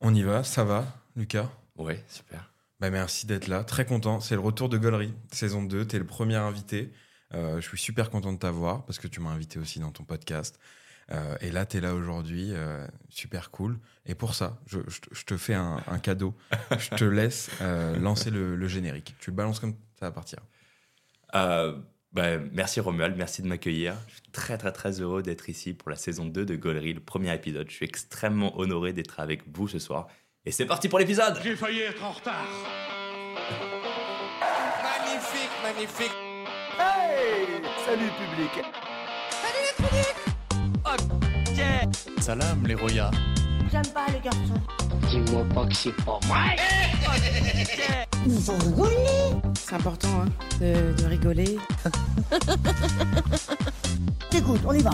On 0.00 0.14
y 0.14 0.22
va, 0.22 0.44
ça 0.44 0.64
va, 0.64 0.86
Lucas 1.16 1.50
Ouais, 1.76 2.04
super. 2.08 2.52
Bah 2.80 2.90
merci 2.90 3.26
d'être 3.26 3.48
là, 3.48 3.64
très 3.64 3.84
content. 3.84 4.20
C'est 4.20 4.34
le 4.34 4.40
retour 4.40 4.68
de 4.68 4.78
Gollery, 4.78 5.12
saison 5.32 5.62
2. 5.62 5.86
Tu 5.86 5.96
es 5.96 5.98
le 5.98 6.06
premier 6.06 6.36
invité. 6.36 6.92
Euh, 7.34 7.60
je 7.60 7.68
suis 7.68 7.78
super 7.78 8.08
content 8.10 8.32
de 8.32 8.38
t'avoir 8.38 8.84
parce 8.84 8.98
que 8.98 9.08
tu 9.08 9.20
m'as 9.20 9.30
invité 9.30 9.58
aussi 9.58 9.80
dans 9.80 9.90
ton 9.90 10.04
podcast. 10.04 10.58
Euh, 11.10 11.36
et 11.40 11.50
là, 11.50 11.66
tu 11.66 11.78
es 11.78 11.80
là 11.80 11.94
aujourd'hui, 11.94 12.52
euh, 12.52 12.86
super 13.08 13.50
cool. 13.50 13.78
Et 14.06 14.14
pour 14.14 14.34
ça, 14.34 14.60
je, 14.66 14.78
je 14.86 15.00
te- 15.00 15.14
je 15.14 15.24
te 15.24 15.36
fais 15.36 15.54
un, 15.54 15.82
un 15.88 15.98
cadeau. 15.98 16.34
je 16.78 16.90
te 16.90 17.04
laisse 17.04 17.50
lancer 18.00 18.30
le, 18.30 18.54
le 18.54 18.68
générique. 18.68 19.16
Tu 19.18 19.30
le 19.30 19.36
balances 19.36 19.58
comme 19.58 19.74
ça 19.98 20.06
va 20.06 20.12
partir. 20.12 20.38
Bah, 22.12 22.38
merci 22.52 22.80
Romuald, 22.80 23.16
merci 23.16 23.42
de 23.42 23.48
m'accueillir. 23.48 23.94
Je 24.08 24.14
suis 24.14 24.22
très 24.32 24.56
très 24.56 24.72
très 24.72 25.00
heureux 25.00 25.22
d'être 25.22 25.48
ici 25.48 25.74
pour 25.74 25.90
la 25.90 25.96
saison 25.96 26.24
2 26.24 26.46
de 26.46 26.56
Gollery, 26.56 26.94
le 26.94 27.00
premier 27.00 27.34
épisode. 27.34 27.68
Je 27.68 27.74
suis 27.74 27.84
extrêmement 27.84 28.58
honoré 28.58 28.92
d'être 28.92 29.20
avec 29.20 29.42
vous 29.46 29.68
ce 29.68 29.78
soir. 29.78 30.08
Et 30.44 30.50
c'est 30.50 30.66
parti 30.66 30.88
pour 30.88 30.98
l'épisode 30.98 31.38
J'ai 31.42 31.54
failli 31.56 31.80
être 31.80 32.02
en 32.02 32.12
retard. 32.12 32.46
Magnifique, 34.82 35.50
magnifique. 35.62 36.14
Hey 36.78 37.62
Salut 37.84 38.10
public 38.16 38.64
Salam 42.20 42.66
les 42.66 42.74
royas. 42.74 43.10
J'aime 43.70 43.86
pas 43.94 44.06
les 44.12 44.20
garçons. 44.20 44.60
Dis-moi 45.10 45.44
pas 45.54 45.66
que 45.66 45.74
c'est 45.74 45.96
pas 46.04 46.18
vrai. 46.26 46.56
Rigoler. 48.64 48.94
C'est 49.54 49.74
important 49.74 50.22
hein, 50.22 50.28
de, 50.60 50.94
de 50.94 51.06
rigoler. 51.06 51.58
Écoute, 54.36 54.60
on 54.64 54.72
y 54.72 54.82
va. 54.82 54.90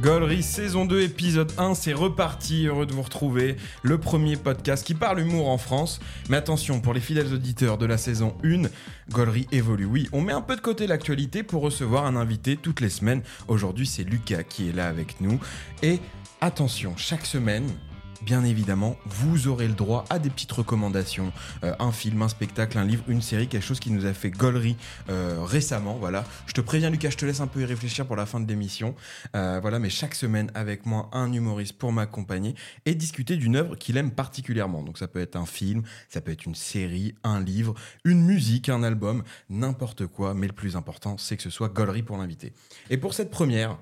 Gollery, 0.00 0.42
saison 0.42 0.84
2, 0.84 1.00
épisode 1.02 1.52
1, 1.58 1.74
c'est 1.74 1.92
reparti. 1.92 2.66
Heureux 2.66 2.86
de 2.86 2.92
vous 2.92 3.02
retrouver. 3.02 3.56
Le 3.82 3.98
premier 3.98 4.36
podcast 4.36 4.84
qui 4.84 4.94
parle 4.94 5.20
humour 5.20 5.48
en 5.48 5.58
France. 5.58 6.00
Mais 6.28 6.36
attention, 6.36 6.80
pour 6.80 6.92
les 6.92 7.00
fidèles 7.00 7.32
auditeurs 7.32 7.78
de 7.78 7.86
la 7.86 7.98
saison 7.98 8.34
1, 8.44 8.62
Gollery 9.10 9.46
évolue. 9.52 9.84
Oui, 9.84 10.08
on 10.12 10.20
met 10.20 10.32
un 10.32 10.40
peu 10.40 10.56
de 10.56 10.60
côté 10.60 10.86
l'actualité 10.86 11.42
pour 11.44 11.62
recevoir 11.62 12.04
un 12.06 12.16
invité 12.16 12.56
toutes 12.56 12.80
les 12.80 12.88
semaines. 12.88 13.22
Aujourd'hui, 13.46 13.86
c'est 13.86 14.02
Lucas 14.02 14.42
qui 14.42 14.70
est 14.70 14.72
là 14.72 14.88
avec 14.88 15.20
nous. 15.20 15.38
Et 15.82 16.00
attention, 16.42 16.96
chaque 16.96 17.24
semaine. 17.24 17.64
Bien 18.22 18.44
évidemment, 18.44 18.96
vous 19.06 19.48
aurez 19.48 19.66
le 19.66 19.74
droit 19.74 20.04
à 20.10 20.18
des 20.18 20.30
petites 20.30 20.52
recommandations, 20.52 21.32
Euh, 21.64 21.74
un 21.78 21.92
film, 21.92 22.22
un 22.22 22.28
spectacle, 22.28 22.78
un 22.78 22.84
livre, 22.84 23.04
une 23.08 23.22
série, 23.22 23.48
quelque 23.48 23.64
chose 23.64 23.80
qui 23.80 23.90
nous 23.90 24.06
a 24.06 24.12
fait 24.12 24.30
gollerie 24.30 24.76
euh, 25.08 25.38
récemment. 25.44 25.94
Voilà, 25.94 26.24
je 26.46 26.52
te 26.52 26.60
préviens 26.60 26.90
Lucas, 26.90 27.10
je 27.10 27.16
te 27.16 27.26
laisse 27.26 27.40
un 27.40 27.46
peu 27.46 27.60
y 27.60 27.64
réfléchir 27.64 28.06
pour 28.06 28.16
la 28.16 28.26
fin 28.26 28.38
de 28.40 28.48
l'émission. 28.48 28.94
Euh, 29.36 29.58
voilà, 29.60 29.78
mais 29.78 29.90
chaque 29.90 30.14
semaine 30.14 30.50
avec 30.54 30.84
moi 30.86 31.10
un 31.12 31.32
humoriste 31.32 31.78
pour 31.78 31.92
m'accompagner 31.92 32.54
et 32.86 32.94
discuter 32.94 33.36
d'une 33.36 33.56
œuvre 33.56 33.76
qu'il 33.76 33.96
aime 33.96 34.10
particulièrement. 34.10 34.82
Donc 34.82 34.98
ça 34.98 35.08
peut 35.08 35.20
être 35.20 35.36
un 35.36 35.46
film, 35.46 35.82
ça 36.08 36.20
peut 36.20 36.32
être 36.32 36.44
une 36.44 36.56
série, 36.56 37.14
un 37.24 37.40
livre, 37.40 37.74
une 38.04 38.22
musique, 38.24 38.68
un 38.68 38.82
album, 38.82 39.22
n'importe 39.48 40.06
quoi. 40.06 40.34
Mais 40.34 40.48
le 40.48 40.52
plus 40.52 40.76
important, 40.76 41.18
c'est 41.18 41.36
que 41.36 41.42
ce 41.42 41.50
soit 41.50 41.68
gollerie 41.68 42.02
pour 42.02 42.18
l'invité. 42.18 42.52
Et 42.90 42.98
pour 42.98 43.14
cette 43.14 43.30
première. 43.30 43.78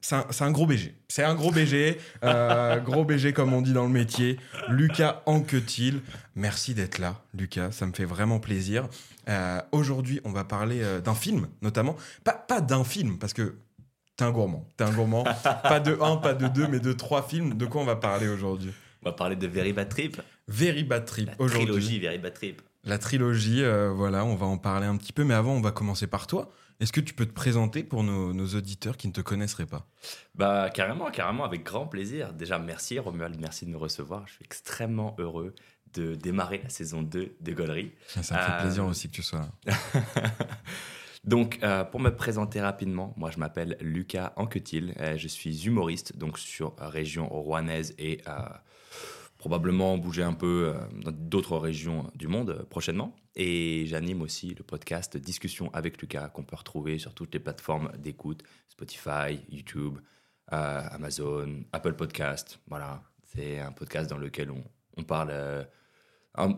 C'est 0.00 0.44
un, 0.44 0.50
gros 0.50 0.66
BG. 0.66 0.94
C'est 1.08 1.22
un 1.22 1.34
gros 1.34 1.50
BG. 1.50 1.98
euh, 2.24 2.80
gros 2.80 3.04
BG, 3.04 3.32
comme 3.32 3.52
on 3.52 3.60
dit 3.60 3.72
dans 3.74 3.84
le 3.84 3.90
métier. 3.92 4.38
Lucas 4.68 5.22
Anquetil. 5.26 6.00
Merci 6.34 6.74
d'être 6.74 6.98
là, 6.98 7.20
Lucas. 7.34 7.70
Ça 7.72 7.86
me 7.86 7.92
fait 7.92 8.06
vraiment 8.06 8.40
plaisir. 8.40 8.88
Euh, 9.28 9.60
Aujourd'hui, 9.72 10.20
on 10.24 10.32
va 10.32 10.44
parler 10.44 10.80
euh, 10.82 11.00
d'un 11.00 11.14
film, 11.14 11.48
notamment. 11.60 11.96
Pas, 12.24 12.32
pas 12.32 12.62
d'un 12.62 12.82
film, 12.82 13.18
parce 13.18 13.34
que 13.34 13.56
t'es 14.16 14.24
un 14.24 14.30
gourmand. 14.30 14.66
T'es 14.78 14.84
un 14.84 14.92
gourmand. 14.92 15.24
pas 15.62 15.80
de 15.80 15.98
un, 16.00 16.16
pas 16.16 16.32
de 16.32 16.48
deux, 16.48 16.66
mais 16.66 16.80
de 16.80 16.92
trois 16.94 17.22
films. 17.22 17.54
De 17.54 17.66
quoi 17.66 17.82
on 17.82 17.86
va 17.86 17.96
parler 17.96 18.26
aujourd'hui? 18.26 18.72
On 19.02 19.10
va 19.10 19.14
parler 19.14 19.36
de 19.36 19.46
Very 19.46 19.74
Bad 19.74 19.90
Trip, 19.90 20.20
Very 20.48 20.84
Bad 20.84 21.04
Trip. 21.04 21.30
aujourd'hui. 21.38 21.66
trilogie 21.66 22.00
Very 22.00 22.18
Bad 22.18 22.34
Trip. 22.34 22.62
La 22.84 22.96
trilogie, 22.96 23.62
voilà, 23.94 24.24
on 24.24 24.34
va 24.34 24.46
en 24.46 24.56
parler 24.56 24.86
un 24.86 24.96
petit 24.96 25.12
peu. 25.12 25.24
Mais 25.24 25.34
avant, 25.34 25.52
on 25.52 25.60
va 25.60 25.70
commencer 25.72 26.06
par 26.06 26.26
toi. 26.26 26.50
Est-ce 26.80 26.92
que 26.92 27.00
tu 27.00 27.12
peux 27.14 27.26
te 27.26 27.32
présenter 27.32 27.84
pour 27.84 28.02
nos, 28.02 28.32
nos 28.32 28.46
auditeurs 28.46 28.96
qui 28.96 29.06
ne 29.06 29.12
te 29.12 29.20
connaisseraient 29.20 29.66
pas? 29.66 29.86
Bah 30.34 30.70
carrément, 30.72 31.10
carrément, 31.10 31.44
avec 31.44 31.62
grand 31.62 31.86
plaisir. 31.86 32.32
Déjà, 32.32 32.58
merci 32.58 32.98
Romuald, 32.98 33.38
merci 33.38 33.66
de 33.66 33.70
me 33.70 33.76
recevoir. 33.76 34.26
Je 34.26 34.32
suis 34.34 34.44
extrêmement 34.44 35.14
heureux 35.18 35.54
de 35.92 36.14
démarrer 36.14 36.60
la 36.62 36.68
saison 36.70 37.02
2 37.02 37.36
de 37.40 37.52
Gollery. 37.52 37.92
Ça 38.06 38.20
me 38.20 38.24
fait 38.24 38.34
Euh, 38.52 38.60
plaisir 38.62 38.86
aussi 38.86 39.08
que 39.08 39.12
tu 39.14 39.22
sois 39.22 39.40
là. 39.66 39.74
donc, 41.24 41.58
euh, 41.62 41.84
pour 41.84 42.00
me 42.00 42.14
présenter 42.14 42.60
rapidement, 42.60 43.12
moi 43.16 43.30
je 43.30 43.38
m'appelle 43.38 43.76
Lucas 43.80 44.32
Anquetil, 44.36 44.94
euh, 45.00 45.18
je 45.18 45.28
suis 45.28 45.66
humoriste 45.66 46.16
donc 46.16 46.38
sur 46.38 46.74
région 46.78 47.28
rouennaise 47.28 47.94
et 47.98 48.22
probablement 49.40 49.96
bouger 49.96 50.22
un 50.22 50.34
peu 50.34 50.74
euh, 50.74 50.86
dans 51.02 51.12
d'autres 51.12 51.56
régions 51.56 52.10
du 52.14 52.28
monde 52.28 52.50
euh, 52.50 52.62
prochainement. 52.64 53.16
Et 53.36 53.86
j'anime 53.86 54.20
aussi 54.20 54.54
le 54.54 54.62
podcast 54.62 55.16
Discussion 55.16 55.70
avec 55.72 55.98
Lucas 56.02 56.28
qu'on 56.28 56.42
peut 56.42 56.56
retrouver 56.56 56.98
sur 56.98 57.14
toutes 57.14 57.32
les 57.32 57.40
plateformes 57.40 57.90
d'écoute, 57.96 58.42
Spotify, 58.68 59.40
YouTube, 59.48 59.98
euh, 60.52 60.82
Amazon, 60.90 61.64
Apple 61.72 61.94
Podcast. 61.94 62.60
Voilà, 62.68 63.02
c'est 63.24 63.58
un 63.60 63.72
podcast 63.72 64.10
dans 64.10 64.18
lequel 64.18 64.50
on, 64.50 64.62
on 64.98 65.04
parle. 65.04 65.32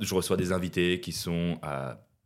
je 0.00 0.14
reçois 0.14 0.36
des 0.36 0.50
invités 0.50 1.00
qui 1.00 1.12
sont 1.12 1.60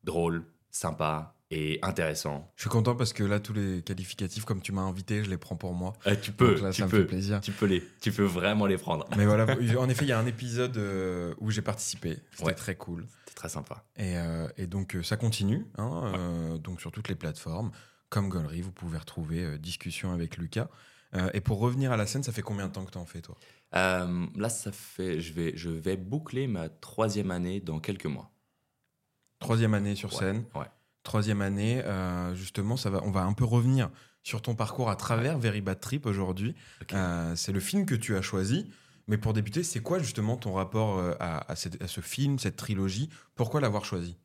drôles, 0.04 0.46
sympas 0.70 1.35
et 1.50 1.78
intéressants. 1.82 2.50
Je 2.56 2.62
suis 2.62 2.70
content 2.70 2.96
parce 2.96 3.12
que 3.12 3.22
là, 3.22 3.38
tous 3.38 3.52
les 3.52 3.82
qualificatifs, 3.82 4.44
comme 4.44 4.60
tu 4.60 4.72
m'as 4.72 4.82
invité, 4.82 5.22
je 5.22 5.30
les 5.30 5.36
prends 5.38 5.56
pour 5.56 5.74
moi. 5.74 5.92
Euh, 6.06 6.16
tu 6.20 6.32
peux, 6.32 6.54
Donc 6.54 6.62
là, 6.62 6.70
tu 6.72 6.80
ça 6.80 6.86
me 6.86 6.90
peux, 6.90 6.98
fait 7.02 7.06
plaisir. 7.06 7.40
tu 7.40 7.52
peux 7.52 7.66
les, 7.66 7.82
tu 8.00 8.10
peux 8.12 8.24
vraiment 8.24 8.66
les 8.66 8.78
prendre. 8.78 9.06
Mais 9.16 9.26
voilà, 9.26 9.44
en 9.78 9.88
effet, 9.88 10.04
il 10.04 10.08
y 10.08 10.12
a 10.12 10.18
un 10.18 10.26
épisode 10.26 10.76
euh, 10.76 11.34
où 11.38 11.50
j'ai 11.50 11.62
participé. 11.62 12.18
C'était 12.32 12.44
Ouais. 12.46 12.54
très 12.54 12.74
cool. 12.74 13.06
C'est 13.26 13.34
très 13.36 13.48
sympa. 13.48 13.84
Et, 13.96 14.16
euh, 14.18 14.48
et 14.56 14.66
donc, 14.66 14.96
ça 15.04 15.16
continue. 15.16 15.66
hein, 15.78 16.12
euh, 16.16 16.58
donc, 16.58 16.80
sur 16.80 16.90
toutes 16.90 17.08
les 17.08 17.14
plateformes, 17.14 17.70
comme 18.08 18.28
Gollery, 18.28 18.60
vous 18.62 18.72
pouvez 18.72 18.98
retrouver 18.98 19.58
Discussion 19.58 20.12
avec 20.12 20.36
Lucas. 20.38 20.68
Et 21.32 21.40
pour 21.40 21.60
revenir 21.60 21.92
à 21.92 21.96
la 21.96 22.06
scène, 22.06 22.22
ça 22.22 22.30
fait 22.32 22.42
combien 22.42 22.66
de 22.68 22.72
temps 22.72 22.84
que 22.84 22.90
t'en 22.90 23.06
fais, 23.06 23.22
toi? 23.22 23.36
Là, 23.72 24.48
ça 24.48 24.70
fait, 24.72 25.20
je 25.20 25.32
vais, 25.32 25.52
je 25.56 25.70
vais 25.70 25.96
boucler 25.96 26.46
ma 26.46 26.68
troisième 26.68 27.30
année 27.30 27.60
dans 27.60 27.78
quelques 27.80 28.04
mois. 28.06 28.30
Troisième 29.38 29.74
année 29.74 29.94
sur 29.94 30.12
Ouais, 30.12 30.18
scène. 30.18 30.44
ouais. 30.54 30.66
Troisième 31.06 31.40
année, 31.40 31.84
euh, 31.84 32.34
justement, 32.34 32.76
ça 32.76 32.90
va, 32.90 33.00
on 33.04 33.12
va 33.12 33.22
un 33.22 33.32
peu 33.32 33.44
revenir 33.44 33.90
sur 34.24 34.42
ton 34.42 34.56
parcours 34.56 34.90
à 34.90 34.96
travers 34.96 35.38
Very 35.38 35.60
Bad 35.60 35.78
Trip 35.78 36.04
aujourd'hui. 36.04 36.56
Euh, 36.92 37.36
c'est 37.36 37.52
le 37.52 37.60
film 37.60 37.86
que 37.86 37.94
tu 37.94 38.16
as 38.16 38.22
choisi. 38.22 38.68
Mais 39.06 39.16
pour 39.16 39.32
débuter, 39.32 39.62
c'est 39.62 39.78
quoi 39.78 40.00
justement 40.00 40.36
ton 40.36 40.54
rapport 40.54 40.98
euh, 40.98 41.14
à, 41.20 41.48
à 41.48 41.54
cette- 41.54 41.80
à 41.80 41.86
ce 41.86 42.00
film, 42.00 42.40
cette 42.40 42.56
trilogie? 42.56 43.08
Pourquoi 43.36 43.60
l'avoir 43.60 43.84
choisi? 43.84 44.16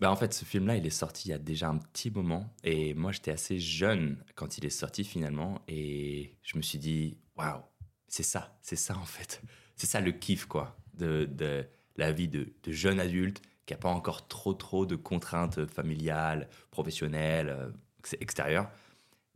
Ben, 0.00 0.10
en 0.10 0.16
fait, 0.16 0.34
ce 0.34 0.44
film-là, 0.44 0.76
il 0.76 0.84
est 0.86 0.90
sorti 0.90 1.28
il 1.28 1.30
y 1.30 1.34
a 1.34 1.38
déjà 1.38 1.70
un 1.70 1.78
petit 1.78 2.10
moment. 2.10 2.54
Et 2.62 2.92
moi, 2.92 3.10
j'étais 3.10 3.30
assez 3.30 3.58
jeune 3.58 4.22
quand 4.34 4.58
il 4.58 4.66
est 4.66 4.70
sorti 4.70 5.04
finalement. 5.04 5.62
Et 5.66 6.36
je 6.42 6.58
me 6.58 6.62
suis 6.62 6.78
dit, 6.78 7.16
waouh, 7.38 7.62
c'est 8.06 8.22
ça, 8.22 8.58
c'est 8.60 8.76
ça 8.76 8.98
en 8.98 9.06
fait. 9.06 9.40
C'est 9.76 9.86
ça 9.86 10.02
le 10.02 10.12
kiff, 10.12 10.44
quoi, 10.44 10.76
de, 10.92 11.24
de 11.24 11.64
la 11.96 12.12
vie 12.12 12.28
de, 12.28 12.52
de 12.64 12.70
jeune 12.70 13.00
adulte 13.00 13.40
qui 13.68 13.74
n'a 13.74 13.78
pas 13.78 13.90
encore 13.90 14.26
trop, 14.28 14.54
trop 14.54 14.86
de 14.86 14.96
contraintes 14.96 15.66
familiales, 15.66 16.48
professionnelles, 16.70 17.50
euh, 17.50 17.68
ex- 18.00 18.16
extérieures. 18.20 18.68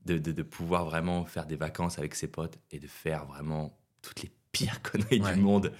De, 0.04 0.18
de, 0.18 0.32
de 0.32 0.42
pouvoir 0.42 0.84
vraiment 0.84 1.24
faire 1.26 1.46
des 1.46 1.54
vacances 1.54 1.96
avec 2.00 2.16
ses 2.16 2.26
potes 2.26 2.58
et 2.72 2.80
de 2.80 2.88
faire 2.88 3.24
vraiment 3.24 3.78
toutes 4.02 4.22
les 4.24 4.32
pires 4.50 4.82
conneries 4.90 5.20
Ouais. 5.20 5.34
du 5.34 5.40
monde. 5.40 5.72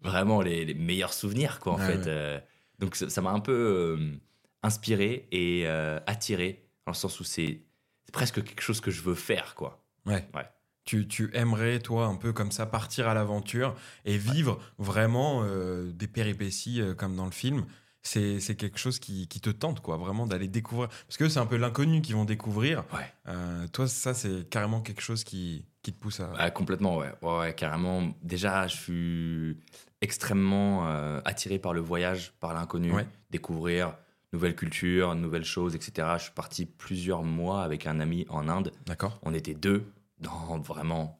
Vraiment 0.00 0.40
les, 0.40 0.64
les 0.64 0.72
meilleurs 0.72 1.12
souvenirs, 1.12 1.58
quoi, 1.60 1.74
en 1.74 1.76
fait. 1.78 1.98
ouais. 1.98 2.04
Euh, 2.06 2.40
donc 2.78 2.94
ça 2.96 3.20
m'a 3.20 3.30
un 3.30 3.40
peu 3.40 3.52
euh, 3.52 4.16
inspiré 4.62 5.28
et 5.32 5.64
euh, 5.66 5.98
attiré, 6.06 6.64
dans 6.86 6.92
le 6.92 6.96
sens 6.96 7.20
où 7.20 7.24
c'est 7.24 7.60
c'est 8.06 8.12
presque 8.12 8.42
quelque 8.42 8.62
chose 8.62 8.80
que 8.80 8.90
je 8.90 9.02
veux 9.02 9.14
faire, 9.14 9.54
quoi. 9.54 9.84
Ouais. 10.06 10.26
Ouais. 10.34 10.46
Tu, 10.86 11.06
tu 11.06 11.28
aimerais, 11.34 11.78
toi, 11.80 12.06
un 12.06 12.16
peu 12.16 12.32
comme 12.32 12.50
ça, 12.52 12.64
partir 12.64 13.06
à 13.06 13.12
l'aventure 13.12 13.74
et 14.06 14.16
vivre 14.16 14.58
vraiment 14.78 15.42
euh, 15.44 15.92
des 15.92 16.06
péripéties 16.08 16.80
euh, 16.80 16.94
comme 16.94 17.16
dans 17.16 17.26
le 17.26 17.32
film. 17.32 17.66
C'est 18.10 18.40
c'est 18.40 18.54
quelque 18.56 18.78
chose 18.78 18.98
qui, 18.98 19.28
qui 19.28 19.40
te 19.40 19.50
tente, 19.50 19.80
quoi, 19.80 19.98
vraiment 19.98 20.26
d'aller 20.26 20.48
découvrir. 20.48 20.88
Parce 20.88 21.18
que 21.18 21.28
c'est 21.28 21.40
un 21.40 21.46
peu 21.46 21.56
l'inconnu 21.56 22.00
qu'ils 22.00 22.14
vont 22.14 22.24
découvrir. 22.24 22.84
Ouais. 22.94 23.12
Euh, 23.28 23.66
toi, 23.68 23.86
ça, 23.86 24.14
c'est 24.14 24.48
carrément 24.48 24.80
quelque 24.80 25.02
chose 25.02 25.24
qui, 25.24 25.66
qui 25.82 25.92
te 25.92 25.98
pousse 26.00 26.20
à. 26.20 26.32
Ah, 26.38 26.50
complètement, 26.50 26.96
ouais. 26.96 27.12
ouais. 27.20 27.38
ouais, 27.38 27.54
carrément. 27.54 28.14
Déjà, 28.22 28.66
je 28.66 28.76
suis 28.76 29.58
extrêmement 30.00 30.86
euh, 30.88 31.20
attiré 31.26 31.58
par 31.58 31.74
le 31.74 31.80
voyage, 31.80 32.32
par 32.40 32.54
l'inconnu, 32.54 32.92
Ouais. 32.92 33.06
découvrir 33.30 33.94
nouvelles 34.32 34.56
cultures, 34.56 35.14
nouvelles 35.14 35.44
choses, 35.44 35.74
etc. 35.74 36.08
Je 36.16 36.22
suis 36.24 36.32
parti 36.32 36.64
plusieurs 36.64 37.22
mois 37.24 37.62
avec 37.62 37.86
un 37.86 38.00
ami 38.00 38.24
en 38.30 38.48
Inde. 38.48 38.72
D'accord 38.86 39.18
On 39.22 39.34
était 39.34 39.54
deux 39.54 39.84
dans 40.20 40.58
vraiment 40.58 41.17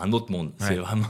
un 0.00 0.12
autre 0.12 0.30
monde. 0.32 0.52
Ouais. 0.60 0.66
C'est 0.68 0.76
vraiment. 0.76 1.06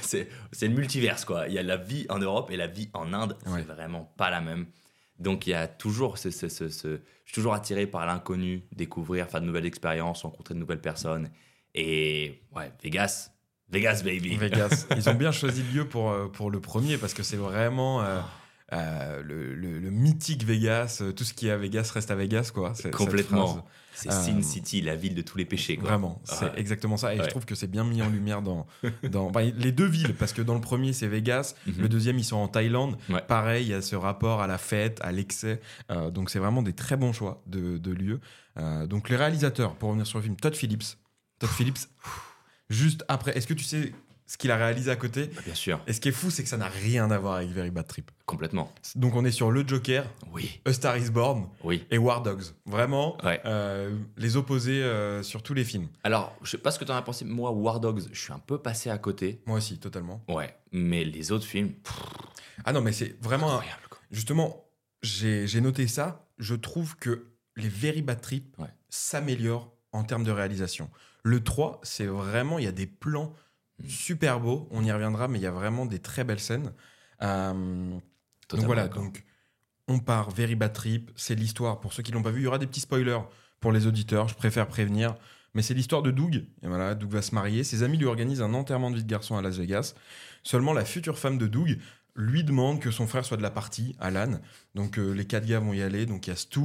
c'est 0.00 0.28
le 0.68 0.74
multiverse, 0.74 1.24
quoi. 1.24 1.48
Il 1.48 1.54
y 1.54 1.58
a 1.58 1.62
la 1.62 1.76
vie 1.76 2.06
en 2.08 2.18
Europe 2.18 2.50
et 2.50 2.56
la 2.56 2.66
vie 2.66 2.90
en 2.94 3.12
Inde. 3.12 3.36
Ouais. 3.46 3.58
C'est 3.66 3.72
vraiment 3.74 4.12
pas 4.16 4.30
la 4.30 4.40
même. 4.40 4.66
Donc, 5.18 5.46
il 5.46 5.50
y 5.50 5.54
a 5.54 5.68
toujours 5.68 6.18
ce. 6.18 6.30
ce- 6.30 6.48
ce- 6.48 6.68
ce- 6.68 7.00
Je 7.24 7.30
suis 7.32 7.34
toujours 7.34 7.54
attiré 7.54 7.86
par 7.86 8.04
l'inconnu, 8.06 8.64
découvrir, 8.72 9.28
faire 9.28 9.40
de 9.40 9.46
nouvelles 9.46 9.66
expériences, 9.66 10.22
rencontrer 10.22 10.54
de 10.54 10.58
nouvelles 10.58 10.80
personnes. 10.80 11.30
Et 11.74 12.42
ouais, 12.54 12.72
Vegas. 12.82 13.30
Vegas, 13.70 14.02
baby. 14.04 14.36
Vegas. 14.36 14.86
Ils 14.96 15.08
ont 15.08 15.14
bien 15.14 15.32
choisi 15.32 15.62
le 15.62 15.78
lieu 15.78 15.88
pour, 15.88 16.10
euh, 16.10 16.28
pour 16.28 16.50
le 16.50 16.60
premier 16.60 16.98
parce 16.98 17.14
que 17.14 17.22
c'est 17.22 17.36
vraiment 17.38 18.02
euh, 18.02 18.20
euh, 18.72 19.22
le, 19.22 19.54
le- 19.54 19.78
le 19.78 19.90
mythique 19.90 20.44
Vegas. 20.44 20.98
euh, 21.02 21.12
Tout 21.12 21.24
ce 21.24 21.34
qui 21.34 21.48
est 21.48 21.50
à 21.50 21.56
Vegas 21.56 21.90
reste 21.94 22.10
à 22.10 22.14
Vegas, 22.14 22.50
quoi. 22.54 22.72
Complètement. 22.92 23.66
C'est 23.94 24.08
Euh, 24.10 24.22
Sin 24.22 24.40
City, 24.42 24.80
la 24.80 24.96
ville 24.96 25.14
de 25.14 25.20
tous 25.20 25.36
les 25.36 25.44
péchés. 25.44 25.76
Quoi. 25.76 25.90
Vraiment, 25.90 26.20
c'est 26.24 26.50
exactement 26.56 26.96
ça. 26.96 27.14
Et 27.14 27.18
je 27.18 27.28
trouve 27.28 27.44
que 27.44 27.54
c'est 27.54 27.66
bien 27.66 27.84
mis 27.84 28.00
en 28.00 28.08
lumière 28.08 28.40
dans, 28.40 28.66
dans 29.10 29.30
bah, 29.30 29.42
les 29.42 29.70
deux 29.72 29.84
villes, 29.86 30.14
parce 30.14 30.32
que 30.32 30.40
dans 30.40 30.54
le 30.54 30.62
premier, 30.62 30.94
c'est 30.94 31.06
Vegas. 31.08 31.54
Mhm. 31.66 31.74
Le 31.78 31.88
deuxième, 31.90 32.18
ils 32.18 32.24
sont 32.24 32.36
en 32.38 32.48
Thaïlande. 32.48 32.96
Ouais. 33.10 33.20
Pareil, 33.28 33.66
il 33.66 33.68
y 33.68 33.74
a 33.74 33.82
ce 33.82 33.94
rapport 33.94 34.40
à 34.40 34.46
la 34.46 34.56
fête, 34.56 34.98
à 35.02 35.12
l'excès. 35.12 35.60
Euh, 35.90 36.10
donc, 36.10 36.30
c'est 36.30 36.38
vraiment 36.38 36.62
des 36.62 36.72
très 36.72 36.96
bons 36.96 37.12
choix 37.12 37.42
de, 37.46 37.76
de 37.76 37.90
lieux. 37.92 38.20
Euh, 38.56 38.86
donc, 38.86 39.10
les 39.10 39.16
réalisateurs, 39.16 39.74
pour 39.76 39.90
revenir 39.90 40.06
sur 40.06 40.18
le 40.18 40.24
film, 40.24 40.36
Todd 40.36 40.54
Phillips. 40.56 40.96
Todd 41.38 41.50
Phillips, 41.50 41.80
juste 42.70 43.04
après, 43.08 43.36
est-ce 43.36 43.46
que 43.46 43.54
tu 43.54 43.64
sais 43.64 43.92
ce 44.32 44.38
qu'il 44.38 44.50
a 44.50 44.56
réalisé 44.56 44.90
à 44.90 44.96
côté 44.96 45.26
Bah, 45.26 45.42
Bien 45.44 45.54
sûr, 45.54 45.80
Et 45.86 45.92
ce 45.92 46.00
qui 46.00 46.08
est 46.08 46.12
fou, 46.12 46.30
c'est 46.30 46.42
que 46.42 46.48
ça 46.48 46.56
n'a 46.56 46.68
rien 46.68 47.10
à 47.10 47.18
voir 47.18 47.34
avec 47.34 47.50
Very 47.50 47.70
Bad 47.70 47.86
Trip. 47.86 48.10
complètement. 48.24 48.72
Donc, 48.94 49.14
on 49.14 49.24
est 49.26 49.30
sur 49.30 49.50
Le 49.50 49.66
Joker, 49.66 50.06
Oui, 50.32 50.60
A 50.64 50.72
Star 50.72 50.96
is 50.96 51.10
Born 51.10 51.48
oui. 51.64 51.84
et 51.90 51.98
War 51.98 52.22
Dogs. 52.22 52.44
Vraiment, 52.64 53.18
Ouais. 53.24 53.40
euh, 53.44 53.94
les 54.16 54.36
opposés 54.38 54.82
euh, 54.82 55.22
sur 55.22 55.42
tous 55.42 55.52
les 55.52 55.64
films. 55.64 55.88
Alors, 56.02 56.34
je 56.42 56.50
sais 56.50 56.58
pas 56.58 56.70
ce 56.70 56.78
que 56.78 56.84
tu 56.86 56.90
en 56.92 56.96
as 56.96 57.02
pensé. 57.02 57.24
Moi, 57.26 57.50
War 57.50 57.78
Dogs, 57.78 58.04
je 58.10 58.18
suis 58.20 58.32
un 58.32 58.38
peu 58.38 58.56
passé 58.58 58.88
à 58.88 58.96
côté. 58.96 59.42
Moi 59.46 59.58
aussi, 59.58 59.78
totalement. 59.78 60.24
Ouais, 60.28 60.54
mais 60.72 61.04
les 61.04 61.30
autres 61.30 61.44
films, 61.46 61.72
pff, 61.72 62.00
Ah 62.64 62.72
non, 62.72 62.80
mais 62.80 62.92
c'est 62.92 63.16
vraiment. 63.22 63.48
incroyable. 63.52 63.82
Quoi. 63.90 63.98
Justement, 64.10 64.64
j'ai 65.02 65.60
noté 65.60 65.86
ça. 65.88 66.26
Je 66.38 66.54
trouve 66.54 66.96
que 66.96 67.26
les 67.56 67.68
Very 67.68 68.00
Bad 68.02 68.20
Trip 68.22 68.54
Ouais. 68.58 68.68
s'améliorent 68.88 69.72
en 69.92 70.04
termes 70.04 70.24
de 70.24 70.30
réalisation. 70.32 70.88
Le 71.22 71.42
3, 71.44 71.80
c'est 71.82 72.06
vraiment. 72.06 72.58
Il 72.58 72.64
y 72.64 72.68
a 72.68 72.72
des 72.72 72.86
plans. 72.86 73.34
Super 73.86 74.40
beaux. 74.40 74.68
On 74.70 74.84
y 74.84 74.92
reviendra, 74.92 75.28
mais 75.28 75.38
il 75.38 75.42
y 75.42 75.46
a 75.46 75.52
vraiment 75.52 75.86
des 75.86 75.98
très 75.98 76.24
belles 76.24 76.40
scènes. 76.40 76.72
Euh, 77.22 77.98
donc 78.50 78.60
voilà, 78.64 78.88
donc 78.88 79.24
on 79.88 79.98
part 79.98 80.30
Very 80.30 80.54
Bad 80.54 80.72
Trip. 80.72 81.10
C'est 81.16 81.34
l'histoire. 81.34 81.80
Pour 81.80 81.92
ceux 81.92 82.02
qui 82.02 82.12
l'ont 82.12 82.22
pas 82.22 82.30
vu, 82.30 82.40
il 82.40 82.44
y 82.44 82.46
aura 82.46 82.58
des 82.58 82.66
petits 82.66 82.80
spoilers 82.80 83.20
pour 83.60 83.72
les 83.72 83.86
auditeurs. 83.86 84.28
Je 84.28 84.34
préfère 84.34 84.66
prévenir. 84.68 85.14
Mais 85.54 85.62
c'est 85.62 85.74
l'histoire 85.74 86.02
de 86.02 86.10
Doug. 86.10 86.46
Et 86.62 86.66
voilà, 86.66 86.94
Doug 86.94 87.10
va 87.10 87.22
se 87.22 87.34
marier. 87.34 87.62
Ses 87.62 87.82
amis 87.82 87.98
lui 87.98 88.06
organisent 88.06 88.40
un 88.40 88.54
enterrement 88.54 88.90
de 88.90 88.96
vie 88.96 89.04
de 89.04 89.10
garçon 89.10 89.36
à 89.36 89.42
Las 89.42 89.58
Vegas. 89.58 89.94
Seulement, 90.42 90.72
la 90.72 90.84
future 90.84 91.18
femme 91.18 91.36
de 91.36 91.46
Doug 91.46 91.78
lui 92.16 92.42
demande 92.42 92.80
que 92.80 92.90
son 92.90 93.06
frère 93.06 93.24
soit 93.24 93.36
de 93.36 93.42
la 93.42 93.50
partie, 93.50 93.94
Alan. 94.00 94.40
Donc, 94.74 94.98
euh, 94.98 95.12
les 95.12 95.26
quatre 95.26 95.46
gars 95.46 95.60
vont 95.60 95.74
y 95.74 95.82
aller. 95.82 96.06
Donc, 96.06 96.26
il 96.26 96.30
y 96.30 96.32
a 96.32 96.36
Stu, 96.36 96.60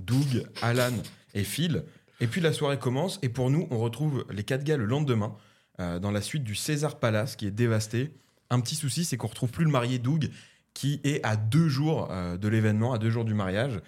Doug, 0.00 0.48
Alan 0.60 0.92
et 1.34 1.44
Phil. 1.44 1.84
Et 2.20 2.26
puis, 2.26 2.40
la 2.40 2.52
soirée 2.52 2.78
commence. 2.78 3.20
Et 3.22 3.28
pour 3.28 3.48
nous, 3.48 3.68
on 3.70 3.78
retrouve 3.78 4.24
les 4.30 4.42
quatre 4.42 4.64
gars 4.64 4.76
le 4.76 4.86
lendemain 4.86 5.36
euh, 5.80 5.98
dans 5.98 6.10
la 6.10 6.20
suite 6.20 6.44
du 6.44 6.54
César 6.54 6.98
Palace 6.98 7.36
qui 7.36 7.46
est 7.46 7.50
dévasté. 7.50 8.12
Un 8.50 8.60
petit 8.60 8.74
souci, 8.74 9.04
c'est 9.04 9.16
qu'on 9.16 9.28
retrouve 9.28 9.50
plus 9.50 9.64
le 9.64 9.70
marié 9.70 9.98
Doug 9.98 10.30
qui 10.74 11.00
est 11.04 11.24
à 11.24 11.36
deux 11.36 11.68
jours 11.68 12.08
euh, 12.10 12.36
de 12.36 12.48
l'événement, 12.48 12.92
à 12.92 12.98
deux 12.98 13.10
jours 13.10 13.24
du 13.24 13.34
mariage. 13.34 13.80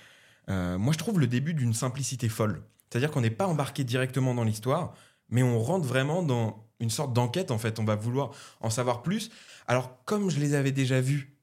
Euh, 0.48 0.78
moi, 0.78 0.92
je 0.92 0.98
trouve 0.98 1.20
le 1.20 1.26
début 1.26 1.54
d'une 1.54 1.75
simplicité 1.75 2.28
folle. 2.28 2.62
C'est-à-dire 2.88 3.10
qu'on 3.10 3.20
n'est 3.20 3.31
pas 3.31 3.46
embarqué 3.46 3.84
directement 3.84 4.34
dans 4.34 4.44
l'histoire, 4.44 4.94
mais 5.28 5.42
on 5.42 5.58
rentre 5.58 5.86
vraiment 5.86 6.22
dans 6.22 6.66
une 6.81 6.90
sorte 6.90 7.12
d'enquête, 7.12 7.50
en 7.50 7.58
fait. 7.58 7.78
On 7.78 7.84
va 7.84 7.96
vouloir 7.96 8.30
en 8.60 8.70
savoir 8.70 9.02
plus. 9.02 9.30
Alors, 9.66 10.04
comme 10.04 10.30
je 10.30 10.40
les 10.40 10.54
avais 10.54 10.72
déjà 10.72 11.00
vus, 11.00 11.37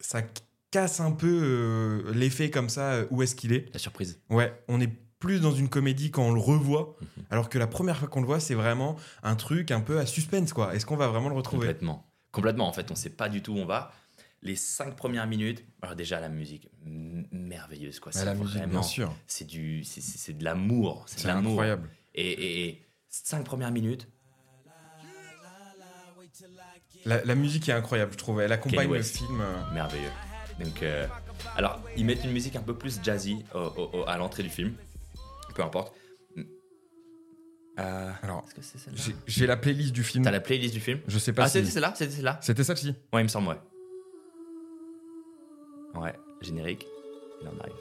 ça 0.00 0.22
casse 0.70 1.00
un 1.00 1.12
peu 1.12 2.12
l'effet 2.14 2.50
comme 2.50 2.68
ça, 2.68 3.04
où 3.10 3.22
est-ce 3.22 3.34
qu'il 3.34 3.52
est. 3.52 3.72
La 3.72 3.78
surprise. 3.78 4.20
Ouais, 4.30 4.62
on 4.68 4.80
est 4.80 4.92
plus 5.18 5.40
dans 5.40 5.52
une 5.52 5.68
comédie 5.68 6.10
quand 6.10 6.22
on 6.22 6.32
le 6.32 6.40
revoit, 6.40 6.96
Mhm. 7.00 7.24
alors 7.30 7.48
que 7.48 7.58
la 7.58 7.66
première 7.66 7.96
fois 7.98 8.08
qu'on 8.08 8.20
le 8.20 8.26
voit, 8.26 8.40
c'est 8.40 8.54
vraiment 8.54 8.96
un 9.22 9.34
truc 9.36 9.70
un 9.70 9.80
peu 9.80 9.98
à 9.98 10.06
suspense, 10.06 10.52
quoi. 10.52 10.74
Est-ce 10.74 10.86
qu'on 10.86 10.96
va 10.96 11.08
vraiment 11.08 11.28
le 11.28 11.34
retrouver? 11.34 11.66
Complètement. 11.66 12.06
Complètement, 12.30 12.68
en 12.68 12.72
fait, 12.72 12.90
on 12.90 12.94
sait 12.94 13.10
pas 13.10 13.28
du 13.28 13.42
tout 13.42 13.52
où 13.54 13.58
on 13.58 13.66
va. 13.66 13.92
Les 14.42 14.54
cinq 14.54 14.94
premières 14.94 15.26
minutes, 15.26 15.64
alors 15.82 15.96
déjà 15.96 16.20
la 16.20 16.28
musique, 16.28 16.68
merveilleuse 16.84 17.98
quoi. 17.98 18.12
Ah, 18.14 18.18
C'est 18.20 18.24
La 18.24 18.34
musique, 18.34 18.56
vraiment- 18.58 18.70
bien 18.72 18.82
sûr. 18.82 19.12
C'est 19.26 19.46
du, 19.46 19.82
c'est- 19.82 20.32
de 20.32 20.44
l'amour, 20.44 21.04
c'est 21.08 21.16
de 21.16 21.20
C'est 21.22 21.28
l'amour. 21.28 21.52
incroyable. 21.52 21.90
Et, 22.14 22.30
et, 22.30 22.68
et 22.68 22.86
cinq 23.08 23.44
premières 23.44 23.72
minutes, 23.72 24.06
La, 27.04 27.24
la 27.24 27.34
musique 27.34 27.68
est 27.68 27.72
incroyable, 27.72 28.12
je 28.12 28.18
trouve. 28.18 28.40
Elle 28.40 28.52
accompagne 28.52 28.92
le 28.92 29.02
film. 29.02 29.42
merveilleux. 29.72 30.10
Donc, 30.60 30.82
euh, 30.82 31.06
alors 31.56 31.80
ils 31.96 32.04
mettent 32.04 32.24
une 32.24 32.32
musique 32.32 32.54
un 32.56 32.62
peu 32.62 32.74
plus 32.76 33.00
jazzy 33.02 33.44
au- 33.54 33.58
au- 33.58 33.90
au- 34.00 34.08
à 34.08 34.16
l'entrée 34.18 34.42
du 34.42 34.48
film, 34.50 34.74
peu 35.58 35.64
importe. 35.64 35.92
Euh, 37.80 38.10
Alors, 38.22 38.44
Est-ce 38.46 38.54
que 38.54 38.62
c'est 38.62 38.78
celle-là 38.78 38.98
j'ai- 39.04 39.14
j'ai 39.26 39.46
la 39.46 39.56
playlist 39.56 39.92
du 39.92 40.02
film. 40.04 40.24
T'as 40.24 40.30
la 40.30 40.40
playlist 40.40 40.72
du 40.74 40.80
film 40.80 41.00
Je 41.06 41.18
sais 41.18 41.32
pas 41.32 41.44
Ah, 41.44 41.48
si. 41.48 41.58
c'était 41.58 41.70
celle-là 41.70 41.92
C'était 41.96 42.12
celle-là 42.12 42.38
C'était 42.42 42.64
celle-ci. 42.64 42.94
Ouais, 43.12 43.20
il 43.20 43.24
me 43.24 43.28
semble, 43.28 43.48
ouais. 43.48 43.60
Ouais, 46.00 46.14
générique. 46.42 46.86
Il 47.40 47.48
en 47.48 47.58
arrive. 47.58 47.74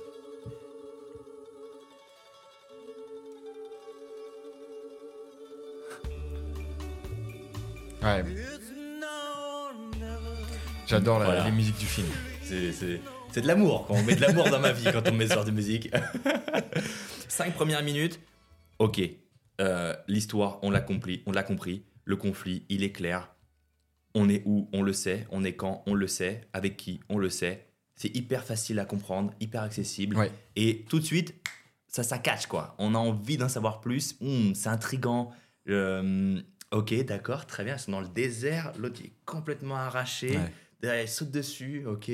Ouais. 8.04 8.24
J'adore 10.86 11.20
la- 11.20 11.26
Voilà. 11.26 11.44
les 11.46 11.52
musiques 11.52 11.78
du 11.78 11.86
film. 11.86 12.08
C'est, 12.44 12.72
c'est- 12.72 13.02
c'est 13.32 13.42
de 13.42 13.48
l'amour. 13.48 13.86
Quand 13.88 13.96
on 13.96 14.04
met 14.04 14.16
de 14.16 14.22
l'amour 14.22 14.50
dans 14.50 14.60
ma 14.60 14.72
vie 14.72 14.86
quand 14.92 15.08
on 15.08 15.14
met 15.14 15.28
ce 15.28 15.34
genre 15.34 15.46
de 15.46 15.52
musique. 15.52 15.92
Cinq 17.28 17.54
premières 17.54 17.84
minutes. 17.84 18.20
Ok. 18.80 19.02
Euh, 19.60 19.96
l'histoire, 20.08 20.60
on 20.64 20.70
l'a 20.72 20.82
compris. 20.82 21.24
On 21.26 21.32
l'a 21.32 21.44
compris. 21.44 21.84
Le 22.06 22.16
conflit, 22.16 22.66
il 22.70 22.84
est 22.84 22.92
clair. 22.92 23.30
On 24.16 24.30
est 24.30 24.44
où 24.46 24.70
On 24.74 24.82
le 24.82 24.94
sait. 24.94 25.28
On 25.32 25.44
est 25.44 25.54
quand 25.54 25.84
On 25.88 25.94
le 25.94 26.08
sait. 26.08 26.42
Avec 26.54 26.78
qui 26.78 27.00
On 27.10 27.18
le 27.18 27.30
sait. 27.30 27.68
C'est 27.96 28.16
hyper 28.16 28.44
facile 28.44 28.80
à 28.80 28.86
comprendre, 28.86 29.34
hyper 29.40 29.64
accessible. 29.64 30.16
Ouais. 30.16 30.32
Et 30.56 30.86
tout 30.88 31.00
de 31.00 31.04
suite, 31.04 31.34
ça, 31.88 32.04
ça 32.04 32.20
catch 32.20 32.46
quoi. 32.46 32.76
On 32.78 32.94
a 32.94 32.98
envie 33.00 33.38
d'en 33.38 33.50
savoir 33.50 33.82
plus. 33.82 34.16
Hum, 34.22 34.54
c'est 34.54 34.70
intrigant. 34.70 35.32
Euh, 35.68 36.40
ok, 36.72 36.94
d'accord, 37.06 37.48
très 37.48 37.64
bien. 37.64 37.76
Ils 37.76 37.80
sont 37.80 37.92
dans 37.92 38.02
le 38.02 38.08
désert. 38.08 38.72
L'autre 38.78 39.02
est 39.04 39.14
complètement 39.26 39.76
arraché. 39.76 40.38
Ouais. 40.38 40.52
Elle 40.84 41.10
saute 41.10 41.32
dessus. 41.32 41.86
Ok. 41.88 42.12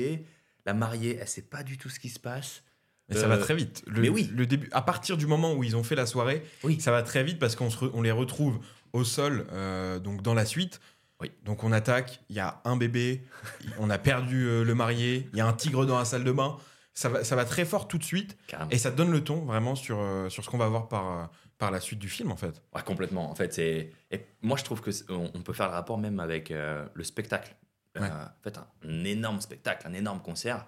La 0.66 0.74
mariée, 0.74 1.18
elle 1.20 1.28
sait 1.28 1.42
pas 1.42 1.62
du 1.62 1.76
tout 1.78 1.88
ce 1.88 1.98
qui 2.00 2.08
se 2.08 2.18
passe. 2.18 2.62
Mais 3.08 3.16
ça 3.16 3.26
Euh, 3.26 3.28
va 3.28 3.38
très 3.38 3.54
vite. 3.54 3.82
Le, 3.86 4.00
mais 4.02 4.08
oui. 4.08 4.30
Le 4.32 4.46
début, 4.46 4.68
à 4.72 4.80
partir 4.82 5.16
du 5.16 5.26
moment 5.26 5.52
où 5.54 5.62
ils 5.62 5.76
ont 5.76 5.82
fait 5.84 5.94
la 5.94 6.06
soirée, 6.06 6.42
Oui. 6.62 6.80
ça 6.80 6.90
va 6.90 7.02
très 7.02 7.22
vite 7.22 7.38
parce 7.38 7.54
qu'on 7.54 7.68
on 7.92 8.00
les 8.02 8.10
retrouve 8.10 8.60
au 8.94 9.04
sol, 9.04 9.46
euh, 9.52 9.98
donc 9.98 10.22
dans 10.22 10.32
la 10.34 10.46
suite. 10.46 10.80
Oui. 11.20 11.30
Donc 11.44 11.64
on 11.64 11.72
attaque. 11.72 12.20
Il 12.30 12.36
y 12.36 12.40
a 12.40 12.60
un 12.64 12.76
bébé. 12.76 13.22
on 13.78 13.90
a 13.90 13.98
perdu 13.98 14.46
euh, 14.46 14.64
le 14.64 14.74
marié. 14.74 15.28
Il 15.32 15.38
y 15.38 15.42
a 15.42 15.46
un 15.46 15.52
tigre 15.52 15.84
dans 15.84 15.98
la 15.98 16.04
salle 16.06 16.24
de 16.24 16.32
bain. 16.32 16.56
Ça 16.96 17.08
va, 17.08 17.24
ça 17.24 17.34
va 17.34 17.44
très 17.44 17.64
fort 17.64 17.88
tout 17.88 17.98
de 17.98 18.04
suite 18.04 18.38
Carrément. 18.46 18.70
et 18.70 18.78
ça 18.78 18.92
donne 18.92 19.10
le 19.10 19.22
ton 19.24 19.40
vraiment 19.44 19.74
sur, 19.74 19.98
euh, 19.98 20.28
sur 20.28 20.44
ce 20.44 20.48
qu'on 20.48 20.58
va 20.58 20.68
voir 20.68 20.86
par, 20.88 21.18
euh, 21.18 21.24
par 21.58 21.72
la 21.72 21.80
suite 21.80 21.98
du 21.98 22.08
film 22.08 22.30
en 22.30 22.36
fait. 22.36 22.62
Ouais, 22.72 22.82
complètement. 22.84 23.28
En 23.30 23.34
fait, 23.34 23.52
c'est. 23.52 23.90
Et 24.12 24.24
moi, 24.42 24.56
je 24.56 24.62
trouve 24.62 24.80
que 24.80 24.90
on, 25.10 25.42
peut 25.42 25.52
faire 25.52 25.66
le 25.66 25.74
rapport 25.74 25.98
même 25.98 26.20
avec 26.20 26.52
euh, 26.52 26.86
le 26.94 27.02
spectacle. 27.02 27.54
Euh, 27.96 28.00
Ouais. 28.00 28.10
en 28.10 28.42
fait, 28.42 28.58
un, 28.58 29.04
énorme 29.04 29.40
spectacle, 29.40 29.86
un 29.86 29.92
énorme 29.92 30.20
concert. 30.20 30.66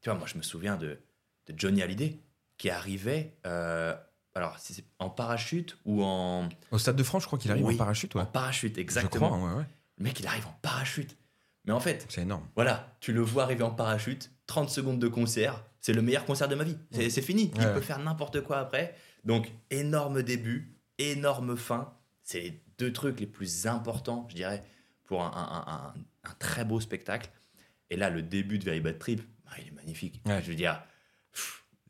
Tu 0.00 0.08
vois, 0.10 0.18
moi, 0.18 0.26
je 0.28 0.36
me 0.36 0.42
souviens 0.42 0.76
de, 0.76 0.98
de 1.46 1.54
Johnny 1.56 1.82
Hallyday 1.82 2.20
qui 2.56 2.70
arrivait. 2.70 3.36
euh, 3.46 3.96
alors, 4.34 4.56
c'est 4.58 4.84
en 4.98 5.10
parachute 5.10 5.76
ou 5.84 6.02
en, 6.02 6.48
Au 6.70 6.78
Stade 6.78 6.96
de 6.96 7.02
France, 7.02 7.22
je 7.22 7.26
crois 7.26 7.38
qu'il 7.38 7.50
arrive 7.50 7.64
Oui. 7.66 7.74
en 7.74 7.78
parachute. 7.78 8.14
Ouais. 8.14 8.22
en 8.22 8.26
parachute, 8.26 8.76
Je 8.76 8.80
exactement. 8.80 9.28
crois, 9.28 9.48
ouais, 9.48 9.54
ouais. 9.58 9.66
Le 9.98 10.04
mec, 10.04 10.18
il 10.20 10.26
arrive 10.26 10.46
en 10.46 10.56
parachute. 10.62 11.16
Mais 11.64 11.72
en 11.72 11.80
fait, 11.80 12.06
C'est 12.08 12.22
énorme. 12.22 12.48
voilà, 12.56 12.96
tu 13.00 13.12
le 13.12 13.20
vois 13.20 13.42
arriver 13.44 13.62
en 13.62 13.70
parachute, 13.70 14.30
30 14.46 14.68
secondes 14.70 14.98
de 14.98 15.06
concert, 15.08 15.62
c'est 15.80 15.92
le 15.92 16.02
meilleur 16.02 16.24
concert 16.24 16.48
de 16.48 16.54
ma 16.56 16.64
vie. 16.64 16.76
C'est 16.90 17.08
c'est 17.10 17.22
fini, 17.22 17.52
il 17.54 17.60
peut 17.72 17.80
faire 17.80 17.98
n'importe 18.00 18.40
quoi 18.42 18.58
après. 18.58 18.96
Donc, 19.24 19.52
énorme 19.70 20.22
début, 20.22 20.76
énorme 20.98 21.56
fin. 21.56 21.92
C'est 22.24 22.40
les 22.40 22.64
deux 22.78 22.92
trucs 22.92 23.20
les 23.20 23.26
plus 23.26 23.66
importants, 23.68 24.26
je 24.30 24.34
dirais, 24.34 24.64
pour 25.04 25.22
un, 25.22 25.28
un- 25.30 25.72
un- 25.72 25.94
un 26.24 26.32
très 26.38 26.64
beau 26.64 26.80
spectacle. 26.80 27.30
Et 27.90 27.96
là, 27.96 28.10
le 28.10 28.22
début 28.22 28.58
de 28.58 28.64
Very 28.64 28.80
Bad 28.80 28.98
Trip, 28.98 29.20
ah, 29.46 29.54
il 29.60 29.68
est 29.68 29.72
magnifique. 29.72 30.22
Ouais. 30.26 30.40
Je 30.42 30.48
veux 30.50 30.54
dire, 30.56 30.82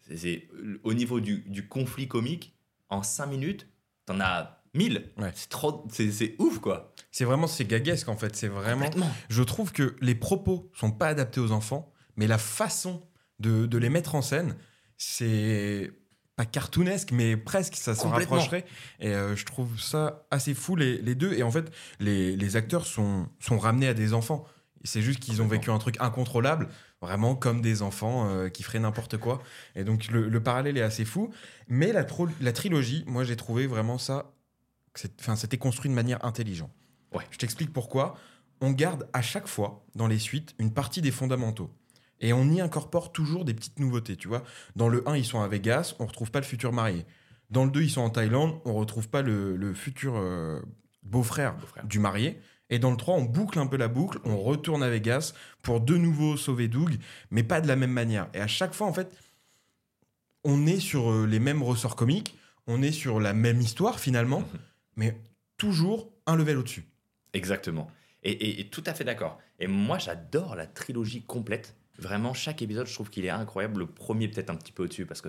c'est- 0.00 0.48
au 0.82 0.94
niveau 0.94 1.20
du, 1.20 1.38
du 1.46 1.68
conflit 1.68 2.08
comique, 2.08 2.56
en 2.88 3.02
5 3.02 3.26
minutes, 3.26 3.66
t'en 4.06 4.20
as 4.20 4.62
1000. 4.74 5.12
Ouais. 5.18 5.30
C'est 5.34 5.48
trop, 5.48 5.86
c'est 5.90 6.10
c'est 6.10 6.34
ouf, 6.38 6.58
quoi. 6.58 6.92
C'est 7.10 7.24
vraiment 7.24 7.46
c'est 7.46 7.64
gaguesque 7.64 8.08
en 8.08 8.16
fait. 8.16 8.34
C'est 8.36 8.48
vraiment. 8.48 8.90
Je 9.28 9.42
trouve 9.42 9.72
que 9.72 9.96
les 10.00 10.14
propos 10.14 10.70
sont 10.74 10.90
pas 10.90 11.08
adaptés 11.08 11.40
aux 11.40 11.52
enfants, 11.52 11.92
mais 12.16 12.26
la 12.26 12.38
façon 12.38 13.06
de, 13.38 13.66
de 13.66 13.78
les 13.78 13.88
mettre 13.90 14.14
en 14.14 14.22
scène, 14.22 14.56
c'est 14.96 15.92
pas 16.42 16.46
cartoonesque, 16.46 17.12
mais 17.12 17.36
presque, 17.36 17.76
ça 17.76 17.94
s'en 17.94 18.10
rapprocherait. 18.10 18.64
Et 19.00 19.08
euh, 19.08 19.36
je 19.36 19.44
trouve 19.44 19.80
ça 19.80 20.26
assez 20.30 20.54
fou, 20.54 20.76
les, 20.76 20.98
les 20.98 21.14
deux. 21.14 21.32
Et 21.34 21.42
en 21.42 21.50
fait, 21.50 21.72
les, 22.00 22.36
les 22.36 22.56
acteurs 22.56 22.86
sont, 22.86 23.28
sont 23.38 23.58
ramenés 23.58 23.88
à 23.88 23.94
des 23.94 24.12
enfants. 24.12 24.44
C'est 24.84 25.02
juste 25.02 25.20
qu'ils 25.20 25.40
ont 25.42 25.46
vécu 25.46 25.70
un 25.70 25.78
truc 25.78 25.96
incontrôlable, 26.00 26.68
vraiment 27.00 27.36
comme 27.36 27.60
des 27.60 27.82
enfants 27.82 28.28
euh, 28.28 28.48
qui 28.48 28.64
feraient 28.64 28.80
n'importe 28.80 29.16
quoi. 29.16 29.40
Et 29.76 29.84
donc 29.84 30.08
le, 30.08 30.28
le 30.28 30.42
parallèle 30.42 30.76
est 30.76 30.82
assez 30.82 31.04
fou. 31.04 31.32
Mais 31.68 31.92
la, 31.92 32.04
la 32.40 32.52
trilogie, 32.52 33.04
moi 33.06 33.22
j'ai 33.22 33.36
trouvé 33.36 33.68
vraiment 33.68 33.98
ça, 33.98 34.32
c'était 34.94 35.58
construit 35.58 35.88
de 35.88 35.94
manière 35.94 36.24
intelligente. 36.24 36.72
Ouais. 37.14 37.24
Je 37.30 37.38
t'explique 37.38 37.72
pourquoi. 37.72 38.16
On 38.60 38.72
garde 38.72 39.08
à 39.12 39.22
chaque 39.22 39.46
fois, 39.46 39.84
dans 39.94 40.08
les 40.08 40.18
suites, 40.18 40.54
une 40.58 40.72
partie 40.72 41.00
des 41.00 41.12
fondamentaux. 41.12 41.70
Et 42.22 42.32
on 42.32 42.48
y 42.50 42.60
incorpore 42.60 43.12
toujours 43.12 43.44
des 43.44 43.52
petites 43.52 43.78
nouveautés, 43.80 44.16
tu 44.16 44.28
vois. 44.28 44.42
Dans 44.76 44.88
le 44.88 45.06
1, 45.08 45.16
ils 45.16 45.24
sont 45.26 45.40
à 45.42 45.48
Vegas, 45.48 45.94
on 45.98 46.06
retrouve 46.06 46.30
pas 46.30 46.40
le 46.40 46.46
futur 46.46 46.72
marié. 46.72 47.04
Dans 47.50 47.64
le 47.66 47.70
2, 47.70 47.82
ils 47.82 47.90
sont 47.90 48.00
en 48.00 48.08
Thaïlande, 48.10 48.58
on 48.64 48.72
retrouve 48.74 49.08
pas 49.10 49.20
le, 49.22 49.56
le 49.56 49.74
futur 49.74 50.14
euh, 50.16 50.60
beau-frère 51.02 51.54
du 51.84 51.98
marié. 51.98 52.40
Et 52.70 52.78
dans 52.78 52.90
le 52.90 52.96
3, 52.96 53.16
on 53.16 53.24
boucle 53.24 53.58
un 53.58 53.66
peu 53.66 53.76
la 53.76 53.88
boucle, 53.88 54.18
on 54.24 54.38
retourne 54.38 54.82
à 54.82 54.88
Vegas 54.88 55.34
pour 55.62 55.80
de 55.82 55.96
nouveau 55.98 56.38
sauver 56.38 56.68
Doug, 56.68 56.96
mais 57.30 57.42
pas 57.42 57.60
de 57.60 57.68
la 57.68 57.76
même 57.76 57.90
manière. 57.92 58.28
Et 58.32 58.40
à 58.40 58.46
chaque 58.46 58.72
fois, 58.72 58.86
en 58.86 58.94
fait, 58.94 59.12
on 60.44 60.66
est 60.66 60.80
sur 60.80 61.10
euh, 61.10 61.26
les 61.26 61.38
mêmes 61.40 61.62
ressorts 61.62 61.96
comiques, 61.96 62.36
on 62.66 62.82
est 62.82 62.92
sur 62.92 63.20
la 63.20 63.32
même 63.34 63.60
histoire 63.60 63.98
finalement, 64.00 64.40
Mhm. 64.40 64.46
mais 64.96 65.20
toujours 65.56 66.10
un 66.26 66.36
level 66.36 66.58
au-dessus. 66.58 66.84
Exactement. 67.34 67.90
Et, 68.22 68.30
et- 68.32 68.60
et 68.60 68.68
tout 68.68 68.82
à 68.86 68.94
fait 68.94 69.04
d'accord. 69.04 69.38
Et 69.58 69.66
moi, 69.66 69.98
j'adore 69.98 70.54
la 70.54 70.66
trilogie 70.66 71.22
complète. 71.22 71.76
Vraiment, 71.98 72.32
chaque 72.34 72.62
épisode, 72.62 72.86
je 72.86 72.94
trouve 72.94 73.10
qu'il 73.10 73.24
est 73.24 73.30
incroyable. 73.30 73.80
Le 73.80 73.86
premier, 73.86 74.28
peut-être 74.28 74.50
un 74.50 74.56
petit 74.56 74.72
peu 74.72 74.84
au-dessus, 74.84 75.06
parce 75.06 75.20
que 75.20 75.28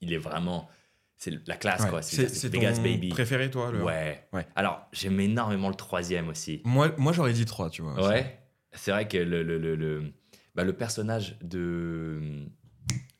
il 0.00 0.12
est 0.12 0.18
vraiment. 0.18 0.68
C'est 1.16 1.46
la 1.46 1.56
classe, 1.56 1.82
Ouais. 1.82 1.90
quoi. 1.90 2.00
C'est 2.02 2.48
Vegas 2.48 2.76
ton 2.76 2.82
Baby. 2.82 3.10
préféré, 3.10 3.50
toi 3.50 3.70
le... 3.70 3.82
Ouais. 3.84 4.26
Ouais. 4.32 4.46
Alors, 4.56 4.86
j'aime 4.92 5.20
énormément 5.20 5.68
le 5.68 5.74
troisième 5.74 6.30
aussi. 6.30 6.62
Moi, 6.64 6.94
moi 6.96 7.12
j'aurais 7.12 7.34
dit 7.34 7.44
3, 7.44 7.68
tu 7.68 7.82
vois. 7.82 8.08
Ouais. 8.08 8.38
C'est 8.72 8.90
vrai 8.90 9.06
que 9.06 9.18
le, 9.18 9.42
le, 9.42 9.58
le, 9.58 9.76
le, 9.76 10.12
bah, 10.54 10.64
le 10.64 10.72
personnage 10.72 11.36
de. 11.42 12.46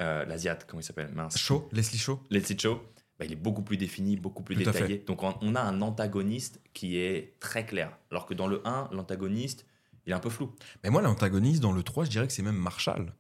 Euh, 0.01 0.25
L'Asiate, 0.25 0.65
comment 0.67 0.81
il 0.81 0.85
s'appelle? 0.85 1.11
Mince. 1.13 1.37
Shaw, 1.37 1.69
Leslie 1.73 1.99
Shaw. 1.99 2.19
Let's 2.31 2.49
It 2.49 2.63
Show, 2.63 2.81
bah, 3.19 3.27
il 3.27 3.33
est 3.33 3.37
beaucoup 3.37 3.61
plus 3.63 3.77
défini, 3.77 4.17
beaucoup 4.17 4.43
plus 4.43 4.57
Tout 4.57 4.65
détaillé. 4.65 4.99
Donc 5.07 5.23
on, 5.23 5.35
on 5.43 5.55
a 5.55 5.61
un 5.61 5.83
antagoniste 5.83 6.63
qui 6.73 6.97
est 6.97 7.39
très 7.39 7.67
clair. 7.67 7.99
Alors 8.11 8.25
que 8.25 8.33
dans 8.33 8.47
le 8.47 8.67
1, 8.67 8.89
l'antagoniste, 8.93 9.67
il 10.07 10.13
est 10.13 10.17
un 10.17 10.21
peu 10.21 10.31
flou. 10.31 10.55
Mais 10.85 10.91
moi, 10.91 11.03
l'antagoniste 11.03 11.61
dans 11.61 11.73
le 11.73 11.83
3, 11.83 12.05
je 12.05 12.11
dirais 12.11 12.27
que 12.27 12.33
c'est 12.33 12.43
même 12.43 12.57
Marshall. 12.57 13.13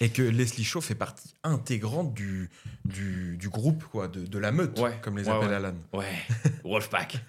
Et 0.00 0.10
que 0.10 0.22
Leslie 0.22 0.62
Shaw 0.64 0.80
fait 0.80 0.94
partie 0.94 1.34
intégrante 1.42 2.14
du, 2.14 2.50
du, 2.84 3.36
du 3.36 3.48
groupe, 3.48 3.82
quoi, 3.84 4.06
de, 4.06 4.24
de 4.26 4.38
la 4.38 4.52
meute, 4.52 4.78
Ouais. 4.78 4.96
comme 5.02 5.18
les 5.18 5.24
Ouais, 5.24 5.34
appelle 5.34 5.48
ouais. 5.48 5.54
Alan. 5.56 5.74
Ouais, 5.92 6.12
Wolfpack. 6.64 7.18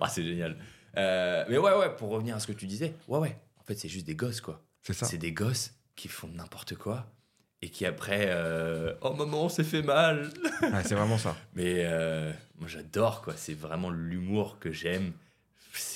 Ah, 0.00 0.08
c'est 0.08 0.22
génial. 0.24 0.56
Euh, 0.96 1.44
mais 1.48 1.58
ouais, 1.58 1.74
ouais, 1.76 1.94
pour 1.96 2.10
revenir 2.10 2.36
à 2.36 2.40
ce 2.40 2.46
que 2.46 2.52
tu 2.52 2.66
disais, 2.66 2.94
ouais, 3.08 3.18
ouais. 3.18 3.36
En 3.58 3.64
fait, 3.64 3.74
c'est 3.74 3.88
juste 3.88 4.06
des 4.06 4.14
gosses, 4.14 4.40
quoi. 4.40 4.62
C'est 4.82 4.92
ça. 4.92 5.06
C'est 5.06 5.18
des 5.18 5.32
gosses 5.32 5.74
qui 5.96 6.08
font 6.08 6.28
n'importe 6.28 6.74
quoi 6.76 7.10
et 7.62 7.70
qui 7.70 7.86
après, 7.86 8.26
euh, 8.28 8.94
oh 9.00 9.14
maman, 9.14 9.44
on 9.44 9.48
s'est 9.48 9.64
fait 9.64 9.82
mal. 9.82 10.30
Ouais, 10.62 10.82
c'est 10.84 10.94
vraiment 10.94 11.18
ça. 11.18 11.36
Mais 11.54 11.82
euh, 11.84 12.32
moi, 12.58 12.68
j'adore, 12.68 13.22
quoi. 13.22 13.34
C'est 13.36 13.54
vraiment 13.54 13.90
l'humour 13.90 14.58
que 14.60 14.70
j'aime. 14.70 15.12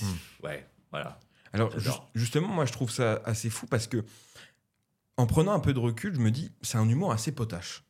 Hmm. 0.03 0.45
Ouais, 0.45 0.67
voilà. 0.91 1.19
Alors 1.53 1.73
justement, 2.15 2.49
moi 2.49 2.65
je 2.67 2.73
trouve 2.73 2.91
ça 2.91 3.21
assez 3.25 3.49
fou 3.51 3.67
parce 3.67 3.87
que 3.87 4.05
en 5.17 5.27
prenant 5.27 5.53
un 5.53 5.61
peu 5.61 5.73
de 5.75 5.79
recul, 5.79 6.15
je 6.15 6.21
me 6.21 6.31
dis 6.31 6.53
c'est 6.63 6.79
un 6.79 6.89
humour 6.89 7.13
assez 7.13 7.33
potache. 7.33 7.85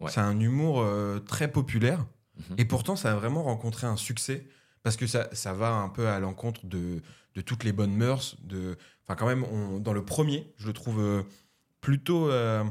Ouais. 0.00 0.10
C'est 0.10 0.20
un 0.20 0.38
humour 0.40 0.80
euh, 0.80 1.18
très 1.20 1.50
populaire 1.50 2.04
Mhm. 2.50 2.56
et 2.58 2.64
pourtant 2.64 2.96
ça 2.96 3.12
a 3.12 3.14
vraiment 3.14 3.44
rencontré 3.44 3.86
un 3.86 3.94
succès 3.96 4.44
parce 4.82 4.96
que 4.96 5.06
ça, 5.06 5.28
ça 5.32 5.52
va 5.52 5.70
un 5.74 5.88
peu 5.88 6.08
à 6.08 6.18
l'encontre 6.18 6.66
de, 6.66 7.00
de 7.36 7.40
toutes 7.40 7.62
les 7.62 7.70
bonnes 7.72 7.94
mœurs. 7.94 8.36
De, 8.42 8.76
enfin 9.04 9.14
quand 9.14 9.26
même, 9.28 9.44
on- 9.44 9.78
dans 9.78 9.92
le 9.92 10.04
premier, 10.04 10.52
je 10.56 10.66
le 10.66 10.72
trouve 10.72 10.98
euh, 11.00 11.22
plutôt 11.80 12.28
euh, 12.30 12.64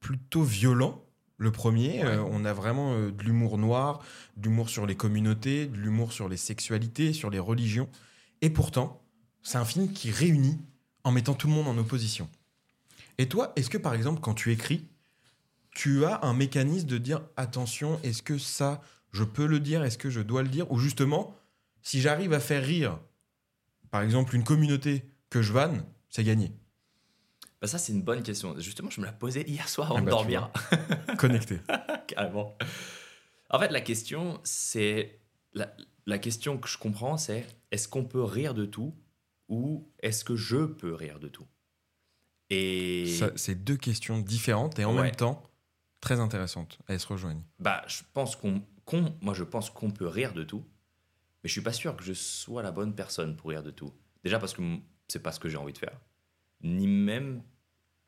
plutôt 0.00 0.42
violent. 0.42 1.04
Le 1.36 1.52
premier, 1.52 2.02
Ouais. 2.02 2.06
Euh, 2.16 2.22
on 2.30 2.44
a 2.46 2.52
vraiment 2.54 2.94
euh, 2.94 3.10
de 3.12 3.22
l'humour 3.24 3.58
noir, 3.58 4.00
de 4.38 4.48
l'humour 4.48 4.70
sur 4.70 4.86
les 4.86 4.96
communautés, 4.96 5.66
de 5.66 5.76
l'humour 5.76 6.12
sur 6.14 6.28
les 6.28 6.38
sexualités, 6.38 7.12
sur 7.12 7.28
les 7.28 7.38
religions. 7.38 7.90
Et 8.42 8.50
pourtant, 8.50 9.02
c'est 9.42 9.58
un 9.58 9.64
film 9.64 9.92
qui 9.92 10.10
réunit 10.10 10.58
en 11.04 11.12
mettant 11.12 11.34
tout 11.34 11.46
le 11.46 11.52
monde 11.52 11.68
en 11.68 11.78
opposition. 11.78 12.28
Et 13.18 13.28
toi, 13.28 13.52
est-ce 13.56 13.70
que 13.70 13.78
par 13.78 13.94
exemple, 13.94 14.20
quand 14.20 14.34
tu 14.34 14.52
écris, 14.52 14.86
tu 15.72 16.04
as 16.04 16.24
un 16.24 16.34
mécanisme 16.34 16.86
de 16.86 16.98
dire 16.98 17.22
attention, 17.36 18.00
est-ce 18.02 18.22
que 18.22 18.38
ça, 18.38 18.80
je 19.12 19.24
peux 19.24 19.46
le 19.46 19.60
dire, 19.60 19.84
est-ce 19.84 19.98
que 19.98 20.10
je 20.10 20.20
dois 20.20 20.42
le 20.42 20.48
dire? 20.48 20.70
Ou 20.72 20.78
justement, 20.78 21.34
si 21.82 22.00
j'arrive 22.00 22.32
à 22.32 22.40
faire 22.40 22.64
rire, 22.64 22.98
par 23.90 24.02
exemple, 24.02 24.34
une 24.34 24.44
communauté 24.44 25.04
que 25.30 25.42
je 25.42 25.52
vanne, 25.52 25.84
c'est 26.10 26.24
gagné. 26.24 26.52
Bah 27.60 27.66
ça, 27.66 27.78
c'est 27.78 27.92
une 27.92 28.02
bonne 28.02 28.22
question. 28.22 28.54
Justement, 28.58 28.90
je 28.90 29.00
me 29.00 29.06
la 29.06 29.12
posais 29.12 29.42
hier 29.42 29.68
soir 29.68 29.88
Ah 29.90 29.94
avant 29.94 30.00
de 30.00 30.04
bah, 30.06 30.10
dormir. 30.12 30.50
Connecté. 31.18 31.60
Carrément. 32.06 32.56
En 33.50 33.58
fait, 33.58 33.70
la 33.70 33.80
question, 33.80 34.40
c'est. 34.44 35.18
La, 35.54 35.74
la 36.08 36.18
question 36.18 36.56
que 36.58 36.68
je 36.68 36.78
comprends, 36.78 37.18
c'est 37.18 37.46
est-ce 37.70 37.86
qu'on 37.86 38.04
peut 38.04 38.22
rire 38.24 38.54
de 38.54 38.64
tout 38.64 38.94
ou 39.48 39.88
est-ce 40.00 40.24
que 40.24 40.36
je 40.36 40.64
peux 40.64 40.94
rire 40.94 41.20
de 41.20 41.28
tout? 41.28 41.46
Et. 42.50 43.04
C'est 43.36 43.62
deux 43.62 43.76
questions 43.76 44.18
différentes 44.18 44.78
et 44.78 44.84
en 44.84 44.96
Ouais. 44.96 45.02
même 45.02 45.14
temps 45.14 45.42
très 46.00 46.18
intéressantes. 46.18 46.78
Elles 46.88 46.98
se 47.00 47.06
rejoignent. 47.06 47.42
Bah, 47.58 47.82
je 47.86 48.02
pense 48.14 48.36
qu'on. 48.36 48.62
moi, 49.20 49.34
je 49.34 49.44
pense 49.44 49.68
qu'on 49.70 49.90
peut 49.90 50.06
rire 50.08 50.32
de 50.32 50.44
tout, 50.44 50.64
mais 51.44 51.48
je 51.48 51.52
suis 51.52 51.60
pas 51.60 51.74
sûr 51.74 51.94
que 51.94 52.02
je 52.02 52.14
sois 52.14 52.62
la 52.62 52.72
bonne 52.72 52.94
personne 52.94 53.36
pour 53.36 53.50
rire 53.50 53.62
de 53.62 53.70
tout. 53.70 53.92
Déjà 54.24 54.38
parce 54.38 54.54
que 54.54 54.62
c'est 55.08 55.22
pas 55.22 55.32
ce 55.32 55.38
que 55.40 55.48
j'ai 55.50 55.58
envie 55.58 55.74
de 55.74 55.78
faire, 55.78 56.00
ni 56.62 56.86
même 56.86 57.42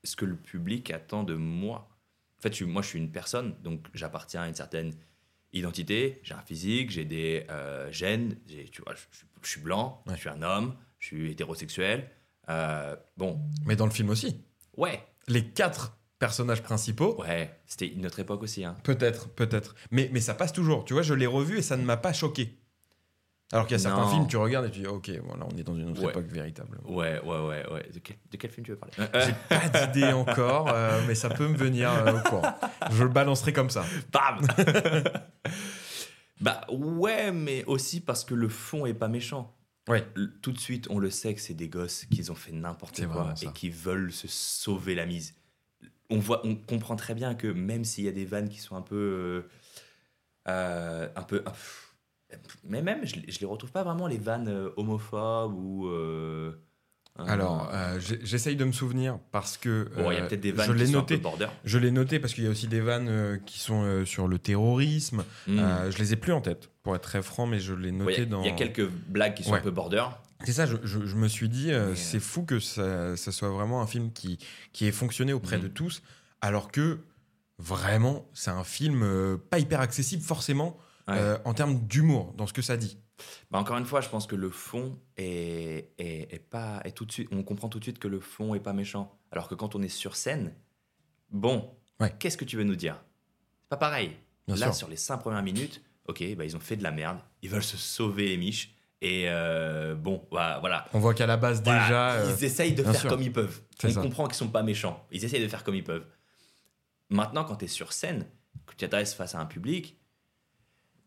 ce 0.05 0.17
que 0.17 0.25
le 0.25 0.37
public 0.37 0.91
attend 0.91 1.23
de 1.23 1.35
moi. 1.35 1.89
En 2.39 2.41
fait, 2.41 2.59
moi, 2.63 2.81
je 2.81 2.89
suis 2.89 2.99
une 2.99 3.11
personne, 3.13 3.55
donc 3.63 3.89
j'appartiens 3.93 4.43
à 4.43 4.49
une 4.49 4.55
certaine 4.55 4.95
identité. 5.53 6.21
J'ai 6.23 6.35
un 6.35 6.43
physique, 6.43 6.91
j'ai 6.91 7.05
des 7.05 7.47
euh, 7.51 7.91
gènes. 7.93 8.37
Tu 8.73 8.83
vois, 8.83 8.95
je, 9.43 9.49
suis 9.49 9.61
blanc, 9.61 10.03
Ouais. 10.07 10.15
je 10.15 10.21
suis 10.21 10.29
un 10.29 10.43
homme, 10.43 10.75
je 10.99 11.07
suis 11.07 11.31
hétérosexuel. 11.33 12.11
Euh, 12.49 12.97
bon, 13.17 13.41
Mais 13.67 13.77
dans 13.77 13.87
le 13.87 13.93
film 13.93 14.11
aussi. 14.11 14.43
ouais, 14.77 15.03
Les 15.29 15.45
quatre 15.47 15.97
personnages 16.19 16.63
principaux, 16.63 17.21
ouais, 17.23 17.59
c'était 17.67 17.89
une 17.89 18.05
autre 18.07 18.19
époque 18.21 18.43
aussi. 18.43 18.65
Hein. 18.65 18.77
Peut-être, 18.85 19.29
peut-être. 19.31 19.75
Mais, 19.91 20.11
mais 20.13 20.21
ça 20.21 20.35
passe 20.35 20.53
toujours. 20.53 20.85
Tu 20.85 20.93
vois, 20.93 21.03
je 21.03 21.15
l'ai 21.15 21.27
revu 21.27 21.59
et 21.59 21.63
ça 21.63 21.77
ne 21.77 21.83
m'a 21.85 21.97
pas 21.97 22.13
choqué. 22.13 22.59
Alors 23.53 23.67
qu'il 23.67 23.77
y 23.77 23.81
a 23.81 23.83
certains 23.83 24.03
Non. 24.05 24.11
films, 24.11 24.27
tu 24.29 24.37
regardes 24.37 24.67
et 24.67 24.71
tu 24.71 24.81
dis, 24.81 24.87
ok, 24.87 25.11
voilà, 25.25 25.45
on 25.53 25.57
est 25.59 25.65
dans 25.65 25.75
une 25.75 25.91
autre 25.91 26.03
Ouais. 26.05 26.11
époque 26.11 26.27
véritable. 26.27 26.79
Ouais, 26.85 27.21
ouais, 27.25 27.41
ouais, 27.41 27.73
ouais. 27.73 27.89
De 27.93 27.99
quel, 27.99 28.17
de 28.31 28.37
quel 28.37 28.51
film 28.51 28.65
tu 28.65 28.71
veux 28.73 28.79
parler? 28.79 28.95
J'ai 29.27 29.35
pas 29.49 29.87
d'idée 29.87 30.13
encore, 30.13 30.69
euh, 30.69 31.01
mais 31.09 31.17
ça 31.17 31.29
peut 31.31 31.49
me 31.49 31.57
venir 31.57 31.91
euh, 31.93 32.17
au 32.19 32.21
courant. 32.29 32.55
Je 32.93 33.03
le 33.03 33.09
balancerai 33.11 33.53
comme 33.53 33.71
ça. 33.71 33.85
Bam 34.13 34.41
Bah 36.41 36.65
ouais, 36.71 37.33
mais 37.33 37.65
aussi 37.67 38.01
parce 38.01 38.25
que 38.25 38.35
le 38.35 38.49
fond 38.49 38.87
est 38.87 38.95
pas 38.95 39.09
méchant. 39.09 39.55
Ouais. 39.89 40.07
Tout 40.43 40.53
de 40.53 40.59
suite, 40.59 40.87
on 40.89 40.99
le 40.99 41.11
sait 41.11 41.35
que 41.35 41.41
c'est 41.41 41.55
des 41.55 41.69
gosses 41.69 42.07
qui 42.07 42.31
ont 42.31 42.35
fait 42.35 42.53
n'importe 42.53 43.05
quoi 43.07 43.35
et 43.43 43.53
qui 43.53 43.69
veulent 43.71 44.13
se 44.13 44.29
sauver 44.29 44.95
la 44.95 45.05
mise. 45.07 45.35
On, 46.09 46.19
voit, 46.19 46.41
on 46.47 46.55
comprend 46.57 46.97
très 46.97 47.15
bien 47.15 47.35
que 47.35 47.47
même 47.49 47.85
s'il 47.85 48.05
y 48.05 48.09
a 48.09 48.13
des 48.13 48.25
vannes 48.25 48.49
qui 48.49 48.59
sont 48.59 48.77
un 48.77 48.83
peu. 48.83 49.45
euh, 50.49 51.09
un 51.15 51.23
peu. 51.23 51.43
ah, 51.45 51.53
mais 52.65 52.83
même, 52.83 53.05
je, 53.07 53.17
je 53.29 53.39
les 53.41 53.47
retrouve 53.47 53.71
pas 53.73 53.83
vraiment 53.83 54.07
les 54.07 54.19
vannes 54.19 54.49
euh, 54.49 54.71
homophobes 54.77 55.55
ou. 55.55 55.89
euh, 55.89 56.53
Alors, 57.19 57.69
euh, 57.73 57.99
j'essaye 58.23 58.57
de 58.57 58.65
me 58.65 58.73
souvenir 58.73 59.19
parce 59.33 59.57
que 59.59 59.91
bon, 59.97 60.11
il 60.11 60.15
y 60.15 60.19
a 60.19 60.27
peut-être 60.27 60.41
des 60.41 60.53
vannes 60.53 60.75
qui 60.77 60.87
sont 60.87 60.93
un 60.95 61.01
noté. 61.01 61.17
peu 61.17 61.23
border. 61.23 61.47
Je 61.65 61.79
l'ai 61.79 61.91
noté 61.91 62.19
parce 62.21 62.33
qu'il 62.35 62.45
y 62.45 62.47
a 62.47 62.51
aussi 62.51 62.69
des 62.69 62.81
vannes 62.81 63.41
qui 63.47 63.59
sont 63.59 64.05
sur 64.07 64.29
le 64.29 64.39
terrorisme. 64.39 65.25
Mm. 65.47 65.59
Euh, 65.59 65.91
je 65.91 65.99
les 65.99 66.13
ai 66.13 66.17
plus 66.17 66.33
en 66.33 66.41
tête, 66.41 66.71
pour 66.83 66.95
être 66.97 67.03
très 67.03 67.23
franc, 67.23 67.47
mais 67.47 67.59
je 67.61 67.75
l'ai 67.75 67.91
Ouais, 67.91 67.97
noté 67.97 68.23
a- 68.23 68.25
dans. 68.27 68.43
il 68.43 68.47
y 68.47 68.51
a 68.51 68.55
quelques 68.55 68.89
blagues 68.89 69.35
qui 69.35 69.43
sont 69.45 69.53
Ouais. 69.53 69.59
un 69.59 69.63
peu 69.63 69.71
border. 69.71 70.05
C'est 70.45 70.53
ça, 70.53 70.65
je, 70.65 70.77
je- 70.85 71.05
je 71.05 71.17
me 71.17 71.29
suis 71.29 71.51
dit, 71.51 71.71
euh, 71.71 71.95
c'est 71.95 72.21
fou 72.21 72.45
que 72.45 72.61
ça, 72.61 73.15
ça 73.17 73.31
soit 73.33 73.51
vraiment 73.51 73.83
un 73.83 73.87
film 73.87 74.11
qui, 74.13 74.39
qui 74.73 74.87
ait 74.87 74.93
fonctionné 74.93 75.35
auprès 75.35 75.59
Mhm. 75.59 75.65
de 75.65 75.69
tous, 75.69 76.03
alors 76.41 76.73
que 76.73 76.99
vraiment, 77.59 78.27
c'est 78.33 78.51
un 78.51 78.65
film 78.65 79.03
euh, 79.03 79.37
pas 79.51 79.59
hyper 79.59 79.81
accessible 79.81 80.23
forcément 80.23 80.79
Ouais. 81.11 81.19
euh, 81.19 81.39
en 81.45 81.55
termes 81.55 81.81
d'humour, 81.87 82.33
dans 82.37 82.47
ce 82.47 82.53
que 82.53 82.63
ça 82.63 82.77
dit. 82.77 82.99
Bah, 83.51 83.59
encore 83.59 83.77
une 83.77 83.85
fois, 83.85 84.01
je 84.01 84.09
pense 84.09 84.27
que 84.27 84.37
le 84.37 84.51
fond 84.51 84.99
est, 85.17 85.93
est, 85.99 86.33
est 86.35 86.39
pas 86.51 86.81
est 86.85 86.93
tout 86.93 87.05
de 87.05 87.13
suite. 87.13 87.29
On 87.33 87.43
comprend 87.43 87.69
tout 87.69 87.79
de 87.79 87.85
suite 87.85 87.99
que 87.99 88.09
le 88.09 88.21
fond 88.21 88.55
est 88.55 88.61
pas 88.61 88.73
méchant. 88.73 89.15
Alors 89.31 89.49
que 89.49 89.55
quand 89.55 89.75
on 89.75 89.83
est 89.83 89.89
sur 89.89 90.17
scène, 90.17 90.55
bon, 91.31 91.71
Ouais. 92.01 92.15
qu'est-ce 92.19 92.37
que 92.39 92.47
tu 92.47 92.57
veux 92.57 92.65
nous 92.65 92.77
dire? 92.77 92.97
C'est 93.63 93.69
pas 93.69 93.77
pareil. 93.77 94.17
Bien 94.47 94.57
Là, 94.57 94.67
sûr. 94.67 94.75
sur 94.75 94.89
les 94.89 94.97
cinq 94.97 95.19
premières 95.19 95.43
minutes, 95.43 95.83
ok, 96.09 96.25
bah, 96.37 96.45
ils 96.47 96.57
ont 96.57 96.61
fait 96.61 96.77
de 96.77 96.83
la 96.83 96.91
merde. 96.91 97.19
Ils 97.43 97.51
veulent 97.51 97.63
se 97.63 97.77
sauver 97.77 98.27
les 98.29 98.37
miches. 98.39 98.75
Et 99.03 99.25
euh, 99.29 99.95
bon, 99.95 100.27
bah, 100.33 100.59
voilà. 100.61 100.87
On 100.95 100.99
voit 100.99 101.15
qu'à 101.15 101.27
la 101.27 101.37
base 101.37 101.63
Voilà, 101.63 101.83
déjà, 101.83 102.11
euh, 102.13 102.35
ils 102.39 102.45
essayent 102.45 102.73
de 102.75 102.83
bien 102.83 102.93
faire 102.93 103.01
sûr. 103.03 103.11
comme 103.11 103.23
ils 103.23 103.33
peuvent. 103.33 103.61
On 103.85 103.91
ça. 103.91 104.01
comprend 104.03 104.27
qu'ils 104.27 104.35
sont 104.37 104.49
pas 104.49 104.63
méchants. 104.63 105.07
Ils 105.11 105.25
essayent 105.25 105.43
de 105.43 105.49
faire 105.49 105.63
comme 105.65 105.75
ils 105.75 105.85
peuvent. 105.85 106.07
Maintenant, 107.11 107.45
quand 107.45 107.57
tu 107.57 107.65
es 107.67 107.69
sur 107.69 107.93
scène, 107.93 108.27
que 108.67 108.73
tu 108.73 108.77
t'adresses 108.79 109.15
face 109.15 109.35
à 109.35 109.41
un 109.41 109.47
public, 109.47 109.99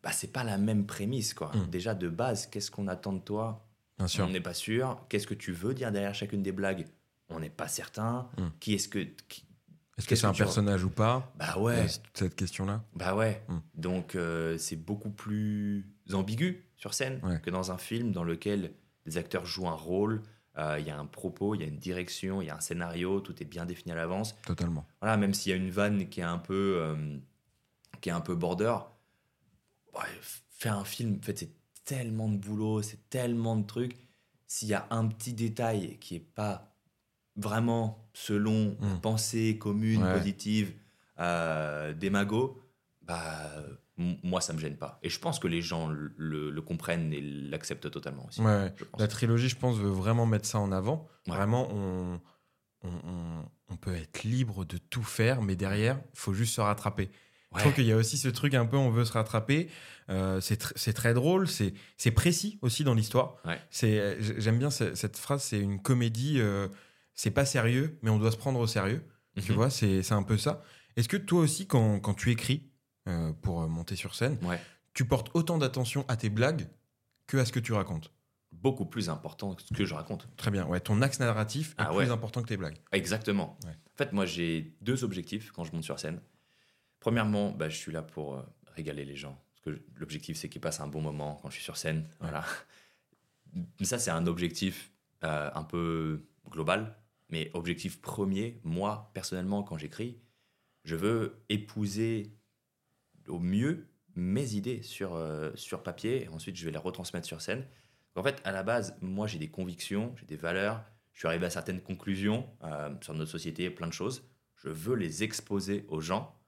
bah, 0.03 0.11
c'est 0.11 0.31
pas 0.31 0.43
la 0.43 0.57
même 0.57 0.85
prémisse. 0.85 1.33
Quoi. 1.33 1.51
Mm. 1.55 1.69
Déjà, 1.69 1.95
de 1.95 2.09
base, 2.09 2.47
qu'est-ce 2.47 2.69
qu'on 2.71 2.87
attend 2.87 3.13
de 3.13 3.19
toi? 3.21 3.65
Bien 3.97 4.07
sûr. 4.07 4.25
On 4.25 4.29
n'est 4.29 4.41
pas 4.41 4.53
sûr. 4.53 4.99
Qu'est-ce 5.09 5.27
que 5.27 5.33
tu 5.33 5.51
veux 5.51 5.73
dire 5.73 5.91
derrière 5.91 6.13
chacune 6.15 6.43
des 6.43 6.51
blagues? 6.51 6.85
On 7.29 7.39
n'est 7.39 7.49
pas 7.49 7.67
certain. 7.67 8.27
Mm. 8.37 8.47
Qui 8.59 8.73
est-ce 8.73 8.87
que. 8.89 8.99
qui- 9.27 9.45
Est-ce 9.97 10.07
que 10.07 10.15
c'est 10.15 10.25
un 10.27 10.33
personnage 10.33 10.83
ou 10.83 10.89
pas? 10.89 11.31
Bah 11.37 11.57
ouais. 11.57 11.85
cette 12.13 12.35
question-là? 12.35 12.83
Bah 12.95 13.15
ouais. 13.15 13.43
Mm. 13.47 13.57
Donc, 13.75 14.15
euh, 14.15 14.57
c'est 14.57 14.75
beaucoup 14.75 15.11
plus 15.11 15.87
ambigu 16.11 16.65
sur 16.75 16.93
scène 16.93 17.19
Ouais. 17.23 17.39
que 17.41 17.49
dans 17.49 17.71
un 17.71 17.77
film 17.77 18.11
dans 18.11 18.23
lequel 18.23 18.73
les 19.05 19.17
acteurs 19.17 19.45
jouent 19.45 19.67
un 19.69 19.75
rôle, 19.75 20.21
euh, 20.57 20.77
il 20.79 20.85
y 20.85 20.89
a 20.91 20.99
un 20.99 21.05
propos, 21.05 21.55
il 21.55 21.61
y 21.61 21.63
a 21.63 21.67
une 21.67 21.77
direction, 21.79 22.41
il 22.41 22.47
y 22.47 22.49
a 22.49 22.55
un 22.57 22.59
scénario, 22.59 23.19
tout 23.21 23.41
est 23.41 23.45
bien 23.45 23.65
défini 23.65 23.91
à 23.91 23.95
l'avance. 23.95 24.35
Totalement. 24.45 24.85
Voilà, 25.01 25.15
même 25.17 25.33
s'il 25.33 25.51
y 25.51 25.53
a 25.53 25.57
une 25.57 25.69
vanne 25.71 26.09
qui 26.09 26.19
est 26.19 26.23
un 26.23 26.37
peu, 26.39 26.75
euh, 26.79 27.17
qui 28.01 28.09
est 28.09 28.11
un 28.11 28.21
peu 28.21 28.35
border, 28.35 28.75
ouais, 29.95 30.01
faire 30.49 30.77
un 30.77 30.85
film, 30.85 31.17
en 31.19 31.25
fait, 31.25 31.37
c'est 31.39 31.51
tellement 31.85 32.29
de 32.29 32.37
boulot, 32.37 32.81
c'est 32.81 33.09
tellement 33.09 33.55
de 33.55 33.65
trucs. 33.65 33.95
S'il 34.47 34.67
y 34.69 34.73
a 34.73 34.87
un 34.91 35.07
petit 35.07 35.33
détail 35.33 35.97
qui 35.99 36.15
est 36.15 36.19
pas 36.19 36.75
vraiment 37.35 38.09
selon 38.13 38.77
la 38.79 38.87
Mm. 38.95 39.01
pensée 39.01 39.57
commune, 39.57 40.03
Ouais. 40.03 40.13
positive 40.13 40.73
euh, 41.19 41.93
des 41.93 42.09
magots, 42.09 42.59
bah, 43.01 43.51
moi, 43.97 44.41
ça 44.41 44.53
me 44.53 44.59
gêne 44.59 44.77
pas. 44.77 44.99
Et 45.03 45.09
je 45.09 45.19
pense 45.19 45.37
que 45.39 45.47
les 45.47 45.61
gens 45.61 45.87
le, 45.89 46.59
comprennent 46.61 47.13
et 47.13 47.21
l'acceptent 47.21 47.91
totalement 47.91 48.25
aussi. 48.27 48.41
Ouais. 48.41 48.73
La 48.97 49.07
trilogie, 49.07 49.49
je 49.49 49.55
pense, 49.55 49.75
veut 49.77 49.89
vraiment 49.91 50.25
mettre 50.25 50.47
ça 50.47 50.59
en 50.59 50.71
avant. 50.71 51.07
Ouais. 51.27 51.35
Vraiment, 51.35 51.67
on, 51.71 52.19
on, 52.83 52.89
on- 52.89 53.45
on 53.69 53.75
peut 53.77 53.93
être 53.95 54.23
libre 54.23 54.65
de 54.65 54.77
tout 54.77 55.03
faire, 55.03 55.41
mais 55.41 55.55
derrière, 55.55 55.99
il 56.13 56.19
faut 56.19 56.33
juste 56.33 56.55
se 56.55 56.61
rattraper. 56.61 57.09
Je 57.55 57.59
trouve 57.61 57.73
qu'il 57.73 57.85
y 57.85 57.91
a 57.91 57.95
aussi 57.97 58.17
ce 58.17 58.27
truc 58.29 58.53
un 58.53 58.65
peu, 58.65 58.77
on 58.77 58.89
veut 58.89 59.05
se 59.05 59.11
rattraper. 59.13 59.69
Euh, 60.09 60.41
c'est 60.41 60.61
tr- 60.61 60.73
c'est 60.75 60.93
très 60.93 61.13
drôle, 61.13 61.47
c'est 61.47 62.11
précis 62.11 62.59
aussi 62.61 62.83
dans 62.83 62.93
l'histoire. 62.93 63.35
Ouais. 63.45 63.59
C'est 63.69 64.21
j- 64.21 64.33
J'aime 64.37 64.59
bien 64.59 64.69
ce- 64.69 64.95
cette 64.95 65.17
phrase, 65.17 65.43
c'est 65.43 65.59
une 65.59 65.81
comédie, 65.81 66.39
euh, 66.39 66.67
c'est 67.13 67.31
pas 67.31 67.45
sérieux, 67.45 67.97
mais 68.01 68.09
on 68.09 68.17
doit 68.19 68.31
se 68.31 68.37
prendre 68.37 68.59
au 68.59 68.67
sérieux. 68.67 69.03
Tu 69.41 69.51
Mhm. 69.51 69.57
vois, 69.57 69.69
c'est 69.69 70.11
un 70.11 70.23
peu 70.23 70.37
ça. 70.37 70.61
Est-ce 70.95 71.07
que 71.09 71.17
toi 71.17 71.39
aussi, 71.41 71.65
quand, 71.67 71.99
quand 71.99 72.13
tu 72.13 72.31
écris 72.31 72.69
euh, 73.07 73.33
pour 73.41 73.61
euh, 73.63 73.67
monter 73.67 73.95
sur 73.95 74.15
scène, 74.15 74.37
Ouais. 74.43 74.59
tu 74.93 75.05
portes 75.05 75.29
autant 75.33 75.57
d'attention 75.57 76.05
à 76.07 76.15
tes 76.17 76.29
blagues 76.29 76.67
que 77.27 77.37
à 77.37 77.45
ce 77.45 77.51
que 77.51 77.59
tu 77.59 77.73
racontes? 77.73 78.11
Beaucoup 78.51 78.85
plus 78.85 79.09
important 79.09 79.55
que 79.55 79.61
ce 79.63 79.73
que 79.73 79.83
je 79.85 79.93
raconte. 79.93 80.27
Très 80.37 80.51
bien. 80.51 80.65
Ouais, 80.67 80.79
ton 80.79 81.01
axe 81.01 81.19
narratif 81.19 81.71
est 81.71 81.75
Ah 81.79 81.91
plus 81.93 82.11
important 82.11 82.41
que 82.43 82.47
tes 82.47 82.55
blagues. 82.57 82.77
Exactement. 82.91 83.57
En 83.65 83.97
fait, 83.97 84.13
moi, 84.13 84.25
j'ai 84.25 84.75
deux 84.81 85.03
objectifs 85.03 85.51
quand 85.51 85.63
je 85.63 85.71
monte 85.73 85.83
sur 85.83 85.99
scène. 85.99 86.21
Premièrement, 87.03 87.51
bah, 87.51 87.67
je 87.67 87.75
suis 87.75 87.91
là 87.91 88.01
pour 88.01 88.35
euh, 88.35 88.41
régaler 88.77 89.03
les 89.03 89.17
gens. 89.17 89.37
Parce 89.51 89.65
que 89.65 89.83
l'objectif, 89.97 90.37
c'est 90.37 90.47
qu'ils 90.47 90.61
passent 90.61 90.79
un 90.79 90.87
bon 90.87 91.01
moment 91.01 91.37
quand 91.41 91.49
je 91.49 91.55
suis 91.55 91.63
sur 91.63 91.75
scène. 91.75 92.07
Voilà. 92.21 92.45
Mais 93.81 93.85
ça, 93.85 93.99
c'est 93.99 94.09
un 94.09 94.25
objectif 94.25 94.89
euh, 95.25 95.49
un 95.53 95.65
peu 95.65 96.23
global. 96.49 96.95
Mais 97.27 97.51
objectif 97.53 97.99
premier, 97.99 98.61
moi, 98.63 99.11
personnellement, 99.13 99.63
quand 99.63 99.77
j'écris, 99.77 100.17
je 100.85 100.95
veux 100.95 101.43
épouser 101.49 102.37
au 103.27 103.39
mieux 103.39 103.89
mes 104.15 104.53
idées 104.53 104.81
sur, 104.81 105.15
euh, 105.15 105.51
sur 105.55 105.83
papier. 105.83 106.23
Et 106.23 106.27
ensuite, 106.29 106.55
je 106.55 106.63
vais 106.63 106.71
les 106.71 106.77
retransmettre 106.77 107.27
sur 107.27 107.41
scène. 107.41 107.65
En 108.15 108.23
fait, 108.23 108.39
à 108.45 108.53
la 108.53 108.63
base, 108.63 108.95
moi, 109.01 109.27
j'ai 109.27 109.39
des 109.39 109.49
convictions, 109.49 110.15
j'ai 110.15 110.25
des 110.25 110.37
valeurs. 110.37 110.85
Je 111.11 111.19
suis 111.19 111.27
arrivé 111.27 111.47
à 111.47 111.49
certaines 111.49 111.81
conclusions 111.81 112.47
euh, 112.63 112.95
sur 113.01 113.13
notre 113.13 113.29
société, 113.29 113.69
plein 113.69 113.87
de 113.87 113.93
choses. 113.93 114.23
Je 114.55 114.69
veux 114.69 114.95
les 114.95 115.21
exposer 115.21 115.85
aux 115.89 115.99
gens. 115.99 116.39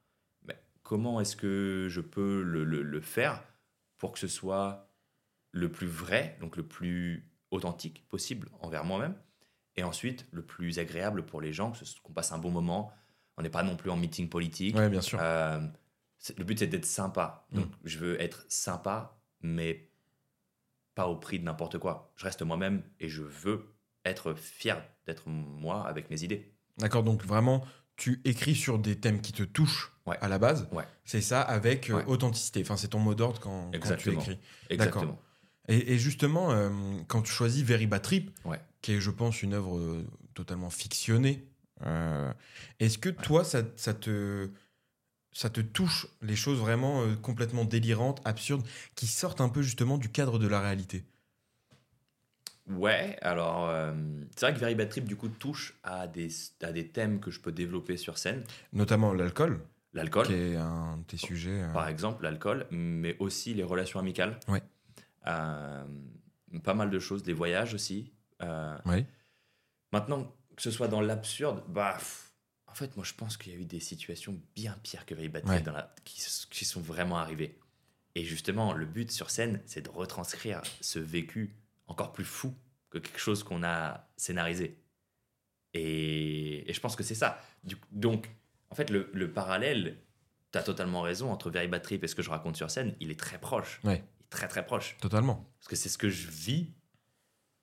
Comment 0.85 1.19
est-ce 1.19 1.35
que 1.35 1.87
je 1.89 1.99
peux 1.99 2.43
le, 2.43 2.63
le- 2.63 2.83
le 2.83 3.01
faire 3.01 3.43
pour 3.97 4.11
que 4.13 4.19
ce 4.19 4.27
soit 4.27 4.93
le 5.51 5.71
plus 5.71 5.87
vrai, 5.87 6.37
donc 6.39 6.55
le 6.57 6.63
plus 6.63 7.27
authentique 7.49 8.07
possible 8.07 8.49
envers 8.61 8.85
moi-même, 8.85 9.15
et 9.77 9.83
ensuite 9.83 10.27
le 10.31 10.43
plus 10.43 10.77
agréable 10.77 11.25
pour 11.25 11.41
les 11.41 11.51
gens, 11.53 11.73
qu'on 12.03 12.13
passe 12.13 12.31
un 12.31 12.37
bon 12.37 12.51
moment. 12.51 12.91
On 13.37 13.41
n'est 13.41 13.49
pas 13.49 13.63
non 13.63 13.75
plus 13.75 13.89
en 13.89 13.97
meeting 13.97 14.29
politique. 14.29 14.75
Ouais, 14.77 14.87
bien 14.89 15.01
sûr. 15.01 15.17
Euh, 15.21 15.59
le 16.37 16.43
but, 16.43 16.59
c'est 16.59 16.67
d'être 16.67 16.85
sympa. 16.85 17.47
Donc, 17.51 17.65
Mm. 17.67 17.75
je 17.83 17.97
veux 17.97 18.21
être 18.21 18.45
sympa, 18.47 19.19
mais 19.41 19.89
pas 20.93 21.07
au 21.07 21.15
prix 21.17 21.39
de 21.39 21.43
n'importe 21.45 21.77
quoi. 21.79 22.13
Je 22.15 22.25
reste 22.25 22.41
moi-même 22.43 22.83
et 22.99 23.09
je 23.09 23.23
veux 23.23 23.75
être 24.05 24.33
fier 24.35 24.81
d'être 25.07 25.27
moi 25.27 25.85
avec 25.87 26.09
mes 26.11 26.23
idées. 26.23 26.53
D'accord, 26.77 27.03
donc 27.03 27.23
vraiment, 27.25 27.65
tu 27.97 28.21
écris 28.23 28.55
sur 28.55 28.77
des 28.79 28.99
thèmes 28.99 29.19
qui 29.21 29.33
te 29.33 29.43
touchent 29.43 29.91
Ouais. 30.05 30.17
à 30.21 30.27
la 30.27 30.37
base. 30.37 30.67
Ouais. 30.71 30.83
C'est 31.03 31.21
ça 31.21 31.41
avec 31.41 31.89
euh, 31.89 32.03
authenticité. 32.05 32.61
Enfin, 32.61 32.77
c'est 32.77 32.89
ton 32.89 32.99
mot 32.99 33.15
d'ordre 33.15 33.39
quand, 33.39 33.71
quand 33.81 33.95
tu 33.95 34.11
écris. 34.11 34.39
Exactement. 34.69 35.19
Et, 35.67 35.93
et 35.93 35.97
justement, 35.97 36.51
euh, 36.51 36.69
quand 37.07 37.23
tu 37.23 37.31
choisis 37.31 37.63
Very 37.63 37.87
Bad 37.87 38.03
Trip, 38.03 38.31
qui 38.81 38.93
est, 38.93 38.99
je 39.01 39.09
pense, 39.09 39.41
une 39.41 39.53
œuvre 39.53 39.77
euh, 39.77 40.05
totalement 40.35 40.69
fictionnée, 40.69 41.47
euh, 41.85 42.31
est-ce 42.79 42.99
que 42.99 43.09
toi, 43.09 43.43
ça, 43.43 43.63
ça 43.75 43.93
te 43.93 44.49
ça 45.31 45.49
te 45.49 45.59
touche 45.59 46.07
les 46.21 46.35
choses 46.35 46.59
vraiment 46.59 47.01
euh, 47.01 47.15
complètement 47.15 47.65
délirantes, 47.65 48.21
absurdes, 48.23 48.65
qui 48.95 49.07
sortent 49.07 49.41
un 49.41 49.49
peu 49.49 49.61
justement 49.61 49.97
du 49.97 50.09
cadre 50.09 50.39
de 50.39 50.47
la 50.47 50.61
réalité? 50.61 51.03
Ouais, 52.69 53.17
alors 53.21 53.69
euh, 53.69 53.93
c'est 54.35 54.45
vrai 54.45 54.53
que 54.53 54.59
Very 54.59 54.75
Bad 54.75 54.89
Trip 54.89 55.05
du 55.05 55.15
coup 55.15 55.27
touche 55.27 55.77
à 55.83 56.07
des, 56.07 56.29
à 56.61 56.71
des 56.71 56.87
thèmes 56.87 57.19
que 57.19 57.31
je 57.31 57.39
peux 57.39 57.51
développer 57.51 57.97
sur 57.97 58.17
scène. 58.17 58.43
Notamment 58.71 59.13
l'alcool, 59.13 59.59
L'alcool, 59.95 60.27
qui 60.27 60.33
est 60.33 60.55
un 60.57 60.97
de 60.97 61.03
tes 61.03 61.17
sujets. 61.17 61.61
euh, 61.63 61.73
par 61.73 61.87
exemple, 61.87 62.23
l'alcool, 62.23 62.67
mais 62.71 63.15
aussi 63.19 63.53
les 63.53 63.63
relations 63.63 63.99
amicales. 63.99 64.39
Ouais. 64.47 64.61
Euh, 65.27 65.83
pas 66.63 66.73
mal 66.73 66.89
de 66.91 66.99
choses, 66.99 67.25
les 67.25 67.33
voyages 67.33 67.73
aussi. 67.73 68.11
Euh, 68.43 68.77
Ouais. 68.85 69.05
Maintenant, 69.91 70.31
que 70.55 70.61
ce 70.61 70.69
soit 70.71 70.87
dans 70.89 71.01
l'absurde, 71.01 71.63
bah, 71.69 71.93
pff, 71.97 72.33
en 72.67 72.73
fait, 72.75 72.95
moi 72.97 73.05
je 73.05 73.13
pense 73.13 73.37
qu'il 73.37 73.53
y 73.53 73.55
a 73.55 73.59
eu 73.59 73.65
des 73.65 73.79
situations 73.79 74.37
bien 74.55 74.77
pires 74.83 75.05
que 75.05 75.15
Ouais. 75.15 75.61
dans 75.61 75.71
la- 75.71 75.93
qui, 76.03 76.21
qui 76.51 76.65
sont 76.65 76.81
vraiment 76.81 77.17
arrivées. 77.17 77.57
Et 78.15 78.23
justement, 78.25 78.73
le 78.73 78.85
but 78.85 79.11
sur 79.11 79.29
scène, 79.29 79.61
c'est 79.65 79.81
de 79.81 79.89
retranscrire 79.89 80.61
ce 80.81 80.99
vécu 80.99 81.55
encore 81.87 82.11
plus 82.13 82.25
fou 82.25 82.53
que 82.89 82.97
quelque 82.97 83.19
chose 83.19 83.43
qu'on 83.43 83.63
a 83.63 84.07
scénarisé. 84.17 84.77
Et, 85.73 86.69
et 86.69 86.73
je 86.73 86.79
pense 86.79 86.95
que 86.95 87.03
c'est 87.03 87.15
ça. 87.15 87.39
Du- 87.63 87.77
donc, 87.91 88.29
en 88.75 88.77
fait, 88.77 88.89
le, 88.89 89.09
le 89.13 89.31
parallèle, 89.31 89.95
tu 90.51 90.57
as 90.59 90.63
totalement 90.63 90.99
raison, 90.99 91.31
entre 91.31 91.49
Very 91.49 91.69
Bad 91.69 91.81
Trip 91.81 92.03
et 92.03 92.07
ce 92.09 92.15
que 92.15 92.21
je 92.21 92.29
raconte 92.29 92.57
sur 92.57 92.69
scène, 92.69 92.93
il 92.99 93.09
est 93.09 93.17
très 93.17 93.39
proche. 93.39 93.79
Ouais. 93.85 94.03
Il 94.19 94.23
est 94.25 94.29
très 94.29 94.49
très 94.49 94.65
proche. 94.65 94.97
Totalement. 94.99 95.49
Parce 95.59 95.69
que 95.69 95.77
c'est 95.77 95.87
ce 95.87 95.97
que 95.97 96.09
je 96.09 96.27
vis. 96.29 96.73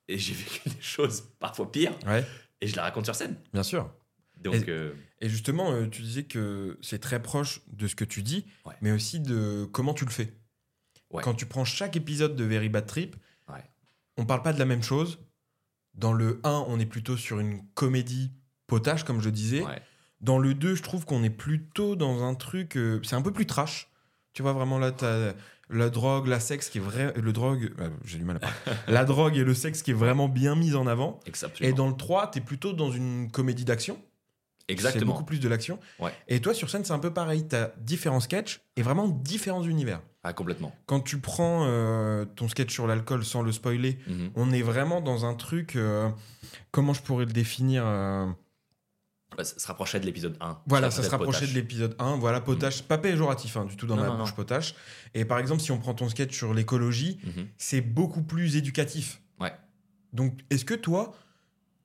Et 0.08 0.16
j'ai 0.16 0.32
vécu 0.32 0.70
des 0.70 0.80
choses 0.80 1.24
parfois 1.38 1.70
pires. 1.70 1.92
Ouais, 2.06 2.24
Et 2.62 2.66
je 2.66 2.74
la 2.76 2.82
raconte 2.82 3.04
sur 3.04 3.14
scène. 3.14 3.36
bien 3.52 3.62
sûr. 3.62 3.92
Donc, 4.40 4.54
Et- 4.54 4.64
euh, 4.70 4.94
Et 5.20 5.28
justement, 5.28 5.70
euh, 5.72 5.86
tu 5.86 6.00
disais 6.00 6.24
que 6.24 6.78
c'est 6.80 6.98
très 6.98 7.20
proche 7.22 7.60
de 7.68 7.86
ce 7.86 7.94
que 7.94 8.04
tu 8.06 8.22
dis, 8.22 8.46
Ouais. 8.64 8.74
mais 8.80 8.90
aussi 8.90 9.20
de 9.20 9.68
comment 9.70 9.92
tu 9.92 10.06
le 10.06 10.10
fais. 10.10 10.32
Ouais. 11.10 11.22
Quand 11.22 11.34
tu 11.34 11.44
prends 11.44 11.66
chaque 11.66 11.94
épisode 11.94 12.36
de 12.36 12.44
Very 12.44 12.70
Bad 12.70 12.86
Trip, 12.86 13.16
on 14.16 14.24
parle 14.24 14.42
pas 14.42 14.52
de 14.54 14.58
la 14.58 14.64
même 14.64 14.82
chose. 14.82 15.18
Dans 15.94 16.12
le 16.14 16.40
1, 16.44 16.64
on 16.68 16.78
est 16.80 16.86
plutôt 16.86 17.16
sur 17.18 17.38
une 17.38 17.66
comédie 17.74 18.32
potage, 18.66 19.04
comme 19.04 19.20
je 19.20 19.28
disais. 19.30 19.62
Dans 20.22 20.38
le 20.38 20.54
2, 20.54 20.74
je 20.76 20.82
trouve 20.82 21.04
qu'on 21.04 21.22
est 21.24 21.30
plutôt 21.30 21.96
dans 21.96 22.22
un 22.22 22.34
truc. 22.34 22.76
euh, 22.76 23.00
c'est 23.02 23.16
un 23.16 23.22
peu 23.22 23.32
plus 23.32 23.46
trash. 23.46 23.88
Tu 24.34 24.42
vois, 24.42 24.52
vraiment 24.52 24.78
là, 24.78 24.92
t'as 24.92 25.32
la 25.68 25.90
drogue, 25.90 26.26
la 26.26 26.38
sexe 26.40 26.68
qui 26.70 26.78
est 26.78 26.82
vrai. 26.82 27.12
Le 27.16 27.32
drogue. 27.32 27.72
euh, 27.80 27.88
J'ai 28.04 28.18
du 28.18 28.24
mal 28.24 28.36
à 28.36 28.40
parler. 28.40 28.56
la 28.88 29.04
drogue 29.04 29.36
et 29.36 29.44
le 29.44 29.54
sexe 29.54 29.82
qui 29.82 29.90
est 29.90 29.94
vraiment 29.94 30.28
bien 30.28 30.54
mis 30.54 30.74
en 30.74 30.86
avant. 30.86 31.20
Absolument. 31.26 31.52
Et 31.60 31.72
dans 31.72 31.88
le 31.88 31.96
3, 31.96 32.30
t'es 32.30 32.40
plutôt 32.40 32.72
dans 32.72 32.90
une 32.90 33.30
comédie 33.30 33.64
d'action. 33.64 33.98
C'est 34.68 34.74
Exactement. 34.74 35.12
beaucoup 35.12 35.24
plus 35.24 35.40
de 35.40 35.48
l'action. 35.48 35.78
Ouais. 35.98 36.12
Et 36.28 36.40
toi, 36.40 36.54
sur 36.54 36.70
scène, 36.70 36.84
c'est 36.84 36.92
un 36.92 36.98
peu 37.00 37.12
pareil. 37.12 37.46
Tu 37.48 37.56
as 37.56 37.72
différents 37.80 38.20
sketchs 38.20 38.60
et 38.76 38.82
vraiment 38.82 39.08
différents 39.08 39.64
univers. 39.64 40.00
Ah, 40.22 40.32
complètement. 40.32 40.72
Quand 40.86 41.00
tu 41.00 41.18
prends 41.18 41.64
euh, 41.66 42.24
ton 42.24 42.48
sketch 42.48 42.72
sur 42.72 42.86
l'alcool 42.86 43.24
sans 43.24 43.42
le 43.42 43.50
spoiler, 43.50 43.98
Mhm. 44.06 44.30
on 44.36 44.52
est 44.52 44.62
vraiment 44.62 45.00
dans 45.00 45.26
un 45.26 45.34
truc. 45.34 45.76
comment 46.70 46.94
je 46.94 47.02
pourrais 47.02 47.24
le 47.26 47.32
définir 47.32 47.84
se 49.42 49.66
rapprochait 49.66 50.00
de 50.00 50.06
l'épisode 50.06 50.36
1. 50.40 50.58
Voilà, 50.66 50.90
Ça 50.90 51.02
se 51.02 51.10
rapprochait 51.10 51.46
de 51.46 51.52
l'épisode 51.52 51.94
1. 51.98 52.16
Voilà, 52.16 52.40
potache. 52.40 52.82
Pas 52.82 52.98
péjoratif 52.98 53.56
hein, 53.56 53.64
du 53.64 53.76
tout 53.76 53.86
dans 53.86 53.96
Non, 53.96 54.02
ma 54.02 54.08
non, 54.08 54.18
bouche, 54.18 54.30
non. 54.30 54.36
potache. 54.36 54.74
Et 55.14 55.24
par 55.24 55.38
exemple, 55.38 55.60
si 55.62 55.70
on 55.72 55.78
prend 55.78 55.94
ton 55.94 56.08
sketch 56.08 56.36
sur 56.36 56.54
l'écologie, 56.54 57.18
Mhm. 57.24 57.46
c'est 57.58 57.80
beaucoup 57.80 58.22
plus 58.22 58.56
éducatif. 58.56 59.20
Ouais. 59.40 59.52
Donc, 60.12 60.40
est-ce 60.50 60.64
que 60.64 60.74
toi, 60.74 61.14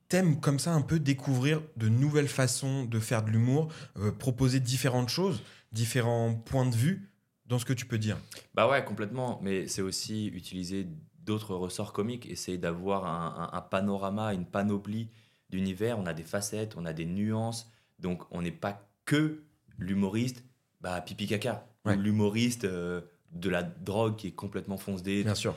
t'aimes 0.08 0.40
comme 0.40 0.58
ça 0.58 0.72
un 0.72 0.82
peu 0.82 0.98
découvrir 0.98 1.60
de 1.76 1.88
nouvelles 1.88 2.28
façons 2.28 2.84
de 2.84 2.98
faire 2.98 3.22
de 3.22 3.30
l'humour, 3.30 3.68
euh, 3.98 4.10
proposer 4.12 4.60
différentes 4.60 5.08
choses, 5.10 5.42
différents 5.72 6.34
points 6.34 6.66
de 6.66 6.74
vue 6.74 7.10
dans 7.46 7.58
ce 7.58 7.64
que 7.64 7.72
tu 7.74 7.86
peux 7.86 7.98
dire? 7.98 8.16
Bah 8.54 8.68
ouais, 8.68 8.84
complètement. 8.84 9.38
Mais 9.42 9.66
c'est 9.68 9.82
aussi 9.82 10.26
utiliser 10.28 10.86
d'autres 11.24 11.54
ressorts 11.54 11.92
comiques, 11.92 12.24
essayer 12.26 12.56
d'avoir 12.56 13.04
un, 13.06 13.50
un- 13.52 13.58
un 13.58 13.60
panorama, 13.60 14.32
une 14.32 14.46
panoplie 14.46 15.10
d'univers. 15.50 15.98
On 15.98 16.06
a 16.06 16.14
des 16.14 16.22
facettes, 16.24 16.76
on 16.76 16.84
a 16.84 16.92
des 16.92 17.06
nuances. 17.06 17.70
Donc 17.98 18.22
on 18.30 18.42
n'est 18.42 18.50
pas 18.52 18.88
que 19.04 19.42
l'humoriste 19.78 20.44
bah, 20.80 21.00
pipi 21.00 21.26
caca. 21.26 21.66
Ouais. 21.84 21.96
Ou 21.96 22.00
l'humoriste 22.00 22.64
euh, 22.64 23.00
de 23.32 23.50
la 23.50 23.62
drogue 23.62 24.16
qui 24.16 24.28
est 24.28 24.32
complètement 24.32 24.76
foncé. 24.78 25.24
Bien 25.24 25.34
sûr. 25.34 25.54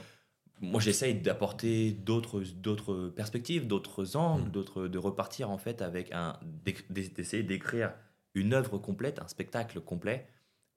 Moi, 0.64 0.80
j'essaye 0.80 1.16
d'apporter 1.16 1.92
d'autres 1.92 2.42
d'autres 2.42 3.12
perspectives, 3.16 3.66
d'autres 3.68 4.16
angles, 4.16 4.48
Mm. 4.48 4.52
d'autres 4.52 4.88
de 4.88 4.98
repartir 5.00 5.50
en 5.50 5.58
fait 5.58 5.82
avec 5.82 6.12
un 6.12 6.38
d'essayer 6.90 7.44
d'écrire 7.44 7.94
une 8.36 8.54
œuvre 8.54 8.78
complète, 8.78 9.20
un 9.20 9.28
spectacle 9.28 9.80
complet 9.82 10.28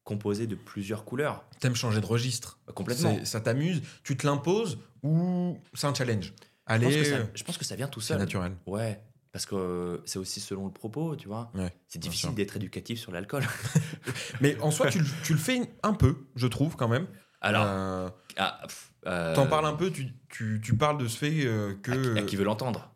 composé 0.03 0.47
de 0.47 0.55
plusieurs 0.55 1.05
couleurs. 1.05 1.45
T'aimes 1.61 1.75
changer 1.75 2.01
de 2.01 2.07
registre. 2.07 2.59
Complètement. 2.75 3.25
Ça 3.25 3.41
t'amuse, 3.41 3.83
tu 4.03 4.17
te 4.17 4.27
l'imposes 4.27 4.79
ou 5.03 5.59
c'est 5.73 5.87
un 5.87 5.95
challenge? 5.95 6.33
Je 6.69 6.75
pense, 6.75 6.85
Allez, 6.87 6.99
que 6.99 7.05
ça, 7.05 7.17
euh, 7.17 7.25
je 7.35 7.45
pense 7.45 7.59
que 7.59 7.65
ça 7.65 7.77
vient 7.77 7.89
tout 7.89 8.01
c'est 8.01 8.09
seul. 8.15 8.19
naturel. 8.19 8.57
Ouais, 8.67 9.01
parce 9.33 9.45
que 9.47 10.03
c'est 10.07 10.19
aussi 10.19 10.41
selon 10.41 10.65
le 10.67 10.73
propos, 10.73 11.15
tu 11.17 11.29
vois. 11.29 11.51
Ouais, 11.55 11.73
c'est 11.89 11.99
difficile 11.99 12.35
d'être 12.35 12.57
éducatif 12.57 12.99
sur 12.99 13.13
l'alcool. 13.13 13.43
Mais 14.41 14.59
en 14.61 14.71
soi, 14.71 14.89
tu, 14.91 14.99
le- 15.01 15.05
tu 15.25 15.33
le 15.35 15.39
fais 15.39 15.61
un 15.83 15.93
peu, 15.93 16.17
je 16.37 16.47
trouve, 16.47 16.77
quand 16.77 16.89
même. 16.89 17.07
Alors, 17.41 17.67
Euh, 17.69 18.09
ah, 18.39 18.63
euh, 19.07 19.35
T'en 19.35 19.47
parles 19.47 19.67
un 19.67 19.75
peu, 19.75 19.91
tu, 19.91 20.07
tu, 20.31 20.61
tu 20.63 20.77
parles 20.77 20.97
de 20.99 21.07
ce 21.09 21.19
fait 21.19 21.45
euh, 21.45 21.75
que. 21.83 21.93
à 21.93 21.97
qui- 22.15 22.19
à 22.19 22.23
qui 22.23 22.37
veut 22.37 22.45
l'entendre? 22.45 22.95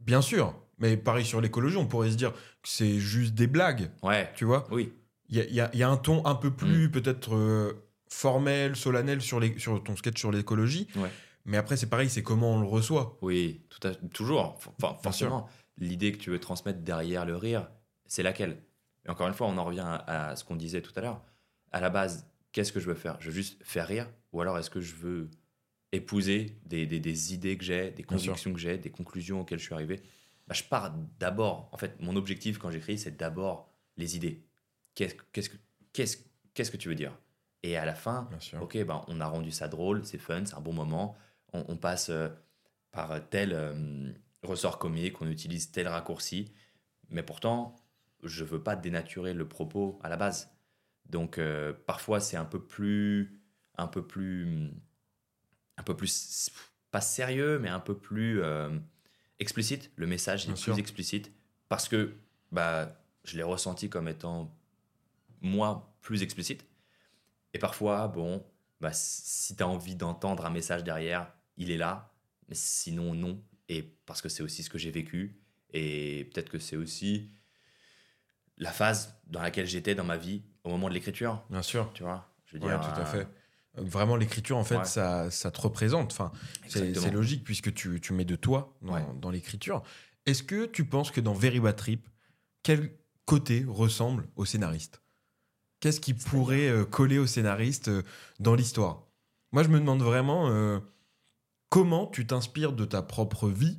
Bien 0.00 0.22
sûr, 0.22 0.54
mais 0.78 0.96
pareil 0.96 1.24
sur 1.24 1.40
l'écologie, 1.40 1.76
on 1.76 1.86
pourrait 1.86 2.10
se 2.10 2.16
dire 2.16 2.32
que 2.32 2.38
c'est 2.68 2.98
juste 3.00 3.34
des 3.34 3.48
blagues, 3.48 3.90
Ouais, 4.04 4.30
tu 4.36 4.44
vois. 4.44 4.66
oui. 4.70 4.92
Il 5.28 5.36
y 5.36 5.40
a, 5.40 5.44
y 5.46 5.60
a- 5.60 5.74
y 5.74 5.82
a 5.82 5.88
un 5.88 5.96
ton 5.96 6.24
un 6.24 6.36
peu 6.36 6.50
Mm. 6.50 6.56
plus, 6.56 6.90
peut-être, 6.92 7.34
euh, 7.34 7.72
formel, 8.08 8.76
solennel 8.76 9.20
sur, 9.20 9.40
les, 9.40 9.58
sur 9.58 9.82
ton 9.82 9.96
sketch 9.96 10.20
sur 10.20 10.30
l'écologie. 10.30 10.86
Ouais. 10.94 11.10
Mais 11.46 11.56
après, 11.56 11.76
c'est 11.76 11.88
pareil, 11.88 12.10
c'est 12.10 12.22
comment 12.22 12.52
on 12.54 12.60
le 12.60 12.66
reçoit. 12.66 13.16
Oui, 13.22 13.64
tout 13.70 13.86
à, 13.88 13.94
toujours. 13.94 14.58
Enfin, 14.78 14.96
forcément, 15.02 15.48
l'idée 15.78 16.12
que 16.12 16.18
tu 16.18 16.30
veux 16.30 16.40
transmettre 16.40 16.80
derrière 16.80 17.24
le 17.24 17.36
rire, 17.36 17.70
c'est 18.06 18.22
laquelle? 18.22 18.62
Et 19.06 19.10
encore 19.10 19.28
une 19.28 19.34
fois, 19.34 19.46
on 19.46 19.56
en 19.56 19.64
revient 19.64 19.80
à, 19.86 20.30
à 20.30 20.36
ce 20.36 20.44
qu'on 20.44 20.56
disait 20.56 20.82
tout 20.82 20.92
à 20.96 21.00
l'heure. 21.00 21.22
À 21.72 21.80
la 21.80 21.88
base, 21.90 22.28
qu'est-ce 22.52 22.72
que 22.72 22.80
je 22.80 22.86
veux 22.86 22.94
faire? 22.94 23.16
Je 23.20 23.26
veux 23.28 23.34
juste 23.34 23.62
faire 23.64 23.86
rire 23.86 24.08
Ou 24.32 24.40
alors 24.40 24.58
est-ce 24.58 24.70
que 24.70 24.80
je 24.80 24.94
veux 24.96 25.30
épouser 25.92 26.58
des, 26.66 26.86
des- 26.86 27.00
des 27.00 27.34
idées 27.34 27.56
que 27.56 27.64
j'ai, 27.64 27.90
des 27.92 28.02
convictions 28.02 28.52
que 28.52 28.58
j'ai, 28.58 28.78
des 28.78 28.90
conclusions 28.90 29.40
auxquelles 29.40 29.58
je 29.60 29.64
suis 29.64 29.74
arrivé? 29.74 30.02
Bah, 30.48 30.54
Je 30.54 30.64
pars 30.64 30.92
d'abord. 31.20 31.68
En 31.72 31.76
fait, 31.78 31.96
mon 32.00 32.16
objectif 32.16 32.58
quand 32.58 32.70
j'écris, 32.70 32.98
c'est 32.98 33.16
d'abord 33.16 33.70
les 33.96 34.16
idées. 34.16 34.44
Qu'est-ce 34.94 35.14
qu'est-ce 35.32 35.50
que, 35.50 35.56
qu'est-ce, 35.92 36.16
qu'est-ce 36.54 36.70
que 36.70 36.76
tu 36.76 36.88
veux 36.88 36.94
dire? 36.94 37.16
Et 37.62 37.76
à 37.76 37.84
la 37.84 37.94
fin. 37.94 38.28
Ok, 38.60 38.76
ben, 38.84 39.04
on 39.08 39.20
a 39.20 39.26
rendu 39.26 39.50
ça 39.50 39.68
drôle, 39.68 40.04
c'est 40.04 40.18
fun, 40.18 40.44
c'est 40.44 40.54
un 40.54 40.60
bon 40.60 40.72
moment. 40.72 41.16
On, 41.52 41.64
on 41.68 41.76
passe 41.76 42.10
euh, 42.10 42.28
par 42.92 43.28
tel 43.28 43.52
euh, 43.52 44.12
ressort 44.42 44.78
comique, 44.78 45.20
on 45.20 45.28
utilise 45.28 45.70
tel 45.70 45.88
raccourci. 45.88 46.52
Mais 47.10 47.22
pourtant, 47.22 47.76
je 48.22 48.44
veux 48.44 48.62
pas 48.62 48.76
dénaturer 48.76 49.34
le 49.34 49.46
propos 49.48 49.98
à 50.02 50.08
la 50.08 50.16
base. 50.16 50.50
Donc, 51.08 51.38
euh, 51.38 51.72
parfois, 51.86 52.20
c'est 52.20 52.36
un 52.36 52.44
peu 52.44 52.62
plus. 52.64 53.40
Un 53.78 53.86
peu 53.86 54.04
plus. 54.06 54.70
Un 55.76 55.82
peu 55.82 55.96
plus. 55.96 56.50
Pas 56.90 57.00
sérieux, 57.00 57.58
mais 57.58 57.68
un 57.68 57.80
peu 57.80 57.96
plus 57.96 58.42
euh, 58.42 58.70
explicite. 59.38 59.90
Le 59.96 60.06
message 60.06 60.44
est 60.44 60.46
Bien 60.46 60.54
plus 60.54 60.62
sûr. 60.62 60.78
explicite. 60.78 61.32
Parce 61.68 61.88
que 61.88 62.14
bah, 62.52 63.00
je 63.24 63.36
l'ai 63.36 63.42
ressenti 63.42 63.90
comme 63.90 64.08
étant, 64.08 64.56
moi, 65.40 65.94
plus 66.00 66.22
explicite. 66.22 66.64
Et 67.52 67.58
parfois, 67.58 68.08
bon, 68.08 68.44
bah, 68.80 68.92
si 68.92 69.54
tu 69.56 69.62
as 69.62 69.68
envie 69.68 69.96
d'entendre 69.96 70.46
un 70.46 70.50
message 70.50 70.84
derrière, 70.84 71.32
il 71.56 71.70
est 71.70 71.76
là. 71.76 72.12
Mais 72.48 72.54
sinon, 72.54 73.14
non. 73.14 73.42
Et 73.68 73.82
parce 73.82 74.22
que 74.22 74.28
c'est 74.28 74.42
aussi 74.42 74.62
ce 74.62 74.70
que 74.70 74.78
j'ai 74.78 74.90
vécu. 74.90 75.40
Et 75.72 76.30
peut-être 76.32 76.48
que 76.50 76.58
c'est 76.58 76.76
aussi 76.76 77.30
la 78.56 78.72
phase 78.72 79.20
dans 79.26 79.42
laquelle 79.42 79.66
j'étais 79.66 79.94
dans 79.94 80.04
ma 80.04 80.16
vie 80.16 80.42
au 80.64 80.70
moment 80.70 80.88
de 80.88 80.94
l'écriture. 80.94 81.44
Bien 81.50 81.62
sûr. 81.62 81.90
Tu 81.94 82.02
vois 82.02 82.32
Je 82.46 82.56
veux 82.56 82.62
Ouais, 82.64 82.68
dire, 82.70 82.80
tout 82.80 83.00
à 83.00 83.02
euh, 83.02 83.04
fait. 83.04 83.28
Vraiment, 83.74 84.16
l'écriture, 84.16 84.56
en 84.56 84.64
fait, 84.64 84.78
Ouais. 84.78 84.84
ça, 84.84 85.30
ça 85.30 85.50
te 85.50 85.60
représente. 85.60 86.12
Enfin, 86.12 86.32
c'est 86.68 87.10
logique 87.10 87.44
puisque 87.44 87.74
tu, 87.74 88.00
tu 88.00 88.12
mets 88.14 88.24
de 88.24 88.36
toi 88.36 88.74
dans, 88.80 88.94
Ouais. 88.94 89.04
dans 89.20 89.30
l'écriture. 89.30 89.82
Est-ce 90.24 90.42
que 90.42 90.64
tu 90.66 90.84
penses 90.86 91.10
que 91.10 91.20
dans 91.20 91.34
Very 91.34 91.60
Bad 91.60 91.76
Trip, 91.76 92.08
quel 92.62 92.96
côté 93.26 93.64
ressemble 93.68 94.28
au 94.36 94.44
scénariste? 94.44 95.02
Qu'est-ce 95.80 96.00
qui 96.00 96.14
pourrait 96.14 96.68
euh, 96.68 96.84
coller 96.86 97.18
au 97.18 97.26
scénariste 97.26 97.88
euh, 97.88 98.02
dans 98.40 98.54
l'histoire? 98.54 99.02
Moi, 99.52 99.62
je 99.62 99.68
me 99.68 99.78
demande 99.78 100.02
vraiment 100.02 100.48
euh, 100.48 100.80
comment 101.68 102.06
tu 102.06 102.26
t'inspires 102.26 102.72
de 102.72 102.84
ta 102.84 103.02
propre 103.02 103.48
vie 103.48 103.78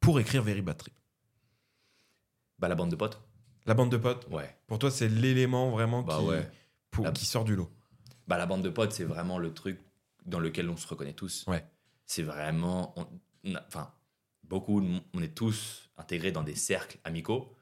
pour 0.00 0.20
écrire 0.20 0.44
Trip. 0.76 0.94
Bah, 2.58 2.68
la 2.68 2.74
bande 2.74 2.90
de 2.90 2.96
potes. 2.96 3.20
La 3.66 3.74
bande 3.74 3.90
de 3.90 3.96
potes, 3.96 4.26
Ouais. 4.30 4.54
pour 4.66 4.78
toi, 4.78 4.90
c'est 4.90 5.08
l'élément 5.08 5.70
vraiment 5.70 6.02
Bah 6.02 6.18
qui, 6.18 6.24
ouais. 6.26 6.50
pour- 6.90 7.04
La- 7.06 7.12
qui 7.12 7.24
sort 7.24 7.44
du 7.44 7.56
lot. 7.56 7.70
Bah, 8.28 8.36
la 8.38 8.46
bande 8.46 8.62
de 8.62 8.68
potes, 8.68 8.92
c'est 8.92 9.04
vraiment 9.04 9.38
le 9.38 9.52
truc 9.54 9.80
dans 10.26 10.38
lequel 10.38 10.68
on 10.68 10.76
se 10.76 10.86
reconnaît 10.86 11.14
tous. 11.14 11.44
Ouais. 11.46 11.64
C'est 12.06 12.22
vraiment. 12.22 12.92
on- 12.98 13.06
on 13.44 13.54
a- 13.54 13.64
Enfin, 13.66 13.92
beaucoup, 14.42 14.82
on 15.14 15.22
est 15.22 15.34
tous 15.34 15.90
intégrés 15.96 16.32
dans 16.32 16.42
des 16.42 16.54
cercles 16.54 16.98
amicaux. 17.04 17.54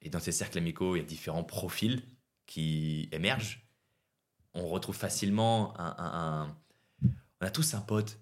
Et 0.00 0.10
dans 0.10 0.20
ces 0.20 0.32
cercles 0.32 0.58
amicaux, 0.58 0.96
il 0.96 1.00
y 1.00 1.02
a 1.02 1.06
différents 1.06 1.44
profils 1.44 2.02
qui 2.46 3.08
émergent. 3.12 3.66
On 4.54 4.68
retrouve 4.68 4.96
facilement 4.96 5.78
un. 5.78 5.94
un- 5.98 6.42
un- 6.42 6.56
On 7.40 7.46
a 7.46 7.50
tous 7.50 7.74
un 7.74 7.80
pote 7.80 8.18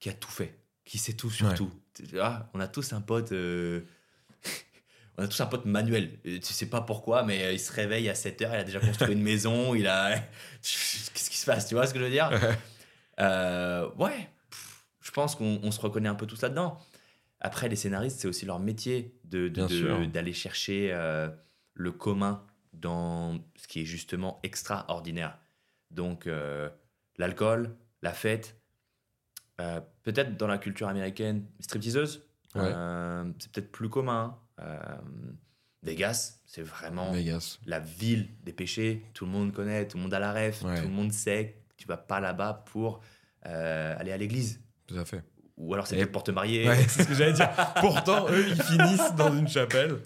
qui 0.00 0.08
a 0.08 0.12
tout 0.14 0.30
fait, 0.30 0.58
qui 0.84 0.98
sait 0.98 1.12
tout 1.12 1.30
sur 1.30 1.46
Ouais. 1.46 1.54
tout. 1.54 1.70
On 2.54 2.60
a 2.60 2.66
tous 2.68 2.92
un 2.92 3.00
pote. 3.00 3.32
euh, 3.32 3.82
On 5.18 5.24
a 5.24 5.28
tous 5.28 5.40
un 5.42 5.46
pote 5.46 5.66
manuel. 5.66 6.18
Euh, 6.26 6.38
Tu 6.40 6.52
sais 6.54 6.68
pas 6.70 6.80
pourquoi, 6.80 7.22
mais 7.24 7.44
euh, 7.44 7.52
il 7.52 7.60
se 7.60 7.70
réveille 7.72 8.08
à 8.08 8.14
7 8.14 8.40
heures, 8.42 8.54
il 8.54 8.58
a 8.60 8.64
déjà 8.64 8.80
construit 8.80 9.12
une 9.12 9.22
maison, 9.32 9.74
il 9.74 9.86
a. 9.86 10.16
Qu'est-ce 10.62 11.30
qui 11.30 11.36
se 11.36 11.44
passe 11.46 11.66
Tu 11.68 11.74
vois 11.74 11.86
ce 11.86 11.92
que 11.92 11.98
je 12.00 12.04
veux 12.04 12.10
dire? 12.10 12.30
Euh, 13.20 13.88
Ouais, 13.98 14.28
Pff, 14.50 14.84
je 15.00 15.10
pense 15.10 15.34
qu'on 15.36 15.60
on 15.62 15.70
se 15.70 15.80
reconnaît 15.80 16.08
un 16.08 16.14
peu 16.14 16.26
tous 16.26 16.40
là-dedans. 16.42 16.78
Après, 17.40 17.68
les 17.68 17.76
scénaristes, 17.76 18.20
c'est 18.20 18.28
aussi 18.28 18.46
leur 18.46 18.58
métier 18.60 19.18
de- 19.24 19.48
de- 19.48 20.04
d'aller 20.06 20.32
chercher 20.32 20.90
euh, 20.92 21.28
le 21.74 21.90
commun 21.92 22.46
dans 22.72 23.38
ce 23.56 23.66
qui 23.68 23.80
est 23.82 23.84
justement 23.86 24.40
extraordinaire. 24.42 25.38
Donc, 25.90 26.26
euh, 26.26 26.68
l'alcool, 27.16 27.76
la 28.02 28.12
fête, 28.12 28.59
euh, 29.60 29.80
peut-être 30.02 30.36
dans 30.36 30.46
la 30.46 30.58
culture 30.58 30.88
américaine, 30.88 31.44
stripteaseuse, 31.60 32.26
Ouais. 32.54 32.62
euh, 32.64 33.24
c'est 33.38 33.52
peut-être 33.52 33.70
plus 33.70 33.88
commun. 33.88 34.36
Euh, 34.60 34.78
Vegas, 35.82 36.40
c'est 36.46 36.62
vraiment 36.62 37.12
Vegas. 37.12 37.58
la 37.66 37.78
ville 37.80 38.28
des 38.42 38.52
péchés. 38.52 39.06
Tout 39.14 39.24
le 39.24 39.30
monde 39.30 39.52
connaît, 39.52 39.86
tout 39.86 39.96
le 39.96 40.02
monde 40.02 40.14
a 40.14 40.18
la 40.18 40.32
ref, 40.32 40.62
Ouais. 40.62 40.76
tout 40.80 40.88
le 40.88 40.92
monde 40.94 41.12
sait 41.12 41.56
que 41.68 41.74
tu 41.76 41.86
vas 41.86 41.96
pas 41.96 42.20
là-bas 42.20 42.64
pour 42.66 43.00
aller 43.42 44.12
à 44.12 44.16
l'église. 44.18 44.60
Tout 44.86 44.98
à 44.98 45.04
fait. 45.04 45.22
Ou 45.56 45.72
alors 45.74 45.86
c'est 45.86 45.96
peut-être 45.96 46.12
pour 46.12 46.24
te 46.24 46.30
marier. 46.30 46.66
Ouais, 46.68 46.76
c'est 46.88 47.02
ce 47.04 47.08
que 47.08 47.14
j'allais 47.14 47.32
dire. 47.34 47.50
Pourtant, 47.80 48.26
eux, 48.30 48.46
ils 48.48 48.62
finissent 48.62 49.14
dans 49.14 49.34
une 49.36 49.46
chapelle. 49.48 49.98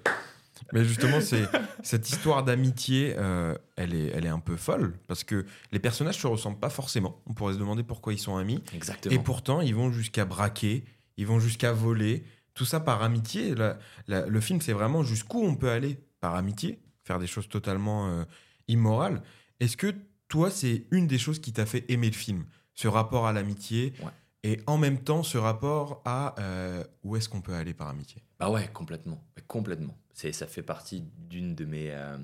Mais 0.75 0.85
justement, 0.85 1.21
c'est 1.23 1.45
cette 1.83 2.11
histoire 2.11 2.43
d'amitié, 2.45 3.15
euh, 3.17 3.55
elle, 3.77 3.95
est, 3.95 4.09
elle 4.09 4.27
est 4.27 4.31
un 4.31 4.41
peu 4.41 4.57
folle 4.57 4.99
parce 5.07 5.25
que 5.25 5.47
les 5.73 5.79
personnages 5.79 6.19
se 6.19 6.27
ressemblent 6.27 6.59
pas 6.59 6.69
forcément. 6.69 7.23
On 7.27 7.33
pourrait 7.33 7.55
se 7.55 7.59
demander 7.59 7.83
pourquoi 7.83 8.13
ils 8.13 8.19
sont 8.19 8.37
amis. 8.37 8.63
Exactement. 8.75 9.15
Et 9.15 9.19
pourtant, 9.19 9.61
ils 9.63 9.75
vont 9.75 9.91
jusqu'à 9.93 10.25
braquer, 10.27 10.85
ils 11.17 11.27
vont 11.27 11.41
jusqu'à 11.41 11.73
voler. 11.73 12.25
Tout 12.55 12.65
ça 12.65 12.79
par 12.81 13.03
amitié. 13.03 13.55
La- 13.55 13.79
la- 14.09 14.27
le 14.27 14.41
film, 14.41 14.61
c'est 14.61 14.73
vraiment 14.73 15.03
jusqu'où 15.03 15.43
on 15.43 15.55
peut 15.57 15.71
aller 15.71 15.99
par 16.21 16.35
amitié, 16.35 16.79
faire 17.05 17.19
des 17.19 17.27
choses 17.27 17.49
totalement 17.49 18.09
euh, 18.09 18.25
immorales. 18.69 19.23
Est-ce 19.61 19.77
que 19.77 19.95
toi, 20.29 20.51
c'est 20.51 20.85
une 20.91 21.07
des 21.07 21.19
choses 21.19 21.39
qui 21.41 21.53
t'a 21.53 21.67
fait 21.67 21.85
aimer 21.89 22.09
le 22.09 22.15
film? 22.15 22.45
Ce 22.75 22.89
rapport 22.89 23.27
à 23.27 23.33
l'amitié? 23.33 23.93
Ouais. 24.01 24.11
Et 24.45 24.61
en 24.69 24.79
même 24.79 25.03
temps 25.03 25.23
ce 25.25 25.37
rapport 25.39 26.01
à 26.05 26.35
euh, 26.41 26.85
où 27.03 27.17
est-ce 27.17 27.29
qu'on 27.29 27.41
peut 27.41 27.55
aller 27.55 27.75
par 27.75 27.89
amitié? 27.89 28.23
Bah 28.39 28.51
ouais, 28.51 28.69
complètement. 28.73 29.25
Mais 29.37 29.43
complètement. 29.43 29.99
C'est, 30.13 30.33
ça 30.33 30.47
fait 30.47 30.63
partie 30.63 31.01
d'une 31.29 31.57
de 31.57 31.65
mes. 31.65 31.91
euh, 31.91 32.19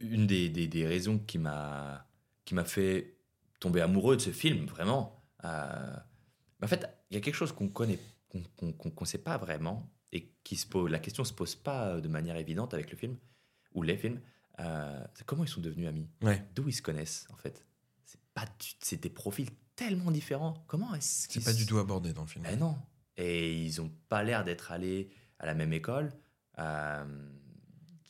une 0.00 0.26
des, 0.26 0.48
des- 0.48 0.66
des 0.68 0.86
raisons 0.86 1.18
qui 1.18 1.38
m'a, 1.38 2.06
qui 2.44 2.54
m'a 2.54 2.64
fait 2.64 3.16
tomber 3.58 3.80
amoureux 3.80 4.16
de 4.16 4.20
ce 4.20 4.30
film, 4.30 4.66
vraiment. 4.66 5.22
Euh, 5.44 5.96
en 6.62 6.66
fait, 6.66 6.86
il 7.10 7.14
y 7.14 7.16
a 7.16 7.20
quelque 7.20 7.34
chose 7.34 7.52
qu'on 7.52 7.68
connaît, 7.68 7.98
qu'on 8.28 8.42
qu'on- 8.56 8.72
qu'on- 8.72 8.90
qu'on 8.90 9.04
sait 9.04 9.18
pas 9.22 9.38
vraiment, 9.38 9.90
et 10.12 10.32
qui 10.44 10.56
se 10.56 10.66
pose. 10.66 10.90
La 10.90 10.98
question 10.98 11.24
se 11.24 11.32
pose 11.32 11.54
pas 11.56 12.00
de 12.00 12.08
manière 12.08 12.36
évidente 12.36 12.74
avec 12.74 12.90
le 12.90 12.96
film, 12.96 13.16
ou 13.74 13.82
les 13.82 13.96
films. 13.96 14.20
C'est 15.14 15.24
comment 15.24 15.42
ils 15.44 15.48
sont 15.48 15.62
devenus 15.62 15.88
amis? 15.88 16.06
Ouais. 16.22 16.44
D'où 16.54 16.68
ils 16.68 16.74
se 16.74 16.82
connaissent, 16.82 17.26
en 17.32 17.36
fait? 17.36 17.64
C'est, 18.04 18.20
pas 18.34 18.44
c'est 18.80 19.00
des 19.00 19.08
profils 19.08 19.48
tellement 19.88 20.10
différents. 20.10 20.62
Comment 20.66 20.94
est-ce 20.94 21.26
C'est 21.30 21.44
pas 21.44 21.52
du 21.52 21.66
tout 21.66 21.78
abordé 21.78 22.12
dans 22.12 22.22
le 22.22 22.26
film. 22.28 22.44
ben 22.44 22.58
non. 22.58 22.76
Et 23.16 23.54
ils 23.64 23.80
ont 23.80 23.90
pas 24.08 24.22
l'air 24.22 24.44
d'être 24.44 24.72
allés 24.72 25.10
à 25.38 25.46
la 25.46 25.54
même 25.54 25.72
école. 25.72 26.12
Euh, 26.58 27.04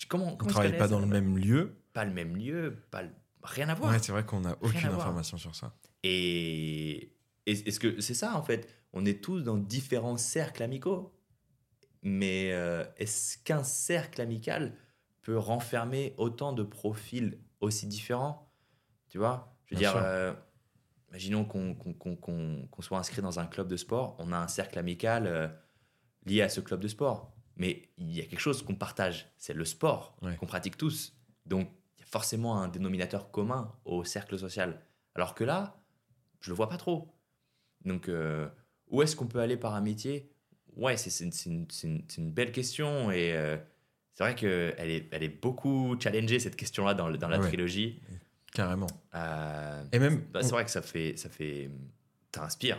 comment, 0.08 0.32
On 0.32 0.36
comment 0.36 0.50
se 0.50 0.54
travaille 0.54 0.76
pas 0.76 0.88
dans 0.88 0.98
le 0.98 1.04
euh, 1.06 1.08
même 1.08 1.38
lieu. 1.38 1.76
Pas 1.92 2.04
le 2.04 2.12
même 2.12 2.36
lieu, 2.36 2.76
pas 2.90 3.02
le- 3.02 3.10
rien 3.42 3.68
à 3.68 3.74
voir. 3.74 3.90
Ouais, 3.92 3.98
c'est 4.00 4.12
vrai 4.12 4.24
qu'on 4.24 4.40
n'a 4.40 4.56
aucune 4.60 4.80
voir. 4.88 5.00
information 5.00 5.38
sur 5.38 5.54
ça. 5.54 5.74
Et 6.02 7.12
et- 7.46 7.68
est-ce 7.68 7.80
que 7.80 8.00
c'est 8.00 8.14
ça 8.14 8.36
en 8.36 8.42
fait? 8.42 8.68
On 8.92 9.04
est 9.04 9.22
tous 9.22 9.40
dans 9.42 9.56
différents 9.56 10.16
cercles 10.16 10.62
amicaux. 10.62 11.16
Mais 12.02 12.52
euh, 12.52 12.84
est-ce 12.96 13.38
qu'un 13.38 13.62
cercle 13.62 14.20
amical 14.20 14.74
peut 15.22 15.36
renfermer 15.38 16.14
autant 16.16 16.52
de 16.52 16.62
profils 16.62 17.38
aussi 17.60 17.86
différents? 17.86 18.50
Tu 19.08 19.18
vois? 19.18 19.56
Je 19.66 19.74
veux 19.74 19.80
Bien 19.80 19.92
dire, 19.92 20.00
euh, 20.02 20.32
imaginons 21.10 21.44
qu'on 21.44 22.82
soit 22.82 22.98
inscrit 22.98 23.22
dans 23.22 23.40
un 23.40 23.46
club 23.46 23.68
de 23.68 23.76
sport, 23.76 24.16
on 24.18 24.32
a 24.32 24.38
un 24.38 24.48
cercle 24.48 24.78
amical 24.78 25.26
euh, 25.26 25.48
lié 26.24 26.42
à 26.42 26.48
ce 26.48 26.60
club 26.60 26.80
de 26.80 26.88
sport. 26.88 27.32
Mais 27.56 27.88
il 27.98 28.12
y 28.12 28.20
a 28.20 28.24
quelque 28.24 28.40
chose 28.40 28.62
qu'on 28.62 28.74
partage, 28.74 29.28
c'est 29.36 29.52
le 29.52 29.64
sport 29.64 30.16
Ouais. 30.22 30.36
qu'on 30.36 30.46
pratique 30.46 30.76
tous. 30.76 31.14
Donc, 31.46 31.68
il 31.98 32.00
y 32.00 32.04
a 32.04 32.06
forcément 32.06 32.60
un 32.62 32.68
dénominateur 32.68 33.30
commun 33.30 33.72
au 33.84 34.04
cercle 34.04 34.38
social. 34.38 34.80
Alors 35.14 35.34
que 35.34 35.44
là, 35.44 35.82
je 36.40 36.50
le 36.50 36.56
vois 36.56 36.68
pas 36.68 36.76
trop. 36.78 37.12
Donc, 37.84 38.08
euh, 38.08 38.48
où 38.88 39.02
est-ce 39.02 39.16
qu'on 39.16 39.26
peut 39.26 39.40
aller 39.40 39.56
par 39.56 39.74
amitié 39.74 40.30
Ouais, 40.76 40.96
c'est 40.96 41.24
une, 41.46 42.32
belle 42.32 42.52
question 42.52 43.10
et 43.10 43.32
euh, 43.34 43.56
c'est 44.14 44.22
vrai 44.22 44.34
qu'elle 44.36 44.90
est, 44.90 45.08
elle 45.10 45.22
est 45.24 45.42
beaucoup 45.42 45.96
challengée, 46.00 46.38
cette 46.38 46.56
question-là, 46.56 46.94
dans, 46.94 47.08
la 47.08 47.38
Ouais. 47.40 47.48
trilogie. 47.48 48.00
Carrément. 48.52 48.86
Euh, 49.14 49.84
Et 49.92 49.98
même. 49.98 50.22
bah, 50.32 50.42
c'est 50.42 50.50
vrai 50.50 50.64
que 50.64 50.70
ça 50.70 50.82
fait, 50.82 51.16
ça 51.16 51.28
fait. 51.28 51.70
Ça 52.34 52.44
inspire. 52.44 52.78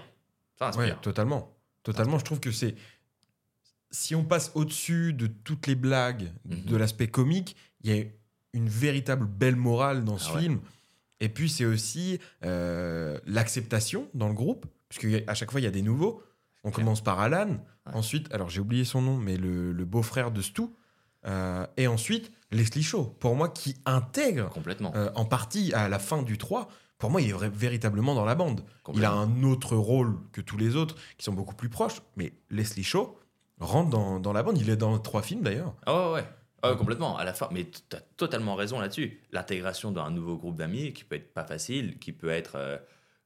Ouais, 0.78 0.96
totalement. 1.02 1.52
Totalement. 1.84 2.20
Je 2.20 2.26
trouve 2.26 2.40
que 2.40 2.52
c'est. 2.52 2.76
Si 3.90 4.16
on 4.16 4.24
passe 4.24 4.52
au-dessus 4.56 5.14
de 5.14 5.28
toutes 5.28 5.68
les 5.68 5.76
blagues, 5.76 6.32
Mhm. 6.46 6.64
de 6.66 6.76
l'aspect 6.78 7.08
comique, 7.08 7.56
il 7.84 7.94
y 7.96 8.00
a 8.00 8.04
une 8.54 8.70
véritable 8.70 9.26
belle 9.26 9.56
morale 9.56 10.04
dans 10.06 10.18
ce 10.18 10.30
Ah 10.32 10.36
ouais. 10.36 10.42
film. 10.42 10.60
Et 11.20 11.30
puis, 11.30 11.50
c'est 11.50 11.66
aussi 11.66 12.20
euh, 12.44 13.20
l'acceptation 13.26 14.08
dans 14.14 14.28
le 14.28 14.34
groupe, 14.34 14.66
parce 14.90 15.00
qu'à 15.00 15.34
chaque 15.34 15.52
fois, 15.52 15.60
il 15.60 15.64
y 15.64 15.68
a 15.68 15.72
des 15.72 15.82
nouveaux. 15.82 16.24
On 16.64 16.72
commence 16.72 17.02
par 17.02 17.20
Alan, 17.20 17.50
Ouais. 17.88 17.94
ensuite, 17.96 18.32
alors 18.34 18.50
j'ai 18.50 18.62
oublié 18.62 18.86
son 18.86 19.02
nom, 19.02 19.18
mais 19.18 19.36
le, 19.36 19.72
le 19.72 19.86
beau-frère 19.86 20.30
de 20.32 20.42
Stu, 20.42 20.64
euh, 21.26 21.66
et 21.78 21.88
ensuite 21.88 22.32
Leslie 22.52 22.84
Shaw, 22.84 23.06
pour 23.20 23.36
moi, 23.36 23.50
qui 23.50 23.76
intègre 23.86 24.50
Complètement. 24.50 24.92
euh, 24.96 25.10
en 25.16 25.26
partie 25.26 25.74
à 25.74 25.88
la 25.90 26.00
fin 26.00 26.22
du 26.24 26.38
3. 26.38 26.68
Pour 26.98 27.10
moi, 27.10 27.22
il 27.22 27.30
est 27.30 27.50
véritablement 27.50 28.14
dans 28.14 28.26
la 28.26 28.36
bande. 28.36 28.62
Il 28.94 29.04
a 29.06 29.12
un 29.12 29.44
autre 29.44 29.76
rôle 29.76 30.18
que 30.34 30.42
tous 30.42 30.58
les 30.58 30.76
autres, 30.76 30.96
qui 31.18 31.24
sont 31.24 31.34
beaucoup 31.34 31.56
plus 31.56 31.70
proches. 31.70 32.02
Mais 32.16 32.34
Leslie 32.50 32.84
Shaw 32.84 33.18
rentre 33.60 33.90
dans, 33.90 34.20
dans 34.20 34.34
la 34.34 34.44
bande. 34.44 34.58
Il 34.60 34.70
est 34.70 34.76
dans 34.78 34.98
trois 35.00 35.22
films 35.24 35.42
d'ailleurs. 35.42 35.74
Ah 35.86 36.10
ouais, 36.12 36.14
ouais. 36.16 36.70
Ouais, 36.70 36.78
complètement, 36.78 37.18
à 37.18 37.24
la 37.26 37.34
fin. 37.34 37.48
Mais 37.52 37.66
tu 37.66 37.96
as 37.96 38.02
totalement 38.18 38.54
raison 38.54 38.80
là-dessus. 38.80 39.20
L'intégration 39.32 39.92
dans 39.92 40.04
un 40.04 40.12
nouveau 40.12 40.38
groupe 40.38 40.58
d'amis 40.58 40.94
qui 40.94 41.04
peut 41.04 41.16
être 41.16 41.34
pas 41.34 41.44
facile, 41.44 41.98
qui 41.98 42.12
peut 42.12 42.30
être 42.30 42.54
euh, 42.56 42.78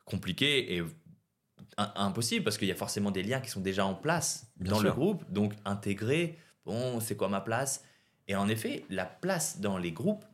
compliqué 0.05 0.77
et 0.77 0.83
impossible 1.77 2.43
parce 2.45 2.57
qu'il 2.57 2.67
y 2.67 2.71
a 2.71 2.75
forcément 2.75 3.11
des 3.11 3.23
liens 3.23 3.41
qui 3.41 3.49
sont 3.49 3.59
déjà 3.59 3.85
en 3.85 3.93
place 3.95 4.47
Bien 4.57 4.71
dans 4.71 4.79
sûr. 4.79 4.87
le 4.89 4.93
groupe. 4.93 5.23
Donc 5.31 5.53
intégrer, 5.65 6.37
bon, 6.65 6.99
c'est 6.99 7.15
quoi 7.15 7.29
ma 7.29 7.41
place? 7.41 7.83
Et 8.27 8.35
en 8.35 8.47
effet, 8.47 8.85
la 8.89 9.05
place 9.05 9.59
dans 9.59 9.77
les 9.77 9.91
groupes, 9.91 10.25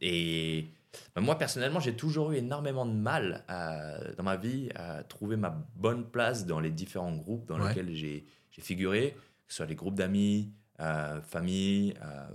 et 0.00 0.66
bah, 1.14 1.20
moi 1.20 1.36
personnellement, 1.36 1.80
j'ai 1.80 1.94
toujours 1.94 2.32
eu 2.32 2.36
énormément 2.36 2.86
de 2.86 2.92
mal 2.92 3.44
à- 3.48 3.98
dans 4.16 4.22
ma 4.22 4.36
vie 4.36 4.70
à 4.74 5.02
trouver 5.04 5.36
ma 5.36 5.50
bonne 5.76 6.04
place 6.10 6.46
dans 6.46 6.60
les 6.60 6.70
différents 6.70 7.14
groupes 7.14 7.46
dans 7.46 7.60
Ouais. 7.60 7.68
lesquels 7.68 7.94
j'ai 7.94 8.24
j'ai 8.50 8.62
figuré, 8.62 9.12
que 9.46 9.52
ce 9.52 9.58
soit 9.58 9.66
les 9.66 9.76
groupes 9.76 9.94
d'amis, 9.94 10.52
euh, 10.80 11.20
famille, 11.22 11.94
euh, 12.02 12.26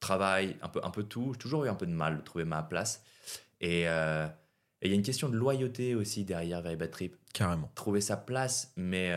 travail, 0.00 0.56
un 0.62 0.68
peu, 0.68 0.80
un 0.82 0.90
peu 0.90 1.02
tout. 1.02 1.32
J'ai 1.34 1.38
toujours 1.38 1.64
eu 1.64 1.68
un 1.68 1.74
peu 1.74 1.84
de 1.86 1.92
mal 1.92 2.16
de 2.16 2.22
trouver 2.22 2.44
ma 2.44 2.62
place. 2.62 3.04
Et 3.60 3.86
euh, 3.88 4.26
il 4.80 4.88
y 4.88 4.92
a 4.92 4.94
une 4.94 5.02
question 5.02 5.28
de 5.28 5.36
loyauté 5.36 5.94
aussi 5.94 6.24
derrière 6.24 6.62
Bad 6.62 6.90
Trip. 6.90 7.14
Carrément. 7.34 7.70
Trouver 7.74 8.00
sa 8.00 8.16
place, 8.16 8.72
mais 8.76 9.12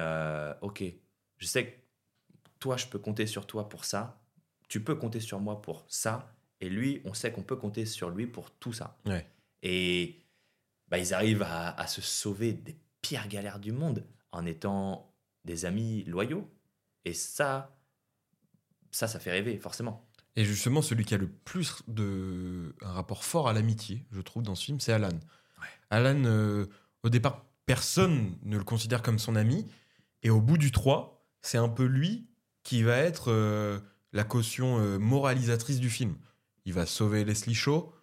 ok, 0.61 0.83
je 1.37 1.45
sais 1.47 1.65
que 1.67 1.80
toi, 2.61 2.77
je 2.77 2.85
peux 2.85 2.99
compter 2.99 3.27
sur 3.27 3.45
toi 3.45 3.67
pour 3.67 3.83
ça. 3.83 4.23
Tu 4.69 4.81
peux 4.81 4.95
compter 4.95 5.19
sur 5.19 5.41
moi 5.41 5.61
pour 5.61 5.83
ça. 5.89 6.33
Et 6.61 6.69
lui, 6.69 7.01
on 7.03 7.13
sait 7.13 7.33
qu'on 7.33 7.43
peut 7.43 7.57
compter 7.57 7.85
sur 7.85 8.09
lui 8.11 8.27
pour 8.27 8.51
tout 8.51 8.71
ça. 8.71 8.97
Ouais. 9.05 9.27
Et 9.63 10.21
bah, 10.87 10.99
ils 10.99 11.13
arrivent 11.13 11.41
à, 11.41 11.71
à 11.71 11.87
se 11.87 12.01
sauver 12.01 12.53
des 12.53 12.77
pires 13.01 13.27
galères 13.27 13.59
du 13.59 13.73
monde 13.73 14.05
en 14.31 14.45
étant 14.45 15.13
des 15.43 15.65
amis 15.65 16.03
loyaux. 16.03 16.49
Et 17.03 17.13
ça, 17.13 17.75
ça, 18.91 19.07
ça 19.07 19.19
fait 19.19 19.31
rêver, 19.31 19.57
forcément. 19.57 20.07
Et 20.35 20.45
justement, 20.45 20.83
celui 20.83 21.03
qui 21.03 21.15
a 21.15 21.17
le 21.17 21.27
plus 21.27 21.81
de 21.87 22.75
un 22.81 22.91
rapport 22.91 23.23
fort 23.23 23.49
à 23.49 23.53
l'amitié, 23.53 24.05
je 24.11 24.21
trouve, 24.21 24.43
dans 24.43 24.55
ce 24.55 24.65
film, 24.65 24.79
c'est 24.79 24.93
Alan. 24.93 25.19
Alan, 25.89 26.23
euh, 26.25 26.67
au 27.03 27.09
départ, 27.09 27.43
personne 27.65 28.37
ne 28.43 28.57
le 28.57 28.63
considère 28.63 29.01
comme 29.01 29.19
son 29.19 29.35
ami. 29.35 29.67
Et 30.23 30.29
au 30.29 30.39
bout 30.39 30.57
du 30.57 30.71
3, 30.71 31.27
c'est 31.41 31.57
un 31.57 31.67
peu 31.67 31.85
lui 31.85 32.30
qui 32.63 32.83
va 32.83 32.97
être 32.97 33.31
euh, 33.31 33.79
la 34.13 34.23
caution 34.23 34.79
euh, 34.79 34.97
moralisatrice 34.99 35.79
du 35.79 35.89
film. 35.89 36.15
Il 36.65 36.73
va 36.73 36.85
sauver 36.85 37.23
Leslie 37.25 37.55
Shaw, 37.55 37.93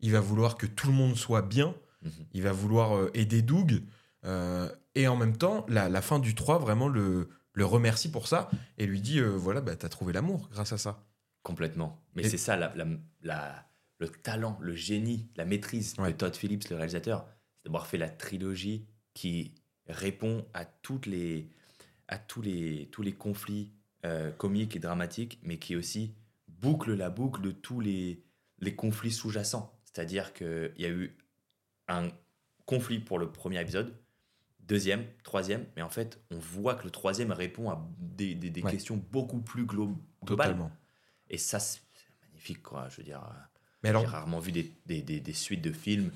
il 0.00 0.12
va 0.12 0.20
vouloir 0.20 0.56
que 0.56 0.66
tout 0.66 0.88
le 0.88 0.92
monde 0.94 1.16
soit 1.16 1.42
bien, 1.42 1.74
Mhm. 2.02 2.10
il 2.32 2.42
va 2.42 2.52
vouloir 2.52 2.96
euh, 2.96 3.10
aider 3.14 3.42
Doug. 3.42 3.82
et 4.94 5.06
en 5.08 5.16
même 5.16 5.36
temps, 5.36 5.64
la, 5.68 5.88
la 5.88 6.02
fin 6.02 6.18
du 6.18 6.34
3, 6.34 6.58
vraiment 6.58 6.88
le, 6.88 7.28
le 7.52 7.64
remercie 7.64 8.10
pour 8.10 8.28
ça 8.28 8.50
et 8.76 8.86
lui 8.86 9.00
dit 9.00 9.20
voilà, 9.20 9.60
bah, 9.60 9.74
t'as 9.76 9.88
trouvé 9.88 10.12
l'amour 10.12 10.48
grâce 10.52 10.72
à 10.72 10.78
ça. 10.78 11.04
Complètement. 11.42 12.04
Mais 12.14 12.22
Et- 12.24 12.28
c'est 12.28 12.36
ça, 12.38 12.56
la, 12.56 12.72
la- 12.76 12.86
la- 13.22 13.64
le 14.00 14.08
talent, 14.08 14.56
le 14.60 14.74
génie, 14.76 15.28
la 15.36 15.44
maîtrise 15.44 15.94
Ouais. 15.98 16.12
de 16.12 16.16
Todd 16.16 16.36
Phillips, 16.36 16.68
le 16.68 16.76
réalisateur, 16.76 17.26
c'est 17.56 17.64
d'avoir 17.64 17.86
fait 17.88 17.96
la 17.98 18.08
trilogie 18.08 18.86
qui 19.14 19.54
répond 19.88 20.46
à, 20.54 20.64
toutes 20.64 21.06
les, 21.06 21.50
à 22.06 22.18
tous, 22.18 22.42
les, 22.42 22.88
tous 22.92 23.02
les 23.02 23.12
conflits 23.14 23.72
euh, 24.04 24.30
comiques 24.30 24.76
et 24.76 24.78
dramatiques, 24.78 25.38
mais 25.42 25.58
qui 25.58 25.76
aussi 25.76 26.14
boucle 26.48 26.94
la 26.94 27.10
boucle 27.10 27.40
de 27.42 27.50
tous 27.50 27.80
les, 27.80 28.22
les 28.60 28.74
conflits 28.74 29.12
sous-jacents. 29.12 29.74
C'est-à-dire 29.84 30.32
qu'il 30.32 30.72
y 30.78 30.84
a 30.84 30.90
eu 30.90 31.16
un 31.88 32.08
conflit 32.66 32.98
pour 32.98 33.18
le 33.18 33.30
premier 33.30 33.60
épisode, 33.60 33.94
deuxième, 34.60 35.04
troisième, 35.24 35.64
mais 35.76 35.82
en 35.82 35.88
fait, 35.88 36.20
on 36.30 36.38
voit 36.38 36.74
que 36.74 36.84
le 36.84 36.90
troisième 36.90 37.32
répond 37.32 37.70
à 37.70 37.86
des, 37.98 38.34
des- 38.34 38.50
des 38.50 38.62
Ouais. 38.62 38.70
questions 38.70 39.02
beaucoup 39.10 39.40
plus 39.40 39.64
glo- 39.64 39.96
globales. 40.24 40.48
Totalement. 40.48 40.70
Et 41.30 41.38
ça, 41.38 41.58
c'est 41.58 41.80
magnifique, 42.26 42.62
quoi. 42.62 42.88
Je 42.90 42.98
veux 42.98 43.02
dire, 43.04 43.22
euh, 43.22 43.32
Mais 43.82 43.88
alors, 43.88 44.02
j'ai 44.02 44.08
rarement 44.08 44.40
vu 44.40 44.52
des, 44.52 44.72
des, 44.86 45.32
suites 45.32 45.62
de 45.62 45.72
films 45.72 46.10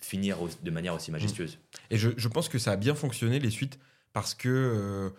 finir 0.00 0.38
de 0.62 0.70
manière 0.70 0.94
aussi 0.94 1.10
majestueuse. 1.10 1.58
Et 1.90 1.96
je, 1.96 2.10
je 2.16 2.28
pense 2.28 2.48
que 2.48 2.58
ça 2.58 2.72
a 2.72 2.76
bien 2.76 2.94
fonctionné, 2.94 3.38
les 3.38 3.50
suites, 3.50 3.78
parce 4.12 4.34
que 4.34 4.48
euh, 4.48 5.10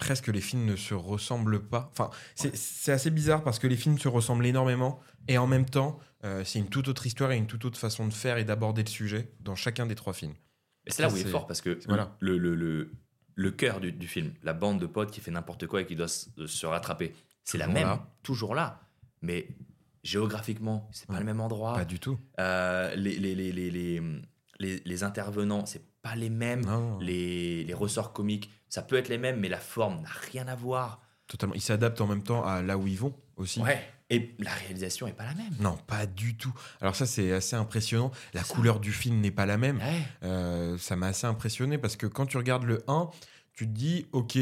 presque 0.00 0.28
les 0.28 0.40
films 0.40 0.64
ne 0.64 0.76
se 0.76 0.94
ressemblent 0.94 1.60
pas. 1.62 1.90
Enfin, 1.92 2.10
c'est 2.34 2.90
assez 2.92 3.10
bizarre 3.10 3.44
parce 3.44 3.58
que 3.58 3.66
les 3.68 3.76
films 3.76 3.98
se 3.98 4.08
ressemblent 4.08 4.46
énormément 4.46 4.98
et 5.28 5.36
en 5.38 5.46
même 5.46 5.66
temps, 5.66 5.98
euh, 6.24 6.42
c'est 6.44 6.58
une 6.58 6.68
toute 6.68 6.88
autre 6.88 7.06
histoire 7.06 7.30
et 7.32 7.36
une 7.36 7.46
toute 7.46 7.64
autre 7.66 7.78
façon 7.78 8.06
de 8.08 8.12
faire 8.12 8.38
et 8.38 8.44
d'aborder 8.44 8.82
le 8.82 8.88
sujet 8.88 9.30
dans 9.40 9.54
chacun 9.54 9.86
des 9.86 9.94
trois 9.94 10.12
films. 10.14 10.34
Et 10.86 10.90
c'est 10.90 11.02
là 11.02 11.10
où 11.10 11.16
il 11.16 11.26
est 11.26 11.30
fort 11.30 11.46
parce 11.46 11.60
que 11.60 11.78
voilà. 11.86 12.16
le, 12.20 12.38
le, 12.38 12.54
le, 12.54 12.90
le 13.34 13.50
cœur 13.50 13.80
du, 13.80 13.92
du 13.92 14.08
film, 14.08 14.32
la 14.42 14.54
bande 14.54 14.80
de 14.80 14.86
potes 14.86 15.10
qui 15.10 15.20
fait 15.20 15.30
n'importe 15.30 15.66
quoi 15.66 15.82
et 15.82 15.86
qui 15.86 15.94
doit 15.96 16.08
se, 16.08 16.46
se 16.46 16.66
rattraper, 16.66 17.14
c'est 17.44 17.58
la 17.58 17.66
même, 17.68 17.86
là. 17.86 18.06
toujours 18.22 18.54
là. 18.54 18.80
Mais 19.22 19.48
géographiquement, 20.02 20.88
c'est 20.92 21.06
pas 21.06 21.14
Ouais. 21.14 21.20
le 21.20 21.26
même 21.26 21.40
endroit. 21.40 21.74
Pas 21.74 21.84
du 21.84 21.98
tout. 22.00 22.18
Euh, 22.40 22.94
les, 22.96 23.16
les, 23.18 23.34
les, 23.34 23.52
les, 23.52 23.70
les, 23.70 24.00
les- 24.58 24.82
les 24.84 25.02
intervenants, 25.02 25.66
c'est 25.66 25.84
pas 26.02 26.16
les 26.16 26.30
mêmes. 26.30 26.64
Les, 27.00 27.64
les 27.64 27.74
ressorts 27.74 28.12
comiques, 28.14 28.50
ça 28.70 28.80
peut 28.80 28.96
être 28.96 29.08
les 29.08 29.18
mêmes, 29.18 29.38
mais 29.38 29.48
la 29.50 29.58
forme 29.60 30.00
n'a 30.00 30.08
rien 30.32 30.48
à 30.48 30.54
voir. 30.54 31.02
totalement. 31.26 31.54
Ils 31.54 31.60
s'adaptent 31.60 32.00
en 32.00 32.06
même 32.08 32.22
temps 32.24 32.44
à 32.44 32.60
là 32.62 32.76
où 32.78 32.88
ils 32.88 32.98
vont 32.98 33.14
aussi. 33.36 33.60
Ouais. 33.60 33.80
Et 34.12 34.34
la 34.40 34.50
réalisation 34.52 35.06
est 35.06 35.12
pas 35.12 35.24
la 35.26 35.34
même. 35.34 35.54
Non, 35.60 35.76
pas 35.86 36.04
du 36.06 36.36
tout. 36.36 36.52
Alors 36.80 36.96
ça, 36.96 37.06
c'est 37.06 37.30
assez 37.32 37.54
impressionnant. 37.54 38.10
La 38.34 38.42
ça. 38.42 38.52
couleur 38.52 38.80
du 38.80 38.90
film 38.92 39.20
n'est 39.20 39.30
pas 39.30 39.46
la 39.46 39.56
même. 39.56 39.76
Ouais. 39.78 40.02
Euh, 40.24 40.76
ça 40.78 40.96
m'a 40.96 41.06
assez 41.08 41.28
impressionné 41.28 41.78
parce 41.78 41.94
que 41.94 42.06
quand 42.06 42.26
tu 42.26 42.36
regardes 42.36 42.64
le 42.64 42.82
1, 42.88 43.08
tu 43.52 43.66
te 43.68 43.72
dis, 43.72 44.06
ok, 44.10 44.36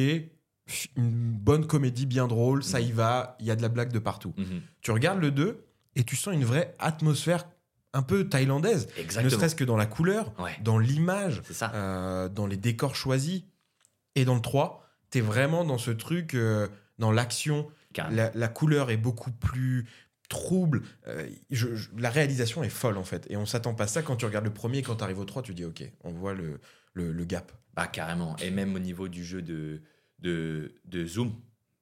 une 0.97 1.11
bonne 1.33 1.67
comédie 1.67 2.07
bien 2.07 2.27
drôle, 2.27 2.63
ça 2.63 2.81
Mhm. 2.81 2.87
y 2.87 2.93
va, 2.93 3.37
il 3.41 3.47
y 3.47 3.51
a 3.51 3.57
de 3.57 3.63
la 3.63 3.69
blague 3.69 3.93
de 3.93 3.99
partout. 3.99 4.33
Mhm. 4.37 4.63
Tu 4.81 4.91
regardes 4.91 5.21
le 5.21 5.31
2 5.31 5.67
et 5.97 6.05
tu 6.05 6.17
sens 6.17 6.33
une 6.35 6.45
vraie 6.45 6.75
atmosphère 6.79 7.47
un 7.95 8.03
peu 8.03 8.29
thaïlandaise, 8.29 8.87
ne 8.97 9.03
Exactement. 9.03 9.31
serait-ce 9.31 9.55
que 9.57 9.65
dans 9.65 9.77
la 9.77 9.87
couleur, 9.87 10.33
Ouais. 10.39 10.57
dans 10.63 10.79
l'image, 10.79 11.43
euh, 11.75 12.29
dans 12.29 12.47
les 12.47 12.57
décors 12.57 12.95
choisis. 12.97 13.43
Et 14.19 14.25
dans 14.25 14.35
le 14.35 14.41
3, 14.41 14.85
tu 15.11 15.19
es 15.19 15.21
vraiment 15.21 15.65
dans 15.65 15.79
ce 15.79 15.91
truc, 15.91 16.35
euh, 16.35 16.69
dans 16.99 17.13
l'action, 17.13 17.69
la, 18.11 18.31
la 18.35 18.49
couleur 18.49 18.91
est 18.91 18.97
beaucoup 18.97 19.31
plus 19.31 19.87
trouble. 20.29 20.83
Euh, 21.07 21.29
je- 21.51 21.75
je- 21.75 21.89
la 21.97 22.11
réalisation 22.11 22.63
est 22.63 22.69
folle 22.69 22.99
en 22.99 23.05
fait. 23.05 23.27
Et 23.31 23.37
on 23.37 23.47
s'attend 23.47 23.75
pas 23.75 23.85
à 23.85 23.87
ça 23.87 24.03
quand 24.03 24.17
tu 24.17 24.25
regardes 24.27 24.45
le 24.45 24.53
premier. 24.53 24.83
Quand 24.83 24.97
tu 24.97 25.05
arrives 25.05 25.19
au 25.21 25.25
3, 25.25 25.43
tu 25.43 25.55
dis 25.55 25.65
ok, 25.65 25.83
on 26.05 26.13
voit 26.13 26.35
le, 26.35 26.61
le, 26.95 27.13
le 27.13 27.25
gap. 27.25 27.53
Bah, 27.75 27.87
carrément. 27.87 28.37
Et 28.39 28.51
même 28.51 28.75
au 28.75 28.79
niveau 28.81 29.09
du 29.09 29.25
jeu 29.25 29.41
de, 29.41 29.83
de, 30.19 30.75
de 30.85 31.07
zoom, 31.07 31.33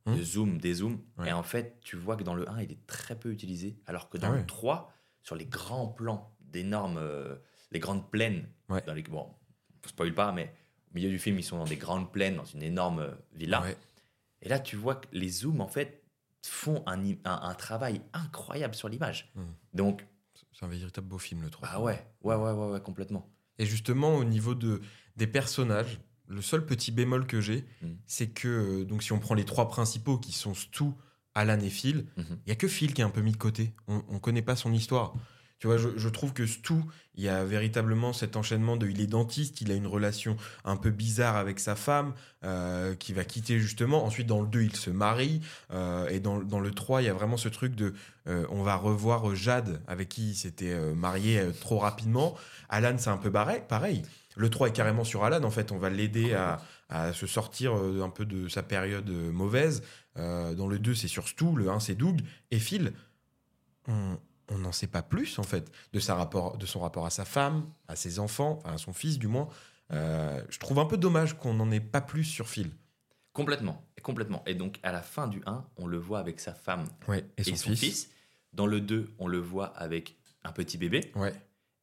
Hmm. 0.08 0.14
de 0.16 0.22
zoom, 0.22 0.58
des 0.58 0.74
zooms. 0.74 1.00
Ouais. 1.18 1.30
Et 1.30 1.32
en 1.32 1.42
fait, 1.42 1.80
tu 1.82 1.96
vois 1.96 2.14
que 2.16 2.22
dans 2.22 2.34
le 2.36 2.48
1, 2.48 2.62
il 2.62 2.70
est 2.70 2.86
très 2.86 3.18
peu 3.18 3.32
utilisé. 3.32 3.76
Alors 3.86 4.08
que 4.08 4.18
dans 4.18 4.28
Ah 4.28 4.32
ouais. 4.32 4.38
le 4.38 4.46
3, 4.46 4.92
sur 5.22 5.34
les 5.34 5.46
grands 5.46 5.88
plans 5.88 6.32
d'énormes. 6.40 6.98
euh, 6.98 7.34
les 7.72 7.80
grandes 7.80 8.08
plaines. 8.08 8.46
Ouais. 8.68 8.80
Dans 8.86 8.94
les, 8.94 9.02
bon, 9.02 9.26
spoil 9.84 10.14
pas, 10.14 10.30
mais 10.30 10.54
au 10.90 10.94
milieu 10.94 11.10
du 11.10 11.18
film, 11.18 11.38
ils 11.38 11.42
sont 11.44 11.58
dans 11.58 11.64
des 11.64 11.76
grandes 11.76 12.10
plaines, 12.12 12.36
dans 12.36 12.44
une 12.44 12.62
énorme 12.62 13.00
euh, 13.00 13.10
villa. 13.34 13.62
Ouais. 13.62 13.76
Et 14.42 14.48
là, 14.48 14.58
tu 14.58 14.76
vois 14.76 14.96
que 14.96 15.06
les 15.12 15.28
zooms, 15.28 15.60
en 15.60 15.68
fait, 15.68 16.02
font 16.44 16.82
un, 16.86 17.04
i- 17.04 17.18
un, 17.24 17.40
un 17.42 17.54
travail 17.54 18.00
incroyable 18.12 18.74
sur 18.74 18.88
l'image. 18.88 19.30
Hmm. 19.34 19.44
Donc, 19.74 20.06
C'est 20.52 20.64
un 20.64 20.68
véritable 20.68 21.06
beau 21.08 21.18
film 21.18 21.42
le 21.42 21.50
3. 21.50 21.68
ah 21.72 21.80
ouais, 21.80 22.06
ouais, 22.22 22.34
ouais, 22.36 22.52
ouais, 22.52 22.70
ouais, 22.72 22.80
complètement. 22.80 23.28
Et 23.58 23.66
justement, 23.66 24.14
au 24.16 24.24
niveau 24.24 24.54
de, 24.54 24.80
des 25.16 25.26
personnages, 25.26 25.98
le 26.28 26.42
seul 26.42 26.64
petit 26.66 26.92
bémol 26.92 27.26
que 27.26 27.40
j'ai, 27.40 27.64
Mm. 27.82 27.88
c'est 28.06 28.28
que, 28.28 28.48
euh, 28.48 28.84
donc 28.84 29.02
si 29.02 29.12
on 29.12 29.18
prend 29.18 29.34
les 29.34 29.44
trois 29.44 29.68
principaux 29.68 30.18
qui 30.18 30.32
sont 30.32 30.54
Stu, 30.54 30.84
Alan 31.34 31.58
et 31.60 31.70
Phil, 31.70 32.06
Mhm. 32.16 32.38
il 32.46 32.48
y 32.48 32.52
a 32.52 32.56
que 32.56 32.68
Phil 32.68 32.94
qui 32.94 33.00
est 33.00 33.04
un 33.04 33.10
peu 33.10 33.20
mis 33.22 33.32
de 33.32 33.36
côté. 33.36 33.72
On, 33.88 34.02
on 34.08 34.18
connaît 34.18 34.42
pas 34.42 34.56
son 34.56 34.72
histoire. 34.72 35.14
Je, 35.76 36.08
trouve 36.08 36.32
que 36.32 36.46
Stu, 36.46 36.74
il 37.14 37.24
y 37.24 37.28
a 37.28 37.44
véritablement 37.44 38.12
cet 38.12 38.36
enchaînement 38.36 38.76
de 38.76 38.86
il 38.88 39.00
est 39.00 39.06
dentiste, 39.06 39.60
il 39.60 39.70
a 39.70 39.74
une 39.74 39.86
relation 39.86 40.36
un 40.64 40.76
peu 40.76 40.90
bizarre 40.90 41.36
avec 41.36 41.60
sa 41.60 41.74
femme, 41.74 42.12
euh, 42.44 42.94
qui 42.94 43.12
va 43.12 43.24
quitter 43.24 43.58
justement. 43.58 44.04
Ensuite, 44.04 44.26
dans 44.26 44.40
le 44.40 44.46
2, 44.46 44.62
il 44.62 44.76
se 44.76 44.90
marie. 44.90 45.40
euh, 45.72 46.08
et 46.08 46.20
dans, 46.20 46.38
dans 46.38 46.60
le 46.60 46.70
3, 46.70 47.02
il 47.02 47.06
y 47.06 47.08
a 47.08 47.14
vraiment 47.14 47.36
ce 47.36 47.48
truc 47.48 47.74
de 47.74 47.94
euh, 48.28 48.46
on 48.50 48.62
va 48.62 48.76
revoir 48.76 49.34
Jade, 49.34 49.80
avec 49.86 50.08
qui 50.10 50.30
il 50.30 50.34
s'était 50.34 50.74
marié 50.94 51.42
trop 51.60 51.78
rapidement. 51.78 52.36
Alan, 52.68 52.96
c'est 52.98 53.10
un 53.10 53.16
peu 53.16 53.30
pareil. 53.30 53.62
pareil. 53.68 54.02
Le 54.36 54.50
3 54.50 54.68
est 54.68 54.72
carrément 54.72 55.04
sur 55.04 55.24
Alan, 55.24 55.42
en 55.42 55.50
fait. 55.50 55.72
On 55.72 55.78
va 55.78 55.90
l'aider 55.90 56.34
à, 56.34 56.60
à 56.88 57.12
se 57.12 57.26
sortir 57.26 57.74
un 57.74 58.10
peu 58.10 58.24
de 58.26 58.48
sa 58.48 58.62
période 58.62 59.08
mauvaise. 59.08 59.82
Dans 60.16 60.66
le 60.68 60.78
2, 60.78 60.94
c'est 60.94 61.08
sur 61.08 61.28
Stu. 61.28 61.46
Le 61.54 61.70
1, 61.70 61.80
c'est 61.80 61.94
Doug. 61.94 62.20
Et 62.50 62.58
Phil, 62.58 62.92
on 64.50 64.58
n'en 64.58 64.72
sait 64.72 64.86
pas 64.86 65.02
plus, 65.02 65.38
en 65.38 65.42
fait, 65.42 65.70
de, 65.92 66.00
sa 66.00 66.14
rapport, 66.14 66.56
de 66.56 66.66
son 66.66 66.80
rapport 66.80 67.06
à 67.06 67.10
sa 67.10 67.24
femme, 67.24 67.66
à 67.88 67.96
ses 67.96 68.18
enfants, 68.18 68.58
enfin 68.62 68.74
à 68.74 68.78
son 68.78 68.92
fils, 68.92 69.18
du 69.18 69.28
moins. 69.28 69.48
Euh, 69.92 70.42
je 70.48 70.58
trouve 70.58 70.78
un 70.78 70.84
peu 70.84 70.96
dommage 70.96 71.36
qu'on 71.38 71.54
n'en 71.54 71.70
ait 71.70 71.80
pas 71.80 72.00
plus 72.00 72.24
sur 72.24 72.48
Phil. 72.48 72.70
Complètement, 73.32 73.84
complètement. 74.02 74.42
Et 74.46 74.54
donc, 74.54 74.78
à 74.82 74.92
la 74.92 75.02
fin 75.02 75.28
du 75.28 75.42
1, 75.46 75.64
on 75.76 75.86
le 75.86 75.98
voit 75.98 76.20
avec 76.20 76.40
sa 76.40 76.54
femme 76.54 76.86
Ouais, 77.08 77.24
et 77.36 77.42
et 77.42 77.56
son, 77.56 77.70
fils. 77.70 77.80
fils. 77.80 78.10
Dans 78.52 78.66
le 78.66 78.80
2, 78.80 79.14
on 79.18 79.28
le 79.28 79.38
voit 79.38 79.66
avec 79.76 80.16
un 80.44 80.52
petit 80.52 80.78
bébé. 80.78 81.12
Ouais. 81.14 81.34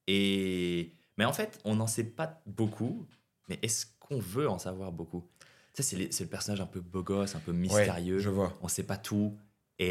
Et... 0.08 0.94
Mais 1.18 1.26
en 1.26 1.34
fait, 1.34 1.60
on 1.64 1.76
n'en 1.76 1.88
sait 1.88 2.06
pas 2.06 2.42
beaucoup. 2.48 3.06
Mais 3.50 3.60
est-ce 3.62 3.86
qu'on 4.00 4.20
veut 4.20 4.50
en 4.50 4.58
savoir 4.58 4.92
beaucoup? 4.92 5.30
Ça, 5.74 5.84
c'est 5.84 5.98
le 5.98 6.28
personnage 6.28 6.62
un 6.62 6.66
peu 6.66 6.82
beau 6.82 7.04
gosse, 7.04 7.36
un 7.36 7.40
peu 7.40 7.52
mystérieux. 7.52 8.16
Ouais, 8.16 8.22
je 8.22 8.30
vois. 8.30 8.54
On 8.62 8.68
sait 8.68 8.84
pas 8.84 8.98
tout. 8.98 9.38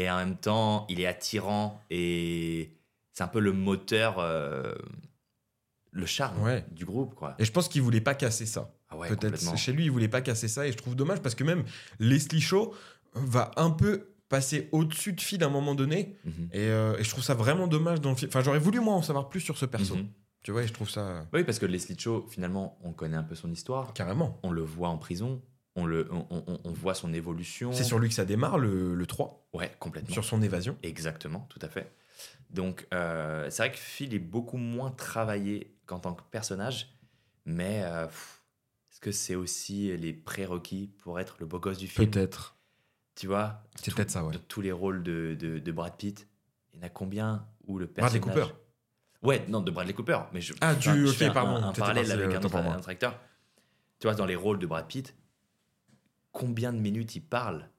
Et 0.01 0.09
en 0.09 0.17
même 0.17 0.37
temps, 0.37 0.85
il 0.89 0.99
est 0.99 1.05
attirant. 1.05 1.81
Et 1.89 2.71
c'est 3.11 3.23
un 3.23 3.27
peu 3.27 3.39
le 3.39 3.51
moteur, 3.53 4.17
euh, 4.19 4.73
le 5.91 6.05
charme 6.05 6.41
Ouais. 6.41 6.65
du 6.71 6.85
groupe. 6.85 7.13
Quoi. 7.15 7.35
Et 7.39 7.45
je 7.45 7.51
pense 7.51 7.67
qu'il 7.67 7.81
voulait 7.81 8.01
pas 8.01 8.15
casser 8.15 8.45
ça. 8.45 8.73
Ah 8.89 8.97
ouais, 8.97 9.07
Peut-être 9.09 9.57
chez 9.57 9.71
lui, 9.71 9.85
il 9.85 9.91
voulait 9.91 10.07
pas 10.07 10.21
casser 10.21 10.47
ça. 10.47 10.67
Et 10.67 10.71
je 10.71 10.77
trouve 10.77 10.95
dommage 10.95 11.21
parce 11.21 11.35
que 11.35 11.43
même 11.43 11.63
Leslie 11.99 12.41
Shaw 12.41 12.73
va 13.13 13.51
un 13.57 13.69
peu 13.69 14.09
passer 14.29 14.69
au-dessus 14.71 15.13
de 15.13 15.21
Phil 15.21 15.43
à 15.43 15.47
un 15.47 15.51
moment 15.51 15.75
donné. 15.75 16.17
Mhm. 16.25 16.49
Et, 16.53 16.59
euh, 16.69 16.97
et 16.97 17.03
je 17.03 17.09
trouve 17.09 17.23
ça 17.23 17.35
vraiment 17.35 17.67
dommage 17.67 18.01
dans 18.01 18.09
le 18.09 18.15
film. 18.15 18.29
Enfin, 18.29 18.41
j'aurais 18.41 18.59
voulu, 18.59 18.79
moi, 18.79 18.95
en 18.95 19.01
savoir 19.03 19.29
plus 19.29 19.41
sur 19.41 19.57
ce 19.57 19.65
perso. 19.67 19.95
Mhm. 19.95 20.07
Tu 20.41 20.51
vois, 20.51 20.63
et 20.63 20.67
je 20.67 20.73
trouve 20.73 20.89
ça 20.89 21.27
Oui, 21.33 21.43
parce 21.43 21.59
que 21.59 21.65
Leslie 21.67 21.97
Cho, 21.97 22.25
finalement, 22.29 22.77
on 22.83 22.91
connaît 22.93 23.15
un 23.17 23.23
peu 23.23 23.35
son 23.35 23.51
histoire. 23.51 23.93
carrément. 23.93 24.39
On 24.43 24.51
le 24.51 24.61
voit 24.63 24.89
en 24.89 24.97
prison. 24.97 25.41
On, 25.75 25.85
le, 25.85 26.07
on, 26.11 26.27
on- 26.29 26.59
on 26.63 26.71
voit 26.71 26.93
son 26.93 27.13
évolution. 27.13 27.71
C'est 27.73 27.83
sur 27.83 27.97
lui 27.99 28.07
que 28.09 28.13
ça 28.15 28.25
démarre, 28.25 28.59
le, 28.59 28.93
le 28.93 29.05
3, 29.07 29.47
Ouais, 29.53 29.71
complètement. 29.79 30.13
sur 30.13 30.23
son 30.23 30.41
évasion. 30.41 30.77
Exactement, 30.83 31.47
tout 31.49 31.59
à 31.63 31.67
fait. 31.67 31.91
Donc, 32.51 32.87
euh, 32.93 33.49
c'est 33.49 33.63
vrai 33.63 33.71
que 33.71 33.79
Phil 33.79 34.13
est 34.13 34.19
beaucoup 34.19 34.57
moins 34.57 34.91
travaillé 34.91 35.75
qu'en 35.87 35.99
tant 35.99 36.13
que 36.13 36.21
personnage, 36.29 36.93
mais 37.45 37.81
euh, 37.83 38.05
est-ce 38.05 38.99
que 39.01 39.11
c'est 39.11 39.33
aussi 39.35 39.97
les 39.97 40.13
prérequis 40.13 40.91
pour 40.99 41.19
être 41.19 41.37
le 41.39 41.47
beau 41.47 41.59
gosse 41.59 41.79
du 41.79 41.87
film? 41.87 42.07
Peut-être. 42.09 42.55
Tu 43.15 43.25
vois 43.27 43.63
C'est 43.81 43.93
peut-être 43.95 44.11
ça, 44.11 44.23
ouais. 44.23 44.33
De 44.33 44.37
tous 44.37 44.61
les 44.61 44.71
rôles 44.71 45.01
de, 45.03 45.35
de, 45.39 45.57
de 45.57 45.71
Brad 45.71 45.95
Pitt, 45.97 46.27
il 46.73 46.79
y 46.79 46.83
en 46.83 46.85
a 46.85 46.89
combien 46.89 47.47
où 47.65 47.79
le 47.79 47.87
Bradley 47.87 48.19
personnage... 48.19 48.45
Cooper. 48.49 48.55
Ouais, 49.23 49.43
non, 49.47 49.61
de 49.61 49.71
Bradley 49.71 49.93
Cooper. 49.93 50.19
Mais 50.33 50.41
je, 50.41 50.53
Ah, 50.61 50.73
enfin, 50.77 50.93
du- 50.93 51.05
je 51.07 51.11
ok, 51.11 51.15
fais 51.17 51.25
un- 51.25 51.31
pardon, 51.31 51.55
Un, 51.55 51.73
parallèle 51.73 52.11
avec 52.11 52.27
euh, 52.35 52.37
un 52.37 52.61
moi. 52.61 52.73
un 52.73 52.77
autre 52.77 52.89
acteur. 52.89 53.19
Tu 53.99 54.05
vois, 54.07 54.15
dans 54.15 54.25
les 54.25 54.35
rôles 54.35 54.59
de 54.59 54.67
Brad 54.67 54.85
Pitt, 54.87 55.15
combien 56.33 56.73
de 56.73 56.79
minutes 56.79 57.15
il 57.15 57.21
parle 57.21 57.69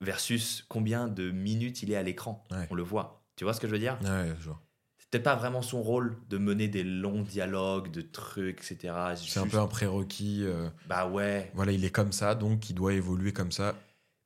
versus 0.00 0.64
combien 0.68 1.08
de 1.08 1.30
minutes 1.30 1.82
il 1.82 1.90
est 1.90 1.96
à 1.96 2.02
l'écran. 2.04 2.44
Ouais. 2.52 2.66
On 2.70 2.74
le 2.74 2.82
voit. 2.84 3.24
Tu 3.36 3.44
vois 3.44 3.52
ce 3.54 3.60
que 3.60 3.66
je 3.66 3.72
veux 3.72 3.78
dire? 3.80 3.98
Ouais. 4.02 4.32
C'est 4.98 5.08
peut-être 5.10 5.24
pas 5.24 5.36
vraiment 5.36 5.62
son 5.62 5.82
rôle 5.82 6.16
de 6.28 6.38
mener 6.38 6.68
des 6.68 6.84
longs 6.84 7.22
dialogues, 7.22 7.90
de 7.90 8.02
trucs, 8.02 8.58
etc. 8.58 8.94
C'est 9.16 9.40
un 9.40 9.48
peu 9.48 9.58
un 9.58 9.66
prérequis. 9.66 10.42
euh, 10.44 10.68
Bah 10.86 11.08
ouais, 11.08 11.50
voilà, 11.54 11.72
il 11.72 11.84
est 11.84 11.90
comme 11.90 12.12
ça, 12.12 12.34
donc 12.34 12.68
il 12.70 12.74
doit 12.74 12.92
évoluer 12.94 13.32
comme 13.32 13.50
ça. 13.52 13.72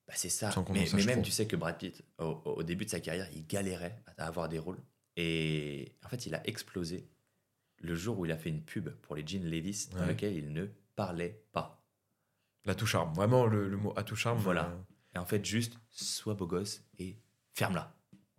bah 0.08 0.14
c'est 0.16 0.28
ça. 0.28 0.50
Mais, 0.72 0.86
mais 0.94 1.04
même, 1.04 1.22
tu 1.22 1.30
sais 1.30 1.46
que 1.46 1.56
Brad 1.56 1.78
Pitt, 1.78 2.02
au, 2.18 2.40
au 2.44 2.62
début 2.62 2.84
de 2.84 2.90
sa 2.90 3.00
carrière, 3.00 3.28
il 3.34 3.46
galérait 3.46 4.02
à 4.18 4.26
avoir 4.26 4.48
des 4.48 4.58
rôles. 4.58 4.78
Et 5.16 5.92
en 6.04 6.08
fait, 6.08 6.26
il 6.26 6.34
a 6.34 6.46
explosé 6.48 7.06
le 7.80 7.94
jour 7.94 8.18
où 8.18 8.24
il 8.26 8.32
a 8.32 8.36
fait 8.36 8.48
une 8.48 8.62
pub 8.62 8.88
pour 9.02 9.14
les 9.14 9.26
jeans 9.26 9.44
Levis 9.44 9.88
dans 9.94 10.06
lequel 10.06 10.34
il 10.36 10.52
ne 10.52 10.66
parlait 10.96 11.42
pas. 11.52 11.81
La 12.64 12.74
tout 12.74 12.86
charme. 12.86 13.12
Vraiment, 13.14 13.46
le, 13.46 13.68
le 13.68 13.76
mot 13.76 13.92
à 13.96 14.02
tout 14.04 14.16
charme. 14.16 14.38
Voilà. 14.38 14.66
euh, 14.66 14.76
Et 15.14 15.18
en 15.18 15.26
fait, 15.26 15.44
juste, 15.44 15.74
sois 15.90 16.34
beau 16.34 16.46
gosse 16.46 16.82
et 16.98 17.16
ferme-la. 17.54 17.92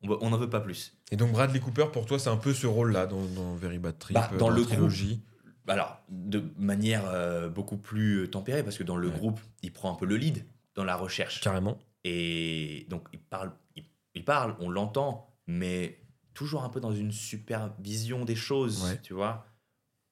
On 0.03 0.29
n'en 0.29 0.37
veut 0.37 0.49
pas 0.49 0.59
plus. 0.59 0.97
Et 1.11 1.15
donc 1.15 1.31
Bradley 1.31 1.59
Cooper, 1.61 1.85
pour 1.93 2.05
toi, 2.05 2.19
c'est 2.19 2.29
un 2.29 2.35
peu 2.37 2.53
ce 2.53 2.67
rôle-là 2.67 3.05
dans, 3.07 3.23
dans 3.25 3.55
Very 3.55 3.79
Bad 3.79 3.97
Trip, 3.99 4.13
Bah, 4.15 4.29
euh, 4.33 4.37
dans 4.37 4.49
la 4.49 4.57
le 4.57 4.63
trilogie. 4.65 5.21
Alors, 5.67 6.01
de 6.09 6.43
manière 6.57 7.03
euh, 7.07 7.47
beaucoup 7.47 7.77
plus 7.77 8.23
euh, 8.23 8.27
tempérée, 8.29 8.63
parce 8.63 8.77
que 8.77 8.83
dans 8.83 8.97
le 8.97 9.07
Ouais. 9.07 9.17
groupe, 9.17 9.39
il 9.61 9.71
prend 9.71 9.91
un 9.93 9.95
peu 9.95 10.05
le 10.05 10.17
lead 10.17 10.45
dans 10.75 10.83
la 10.83 10.97
recherche. 10.97 11.39
Carrément. 11.39 11.77
Et 12.03 12.85
donc, 12.89 13.07
il 13.13 13.19
parle, 13.19 13.53
il, 13.77 13.85
il 14.13 14.25
parle, 14.25 14.57
on 14.59 14.69
l'entend, 14.69 15.33
mais 15.47 16.01
toujours 16.33 16.63
un 16.65 16.69
peu 16.69 16.81
dans 16.81 16.91
une 16.91 17.13
supervision 17.13 18.25
des 18.25 18.35
choses, 18.35 18.83
Ouais. 18.83 18.99
tu 19.01 19.13
vois. 19.13 19.45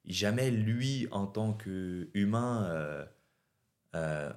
Jamais 0.05 0.51
lui, 0.51 1.07
en 1.11 1.27
tant 1.27 1.51
qu'humain, 1.51 2.63
euh, 2.69 3.05
euh, 3.95 4.31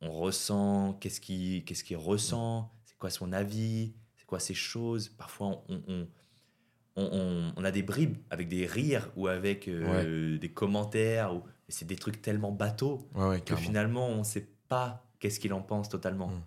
on, 0.00 0.10
ressent, 0.10 0.94
qu'est-ce 1.00 1.20
qu'il 1.20 1.96
ressent, 1.96 2.72
c'est 2.84 2.96
quoi 2.96 3.10
son 3.10 3.32
avis, 3.32 3.92
c'est 4.16 4.26
quoi 4.26 4.40
ses 4.40 4.54
choses. 4.54 5.08
Parfois, 5.10 5.62
on, 5.68 5.82
on, 5.88 7.52
on- 7.56 7.64
a 7.64 7.70
des 7.70 7.82
bribes 7.82 8.16
avec 8.30 8.48
des 8.48 8.66
rires 8.66 9.10
ou 9.16 9.26
avec 9.28 9.68
euh, 9.68 10.38
des 10.38 10.52
commentaires, 10.52 11.34
ou, 11.34 11.42
c'est 11.68 11.86
des 11.86 11.96
trucs 11.96 12.20
tellement 12.22 12.50
bateaux 12.52 13.08
Ouais, 13.14 13.28
ouais, 13.28 13.38
que 13.40 13.44
carrément. 13.44 13.66
finalement, 13.66 14.08
on 14.08 14.18
ne 14.18 14.24
sait 14.24 14.48
pas 14.68 15.06
qu'est-ce 15.20 15.38
qu'il 15.40 15.52
en 15.52 15.62
pense 15.62 15.88
totalement. 15.88 16.28
Mm. 16.28 16.42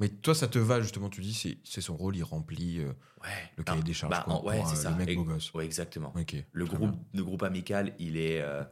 Mais 0.00 0.08
toi, 0.08 0.34
ça 0.34 0.48
te 0.48 0.58
va, 0.58 0.80
justement, 0.80 1.10
tu 1.10 1.20
dis, 1.20 1.58
c'est 1.62 1.80
son 1.82 1.94
rôle, 1.96 2.16
il 2.16 2.22
remplit 2.24 2.78
euh, 2.80 2.92
Ouais. 3.22 3.28
le 3.58 3.64
cahier 3.64 3.80
Ah, 3.82 3.86
des 3.86 3.92
charges 3.92 4.10
bah, 4.12 4.22
quoi, 4.24 4.34
en- 4.36 4.44
ouais, 4.46 4.56
pour, 4.56 4.66
c'est 4.68 4.78
euh, 4.78 4.82
ça. 4.82 4.90
le 4.90 4.96
mec 4.96 5.14
beau 5.14 5.24
gosse. 5.24 5.52
Ouais, 5.52 5.66
exactement. 5.66 6.14
Le 6.52 6.64
groupe, 6.64 6.92
bien. 6.92 7.00
le 7.12 7.22
groupe 7.22 7.42
amical, 7.42 7.94
il 7.98 8.16
est 8.16 8.40
euh, 8.40 8.64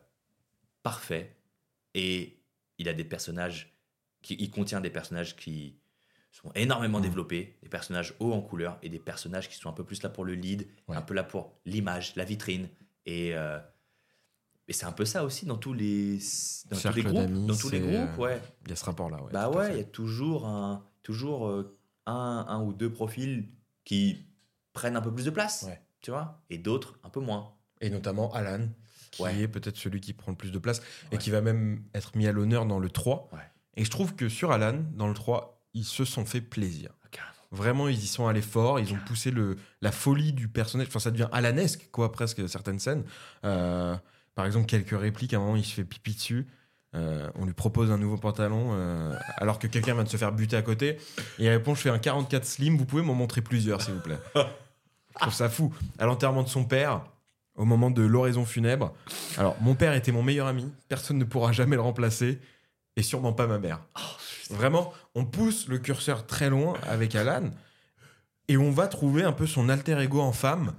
parfait 0.83 1.37
et 1.95 2.38
il 2.79 2.88
a 2.88 2.93
des 2.95 3.05
personnages 3.05 3.77
qui, 4.23 4.35
il 4.38 4.51
contient 4.51 4.81
des 4.81 4.91
personnages 4.91 5.37
qui 5.37 5.77
sont 6.31 6.51
énormément 6.55 6.99
Mm. 6.99 7.03
développés, 7.03 7.59
des 7.62 7.69
personnages 7.69 8.14
hauts 8.21 8.33
en 8.33 8.41
couleur 8.43 8.79
et 8.83 8.88
des 8.88 8.99
personnages 8.99 9.49
qui 9.49 9.57
sont 9.57 9.69
un 9.69 9.73
peu 9.73 9.85
plus 9.85 10.03
là 10.03 10.09
pour 10.09 10.25
le 10.25 10.35
lead, 10.35 10.67
Ouais. 10.88 10.97
un 10.97 11.03
peu 11.03 11.14
là 11.14 11.25
pour 11.25 11.59
l'image, 11.64 12.14
la 12.17 12.25
vitrine 12.25 12.69
et 13.07 13.35
euh, 13.35 13.59
et 14.71 14.75
c'est 14.75 14.85
un 14.85 14.93
peu 14.93 15.07
ça 15.07 15.25
aussi 15.25 15.47
dans 15.47 15.57
tous 15.57 15.73
les 15.73 16.19
dans 16.69 16.77
tous 16.79 16.93
les 16.93 17.03
groupes, 17.03 17.47
dans 17.47 17.57
tous 17.57 17.71
les 17.71 17.81
groupes, 17.81 18.19
euh, 18.19 18.23
ouais. 18.23 18.43
Il 18.64 18.69
y 18.69 18.73
a 18.73 18.77
ce 18.77 18.85
rapport-là. 18.85 19.23
Ouais, 19.23 19.33
Bah 19.33 19.49
ouais, 19.49 19.73
il 19.73 19.79
y 19.79 19.81
a 19.81 19.85
toujours 19.85 20.47
un, 20.47 20.85
toujours 21.03 21.49
euh, 21.49 21.75
un, 22.05 22.45
un 22.49 22.62
ou 22.62 22.75
deux 22.75 22.93
profils 22.93 23.49
qui 23.85 24.27
prennent 24.75 24.97
un 24.97 25.01
peu 25.01 25.12
plus 25.12 25.25
de 25.25 25.31
place, 25.31 25.64
Ouais. 25.67 25.81
tu 26.03 26.11
vois, 26.11 26.43
et 26.51 26.59
d'autres 26.59 26.99
un 27.03 27.09
peu 27.09 27.21
moins. 27.21 27.55
Et 27.81 27.88
notamment 27.88 28.31
Alan, 28.35 28.69
qui 29.18 29.37
Ouais. 29.37 29.40
est 29.42 29.48
peut-être 29.48 29.76
celui 29.76 30.00
qui 30.00 30.12
prend 30.12 30.33
le 30.33 30.37
plus 30.38 30.52
de 30.52 30.59
place 30.59 30.81
et 31.12 31.18
qui 31.18 31.31
va 31.31 31.40
même 31.40 31.83
être 31.94 32.16
mis 32.16 32.26
à 32.26 32.33
l'honneur 32.33 32.66
dans 32.66 32.78
le 32.78 32.88
3. 32.90 33.28
Ouais. 33.33 33.38
Et 33.76 33.85
je 33.85 33.90
trouve 33.90 34.14
que 34.14 34.28
sur 34.28 34.50
Alan, 34.52 34.83
dans 34.94 35.09
le 35.09 35.14
3, 35.14 35.61
ils 35.74 35.85
se 35.85 36.04
sont 36.04 36.24
fait 36.24 36.40
plaisir. 36.40 36.90
Ah. 37.18 37.20
Vraiment, 37.50 37.88
ils 37.88 38.02
y 38.02 38.07
sont 38.07 38.26
allés 38.26 38.42
fort. 38.42 38.78
Ils 38.81 38.92
ont 38.92 38.98
poussé 39.07 39.31
le, 39.31 39.57
la 39.81 39.92
folie 39.92 40.33
du 40.33 40.48
personnage. 40.48 40.88
Enfin, 40.88 40.98
ça 40.98 41.11
devient 41.11 41.28
alanesque, 41.33 41.88
quoi, 41.92 42.12
presque, 42.12 42.48
certaines 42.48 42.78
scènes. 42.78 43.04
Euh, 43.44 43.96
par 44.35 44.46
exemple, 44.46 44.66
quelques 44.66 44.98
répliques. 44.98 45.33
À 45.35 45.37
un 45.37 45.40
moment, 45.40 45.57
il 45.57 45.64
se 45.64 45.74
fait 45.74 45.85
pipi 45.85 46.14
dessus. 46.14 46.46
Euh, 46.94 47.31
on 47.35 47.44
lui 47.44 47.52
propose 47.52 47.90
un 47.90 47.98
nouveau 47.98 48.16
pantalon 48.16 48.70
euh, 48.72 49.14
alors 49.37 49.59
que 49.59 49.66
quelqu'un 49.66 49.92
vient 49.94 50.04
de 50.04 50.09
se 50.09 50.16
faire 50.16 50.33
buter 50.33 50.57
à 50.57 50.62
côté. 50.62 50.96
Et 51.38 51.44
il 51.44 51.48
répond 51.48 51.74
Je 51.74 51.81
fais 51.83 51.90
un 51.90 51.98
44 51.98 52.44
slim, 52.44 52.76
vous 52.76 52.87
pouvez 52.87 53.02
m'en 53.02 53.14
montrer 53.14 53.42
plusieurs, 53.42 53.83
s'il 53.83 53.94
vous 53.94 54.00
plaît. 54.00 54.18
Je 54.35 55.18
trouve 55.20 55.35
ça 55.35 55.48
fou. 55.48 55.72
À 55.98 56.07
l'enterrement 56.07 56.42
de 56.42 56.48
son 56.48 56.64
père, 56.64 57.02
au 57.59 57.65
moment 57.65 57.90
de 57.90 58.02
l'oraison 58.02 58.46
funèbre. 58.46 58.94
Alors, 59.37 59.56
mon 59.61 59.75
père 59.75 59.92
était 59.94 60.13
mon 60.13 60.23
meilleur 60.23 60.46
ami. 60.46 60.73
Personne 60.88 61.19
ne 61.19 61.25
pourra 61.25 61.52
jamais 61.52 61.77
le 61.77 61.83
remplacer. 61.83 62.38
Et 62.96 63.02
sûrement 63.02 63.33
pas 63.33 63.46
ma 63.46 63.59
mère. 63.59 63.85
Vraiment, 64.50 64.92
on 65.15 65.25
pousse 65.25 65.69
le 65.69 65.79
curseur 65.79 66.27
très 66.27 66.48
loin 66.50 66.75
avec 66.88 67.15
Alan 67.15 67.50
et 68.48 68.56
on 68.56 68.71
va 68.71 68.88
trouver 68.88 69.23
un 69.23 69.33
peu 69.33 69.46
son 69.46 69.69
alter 69.69 70.00
ego 70.00 70.21
en 70.21 70.33
femme 70.33 70.75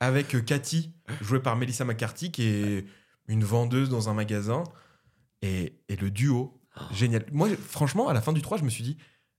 avec 0.00 0.44
Cathy, 0.44 0.92
jouée 1.20 1.38
par 1.40 1.54
Melissa 1.54 1.84
McCarthy, 1.84 2.32
qui 2.32 2.44
est 2.44 2.86
une 3.28 3.44
vendeuse 3.44 3.90
dans 3.90 4.08
un 4.08 4.14
magasin. 4.14 4.64
Et, 5.42 5.78
et 5.88 5.96
le 5.96 6.10
duo, 6.10 6.60
génial. 6.92 7.24
Moi, 7.30 7.48
franchement, 7.56 8.08
à 8.08 8.12
la 8.12 8.20
fin 8.20 8.32
du 8.32 8.42
3, 8.42 8.58
je 8.58 8.64
me 8.64 8.70
suis 8.70 8.82
dit, 8.82 8.96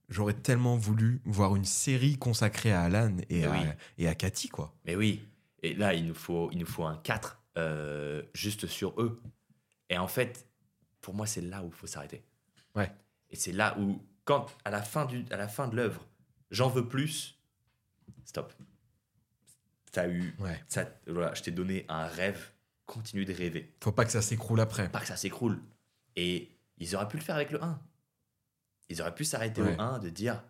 j'aurais 0.08 0.34
tellement 0.34 0.76
voulu 0.76 1.20
voir 1.24 1.56
une 1.56 1.64
série 1.64 2.16
consacrée 2.16 2.72
à 2.72 2.82
Alan 2.82 3.16
et, 3.28 3.44
à, 3.44 3.50
oui. 3.50 3.58
et 3.98 4.08
à 4.08 4.14
Cathy, 4.14 4.48
quoi. 4.48 4.74
Mais 4.86 4.96
oui, 4.96 5.22
et 5.64 5.72
là, 5.72 5.94
il 5.94 6.06
nous 6.06 6.14
faut, 6.14 6.50
il 6.52 6.58
nous 6.58 6.66
faut 6.66 6.84
un 6.84 6.96
4 6.98 7.42
euh, 7.56 8.22
juste 8.34 8.66
sur 8.66 9.00
eux. 9.00 9.22
Et 9.88 9.96
en 9.96 10.08
fait, 10.08 10.46
pour 11.00 11.14
moi, 11.14 11.26
c'est 11.26 11.40
là 11.40 11.62
où 11.62 11.68
il 11.68 11.72
faut 11.72 11.86
s'arrêter. 11.86 12.22
Ouais. 12.74 12.92
Et 13.30 13.36
c'est 13.36 13.52
là 13.52 13.74
où, 13.78 13.98
quand, 14.26 14.54
à 14.66 14.70
la 14.70 14.82
fin, 14.82 15.06
du, 15.06 15.24
à 15.30 15.38
la 15.38 15.48
fin 15.48 15.66
de 15.66 15.74
l'œuvre, 15.74 16.06
j'en 16.50 16.68
veux 16.68 16.86
plus, 16.86 17.38
stop. 18.26 18.52
T'as 19.90 20.06
eu. 20.08 20.34
Ouais. 20.38 20.62
Ça, 20.68 20.86
voilà, 21.06 21.32
je 21.32 21.42
t'ai 21.42 21.50
donné 21.50 21.86
un 21.88 22.08
rêve, 22.08 22.50
continue 22.84 23.24
de 23.24 23.32
rêver. 23.32 23.74
Faut 23.82 23.92
pas 23.92 24.04
que 24.04 24.12
ça 24.12 24.20
s'écroule 24.20 24.60
après. 24.60 24.90
Pas 24.90 25.00
que 25.00 25.06
ça 25.06 25.16
s'écroule. 25.16 25.62
Et 26.14 26.50
ils 26.76 26.94
auraient 26.94 27.08
pu 27.08 27.16
le 27.16 27.22
faire 27.22 27.36
avec 27.36 27.52
le 27.52 27.62
1. 27.62 27.80
Ils 28.90 29.00
auraient 29.00 29.14
pu 29.14 29.24
s'arrêter 29.24 29.62
Ouais. 29.62 29.76
au 29.78 29.80
1 29.80 29.98
de 30.00 30.10
dire 30.10 30.42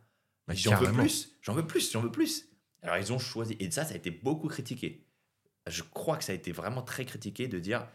j'en 0.49 0.75
veux 0.77 0.91
plus, 0.93 1.37
j'en 1.41 1.55
veux 1.55 1.67
plus, 1.67 1.93
j'en 1.93 2.01
veux 2.01 2.11
plus. 2.11 2.49
Alors 2.85 2.99
ils 2.99 3.13
ont 3.13 3.19
choisi. 3.19 3.57
Et 3.59 3.69
ça, 3.71 3.85
ça 3.85 3.95
a 3.95 3.97
été 3.97 4.11
beaucoup 4.13 4.47
critiqué. 4.49 5.05
Je 5.67 5.83
crois 5.83 6.17
que 6.19 6.25
ça 6.25 6.33
a 6.33 6.35
été 6.35 6.53
vraiment 6.53 6.83
très 6.83 7.05
critiqué 7.05 7.49
de 7.49 7.59
dire 7.59 7.89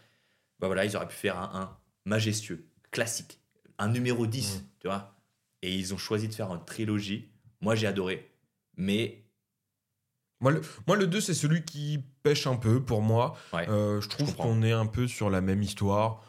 bah 0.58 0.66
voilà, 0.66 0.84
ils 0.84 0.94
auraient 0.96 1.08
pu 1.08 1.14
faire 1.16 1.38
un 1.38 1.60
1 1.62 1.76
majestueux, 2.04 2.66
classique, 2.90 3.40
un 3.78 3.88
numéro 3.88 4.26
10, 4.26 4.58
Mm. 4.58 4.64
tu 4.80 4.86
vois. 4.88 5.14
Et 5.62 5.74
ils 5.74 5.94
ont 5.94 5.98
choisi 5.98 6.28
de 6.28 6.34
faire 6.34 6.52
une 6.52 6.64
trilogie. 6.64 7.30
Moi, 7.60 7.74
j'ai 7.76 7.86
adoré. 7.86 8.30
Mais 8.76 9.24
Moi 10.40 10.52
le, 10.52 10.62
moi, 10.86 10.96
le 10.96 11.06
2, 11.06 11.20
c'est 11.20 11.34
celui 11.34 11.64
qui 11.64 12.02
pêche 12.22 12.46
un 12.46 12.56
peu 12.56 12.82
pour 12.82 13.02
moi. 13.02 13.36
Ouais, 13.52 13.68
Euh, 13.68 14.00
je 14.00 14.08
trouve 14.08 14.34
qu'on 14.34 14.62
est 14.62 14.72
un 14.72 14.86
peu 14.86 15.06
sur 15.06 15.28
la 15.30 15.40
même 15.42 15.62
histoire 15.62 16.22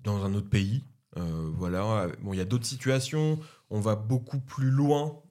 dans 0.00 0.24
un 0.24 0.34
autre 0.34 0.48
pays. 0.48 0.84
Euh, 1.18 1.50
voilà. 1.54 2.08
Bon, 2.22 2.32
il 2.32 2.38
y 2.38 2.42
a 2.42 2.46
d'autres 2.46 2.66
situations. 2.66 3.38
On 3.70 3.80
va 3.80 3.94
beaucoup 3.94 4.40
plus 4.40 4.70
loin, 4.70 5.22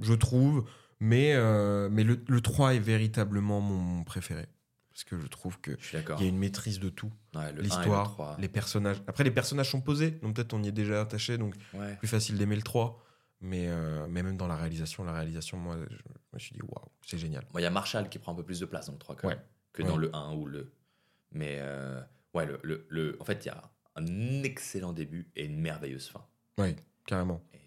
je 0.00 0.12
trouve. 0.14 0.68
Mais, 1.00 1.34
euh, 1.34 1.88
mais 1.90 2.04
le, 2.04 2.22
le 2.26 2.40
3 2.40 2.74
est 2.74 2.78
véritablement 2.78 3.60
mon 3.60 4.02
préféré. 4.04 4.46
Parce 4.90 5.04
que 5.04 5.20
je 5.20 5.26
trouve 5.26 5.60
qu'il 5.60 5.76
y 5.92 5.96
a 6.22 6.26
une 6.26 6.38
maîtrise 6.38 6.80
de 6.80 6.88
tout. 6.88 7.12
Ouais, 7.34 7.42
le 7.42 7.46
1 7.46 7.50
et 7.50 7.52
le 7.56 7.62
L'histoire, 7.62 8.12
3. 8.12 8.36
les 8.40 8.48
personnages. 8.48 9.02
Après, 9.06 9.24
les 9.24 9.30
personnages 9.30 9.70
sont 9.70 9.82
posés. 9.82 10.12
Donc 10.22 10.34
peut-être 10.36 10.54
on 10.54 10.62
y 10.62 10.68
est 10.68 10.72
déjà 10.72 11.02
attaché. 11.02 11.36
Donc 11.36 11.54
Ouais. 11.74 11.96
plus 11.96 12.08
facile 12.08 12.38
d'aimer 12.38 12.56
le 12.56 12.62
3. 12.62 13.02
Mais, 13.42 13.66
euh, 13.68 14.06
mais 14.08 14.22
même 14.22 14.38
dans 14.38 14.46
la 14.46 14.56
réalisation, 14.56 15.04
la 15.04 15.12
réalisation, 15.12 15.58
moi, 15.58 15.76
je, 15.90 15.94
je 15.96 16.02
me 16.32 16.38
suis 16.38 16.54
dit, 16.54 16.62
waouh, 16.62 16.88
c'est 17.04 17.18
génial. 17.18 17.44
Bon, 17.52 17.58
il 17.58 17.62
y 17.62 17.66
a 17.66 17.70
Marshall 17.70 18.08
qui 18.08 18.18
prend 18.18 18.32
un 18.32 18.34
peu 18.34 18.42
plus 18.42 18.60
de 18.60 18.64
place 18.64 18.86
dans 18.86 18.92
le 18.94 18.98
3 18.98 19.16
quand 19.16 19.28
Ouais. 19.28 19.36
que 19.74 19.82
dans 19.82 19.98
le 19.98 20.14
1 20.16 20.32
ou 20.34 20.46
le. 20.46 20.72
Mais 21.32 21.58
euh, 21.60 22.00
ouais, 22.32 22.46
le, 22.46 22.58
le, 22.62 22.86
le- 22.88 23.16
en 23.20 23.24
fait, 23.26 23.44
il 23.44 23.48
y 23.48 23.50
a 23.50 23.62
un 23.96 24.42
excellent 24.42 24.94
début 24.94 25.30
et 25.36 25.44
une 25.44 25.60
merveilleuse 25.60 26.08
fin. 26.08 26.24
Oui, 26.58 26.74
carrément. 27.06 27.42
Et, 27.52 27.58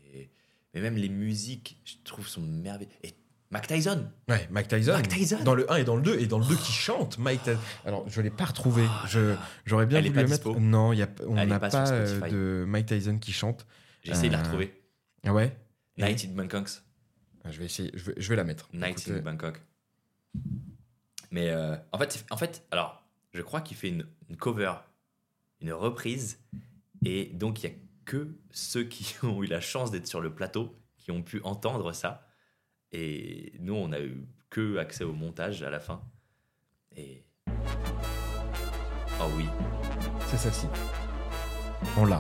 mais 0.74 0.82
même 0.82 0.96
les 0.96 1.10
musiques, 1.10 1.82
je 1.86 1.94
trouve, 2.04 2.28
sont 2.28 2.42
merveilleuses. 2.42 2.94
Et 3.04 3.14
Mac 3.52 3.66
Tyson 3.66 4.08
Ouais, 4.28 4.48
Mike 4.52 4.68
Tyson. 4.68 4.92
Mike 4.94 5.08
Tyson 5.08 5.40
Dans 5.44 5.56
le 5.56 5.72
1 5.72 5.78
et 5.78 5.84
dans 5.84 5.96
le 5.96 6.04
2. 6.04 6.20
Et 6.20 6.28
dans 6.28 6.38
le 6.38 6.46
2 6.46 6.56
qui 6.56 6.72
chante, 6.72 7.18
Mike 7.18 7.42
Tyson. 7.44 7.60
Alors, 7.86 8.08
je 8.08 8.20
ne 8.20 8.26
l'ai 8.26 8.30
pas 8.30 8.46
retrouvé. 8.46 8.84
Oh 8.88 9.08
Je-. 9.08 9.34
J'aurais 9.66 9.88
bien 9.88 9.98
Elle 10.00 10.08
voulu 10.10 10.22
le 10.22 10.28
mettre. 10.28 10.60
Non, 10.60 10.94
y 10.94 11.02
a, 11.02 11.10
on 11.26 11.34
n'a 11.34 11.60
pas 11.60 11.92
euh, 11.92 12.30
de 12.30 12.66
Mike 12.68 12.86
Tyson 12.86 13.18
qui 13.18 13.32
chante. 13.34 13.66
J'ai 14.04 14.12
essayé 14.12 14.28
de 14.30 14.34
la 14.34 14.40
Euh, 14.40 14.44
retrouver. 14.44 14.82
Ah 15.26 15.34
ouais? 15.34 15.58
Night 15.98 16.26
in 16.30 16.36
Bangkok. 16.36 16.70
Ah, 17.44 17.52
Je 17.52 17.60
vais 17.60 17.66
essayer, 17.66 17.90
je 17.96 18.06
vais, 18.06 18.14
je 18.18 18.30
vais 18.30 18.36
la 18.36 18.44
mettre. 18.44 18.70
Night 18.72 19.10
in 19.10 19.20
Bangkok. 19.20 19.60
Mais 21.32 21.50
euh, 21.50 21.76
en, 21.92 21.98
fait, 21.98 22.26
en 22.30 22.38
fait, 22.38 22.64
alors, 22.72 23.04
je 23.34 23.42
crois 23.42 23.62
qu'il 23.62 23.78
fait 23.78 23.90
une, 23.90 24.06
une 24.30 24.38
cover, 24.38 24.74
une 25.62 25.74
reprise. 25.74 26.40
Et 27.04 27.26
donc, 27.34 27.64
il 27.64 27.70
n'y 27.70 27.76
a 27.76 27.78
que 28.10 28.28
ceux 28.50 28.84
qui 28.86 29.16
ont 29.24 29.44
eu 29.44 29.46
la 29.46 29.62
chance 29.62 29.92
d'être 29.92 30.08
sur 30.08 30.20
le 30.20 30.34
plateau 30.34 30.76
qui 30.98 31.12
ont 31.12 31.22
pu 31.22 31.42
entendre 31.44 31.94
ça. 31.94 32.28
Et 32.92 33.54
nous, 33.60 33.76
on 33.76 33.92
a 33.92 34.00
eu 34.00 34.28
que 34.50 34.78
accès 34.78 35.04
au 35.04 35.14
montage 35.14 35.62
à 35.62 35.70
la 35.70 35.80
fin. 35.80 36.02
Et. 36.96 37.24
Oh 39.22 39.30
oui. 39.38 39.46
C'est 40.26 40.38
celle-ci. 40.38 40.66
On 41.98 42.06
l'a. 42.06 42.20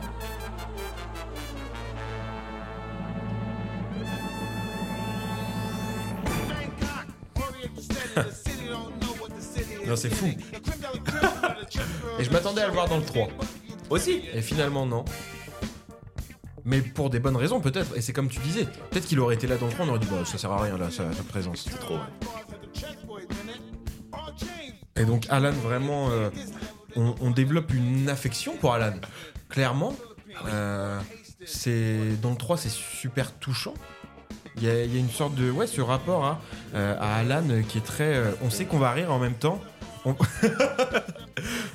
Non, 9.87 9.95
c'est 9.95 10.11
fou. 10.11 10.27
Et 12.19 12.23
je 12.23 12.29
m'attendais 12.29 12.61
à 12.61 12.67
le 12.67 12.73
voir 12.73 12.87
dans 12.87 12.97
le 12.97 13.03
3. 13.03 13.27
Aussi 13.89 14.21
Et 14.33 14.43
finalement, 14.43 14.85
non. 14.85 15.03
Mais 16.69 16.81
pour 16.81 17.09
des 17.09 17.19
bonnes 17.19 17.35
raisons, 17.35 17.59
peut-être. 17.61 17.97
Et 17.97 18.01
c'est 18.01 18.13
comme 18.13 18.29
tu 18.29 18.39
disais. 18.41 18.65
Peut-être 18.91 19.07
qu'il 19.07 19.19
aurait 19.19 19.33
été 19.33 19.47
là 19.47 19.57
dans 19.57 19.65
le 19.65 19.71
3, 19.71 19.85
on 19.87 19.89
aurait 19.89 19.97
dit, 19.99 20.05
bah, 20.05 20.23
ça 20.23 20.37
sert 20.37 20.51
à 20.51 20.61
rien, 20.61 20.77
là, 20.77 20.91
sa, 20.91 21.11
sa 21.11 21.23
présence. 21.23 21.67
C'est 21.67 21.79
trop. 21.79 21.97
Et 24.95 25.05
donc, 25.05 25.25
Alan, 25.29 25.51
vraiment, 25.51 26.09
euh, 26.11 26.29
on, 26.95 27.15
on 27.21 27.31
développe 27.31 27.73
une 27.73 28.07
affection 28.07 28.55
pour 28.57 28.73
Alan. 28.73 28.93
Clairement. 29.49 29.95
Euh, 30.47 30.99
c'est 31.43 32.19
dans 32.21 32.29
le 32.31 32.37
3, 32.37 32.57
c'est 32.57 32.69
super 32.69 33.33
touchant. 33.33 33.73
Il 34.57 34.63
y, 34.63 34.69
a, 34.69 34.83
il 34.83 34.93
y 34.93 34.97
a 34.97 34.99
une 34.99 35.09
sorte 35.09 35.33
de. 35.35 35.49
Ouais, 35.49 35.67
ce 35.67 35.81
rapport 35.81 36.25
à, 36.25 36.41
euh, 36.75 36.95
à 36.99 37.15
Alan 37.15 37.43
qui 37.67 37.77
est 37.79 37.85
très. 37.85 38.13
euh, 38.15 38.31
on 38.43 38.49
sait 38.49 38.65
qu'on 38.65 38.77
va 38.77 38.91
rire 38.91 39.11
en 39.11 39.17
même 39.19 39.35
temps. 39.35 39.59
On- 40.05 40.11
Moi, 40.13 40.19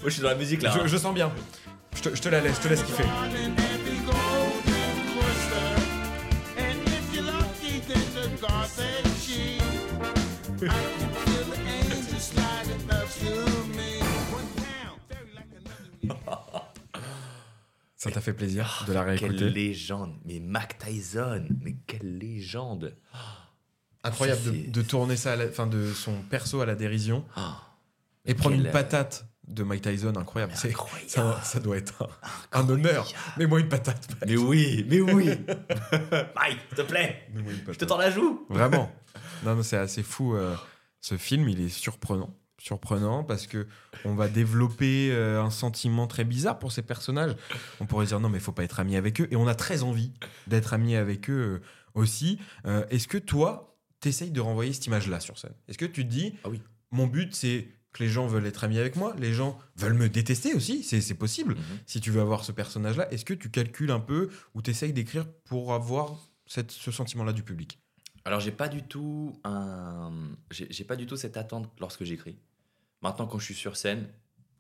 je 0.05 0.11
suis 0.11 0.23
dans 0.23 0.29
la 0.29 0.35
musique 0.35 0.63
là. 0.63 0.71
je, 0.75 0.81
hein. 0.81 0.87
je 0.87 0.97
sens 0.97 1.15
bien. 1.15 1.33
Je 1.97 2.03
te, 2.03 2.15
je 2.15 2.21
te 2.21 2.29
la 2.29 2.41
laisse, 2.41 2.57
je 2.57 2.61
te 2.63 2.69
laisse 2.69 2.83
kiffer. 2.83 3.05
Ça 17.97 18.11
t'a 18.11 18.21
fait 18.21 18.35
plaisir 18.35 18.85
de 18.87 18.93
la 18.93 19.05
Quelle 19.17 19.31
réécouter. 19.31 19.51
légende. 19.51 20.15
Mais 20.27 20.39
Mac 20.41 20.79
Tyson, 20.79 21.47
mais 21.63 21.77
quelle 21.87 22.19
légende. 22.19 22.95
Incroyable 24.03 24.41
Ça, 24.45 24.51
de, 24.51 24.83
tourner 24.83 25.17
ça, 25.17 25.33
à 25.33 25.37
la- 25.37 25.47
de 25.47 25.93
son 25.95 26.21
perso 26.29 26.61
à 26.61 26.67
la 26.67 26.75
dérision 26.75 27.25
Ah, 27.35 27.63
et 28.27 28.35
prendre 28.35 28.57
Quelle- 28.57 28.67
une 28.67 28.73
patate 28.73 29.27
de 29.49 29.63
Mike 29.63 29.81
Tyson, 29.83 30.13
incroyable. 30.17 30.53
C'est- 30.55 30.69
incroyable. 30.69 31.09
ça, 31.11 31.41
ça 31.43 31.61
doit 31.61 31.79
être 31.79 32.07
un, 32.53 32.61
un 32.61 32.69
honneur. 32.69 33.11
Mets-moi 33.39 33.61
une 33.61 33.69
patate. 33.71 34.07
Mike. 34.11 34.25
Mais 34.31 34.37
oui, 34.37 34.87
mais 34.91 35.01
oui. 35.01 35.25
Mike, 36.37 36.59
s'il 36.69 36.77
te 36.77 36.83
plaît, 36.83 37.27
je 37.69 37.73
te 37.79 37.85
tends 37.87 37.97
la 37.99 38.11
joue. 38.11 38.45
Vraiment. 38.51 38.93
Non, 39.45 39.63
c'est 39.63 39.77
assez 39.77 40.03
fou. 40.03 40.35
euh, 40.35 40.55
ce 41.01 41.17
film, 41.17 41.49
il 41.49 41.61
est 41.61 41.69
surprenant. 41.69 42.35
Surprenant 42.59 43.25
parce 43.25 43.47
que 43.47 43.67
on 44.05 44.15
va 44.15 44.29
développer 44.29 45.11
euh, 45.13 45.43
un 45.43 45.51
sentiment 45.51 46.07
très 46.07 46.25
bizarre 46.25 46.59
pour 46.59 46.73
ces 46.73 46.83
personnages. 46.83 47.37
On 47.81 47.87
pourrait 47.87 48.07
dire 48.07 48.21
non, 48.21 48.29
mais 48.31 48.39
il 48.39 48.41
faut 48.45 48.53
pas 48.53 48.65
être 48.65 48.81
ami 48.81 48.97
avec 48.97 49.21
eux. 49.21 49.29
Et 49.31 49.37
on 49.37 49.47
a 49.47 49.55
très 49.55 49.83
envie 49.83 50.13
d'être 50.47 50.73
ami 50.73 50.97
avec 50.97 51.29
eux 51.29 51.61
euh, 51.63 51.63
aussi. 51.95 52.39
Euh, 52.67 52.87
Est-ce 52.91 53.07
que 53.09 53.19
toi, 53.19 53.77
t'essayes 54.01 54.31
de 54.31 54.41
renvoyer 54.41 54.73
cette 54.73 54.87
image-là 54.87 55.21
sur 55.21 55.39
scène? 55.39 55.53
Est-ce 55.69 55.77
que 55.79 55.85
tu 55.85 56.05
te 56.07 56.11
dis, 56.11 56.35
Ah 56.45 56.49
oui. 56.49 56.63
mon 56.91 57.07
but, 57.07 57.35
c'est 57.35 57.69
que 57.93 58.03
les 58.03 58.09
gens 58.09 58.27
veulent 58.27 58.47
être 58.47 58.65
amis 58.65 58.79
avec 58.79 58.97
moi, 58.97 59.15
les 59.19 59.33
gens 59.35 59.59
veulent 59.77 59.95
me 59.95 60.09
détester 60.09 60.53
aussi, 60.55 60.83
c'est 60.83 61.15
possible. 61.15 61.55
Mhm. 61.55 61.63
Si 61.87 62.01
tu 62.01 62.11
veux 62.11 62.21
avoir 62.21 62.45
ce 62.45 62.51
personnage-là, 62.51 63.13
est-ce 63.13 63.25
que 63.25 63.35
tu 63.35 63.51
calcules 63.51 63.91
un 63.93 64.01
peu 64.01 64.31
ou 64.55 64.63
t'essayes 64.63 64.93
d'écrire 64.93 65.27
pour 65.45 65.75
avoir 65.75 66.17
cette, 66.47 66.73
ce 66.73 66.91
sentiment-là 66.91 67.33
du 67.33 67.43
public? 67.45 67.79
Alors 68.25 68.41
j'ai 68.41 68.53
pas 68.53 68.69
du 68.69 68.83
tout 68.83 69.39
un, 69.45 70.13
j'ai 70.51 70.85
pas 70.85 70.97
du 70.97 71.07
tout 71.07 71.17
cette 71.17 71.37
attente 71.37 71.71
lorsque 71.79 72.05
j'écris. 72.05 72.39
Maintenant 73.03 73.27
quand 73.27 73.39
je 73.39 73.45
suis 73.45 73.55
sur 73.55 73.77
scène, 73.77 74.09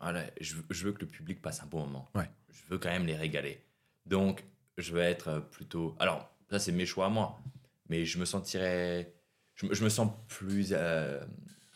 voilà, 0.01 0.25
je, 0.41 0.57
veux- 0.57 0.65
je 0.71 0.85
veux 0.85 0.93
que 0.93 1.01
le 1.01 1.07
public 1.07 1.41
passe 1.41 1.63
un 1.63 1.67
bon 1.67 1.81
moment. 1.87 2.09
Ouais. 2.15 2.31
Je 2.51 2.63
veux 2.69 2.79
quand 2.79 2.91
même 2.91 3.07
les 3.07 3.17
régaler. 3.17 3.65
Donc 4.07 4.45
je 4.77 4.93
vais 4.95 5.11
être 5.11 5.39
plutôt. 5.51 5.97
Alors 5.99 6.29
ça 6.51 6.59
c'est 6.59 6.73
mes 6.73 6.85
choix 6.85 7.07
à 7.07 7.09
moi, 7.09 7.41
mais 7.89 8.05
je 8.05 8.19
me 8.19 8.27
sentirais, 8.27 9.15
je, 9.55 9.67
me- 9.67 9.75
je 9.75 9.83
me 9.83 9.89
sens 9.89 10.11
plus, 10.29 10.69
euh, 10.73 11.25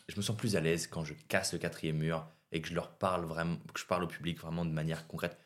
je 0.08 0.16
me 0.16 0.22
sens 0.22 0.36
plus 0.36 0.56
à 0.56 0.60
l'aise 0.60 0.86
quand 0.88 1.04
je 1.04 1.14
casse 1.28 1.54
le 1.54 1.58
quatrième 1.58 1.96
mur 1.96 2.26
et 2.52 2.60
que 2.60 2.68
je 2.68 2.74
leur 2.74 2.90
parle 2.98 3.24
vraiment, 3.24 3.56
que 3.72 3.80
je 3.80 3.86
parle 3.86 4.04
au 4.04 4.08
public 4.08 4.38
vraiment 4.40 4.66
de 4.66 4.70
manière 4.72 5.06
concrète. 5.06 5.38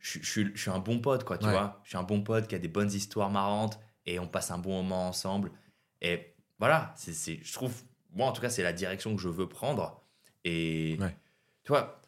Je, 0.00 0.18
je 0.20 0.30
suis- 0.30 0.50
je 0.54 0.60
suis 0.60 0.70
un 0.70 0.78
bon 0.80 0.98
pote 1.00 1.24
quoi, 1.24 1.38
tu 1.38 1.46
Ouais. 1.46 1.52
vois. 1.52 1.80
Je 1.84 1.88
suis 1.90 1.98
un 1.98 2.02
bon 2.02 2.22
pote 2.22 2.46
qui 2.46 2.54
a 2.54 2.58
des 2.58 2.68
bonnes 2.68 2.90
histoires 2.92 3.30
marrantes 3.30 3.80
et 4.04 4.18
on 4.18 4.28
passe 4.28 4.50
un 4.50 4.58
bon 4.58 4.82
moment 4.82 5.08
ensemble. 5.08 5.50
Et 6.00 6.34
voilà, 6.58 6.92
c'est, 6.96 7.42
je 7.42 7.52
trouve, 7.52 7.82
moi 8.10 8.26
en 8.28 8.32
tout 8.32 8.40
cas, 8.40 8.50
c'est 8.50 8.62
la 8.62 8.72
direction 8.72 9.14
que 9.16 9.22
je 9.22 9.28
veux 9.28 9.48
prendre. 9.48 10.02
Et 10.44 10.96
Ouais. 11.00 11.16
tu 11.64 11.68
vois, 11.72 12.00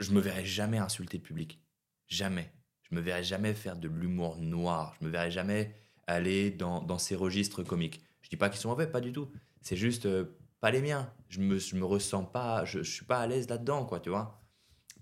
je 0.00 0.12
me 0.12 0.20
verrai 0.20 0.44
jamais 0.44 0.78
insulter 0.78 1.16
le 1.18 1.22
public. 1.22 1.60
Jamais. 2.08 2.52
Je 2.88 2.94
me 2.94 3.00
verrai 3.00 3.24
jamais 3.24 3.54
faire 3.54 3.76
de 3.76 3.88
l'humour 3.88 4.36
noir. 4.36 4.94
Je 5.00 5.06
me 5.06 5.10
verrai 5.10 5.30
jamais 5.30 5.74
aller 6.06 6.50
dans, 6.50 6.82
dans 6.82 6.98
ces 6.98 7.16
registres 7.16 7.62
comiques. 7.62 8.00
Je 8.22 8.28
dis 8.28 8.36
pas 8.36 8.48
qu'ils 8.48 8.60
sont 8.60 8.68
mauvais, 8.68 8.86
pas 8.86 9.00
du 9.00 9.12
tout. 9.12 9.28
C'est 9.60 9.76
juste 9.76 10.06
euh, 10.06 10.36
pas 10.60 10.70
les 10.70 10.82
miens. 10.82 11.12
Je 11.28 11.40
me, 11.40 11.58
je 11.58 11.74
me 11.76 11.84
ressens 11.84 12.24
pas, 12.24 12.64
je, 12.64 12.82
je 12.82 12.90
suis 12.92 13.04
pas 13.04 13.18
à 13.20 13.26
l'aise 13.26 13.48
là-dedans, 13.48 13.84
quoi, 13.84 13.98
tu 13.98 14.10
vois. 14.10 14.40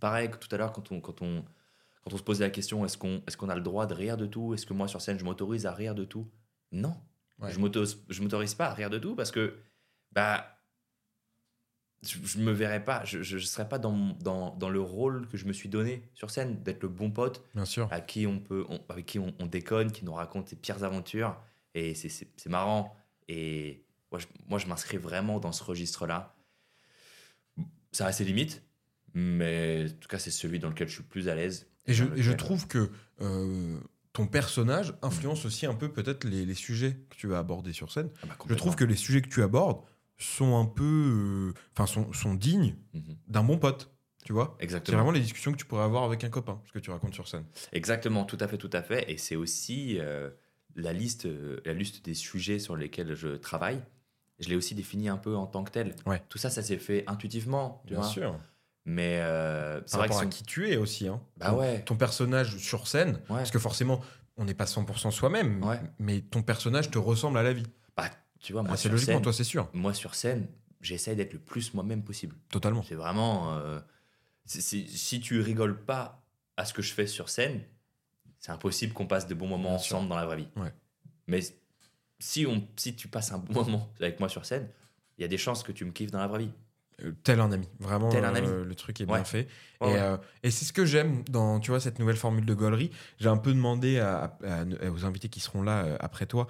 Pareil 0.00 0.30
que 0.30 0.36
tout 0.36 0.48
à 0.54 0.56
l'heure, 0.58 0.72
quand 0.72 0.90
on, 0.92 1.00
quand, 1.00 1.20
on, 1.22 1.42
quand 2.02 2.12
on 2.12 2.16
se 2.16 2.22
posait 2.22 2.44
la 2.44 2.50
question 2.50 2.84
est-ce 2.84 2.96
qu'on 2.96 3.16
est 3.26 3.36
qu'on 3.36 3.48
a 3.50 3.54
le 3.54 3.60
droit 3.60 3.86
de 3.86 3.94
rire 3.94 4.16
de 4.16 4.26
tout? 4.26 4.54
Est-ce 4.54 4.64
que 4.66 4.72
moi, 4.74 4.88
sur 4.88 5.00
scène, 5.02 5.18
je 5.18 5.24
m'autorise 5.24 5.66
à 5.66 5.72
rire 5.72 5.94
de 5.94 6.04
tout? 6.04 6.30
Non. 6.72 6.96
Ouais. 7.40 7.50
Je 7.52 7.58
je 8.08 8.22
m'autorise 8.22 8.54
pas 8.54 8.66
à 8.68 8.74
rire 8.74 8.90
de 8.90 8.98
tout 8.98 9.14
parce 9.16 9.30
que, 9.32 9.56
bah, 10.12 10.50
je, 12.02 12.18
je 12.22 12.38
me 12.38 12.52
verrais 12.52 12.84
pas, 12.84 13.04
je, 13.04 13.22
je 13.22 13.38
serais 13.38 13.68
pas 13.68 13.78
dans, 13.78 13.96
dans, 14.20 14.54
dans 14.56 14.68
le 14.68 14.80
rôle 14.80 15.26
que 15.28 15.36
je 15.36 15.46
me 15.46 15.52
suis 15.52 15.68
donné 15.68 16.08
sur 16.14 16.30
scène, 16.30 16.62
d'être 16.62 16.82
le 16.82 16.88
bon 16.88 17.10
pote 17.10 17.42
Bien 17.54 17.64
sûr. 17.64 17.88
à 17.92 18.00
qui 18.00 18.26
on 18.26 18.38
peut, 18.40 18.64
on- 18.68 18.80
avec 18.88 19.06
qui 19.06 19.18
on, 19.18 19.34
on 19.38 19.46
déconne, 19.46 19.90
qui 19.90 20.04
nous 20.04 20.12
raconte 20.12 20.48
ses 20.48 20.56
pires 20.56 20.84
aventures. 20.84 21.36
Et 21.74 21.94
c'est- 21.94 22.08
marrant. 22.48 22.94
Et 23.28 23.84
moi, 24.12 24.20
je, 24.20 24.26
moi, 24.46 24.58
je 24.58 24.66
m'inscris 24.66 24.98
vraiment 24.98 25.40
dans 25.40 25.50
ce 25.52 25.64
registre-là. 25.64 26.36
Ça 27.92 28.06
a 28.06 28.12
ses 28.12 28.24
limites, 28.24 28.62
mais 29.14 29.86
en 29.88 29.96
tout 30.00 30.08
cas, 30.08 30.18
c'est 30.18 30.30
celui 30.30 30.58
dans 30.58 30.68
lequel 30.68 30.88
je 30.88 30.94
suis 30.94 31.02
plus 31.04 31.28
à 31.28 31.34
l'aise. 31.34 31.68
Et 31.86 31.94
je, 31.94 32.04
et 32.16 32.36
trouve 32.36 32.66
que 32.68 32.90
euh, 33.20 33.78
ton 34.14 34.26
personnage 34.26 34.94
influence 35.02 35.44
aussi 35.44 35.66
un 35.66 35.74
peu 35.74 35.92
peut-être 35.92 36.24
les, 36.24 36.46
les 36.46 36.54
sujets 36.54 36.96
que 37.10 37.16
tu 37.16 37.26
vas 37.26 37.38
aborder 37.38 37.72
sur 37.74 37.92
scène. 37.92 38.08
Ah 38.22 38.26
bah, 38.28 38.36
Je 38.48 38.54
trouve 38.54 38.76
que 38.76 38.84
les 38.84 38.96
sujets 38.96 39.20
que 39.20 39.28
tu 39.28 39.42
abordes 39.42 39.82
sont 40.16 40.56
un 40.56 40.64
peu. 40.64 41.52
euh, 41.52 41.60
Enfin, 41.76 41.86
sont, 41.86 42.10
sont 42.14 42.34
dignes 42.34 42.76
Mhm. 42.94 43.16
d'un 43.28 43.42
bon 43.44 43.58
pote. 43.58 43.90
Tu 44.24 44.32
vois? 44.32 44.54
C'est 44.58 44.64
Exactement. 44.64 44.96
vraiment 44.98 45.10
les 45.12 45.20
discussions 45.20 45.52
que 45.52 45.58
tu 45.58 45.66
pourrais 45.66 45.82
avoir 45.82 46.04
avec 46.04 46.24
un 46.24 46.30
copain, 46.30 46.62
ce 46.66 46.72
que 46.72 46.78
tu 46.78 46.90
racontes 46.90 47.12
sur 47.12 47.28
scène. 47.28 47.44
Exactement, 47.72 48.24
tout 48.24 48.38
à 48.40 48.48
fait, 48.48 48.56
tout 48.56 48.70
à 48.72 48.82
fait. 48.82 49.04
Et 49.12 49.18
c'est 49.18 49.36
aussi 49.36 49.98
euh, 50.00 50.30
la, 50.76 50.94
liste, 50.94 51.26
euh, 51.26 51.60
la 51.66 51.74
liste 51.74 52.04
des 52.06 52.14
sujets 52.14 52.58
sur 52.58 52.74
lesquels 52.76 53.14
je 53.14 53.28
travaille. 53.36 53.82
Je 54.38 54.48
l'ai 54.48 54.56
aussi 54.56 54.74
défini 54.74 55.08
un 55.10 55.16
peu 55.18 55.36
en 55.36 55.46
tant 55.46 55.62
que 55.62 55.70
tel. 55.72 55.94
Ouais. 56.06 56.22
Tout 56.30 56.38
ça, 56.38 56.48
ça 56.50 56.62
s'est 56.62 56.78
fait 56.78 57.04
intuitivement. 57.06 57.82
Tu 57.86 57.94
vois? 57.94 58.04
sûr. 58.04 58.38
Mais 58.86 59.20
euh, 59.20 59.80
c'est 59.86 59.96
vrai 59.96 60.08
que 60.08 60.12
rapport 60.12 60.28
à 60.28 60.30
son- 60.30 60.36
qui 60.36 60.44
tu 60.44 60.70
es 60.70 60.76
aussi. 60.76 61.08
Hein. 61.08 61.20
Bah 61.38 61.50
ton, 61.50 61.58
ouais. 61.58 61.82
ton 61.84 61.96
personnage 61.96 62.58
sur 62.58 62.86
scène, 62.86 63.14
Ouais. 63.30 63.36
parce 63.38 63.50
que 63.50 63.58
forcément, 63.58 64.00
on 64.36 64.44
n'est 64.44 64.54
pas 64.54 64.66
100% 64.66 65.10
soi-même, 65.10 65.62
Ouais. 65.64 65.80
mais 65.98 66.20
ton 66.20 66.42
personnage 66.42 66.90
te 66.90 66.98
ressemble 66.98 67.38
à 67.38 67.42
la 67.42 67.52
vie. 67.54 67.66
Bah, 67.96 68.10
tu 68.40 68.52
vois, 68.52 68.62
moi, 68.62 68.72
Ah, 68.74 68.76
c'est 68.76 68.88
logiquement, 68.90 69.20
toi, 69.20 69.32
c'est 69.32 69.44
sûr. 69.44 69.70
moi, 69.72 69.94
sur 69.94 70.14
scène, 70.14 70.48
j'essaye 70.82 71.16
d'être 71.16 71.32
le 71.32 71.38
plus 71.38 71.72
moi-même 71.72 72.02
possible. 72.02 72.36
Totalement. 72.50 72.82
C'est 72.82 72.94
vraiment. 72.94 73.54
euh, 73.54 73.80
si 74.46 75.20
tu 75.20 75.40
rigoles 75.40 75.80
pas 75.84 76.22
à 76.56 76.64
ce 76.66 76.74
que 76.74 76.82
je 76.82 76.92
fais 76.92 77.06
sur 77.06 77.28
scène, 77.30 77.62
c'est 78.38 78.52
impossible 78.52 78.92
qu'on 78.92 79.06
passe 79.06 79.26
de 79.26 79.34
bons 79.34 79.48
moments 79.48 79.70
Bien 79.70 79.78
sûr. 79.78 79.96
ensemble 79.96 80.10
dans 80.10 80.16
la 80.16 80.26
vraie 80.26 80.36
vie. 80.36 80.48
Ouais. 80.56 80.72
Mais 81.26 81.40
si, 82.18 82.44
on, 82.46 82.68
si 82.76 82.94
tu 82.94 83.08
passes 83.08 83.32
un 83.32 83.38
bon 83.38 83.54
moment 83.64 83.88
avec 83.98 84.20
moi 84.20 84.28
sur 84.28 84.44
scène, 84.44 84.68
il 85.16 85.22
y 85.22 85.24
a 85.24 85.28
des 85.28 85.38
chances 85.38 85.62
que 85.62 85.72
tu 85.72 85.86
me 85.86 85.92
kiffes 85.92 86.10
dans 86.10 86.18
la 86.18 86.26
vraie 86.26 86.40
vie. 86.40 86.50
Euh, 87.02 87.12
tel 87.24 87.40
un 87.40 87.50
ami. 87.50 87.68
Vraiment, 87.80 88.08
Tel 88.08 88.24
un 88.24 88.34
ami. 88.34 88.46
euh, 88.46 88.64
le 88.64 88.74
truc 88.76 89.00
est 89.00 89.04
Ouais. 89.04 89.14
bien 89.16 89.24
fait. 89.24 89.48
Ouais, 89.80 89.90
et 89.90 89.92
ouais. 89.94 89.98
euh, 90.00 90.16
et 90.44 90.50
c'est 90.52 90.64
ce 90.64 90.72
que 90.72 90.84
j'aime 90.84 91.24
dans 91.28 91.58
tu 91.58 91.70
vois, 91.72 91.80
cette 91.80 91.98
nouvelle 91.98 92.16
formule 92.16 92.46
de 92.46 92.54
Gollery. 92.54 92.90
J'ai 93.18 93.28
un 93.28 93.36
peu 93.36 93.52
demandé 93.52 93.98
à- 93.98 94.36
à- 94.44 94.60
à- 94.62 94.90
aux 94.90 95.04
invités 95.04 95.28
qui 95.28 95.40
seront 95.40 95.62
là 95.62 95.96
après 96.00 96.26
toi 96.26 96.46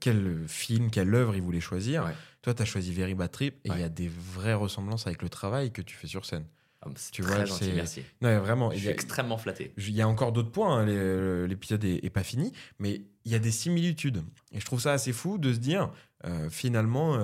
quel 0.00 0.44
film, 0.46 0.90
quelle 0.90 1.12
œuvre 1.14 1.34
ils 1.34 1.42
voulaient 1.42 1.60
choisir. 1.60 2.08
Toi, 2.42 2.54
tu 2.54 2.62
as 2.62 2.64
choisi 2.66 2.92
Very 2.92 3.14
Bad 3.14 3.30
Trip 3.32 3.56
et 3.64 3.70
il 3.70 3.80
y 3.80 3.82
a 3.82 3.88
des 3.88 4.08
vraies 4.08 4.54
ressemblances 4.54 5.06
avec 5.06 5.22
le 5.22 5.28
travail 5.28 5.72
que 5.72 5.82
tu 5.82 5.96
fais 5.96 6.06
sur 6.06 6.24
scène. 6.24 6.44
Ah, 6.82 6.88
c'est 6.96 7.10
Tu 7.12 7.22
très 7.22 7.34
vois, 7.36 7.44
gentil, 7.46 7.72
merci. 7.74 8.02
Non, 8.20 8.38
vraiment. 8.40 8.70
Je 8.70 8.76
suis 8.78 8.88
a- 8.88 8.92
extrêmement 8.92 9.38
flatté. 9.38 9.72
Il 9.78 9.90
y 9.90 10.02
a 10.02 10.06
encore 10.08 10.32
d'autres 10.32 10.50
points, 10.52 10.80
hein, 10.80 11.46
l'épisode 11.46 11.82
est, 11.84 12.04
est 12.04 12.10
pas 12.10 12.22
fini, 12.22 12.52
mais 12.78 13.00
il 13.24 13.32
y 13.32 13.34
a 13.34 13.38
des 13.38 13.50
similitudes. 13.50 14.22
Et 14.52 14.60
je 14.60 14.64
trouve 14.66 14.80
ça 14.80 14.92
assez 14.92 15.12
fou 15.14 15.38
de 15.38 15.52
se 15.54 15.58
dire, 15.58 15.90
finalement, 16.50 17.18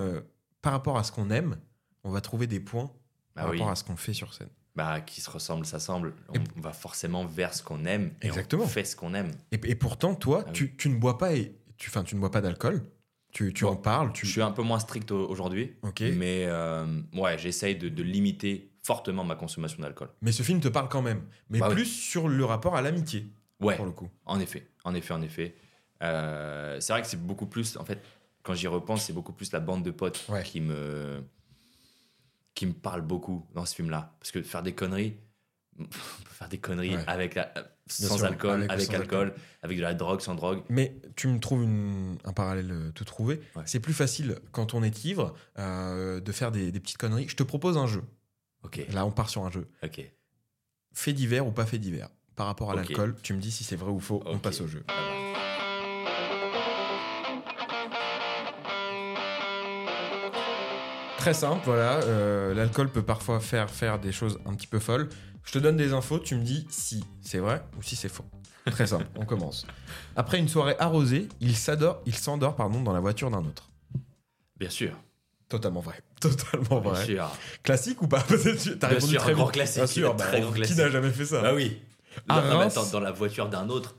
par 0.63 0.73
rapport 0.73 0.99
à 0.99 1.05
ce 1.05 1.13
qu'on 1.13 1.31
aime, 1.31 1.57
on 2.05 2.11
va 2.11 2.21
trouver 2.21 2.47
des 2.47 2.61
points 2.61 2.91
Bah 3.37 3.43
par 3.43 3.51
oui. 3.51 3.59
rapport 3.59 3.73
à 3.73 3.77
ce 3.77 3.85
qu'on 3.85 3.97
fait 3.97 4.13
sur 4.13 4.33
scène. 4.35 4.49
Bah, 4.77 5.01
qui 5.01 5.21
se 5.21 5.29
ressemble, 5.29 5.67
s'assemble. 5.67 6.15
On, 6.29 6.35
Et- 6.35 6.41
va 6.61 6.73
forcément 6.73 7.25
vers 7.27 7.53
ce 7.55 7.63
qu'on 7.63 7.85
aime. 7.85 8.13
Et 8.23 8.27
Exactement. 8.29 8.65
On 8.65 8.69
fait 8.69 8.85
ce 8.85 8.95
qu'on 8.97 9.15
aime. 9.15 9.33
Et, 9.53 9.61
et 9.65 9.75
pourtant, 9.75 10.15
toi, 10.15 10.45
Ah 10.47 10.51
tu, 10.53 10.77
tu 10.77 10.89
ne 10.89 10.97
bois 10.97 11.19
pas 11.19 11.35
et 11.35 11.57
tu, 11.77 11.89
enfin, 11.91 12.05
tu 12.05 12.15
ne 12.15 12.21
bois 12.21 12.31
pas 12.31 12.41
d'alcool. 12.41 12.83
Tu, 13.33 13.53
tu 13.53 13.65
Bon, 13.65 13.73
en 13.73 13.77
parles. 13.77 14.13
Tu... 14.13 14.27
Je 14.27 14.33
suis 14.33 14.43
un 14.43 14.51
peu 14.53 14.63
moins 14.63 14.79
strict 14.79 15.11
au- 15.11 15.29
aujourd'hui. 15.29 15.75
Ok. 15.83 16.01
Mais 16.17 16.45
euh, 16.47 16.87
ouais, 17.15 17.37
j'essaye 17.39 17.77
de, 17.77 17.89
de 17.89 18.03
limiter 18.03 18.71
fortement 18.83 19.25
ma 19.25 19.35
consommation 19.37 19.83
d'alcool. 19.83 20.09
Mais 20.23 20.33
ce 20.33 20.43
film 20.43 20.61
te 20.61 20.69
parle 20.69 20.89
quand 20.89 21.03
même. 21.03 21.23
Mais 21.51 21.59
Bah 21.59 21.69
oui. 21.69 21.75
plus 21.75 21.87
sur 21.87 22.29
le 22.29 22.45
rapport 22.45 22.75
à 22.77 22.83
l'amitié, 22.83 23.27
Ouais, 23.61 23.77
pour 23.77 23.85
le 23.87 23.93
coup. 23.93 24.09
en 24.25 24.41
effet, 24.41 24.67
en 24.85 24.95
effet, 24.95 25.15
en 25.15 25.23
effet. 25.23 25.55
Euh, 26.03 26.81
c'est 26.81 26.93
vrai 26.93 27.03
que 27.03 27.09
c'est 27.09 27.21
beaucoup 27.23 27.47
plus, 27.47 27.77
en 27.77 27.85
fait, 27.85 28.01
quand 28.43 28.55
j'y 28.55 28.67
repense, 28.69 29.05
c'est 29.05 29.13
beaucoup 29.13 29.33
plus 29.33 29.53
la 29.53 29.61
bande 29.61 29.83
de 29.83 29.91
potes 29.91 30.25
Ouais. 30.29 30.43
qui 30.43 30.61
me 30.61 31.23
qui 32.55 32.67
me 32.67 32.73
parle 32.73 33.03
beaucoup 33.03 33.47
dans 33.55 33.65
ce 33.67 33.75
film-là. 33.75 34.15
Parce 34.21 34.33
que 34.33 34.43
faire 34.43 34.63
des 34.63 34.75
conneries, 34.75 35.17
on 35.79 35.85
peut 35.85 35.91
faire 36.31 36.49
des 36.49 36.59
conneries 36.59 36.97
Ouais. 36.97 37.05
avec 37.07 37.35
la, 37.35 37.53
sans 37.87 38.17
sûr, 38.17 38.27
alcool, 38.27 38.63
avec 38.63 38.71
avec, 38.73 38.89
ou 38.89 38.93
sans 38.93 38.99
alcool, 39.01 39.35
avec 39.63 39.77
de 39.79 39.83
la 39.83 39.95
drogue, 39.95 40.21
sans 40.21 40.35
drogue. 40.35 40.63
Mais 40.69 40.97
tu 41.17 41.29
me 41.29 41.39
trouves 41.41 41.63
une- 41.63 42.19
un 42.25 42.33
parallèle 42.33 42.71
euh, 42.71 42.91
tout 42.93 43.05
trouvé. 43.05 43.41
Ouais. 43.57 43.63
C'est 43.67 43.81
plus 43.81 43.95
facile 43.95 44.39
quand 44.53 44.75
on 44.75 44.83
est 44.83 45.05
ivre 45.05 45.35
euh, 45.59 46.21
de 46.21 46.33
faire 46.33 46.53
des, 46.53 46.71
des 46.73 46.81
petites 46.81 46.99
conneries. 46.99 47.29
Je 47.29 47.37
te 47.37 47.43
propose 47.43 47.77
un 47.79 47.87
jeu. 47.87 48.03
Ok, 48.63 48.85
Là, 48.93 49.07
on 49.07 49.11
part 49.11 49.31
sur 49.31 49.45
un 49.45 49.51
jeu. 49.51 49.69
ok. 49.83 50.03
Fait 50.93 51.13
divers 51.13 51.47
ou 51.47 51.53
pas 51.53 51.65
fait 51.67 51.79
divers 51.79 52.09
Par 52.37 52.47
rapport 52.47 52.73
à 52.73 52.75
l'alcool, 52.75 53.17
tu 53.23 53.33
me 53.33 53.41
dis 53.41 53.51
si 53.53 53.65
c'est 53.65 53.77
vrai 53.77 53.91
ou 53.91 54.01
faux. 54.01 54.23
On 54.27 54.39
passe 54.39 54.61
au 54.61 54.67
jeu. 54.67 54.85
Très 61.21 61.35
simple, 61.35 61.63
voilà. 61.67 62.01
euh, 62.05 62.55
L'alcool 62.55 62.89
peut 62.91 63.03
parfois 63.03 63.41
faire 63.41 63.71
faire 63.71 63.99
des 63.99 64.11
choses 64.13 64.39
un 64.47 64.55
petit 64.55 64.67
peu 64.67 64.79
folles. 64.79 65.09
Je 65.45 65.53
te 65.53 65.59
donne 65.59 65.77
des 65.77 65.93
infos, 65.93 66.19
tu 66.19 66.35
me 66.35 66.43
dis 66.43 66.67
si 66.71 67.05
c'est 67.21 67.39
vrai 67.39 67.63
ou 67.79 67.83
si 67.83 67.95
c'est 67.97 68.09
faux. 68.09 68.25
Très 68.67 68.87
simple, 68.87 69.07
on 69.17 69.25
commence. 69.25 69.67
Après 70.17 70.39
une 70.39 70.49
soirée 70.49 70.77
arrosée, 70.79 71.29
il 71.41 71.57
s'adore, 71.57 72.03
il 72.07 72.15
s'endort 72.15 72.57
pardon 72.57 72.83
dans 72.83 72.93
la 72.93 73.01
voiture 73.01 73.31
d'un 73.31 73.45
autre. 73.45 73.71
Bien 74.59 74.71
sûr, 74.71 74.93
Totalement 75.49 75.81
vrai. 75.81 76.01
Totalement 76.21 76.81
bien 76.81 76.91
vrai. 76.93 77.05
sûr. 77.05 77.29
Classique 77.65 78.01
ou 78.03 78.07
pas? 78.09 78.23
T'as 78.29 78.35
Bien 78.35 78.89
répondu 78.89 79.13
sûr, 79.13 79.21
très 79.23 79.33
grand 79.35 79.47
classique, 79.47 79.79
Bien 79.79 79.87
sûr, 79.87 80.15
bah, 80.15 80.25
très 80.27 80.41
grand 80.41 80.51
Qui 80.53 80.57
classique. 80.59 80.77
n'a 80.77 80.89
jamais 80.91 81.11
fait 81.11 81.25
ça? 81.27 81.43
Bah 81.43 81.55
oui. 81.55 81.81
À 82.29 82.41
Non, 82.43 82.59
Reims- 82.59 82.77
attends, 82.77 82.91
dans 82.91 83.01
la 83.01 83.11
voiture 83.13 83.49
d'un 83.49 83.69
autre. 83.69 83.97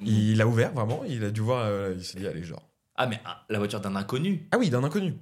Il 0.00 0.40
a 0.40 0.46
ouvert 0.46 0.72
vraiment, 0.72 1.02
il 1.06 1.22
a 1.24 1.30
dû 1.30 1.40
voir, 1.42 1.64
euh, 1.66 1.94
il 1.96 2.04
s'est 2.04 2.18
dit 2.18 2.26
allez 2.26 2.44
genre. 2.44 2.62
Ah, 2.96 3.06
mais 3.06 3.20
ah, 3.26 3.44
la 3.50 3.58
voiture 3.58 3.80
d'un 3.80 3.94
inconnu. 3.96 4.48
Ah 4.52 4.58
oui, 4.58 4.70
d'un 4.70 4.82
inconnu. 4.84 5.14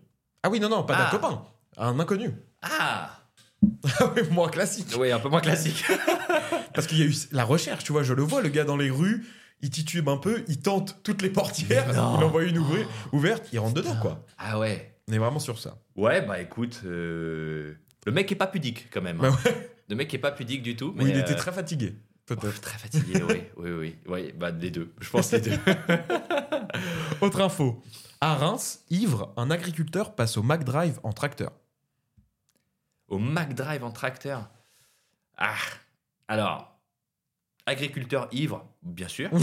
Ah 0.47 0.49
oui, 0.49 0.61
non, 0.61 0.69
non, 0.69 0.85
pas 0.85 0.95
d'un 0.95 1.05
Ah. 1.07 1.11
copain. 1.11 1.43
Un 1.77 1.99
inconnu. 1.99 2.31
Ah 2.63 3.19
Ah 4.01 4.13
oui, 4.15 4.23
moins 4.31 4.49
classique. 4.49 4.95
Oui, 4.97 5.11
un 5.11 5.19
peu 5.19 5.29
moins 5.29 5.41
classique. 5.41 5.85
Parce 6.75 6.87
qu'il 6.87 6.99
y 6.99 7.03
a 7.03 7.07
eu 7.07 7.15
la 7.33 7.43
recherche, 7.43 7.83
tu 7.83 7.91
vois, 7.91 8.05
je 8.05 8.13
le 8.15 8.23
vois, 8.23 8.43
le 8.43 8.49
gars 8.49 8.63
dans 8.65 8.77
les 8.77 8.89
rues, 8.91 9.27
il 9.61 9.71
titube 9.71 10.09
un 10.09 10.19
peu, 10.19 10.45
il 10.47 10.61
tente 10.61 11.01
toutes 11.03 11.23
les 11.23 11.31
portières, 11.31 11.89
Mais 11.89 11.95
non. 11.95 12.19
il 12.21 12.25
envoie 12.25 12.45
une 12.45 12.59
ouvri- 12.59 12.87
ouverte, 13.11 13.49
il 13.53 13.59
rentre 13.59 13.75
dedans, 13.75 13.97
quoi. 14.01 14.25
Ah 14.39 14.59
ouais. 14.61 14.95
On 15.09 15.13
est 15.15 15.19
vraiment 15.19 15.41
sur 15.41 15.59
ça. 15.59 15.79
Ouais, 15.97 16.21
bah 16.25 16.41
écoute, 16.41 16.81
euh, 16.85 17.75
le 18.07 18.13
mec 18.13 18.31
est 18.31 18.37
pas 18.37 18.47
pudique 18.47 18.89
quand 18.93 19.03
même. 19.03 19.19
Bah 19.19 19.31
hein. 19.33 19.51
Le 19.89 19.97
mec 19.97 20.15
est 20.15 20.19
pas 20.19 20.31
pudique 20.31 20.63
du 20.63 20.77
tout. 20.77 20.93
Mais 20.97 21.03
Ou 21.03 21.09
il 21.09 21.17
était 21.17 21.33
euh, 21.33 21.37
très 21.37 21.51
fatigué, 21.53 21.95
oh, 22.31 22.35
très 22.63 22.79
fatigué, 22.79 23.21
oui, 23.29 23.43
oui, 23.57 23.71
oui, 23.73 23.97
oui. 24.07 24.33
Bah 24.39 24.51
les 24.53 24.71
deux, 24.71 24.93
je 25.01 25.11
pense 25.11 25.33
les 25.33 25.41
deux. 25.41 25.53
Autre 27.21 27.41
info. 27.41 27.83
À 28.21 28.35
Reims, 28.35 28.85
ivre, 28.91 29.33
un 29.37 29.51
agriculteur 29.51 30.15
passe 30.15 30.37
au 30.37 30.43
McDrive 30.43 30.99
en 31.03 31.13
tracteur. 31.13 31.53
Au 33.09 33.19
McDrive 33.19 33.85
en 33.85 33.91
tracteur. 33.91 34.49
Ah, 35.37 35.55
alors, 36.29 36.77
agriculteur 37.67 38.29
ivre, 38.33 38.65
bien 38.83 39.09
sûr. 39.09 39.29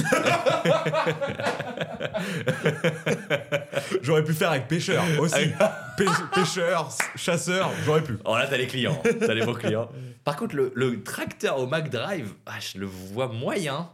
J'aurais 4.02 4.24
pu 4.24 4.34
faire 4.34 4.52
avec 4.52 4.68
pêcheur 4.68 5.04
aussi. 5.20 5.36
Pê- 5.98 6.06
pêcheur, 6.34 6.90
chasseur, 7.16 7.70
j'aurais 7.86 8.04
pu. 8.04 8.18
Oh 8.26 8.36
là, 8.36 8.48
t'as 8.48 8.58
les 8.58 8.66
clients, 8.68 9.00
t'as 9.20 9.34
les 9.36 9.46
beaux 9.46 9.54
clients. 9.60 9.90
Par 10.24 10.36
contre, 10.36 10.56
le, 10.56 10.72
le 10.76 11.04
tracteur 11.04 11.60
au 11.60 11.68
McDrive, 11.68 12.34
ah, 12.48 12.60
je 12.60 12.80
le 12.80 12.88
vois 12.88 13.28
moyen. 13.28 13.90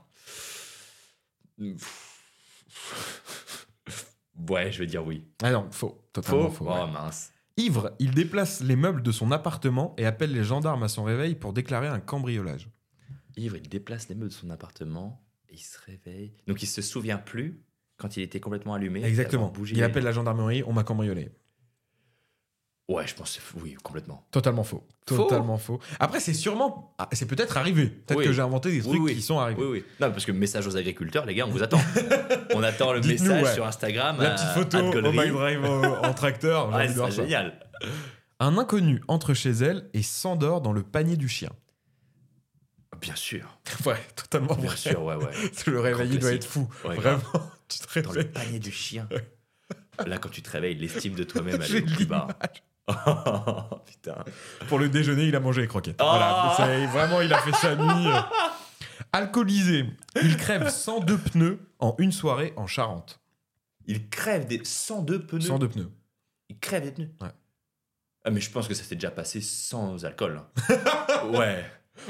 Ouais, 4.47 4.71
je 4.71 4.79
vais 4.79 4.85
dire 4.85 5.05
oui. 5.05 5.25
Ah 5.43 5.51
non, 5.51 5.67
faux. 5.71 6.01
Totalement 6.13 6.49
Faux 6.49 6.65
faux. 6.65 6.71
Oh 6.71 6.87
mince. 6.87 7.31
Ivre, 7.57 7.91
il 7.99 8.11
déplace 8.11 8.61
les 8.61 8.77
meubles 8.77 9.03
de 9.03 9.11
son 9.11 9.31
appartement 9.31 9.93
et 9.97 10.05
appelle 10.05 10.31
les 10.31 10.43
gendarmes 10.45 10.83
à 10.83 10.87
son 10.87 11.03
réveil 11.03 11.35
pour 11.35 11.51
déclarer 11.51 11.87
un 11.87 11.99
cambriolage. 11.99 12.69
Ivre, 13.35 13.57
il 13.57 13.67
déplace 13.67 14.07
les 14.07 14.15
meubles 14.15 14.29
de 14.29 14.33
son 14.33 14.49
appartement 14.49 15.21
et 15.49 15.55
il 15.55 15.59
se 15.59 15.77
réveille. 15.85 16.33
Donc 16.47 16.63
il 16.63 16.67
se 16.67 16.81
souvient 16.81 17.17
plus 17.17 17.61
quand 17.97 18.15
il 18.15 18.23
était 18.23 18.39
complètement 18.39 18.75
allumé. 18.75 19.03
Exactement. 19.03 19.51
Il 19.71 19.83
appelle 19.83 20.05
la 20.05 20.13
gendarmerie, 20.13 20.63
on 20.65 20.71
m'a 20.73 20.83
cambriolé. 20.83 21.31
Ouais, 22.89 23.05
je 23.05 23.13
pense 23.13 23.35
que 23.37 23.41
c'est- 23.41 23.61
oui, 23.61 23.75
complètement. 23.83 24.25
Totalement 24.31 24.63
faux. 24.63 24.83
Faux. 25.07 25.15
Totalement 25.15 25.57
faux. 25.59 25.79
Après, 25.99 26.19
c'est 26.19 26.33
sûrement. 26.33 26.95
ah, 26.97 27.07
c'est 27.13 27.27
peut-être 27.27 27.55
arrivé. 27.55 27.85
Peut-être 27.85 28.17
Oui. 28.17 28.25
que 28.25 28.33
j'ai 28.33 28.41
inventé 28.41 28.71
des 28.71 28.81
trucs 28.81 28.99
oui. 28.99 29.15
qui 29.15 29.21
sont 29.21 29.37
arrivés. 29.37 29.61
Oui, 29.61 29.67
oui. 29.69 29.83
Non, 30.01 30.09
parce 30.11 30.25
que 30.25 30.31
message 30.31 30.65
aux 30.65 30.75
agriculteurs, 30.75 31.25
les 31.27 31.35
gars, 31.35 31.45
on 31.45 31.51
vous 31.51 31.61
attend. 31.61 31.79
on 32.55 32.63
attend 32.63 32.91
le 32.91 33.01
message 33.01 33.43
ouais. 33.43 33.53
sur 33.53 33.65
Instagram. 33.67 34.17
La 34.19 34.31
à- 34.33 34.35
petite 34.35 34.49
photo 34.49 34.77
au. 34.79 35.11
My 35.11 35.29
Drive 35.29 35.63
en, 35.63 36.13
tracteur. 36.15 36.69
Ouais, 36.75 36.87
c'est 36.87 37.11
génial. 37.11 37.59
Un 38.39 38.57
inconnu 38.57 39.01
entre 39.07 39.35
chez 39.35 39.51
elle 39.51 39.87
et 39.93 40.01
s'endort 40.01 40.61
dans 40.61 40.73
le 40.73 40.81
panier 40.81 41.15
du 41.15 41.29
chien. 41.29 41.51
Bien 42.99 43.15
sûr. 43.15 43.59
Ouais, 43.85 43.99
totalement 44.15 44.55
Bien 44.55 44.65
vrai. 44.65 44.77
sûr, 44.77 45.03
ouais, 45.03 45.15
ouais. 45.15 45.31
Le 45.67 45.79
réveil 45.79 46.09
il 46.13 46.19
doit 46.19 46.33
être 46.33 46.43
fou. 46.47 46.67
Ouais, 46.85 46.95
Vraiment, 46.95 47.21
tu 47.67 47.79
te 47.79 47.99
Dans 47.99 48.13
le 48.13 48.23
panier 48.23 48.57
du 48.59 48.71
chien. 48.71 49.07
Là, 50.05 50.17
quand 50.17 50.29
tu 50.29 50.41
te 50.41 50.49
réveilles, 50.49 50.75
l'estime 50.75 51.13
de 51.13 51.23
toi-même, 51.23 51.61
elle 51.61 51.75
est 51.75 51.81
au 51.81 51.85
plus 51.95 52.05
bas. 52.05 52.27
putain. 53.85 54.15
Pour 54.67 54.79
le 54.79 54.89
déjeuner, 54.89 55.23
il 55.25 55.35
a 55.35 55.39
mangé 55.39 55.61
les 55.61 55.67
croquettes. 55.67 55.99
Oh 56.01 56.05
Voilà, 56.07 56.53
c'est- 56.57 56.85
vraiment, 56.87 57.21
il 57.21 57.31
a 57.33 57.37
fait 57.39 57.53
sa 57.55 57.75
nuit. 57.75 58.07
euh. 58.07 58.19
Alcoolisé, 59.11 59.85
il 60.21 60.37
crève 60.37 60.69
102 60.69 61.17
pneus 61.17 61.59
en 61.79 61.95
une 61.97 62.11
soirée 62.11 62.53
en 62.57 62.67
Charente. 62.67 63.19
Il 63.85 64.09
crève 64.09 64.45
des 64.45 64.61
102 64.63 65.25
pneus. 65.25 65.41
102 65.41 65.67
pneus. 65.69 65.89
il 66.49 66.59
crève 66.59 66.83
des 66.83 66.91
pneus. 66.91 67.09
Ouais. 67.21 67.29
Ah, 68.25 68.29
mais 68.31 68.41
je 68.41 68.51
pense 68.51 68.67
que 68.67 68.73
ça 68.73 68.83
s'est 68.83 68.95
déjà 68.95 69.09
passé 69.11 69.41
sans 69.41 70.03
alcool. 70.05 70.41
hein. 70.69 70.75
ouais. 71.33 71.65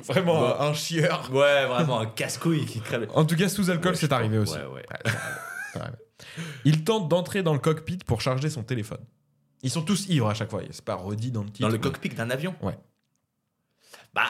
Vraiment 0.06 0.40
Bon. 0.42 0.60
un 0.60 0.74
chieur. 0.74 1.30
Ouais, 1.32 1.66
vraiment 1.68 2.00
un 2.00 2.06
casse-couille 2.06 2.66
qui 2.66 2.80
crève. 2.82 3.08
En 3.14 3.26
tout 3.26 3.36
cas, 3.36 3.48
sous 3.50 3.70
alcool, 3.70 3.92
Ouais, 3.94 3.98
c'est 3.98 4.08
pense- 4.08 4.18
arrivé 4.20 4.38
aussi. 4.38 4.56
Ouais, 4.58 4.66
ouais. 5.76 5.82
Il 6.66 6.84
tente 6.84 7.08
d'entrer 7.10 7.44
dans 7.44 7.54
le 7.54 7.60
cockpit 7.60 7.98
pour 8.06 8.22
charger 8.22 8.50
son 8.50 8.64
téléphone. 8.64 9.00
Ils 9.62 9.70
sont 9.70 9.82
tous 9.84 10.08
ivres 10.08 10.30
à 10.30 10.34
chaque 10.34 10.50
fois. 10.50 10.62
C'est 10.72 10.84
pas 10.86 10.96
redit 10.96 11.32
dans 11.32 11.44
le 11.44 11.50
titre. 11.50 11.62
Dans 11.62 11.68
le 11.68 11.74
mais- 11.74 11.80
cockpit 11.82 12.10
d'un 12.10 12.30
avion 12.30 12.56
Ouais. 12.62 12.78
Bah, 14.14 14.28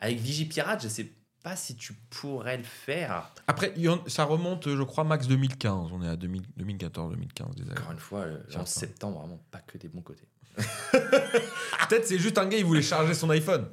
avec 0.00 0.18
Vigipirate, 0.18 0.82
je 0.82 0.88
sais 0.88 1.12
pas 1.42 1.56
si 1.56 1.76
tu 1.76 1.92
pourrais 2.10 2.56
le 2.56 2.62
faire. 2.64 3.32
Après, 3.46 3.72
en- 3.88 4.06
ça 4.08 4.24
remonte, 4.24 4.68
je 4.68 4.82
crois, 4.82 5.04
max 5.04 5.26
2015. 5.26 5.90
On 5.92 6.02
est 6.02 6.08
à 6.08 6.16
2000 6.16 6.42
2014, 6.56 7.10
2015. 7.12 7.54
des 7.56 7.62
années. 7.62 7.72
Encore 7.72 7.92
une 7.92 7.98
fois, 7.98 8.24
Certain. 8.48 8.60
11 8.62 8.68
septembre, 8.68 9.18
vraiment 9.20 9.40
pas 9.50 9.58
que 9.60 9.78
des 9.78 9.88
bons 9.88 10.02
côtés. 10.02 10.28
Peut-être 10.92 12.06
c'est 12.06 12.18
juste 12.18 12.38
un 12.38 12.46
gars, 12.46 12.58
il 12.58 12.64
voulait 12.64 12.82
charger 12.82 13.14
son 13.14 13.30
iPhone. 13.30 13.68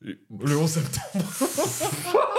Le 0.00 0.56
11 0.56 0.70
septembre. 0.70 1.24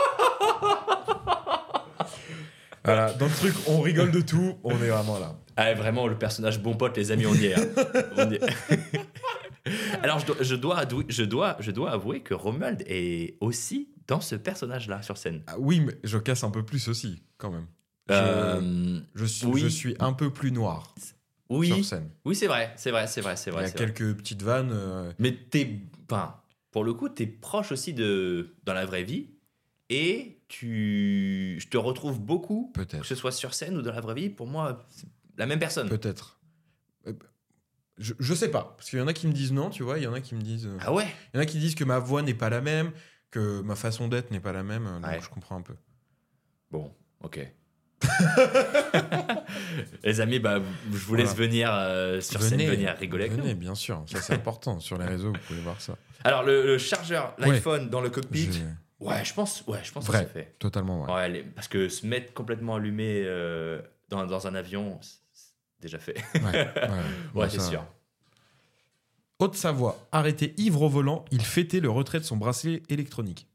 voilà, 2.83 3.13
dans 3.13 3.25
le 3.25 3.31
truc, 3.31 3.55
on 3.67 3.81
rigole 3.81 4.11
de 4.11 4.21
tout. 4.21 4.57
On 4.63 4.71
est 4.81 4.89
vraiment 4.89 5.17
là. 5.19 5.35
Ah, 5.57 5.73
vraiment, 5.73 6.07
le 6.07 6.17
personnage 6.17 6.61
bon 6.61 6.75
pote, 6.75 6.97
les 6.97 7.11
amis, 7.11 7.25
on 7.25 7.33
y 7.33 7.45
est. 7.45 7.55
hein. 7.55 8.29
Alors, 10.03 10.19
je 10.19 10.25
dois, 10.25 10.35
je, 10.41 10.55
dois, 10.55 10.83
je, 11.09 11.23
dois, 11.23 11.57
je 11.59 11.71
dois 11.71 11.91
avouer 11.91 12.21
que 12.21 12.33
Romuald 12.33 12.83
est 12.87 13.37
aussi 13.39 13.89
dans 14.07 14.21
ce 14.21 14.35
personnage-là 14.35 15.01
sur 15.01 15.17
scène. 15.17 15.41
Ah 15.47 15.55
oui, 15.57 15.79
mais 15.79 15.93
je 16.03 16.17
casse 16.17 16.43
un 16.43 16.51
peu 16.51 16.63
plus 16.63 16.87
aussi, 16.87 17.23
quand 17.37 17.51
même. 17.51 17.65
Je, 18.07 18.13
Euh, 18.13 18.99
je 19.15 19.25
suis, 19.25 19.47
oui. 19.47 19.59
je 19.61 19.67
suis 19.67 19.95
un 19.99 20.13
peu 20.13 20.29
plus 20.31 20.51
noir 20.51 20.93
sur 20.99 21.15
oui, 21.49 21.83
scène. 21.83 22.09
oui 22.25 22.35
c'est 22.35 22.45
vrai, 22.47 22.71
c'est 22.75 22.91
vrai, 22.91 23.07
c'est 23.07 23.21
vrai, 23.21 23.35
c'est 23.35 23.49
Il 23.49 23.53
y 23.53 23.55
vrai. 23.55 23.63
a 23.65 23.67
vrai. 23.69 23.77
quelques 23.77 24.17
petites 24.17 24.43
vannes. 24.43 24.69
euh, 24.71 25.11
Mais 25.17 25.31
t'es, 25.35 25.79
pour 26.71 26.83
le 26.83 26.93
coup, 26.93 27.09
t'es 27.09 27.25
proche 27.25 27.71
aussi 27.71 27.93
de 27.93 28.53
dans 28.63 28.73
la 28.75 28.85
vraie 28.85 29.03
vie 29.03 29.29
et 29.89 30.37
tu, 30.47 31.57
je 31.59 31.67
te 31.67 31.77
retrouve 31.77 32.19
beaucoup, 32.21 32.71
que 32.75 32.81
Peut-être. 32.81 33.05
ce 33.05 33.15
soit 33.15 33.31
sur 33.31 33.55
scène 33.55 33.75
ou 33.77 33.81
dans 33.81 33.91
la 33.93 34.01
vraie 34.01 34.13
vie. 34.15 34.29
Pour 34.29 34.45
moi, 34.45 34.85
la 35.37 35.45
même 35.45 35.59
personne. 35.59 35.89
Peut-être. 35.89 36.39
Euh, 37.07 37.13
Je, 37.97 38.13
je 38.19 38.33
sais 38.33 38.49
pas. 38.51 38.73
Parce 38.77 38.89
qu'il 38.89 38.99
y 38.99 39.01
en 39.01 39.07
a 39.07 39.13
qui 39.13 39.27
me 39.27 39.33
disent 39.33 39.51
non, 39.53 39.69
tu 39.69 39.83
vois. 39.83 39.97
Il 39.99 40.03
y 40.03 40.07
en 40.07 40.13
a 40.13 40.21
qui 40.21 40.35
me 40.35 40.41
disent. 40.41 40.65
euh, 40.67 40.77
Ah 40.81 40.93
ouais. 40.93 41.07
Il 41.33 41.37
y 41.37 41.39
en 41.39 41.41
a 41.41 41.45
qui 41.45 41.59
disent 41.59 41.75
que 41.75 41.83
ma 41.85 41.99
voix 41.99 42.21
n'est 42.21 42.33
pas 42.33 42.49
la 42.49 42.61
même, 42.61 42.91
que 43.31 43.61
ma 43.61 43.75
façon 43.75 44.07
d'être 44.07 44.31
n'est 44.31 44.39
pas 44.41 44.51
la 44.53 44.63
même. 44.63 44.85
euh, 44.87 44.99
Donc 44.99 45.11
Ouais. 45.11 45.19
je 45.21 45.29
comprends 45.29 45.57
un 45.57 45.61
peu. 45.61 45.75
Bon, 46.71 46.93
ok. 47.23 47.39
Les 50.03 50.21
amis, 50.21 50.39
bah, 50.39 50.59
je 50.91 50.97
vous 50.97 51.15
laisse 51.15 51.33
Voilà. 51.33 51.47
venir 51.47 51.69
euh, 51.73 52.21
sur 52.21 52.41
scène, 52.41 52.59
venir 52.65 52.95
rigoler 52.97 53.25
avec 53.25 53.37
venez, 53.37 53.53
nous. 53.53 53.59
bien 53.59 53.75
sûr. 53.75 54.03
Ça, 54.07 54.21
c'est 54.21 54.33
important. 54.33 54.79
Sur 54.79 54.97
les 54.97 55.05
réseaux, 55.05 55.31
vous 55.33 55.39
pouvez 55.47 55.61
voir 55.61 55.79
ça. 55.81 55.95
Alors, 56.23 56.43
le, 56.43 56.65
le 56.65 56.77
chargeur, 56.77 57.35
Ouais. 57.39 57.47
l'iPhone 57.51 57.89
dans 57.89 58.01
le 58.01 58.09
cockpit, 58.09 58.51
Je- 58.51 59.05
ouais, 59.05 59.23
je 59.23 59.33
pense, 59.33 59.63
ouais, 59.67 59.79
je 59.83 59.91
pense 59.91 60.05
Vrai. 60.05 60.23
que 60.25 60.27
c'est 60.33 60.33
fait. 60.33 60.55
Totalement, 60.59 61.03
ouais. 61.05 61.13
Ouais, 61.13 61.29
les- 61.29 61.43
parce 61.43 61.67
que 61.67 61.87
se 61.89 62.05
mettre 62.05 62.33
complètement 62.33 62.75
allumé 62.75 63.23
euh, 63.25 63.81
dans, 64.09 64.25
dans 64.25 64.47
un 64.47 64.55
avion, 64.55 64.99
déjà 65.85 65.99
fait. 65.99 66.17
Ouais, 66.35 66.41
ouais, 66.43 66.89
Ouais, 67.35 67.49
c'est 67.49 67.59
sûr. 67.59 67.85
Haute-Savoie, 69.39 70.07
arrêté 70.11 70.53
ivre 70.57 70.81
au 70.83 70.89
volant, 70.89 71.25
il 71.31 71.43
fêtait 71.43 71.81
le 71.81 71.89
retrait 71.89 72.19
de 72.19 72.23
son 72.23 72.37
bracelet 72.37 72.83
électronique. 72.89 73.47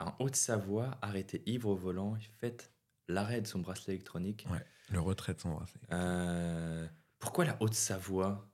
En 0.00 0.14
Haute-Savoie, 0.20 0.98
arrêté 1.02 1.42
ivre 1.46 1.70
au 1.70 1.74
volant, 1.76 2.16
il 2.16 2.26
fait 2.40 2.70
l'arrêt 3.08 3.40
de 3.40 3.46
son 3.46 3.58
bracelet 3.58 3.94
électronique. 3.94 4.46
Ouais, 4.50 4.64
le 4.90 5.00
retrait 5.00 5.34
de 5.34 5.40
son 5.40 5.50
bracelet. 5.54 5.80
Euh, 5.92 6.86
pourquoi 7.18 7.44
la 7.44 7.56
Haute-Savoie? 7.60 8.48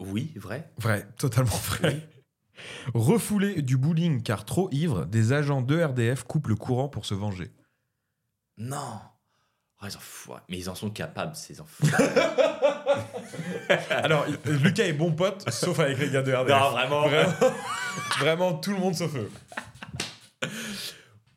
Oui, 0.00 0.32
vrai? 0.36 0.72
Vrai, 0.78 1.06
totalement 1.16 1.50
vrai. 1.50 2.08
Refoulé 2.94 3.62
du 3.62 3.76
bowling 3.76 4.22
car 4.22 4.44
trop 4.44 4.68
ivre, 4.72 5.04
des 5.06 5.32
agents 5.32 5.62
de 5.62 5.80
RDF 5.80 6.24
coupent 6.24 6.48
le 6.48 6.56
courant 6.56 6.88
pour 6.88 7.06
se 7.06 7.14
venger. 7.14 7.52
Non. 8.56 9.00
Oh, 9.80 9.86
ils 9.88 9.96
en 9.96 10.00
foutent. 10.00 10.42
Mais 10.48 10.58
ils 10.58 10.68
en 10.68 10.74
sont 10.74 10.90
capables, 10.90 11.34
ces 11.36 11.60
enfants. 11.60 11.86
Alors, 13.90 14.26
Lucas 14.46 14.84
est 14.84 14.92
bon 14.92 15.12
pote, 15.12 15.48
sauf 15.50 15.78
avec 15.78 15.98
les 15.98 16.10
gars 16.10 16.22
de 16.22 16.32
RDF. 16.32 16.58
non, 16.58 16.70
vraiment. 16.70 17.02
Vraiment, 17.08 17.32
vraiment 18.18 18.54
tout 18.54 18.72
le 18.72 18.78
monde 18.78 18.94
sauf 18.96 19.14
eux. 19.14 19.30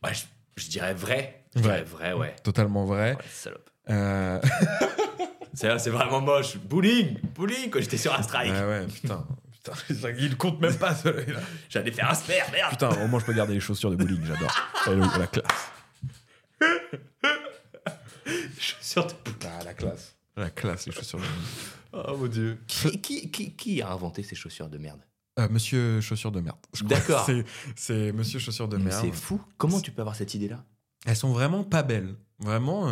Ouais, 0.03 0.13
je, 0.13 0.23
je 0.55 0.69
dirais 0.69 0.93
vrai. 0.93 1.43
Je 1.55 1.61
dirais 1.61 1.83
vrai, 1.83 2.13
ouais. 2.13 2.35
Totalement 2.43 2.85
vrai. 2.85 3.11
Ouais, 3.13 3.23
salope. 3.29 3.69
Euh, 3.89 4.39
C'est 5.53 5.77
c'est 5.79 5.89
vraiment 5.89 6.21
moche. 6.21 6.55
Bowling 6.57 7.17
Bowling 7.35 7.69
quand 7.69 7.81
j'étais 7.81 7.97
sur 7.97 8.17
un 8.17 8.23
strike. 8.23 8.53
ouais, 8.53 8.65
ouais, 8.65 8.87
putain. 8.87 9.25
putain 9.87 10.09
il 10.17 10.37
compte 10.37 10.61
même 10.61 10.77
pas 10.77 10.95
celui-là. 10.95 11.41
J'allais 11.69 11.91
faire 11.91 12.09
un 12.09 12.13
spare, 12.13 12.49
merde. 12.53 12.71
Putain, 12.71 12.89
au 13.03 13.07
moins 13.07 13.19
je 13.19 13.25
peux 13.25 13.33
garder 13.33 13.53
les 13.55 13.59
chaussures 13.59 13.91
de 13.91 13.97
bowling, 13.97 14.21
j'adore. 14.25 15.17
La 15.19 15.27
classe. 15.27 15.71
Chaussures 18.62 19.07
de 19.07 19.14
Ah, 19.45 19.64
la 19.64 19.74
classe. 19.74 20.16
La 20.38 20.49
classe, 20.49 20.86
les 20.86 20.91
chaussures 20.91 21.20
de. 21.20 21.26
Oh 21.93 22.16
mon 22.16 22.28
dieu. 22.28 22.57
Qui, 22.68 23.01
qui, 23.01 23.30
qui, 23.32 23.51
qui 23.53 23.82
a 23.82 23.91
inventé 23.91 24.24
ces 24.24 24.36
chaussures 24.36 24.70
de 24.70 24.78
merde 24.78 25.01
Euh, 25.39 25.49
monsieur 25.49 25.99
chaussures 25.99 26.32
de 26.32 26.39
merde. 26.39 26.57
D'accord. 26.84 27.28
C'est- 27.76 28.12
monsieur 28.14 28.39
chaussures 28.39 28.70
de 28.70 28.78
Mais 28.78 28.86
merde. 28.86 29.01
C'est 29.01 29.12
fou. 29.12 29.41
Comment 29.57 29.82
tu 29.82 29.91
peux 29.91 30.01
avoir 30.01 30.16
cette 30.16 30.34
idée-là 30.34 30.64
Elles 31.05 31.18
sont 31.18 31.34
vraiment 31.34 31.64
pas 31.66 31.84
belles. 31.84 32.16
Vraiment, 32.39 32.88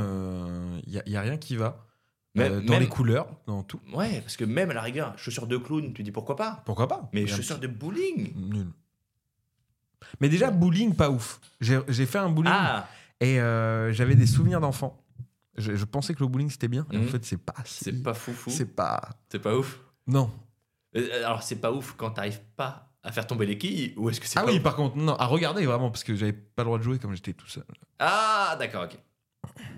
il 0.86 0.91
n'y 0.91 0.97
a, 0.99 1.07
y 1.07 1.15
a 1.15 1.22
rien 1.22 1.38
qui 1.38 1.55
va. 1.55 1.86
Même- 2.36 2.51
Euh, 2.51 2.61
dans 2.61 2.74
même- 2.74 2.82
les 2.84 2.89
couleurs, 2.89 3.28
dans 3.47 3.63
tout. 3.63 3.80
Ouais, 3.93 4.20
parce 4.22 4.36
que 4.38 4.43
même 4.45 4.70
à 4.70 4.74
la 4.74 4.82
rigueur, 4.82 5.17
chaussures 5.17 5.47
de 5.47 5.57
clown, 5.57 5.93
tu 5.93 6.03
dis 6.03 6.11
pourquoi 6.11 6.36
pas 6.36 6.61
Pourquoi 6.65 6.88
pas 6.88 7.09
Mais 7.13 7.26
chaussures 7.26 7.57
de 7.59 7.67
bowling 7.67 8.34
Nul. 8.36 8.67
Mais 10.20 10.30
déjà, 10.30 10.51
bowling, 10.51 10.93
pas 10.95 11.09
ouf. 11.09 11.39
J'ai 11.61 11.80
j'ai 11.88 12.05
fait 12.05 12.17
un 12.20 12.30
bowling 12.30 12.51
Ah 12.53 12.88
et 13.22 13.39
euh, 13.39 13.91
j'avais 13.93 14.15
des 14.15 14.28
souvenirs 14.28 14.59
d'enfant. 14.61 15.01
Je, 15.57 15.75
je 15.75 15.85
pensais 15.85 16.13
que 16.13 16.19
le 16.21 16.27
bowling 16.27 16.49
c'était 16.49 16.67
bien. 16.67 16.85
Et 16.91 16.97
en 16.97 17.01
Mhm. 17.01 17.07
fait, 17.09 17.25
c'est 17.25 17.37
pas. 17.37 17.55
si- 17.65 17.83
C'est 17.83 18.03
pas 18.03 18.13
fou 18.13 18.33
fou. 18.33 18.49
C'est 18.49 18.75
pas. 18.75 19.01
C'est 19.31 19.39
pas 19.39 19.55
ouf. 19.55 19.79
Non. 20.07 20.31
Euh, 20.95 21.23
Alors, 21.25 21.43
c'est 21.43 21.57
pas 21.57 21.71
ouf 21.71 21.93
quand 21.97 22.11
t'arrives 22.11 22.41
pas 22.55 22.91
à 23.03 23.11
faire 23.11 23.27
tomber 23.27 23.45
les 23.45 23.57
quilles 23.57 23.93
ou 23.97 24.09
est-ce 24.09 24.19
que 24.19 24.27
c'est 24.27 24.39
Ah 24.39 24.43
pas 24.43 24.51
oui, 24.51 24.57
ouf 24.57 24.63
par 24.63 24.75
contre, 24.75 24.95
non. 24.97 25.15
À 25.15 25.25
regarder 25.25 25.65
vraiment, 25.65 25.89
parce 25.91 26.03
que 26.03 26.15
j'avais 26.15 26.33
pas 26.33 26.63
le 26.63 26.65
droit 26.65 26.77
de 26.77 26.83
jouer 26.83 26.99
comme 26.99 27.13
j'étais 27.15 27.33
tout 27.33 27.47
seul. 27.47 27.63
Ah, 27.99 28.55
d'accord, 28.59 28.83
ok. 28.85 28.97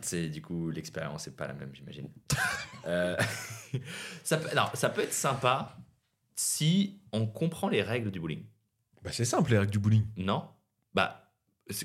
C'est 0.02 0.28
du 0.30 0.42
coup 0.42 0.70
l'expérience 0.72 1.24
c'est 1.24 1.36
pas 1.36 1.48
la 1.48 1.54
même, 1.54 1.74
j'imagine. 1.74 2.10
Euh, 2.88 3.16
ça 4.24 4.38
peut, 4.38 4.50
alors, 4.50 4.76
ça 4.76 4.90
peut 4.90 5.02
être 5.02 5.14
sympa 5.14 5.78
si 6.36 7.00
on 7.12 7.28
comprend 7.28 7.70
les 7.70 7.84
règles 7.84 8.10
du 8.10 8.20
bowling. 8.20 8.44
Bah, 9.04 9.12
c'est 9.14 9.24
simple, 9.26 9.52
les 9.52 9.60
règles 9.60 9.72
du 9.72 9.78
bowling. 9.78 10.04
Non 10.18 10.50
Bah, 10.96 11.21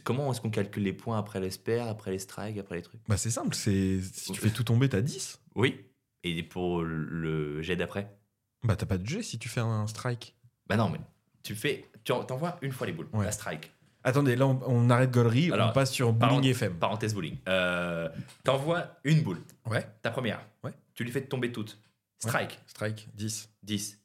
comment 0.05 0.31
est-ce 0.33 0.41
qu'on 0.41 0.51
calcule 0.51 0.83
les 0.85 0.93
points 0.93 1.19
après 1.19 1.41
les 1.41 1.51
spares, 1.51 1.89
après 1.89 2.11
les 2.11 2.19
strikes, 2.19 2.59
après 2.59 2.77
les 2.77 2.83
trucs? 2.83 3.01
Bah, 3.09 3.17
c'est 3.17 3.31
simple. 3.31 3.55
C'est 3.55 4.01
Si 4.01 4.33
tu 4.33 4.41
fais 4.41 4.51
tout 4.51 4.65
tomber, 4.65 4.89
t'as 4.89 5.01
10. 5.01 5.41
Oui. 5.55 5.81
Et 6.25 6.43
pour 6.43 6.83
le 6.83 7.63
jet 7.63 7.77
d'après? 7.77 8.17
Bah, 8.65 8.77
t'as 8.77 8.87
pas 8.87 8.99
de 8.99 9.07
jet 9.07 9.23
si 9.23 9.39
tu 9.39 9.49
fais 9.49 9.61
un 9.61 9.87
strike. 9.87 10.35
Bah 10.67 10.77
non, 10.77 10.89
mais 10.91 10.99
tu 11.43 11.55
fais, 11.55 11.89
tu 12.05 12.13
en- 12.13 12.25
t'envoies 12.25 12.59
une 12.63 12.73
fois 12.73 12.87
les 12.87 12.93
boules, 12.93 13.09
Ouais. 13.13 13.25
la 13.25 13.33
strike. 13.33 13.73
Attendez, 14.03 14.37
là, 14.37 14.47
on, 14.47 14.61
on 14.67 14.91
arrête 14.91 15.11
Gollery, 15.11 15.51
on 15.53 15.73
passe 15.73 15.93
sur 15.93 16.13
Bowling 16.13 16.45
FM. 16.51 16.75
Parenthèse 16.79 17.15
bowling. 17.15 17.37
Euh, 17.49 18.09
T'envoies 18.45 18.99
une 19.05 19.23
boule, 19.23 19.41
Ouais. 19.67 19.85
ta 20.03 20.11
première. 20.11 20.41
Ouais. 20.65 20.73
Tu 20.95 21.05
lui 21.05 21.11
fais 21.13 21.23
tomber 21.23 21.51
toutes. 21.53 21.79
Strike, 22.19 22.61
Strike, 22.67 23.09
10. 23.15 23.49
10. 23.63 24.01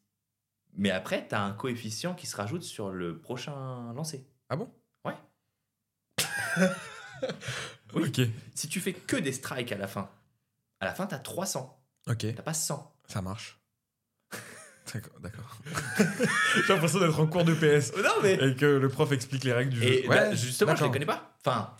Mais 0.77 0.89
après, 0.91 1.27
tu 1.27 1.35
as 1.35 1.43
un 1.43 1.51
coefficient 1.53 2.13
qui 2.15 2.27
se 2.27 2.35
rajoute 2.35 2.63
sur 2.63 2.91
le 2.91 3.19
prochain 3.19 3.93
lancer. 3.93 4.25
Ah 4.49 4.55
bon? 4.55 4.69
Oui. 7.93 8.03
Ok. 8.07 8.21
Si 8.55 8.67
tu 8.69 8.79
fais 8.79 8.93
que 8.93 9.17
des 9.17 9.33
strikes 9.33 9.71
à 9.71 9.77
la 9.77 9.87
fin, 9.87 10.09
à 10.79 10.85
la 10.85 10.93
fin, 10.93 11.05
tu 11.07 11.13
as 11.15 11.19
300. 11.19 11.77
Ok, 12.09 12.25
T'as 12.35 12.41
pas 12.41 12.53
100. 12.53 12.91
ça 13.07 13.21
marche. 13.21 13.59
D'accord, 14.93 15.19
d'accord. 15.21 15.57
J'ai 16.67 16.73
l'impression 16.73 16.99
d'être 16.99 17.19
en 17.19 17.27
cours 17.27 17.43
de 17.45 17.53
PS 17.53 17.93
Non, 17.97 18.09
mais. 18.23 18.33
et 18.33 18.55
que 18.55 18.65
le 18.65 18.89
prof 18.89 19.11
explique 19.11 19.43
les 19.43 19.53
règles 19.53 19.71
du 19.71 19.83
Et 19.83 20.03
jeu. 20.03 20.09
bah, 20.09 20.33
justement, 20.33 20.75
je 20.75 20.83
les 20.83 20.91
connais 20.91 21.05
pas. 21.05 21.37
Enfin, 21.45 21.75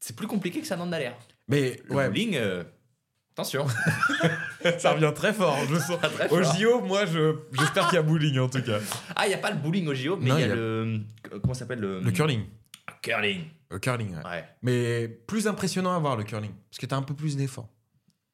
c'est- 0.00 0.16
plus 0.16 0.26
compliqué 0.26 0.60
que 0.60 0.66
ça 0.66 0.76
n'en 0.76 0.90
a 0.92 0.98
l'air. 0.98 1.14
Mais 1.48 1.80
Le 1.86 1.94
ouais, 1.96 2.06
bowling, 2.08 2.36
euh, 2.36 2.64
attention. 3.32 3.66
ça 4.78 4.92
revient 4.92 5.12
très 5.14 5.34
fort, 5.34 5.58
je 5.68 5.76
sens. 5.76 5.98
Très 6.00 6.28
Au 6.30 6.42
fort. 6.42 6.56
JO, 6.56 6.80
moi, 6.80 7.04
je- 7.06 7.36
j'espère 7.52 7.86
qu'il 7.88 7.96
y 7.96 7.98
a 7.98 8.02
bowling 8.02 8.38
en 8.38 8.48
tout 8.48 8.62
cas. 8.62 8.78
Ah, 9.16 9.26
il 9.26 9.28
n'y 9.30 9.34
a 9.34 9.38
pas 9.38 9.50
le 9.50 9.56
bowling 9.58 9.86
au 9.88 9.94
JO, 9.94 10.16
mais 10.16 10.30
il 10.30 10.36
y 10.36 10.40
y 10.40 10.44
a- 10.44 10.54
le. 10.54 11.00
Comment 11.42 11.54
s'appelle 11.54 11.80
le. 11.80 12.00
Le 12.00 12.10
curling. 12.12 12.44
Curling. 13.02 13.44
Le 13.70 13.78
curling, 13.78 14.16
ouais. 14.16 14.24
Ouais. 14.24 14.44
Mais 14.62 15.08
plus 15.08 15.46
impressionnant 15.46 15.94
à 15.94 15.98
voir 15.98 16.16
le 16.16 16.24
curling. 16.24 16.52
Parce 16.70 16.78
que 16.78 16.86
t'as 16.86 16.96
un 16.96 17.02
peu 17.02 17.14
plus 17.14 17.36
d'effort. 17.36 17.68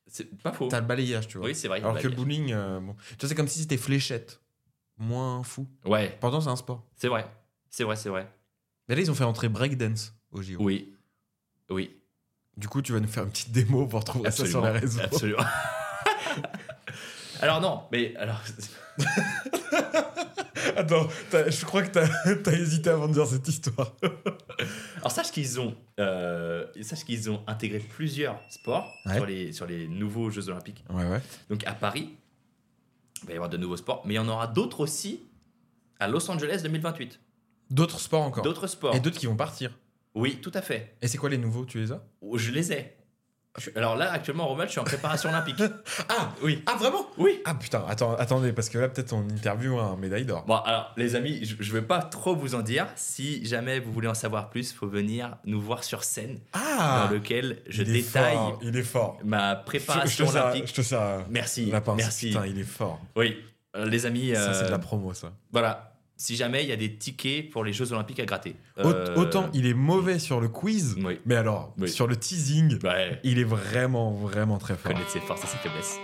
C'est 0.06 0.30
pas 0.42 0.52
faux. 0.52 0.68
T'as 0.68 0.80
le 0.80 0.86
balayage, 0.86 1.26
tu 1.26 1.38
vois. 1.38 1.48
Oui, 1.48 1.54
c'est 1.54 1.66
vrai. 1.68 1.78
Alors 1.80 1.98
que 1.98 2.06
le 2.06 2.14
bowling, 2.14 2.52
euh, 2.52 2.78
bon. 2.80 2.94
tu 2.94 3.16
vois, 3.20 3.28
c'est 3.28 3.34
comme 3.34 3.48
si 3.48 3.60
c'était 3.60 3.76
fléchette. 3.76 4.40
Moins 4.96 5.42
fou. 5.42 5.66
Ouais, 5.84 6.16
Pourtant, 6.20 6.40
c'est 6.40 6.50
un 6.50 6.56
sport. 6.56 6.84
c'est 6.96 7.08
vrai. 7.08 7.26
C'est 7.68 7.82
vrai, 7.82 7.96
c'est 7.96 8.08
vrai. 8.10 8.30
Mais 8.88 8.94
là, 8.94 9.00
ils 9.00 9.10
ont 9.10 9.14
fait 9.14 9.24
entrer 9.24 9.48
breakdance 9.48 10.14
au 10.30 10.40
JO. 10.40 10.58
Oui. 10.60 10.94
Oui. 11.70 11.96
Du 12.56 12.68
coup, 12.68 12.80
tu 12.80 12.92
vas 12.92 13.00
nous 13.00 13.08
faire 13.08 13.24
une 13.24 13.30
petite 13.30 13.50
démo 13.50 13.86
pour 13.86 14.04
trouver 14.04 14.30
ça 14.30 14.46
sur 14.46 14.64
les 14.64 14.70
réseaux. 14.70 15.00
Absolument. 15.00 15.42
Alors 17.40 17.60
non, 17.60 17.82
mais 17.90 18.14
alors 18.16 18.40
Attends, 20.76 21.08
je 21.32 21.64
crois 21.64 21.82
que 21.82 21.90
t'as 21.90 22.06
as 22.50 22.52
hésité 22.54 22.90
avant 22.90 23.08
de 23.08 23.12
dire 23.14 23.26
cette 23.26 23.46
histoire. 23.48 23.92
Alors 24.98 25.10
sache 25.10 25.30
qu'ils 25.30 25.60
ont, 25.60 25.74
euh, 26.00 26.66
sache 26.82 27.04
qu'ils 27.04 27.30
ont 27.30 27.42
intégré 27.46 27.78
plusieurs 27.78 28.40
sports 28.50 28.92
Ouais. 29.06 29.14
sur, 29.16 29.26
les, 29.26 29.52
sur 29.52 29.66
les 29.66 29.86
nouveaux 29.88 30.30
Jeux 30.30 30.48
Olympiques. 30.48 30.84
Ouais, 30.90 31.04
ouais. 31.08 31.20
Donc 31.50 31.64
à 31.66 31.72
Paris, 31.74 32.14
il 33.22 33.26
va 33.28 33.32
y 33.32 33.36
avoir 33.36 33.50
de 33.50 33.56
nouveaux 33.56 33.76
sports, 33.76 34.02
mais 34.06 34.14
il 34.14 34.16
y 34.16 34.20
en 34.20 34.28
aura 34.28 34.46
d'autres 34.46 34.80
aussi 34.80 35.20
à 36.00 36.08
Los 36.08 36.30
Angeles 36.30 36.60
2028. 36.62 37.20
D'autres 37.70 38.00
sports 38.00 38.22
encore. 38.22 38.44
D'autres 38.44 38.66
sports. 38.66 38.94
Et 38.94 39.00
d'autres 39.00 39.18
qui 39.18 39.26
vont 39.26 39.36
partir. 39.36 39.76
Oui, 40.14 40.38
tout 40.40 40.52
à 40.54 40.62
fait. 40.62 40.96
Et 41.02 41.08
c'est 41.08 41.18
quoi 41.18 41.28
les 41.30 41.38
nouveaux? 41.38 41.64
Tu 41.64 41.78
les 41.78 41.90
as? 41.92 42.04
Oh, 42.20 42.38
Je 42.38 42.50
les 42.52 42.72
ai. 42.72 42.96
Alors 43.76 43.94
là, 43.96 44.10
actuellement, 44.10 44.48
Romuald, 44.48 44.68
je 44.68 44.72
suis 44.72 44.80
en 44.80 44.84
préparation 44.84 45.28
olympique. 45.28 45.62
Ah 46.08 46.32
Oui. 46.42 46.62
Ah, 46.66 46.74
vraiment? 46.76 47.06
Oui. 47.18 47.40
Ah 47.44 47.54
putain, 47.54 47.84
attends, 47.88 48.14
attendez, 48.16 48.52
parce 48.52 48.68
que 48.68 48.78
là, 48.78 48.88
peut-être 48.88 49.12
on 49.12 49.20
interview 49.28 49.78
un 49.78 49.96
médaille 49.96 50.24
d'or. 50.24 50.44
Bon, 50.44 50.56
alors, 50.56 50.92
les 50.96 51.14
amis, 51.14 51.44
je, 51.44 51.54
je 51.60 51.72
vais 51.72 51.82
pas 51.82 52.00
trop 52.02 52.34
vous 52.34 52.56
en 52.56 52.62
dire. 52.62 52.88
Si 52.96 53.44
jamais 53.46 53.78
vous 53.78 53.92
voulez 53.92 54.08
en 54.08 54.14
savoir 54.14 54.50
plus, 54.50 54.72
faut 54.72 54.88
venir 54.88 55.36
nous 55.44 55.60
voir 55.60 55.84
sur 55.84 56.02
scène, 56.02 56.40
Ah 56.52 57.04
dans 57.06 57.14
lequel 57.14 57.58
je 57.68 57.82
il 57.84 57.92
détaille 57.92 58.34
fort, 58.34 58.58
Il 58.62 58.76
est 58.76 58.82
fort. 58.82 59.18
ma 59.24 59.52
Je, 59.54 59.58
je 59.60 59.64
préparation 59.64 60.28
olympique. 60.28 60.66
je 60.66 60.74
te 60.74 60.82
sers 60.82 61.24
Merci, 61.30 61.66
la 61.66 61.80
pince. 61.80 61.96
merci. 61.96 62.28
Putain, 62.30 62.46
il 62.46 62.58
est 62.58 62.64
fort. 62.64 63.00
Oui, 63.14 63.36
Euh, 63.76 63.86
les 63.86 64.04
amis, 64.06 64.32
Ça, 64.34 64.52
c'est 64.54 64.62
de 64.62 64.66
euh, 64.66 64.70
la 64.70 64.78
promo, 64.80 65.14
ça. 65.14 65.32
voilà. 65.52 65.93
Si 66.16 66.36
jamais 66.36 66.62
il 66.62 66.68
y 66.68 66.72
a 66.72 66.76
des 66.76 66.94
tickets 66.96 67.50
pour 67.50 67.64
les 67.64 67.72
Jeux 67.72 67.92
Olympiques 67.92 68.20
à 68.20 68.24
gratter. 68.24 68.54
Euh, 68.78 69.14
Autant 69.16 69.50
il 69.52 69.66
est 69.66 69.74
mauvais 69.74 70.18
sur 70.20 70.40
le 70.40 70.48
quiz, 70.48 70.94
Oui. 71.02 71.18
mais 71.26 71.34
alors, 71.34 71.74
Oui. 71.78 71.88
sur 71.88 72.06
le 72.06 72.14
teasing, 72.16 72.78
Ouais. 72.84 73.20
il 73.24 73.38
est 73.40 73.44
vraiment, 73.44 74.12
vraiment 74.12 74.58
très 74.58 74.74
fort. 74.76 74.92
Connaître 74.92 75.10
ses 75.10 75.20
forces 75.20 75.42
et 75.42 75.46
ses 75.48 75.56
faiblesses. 75.58 75.98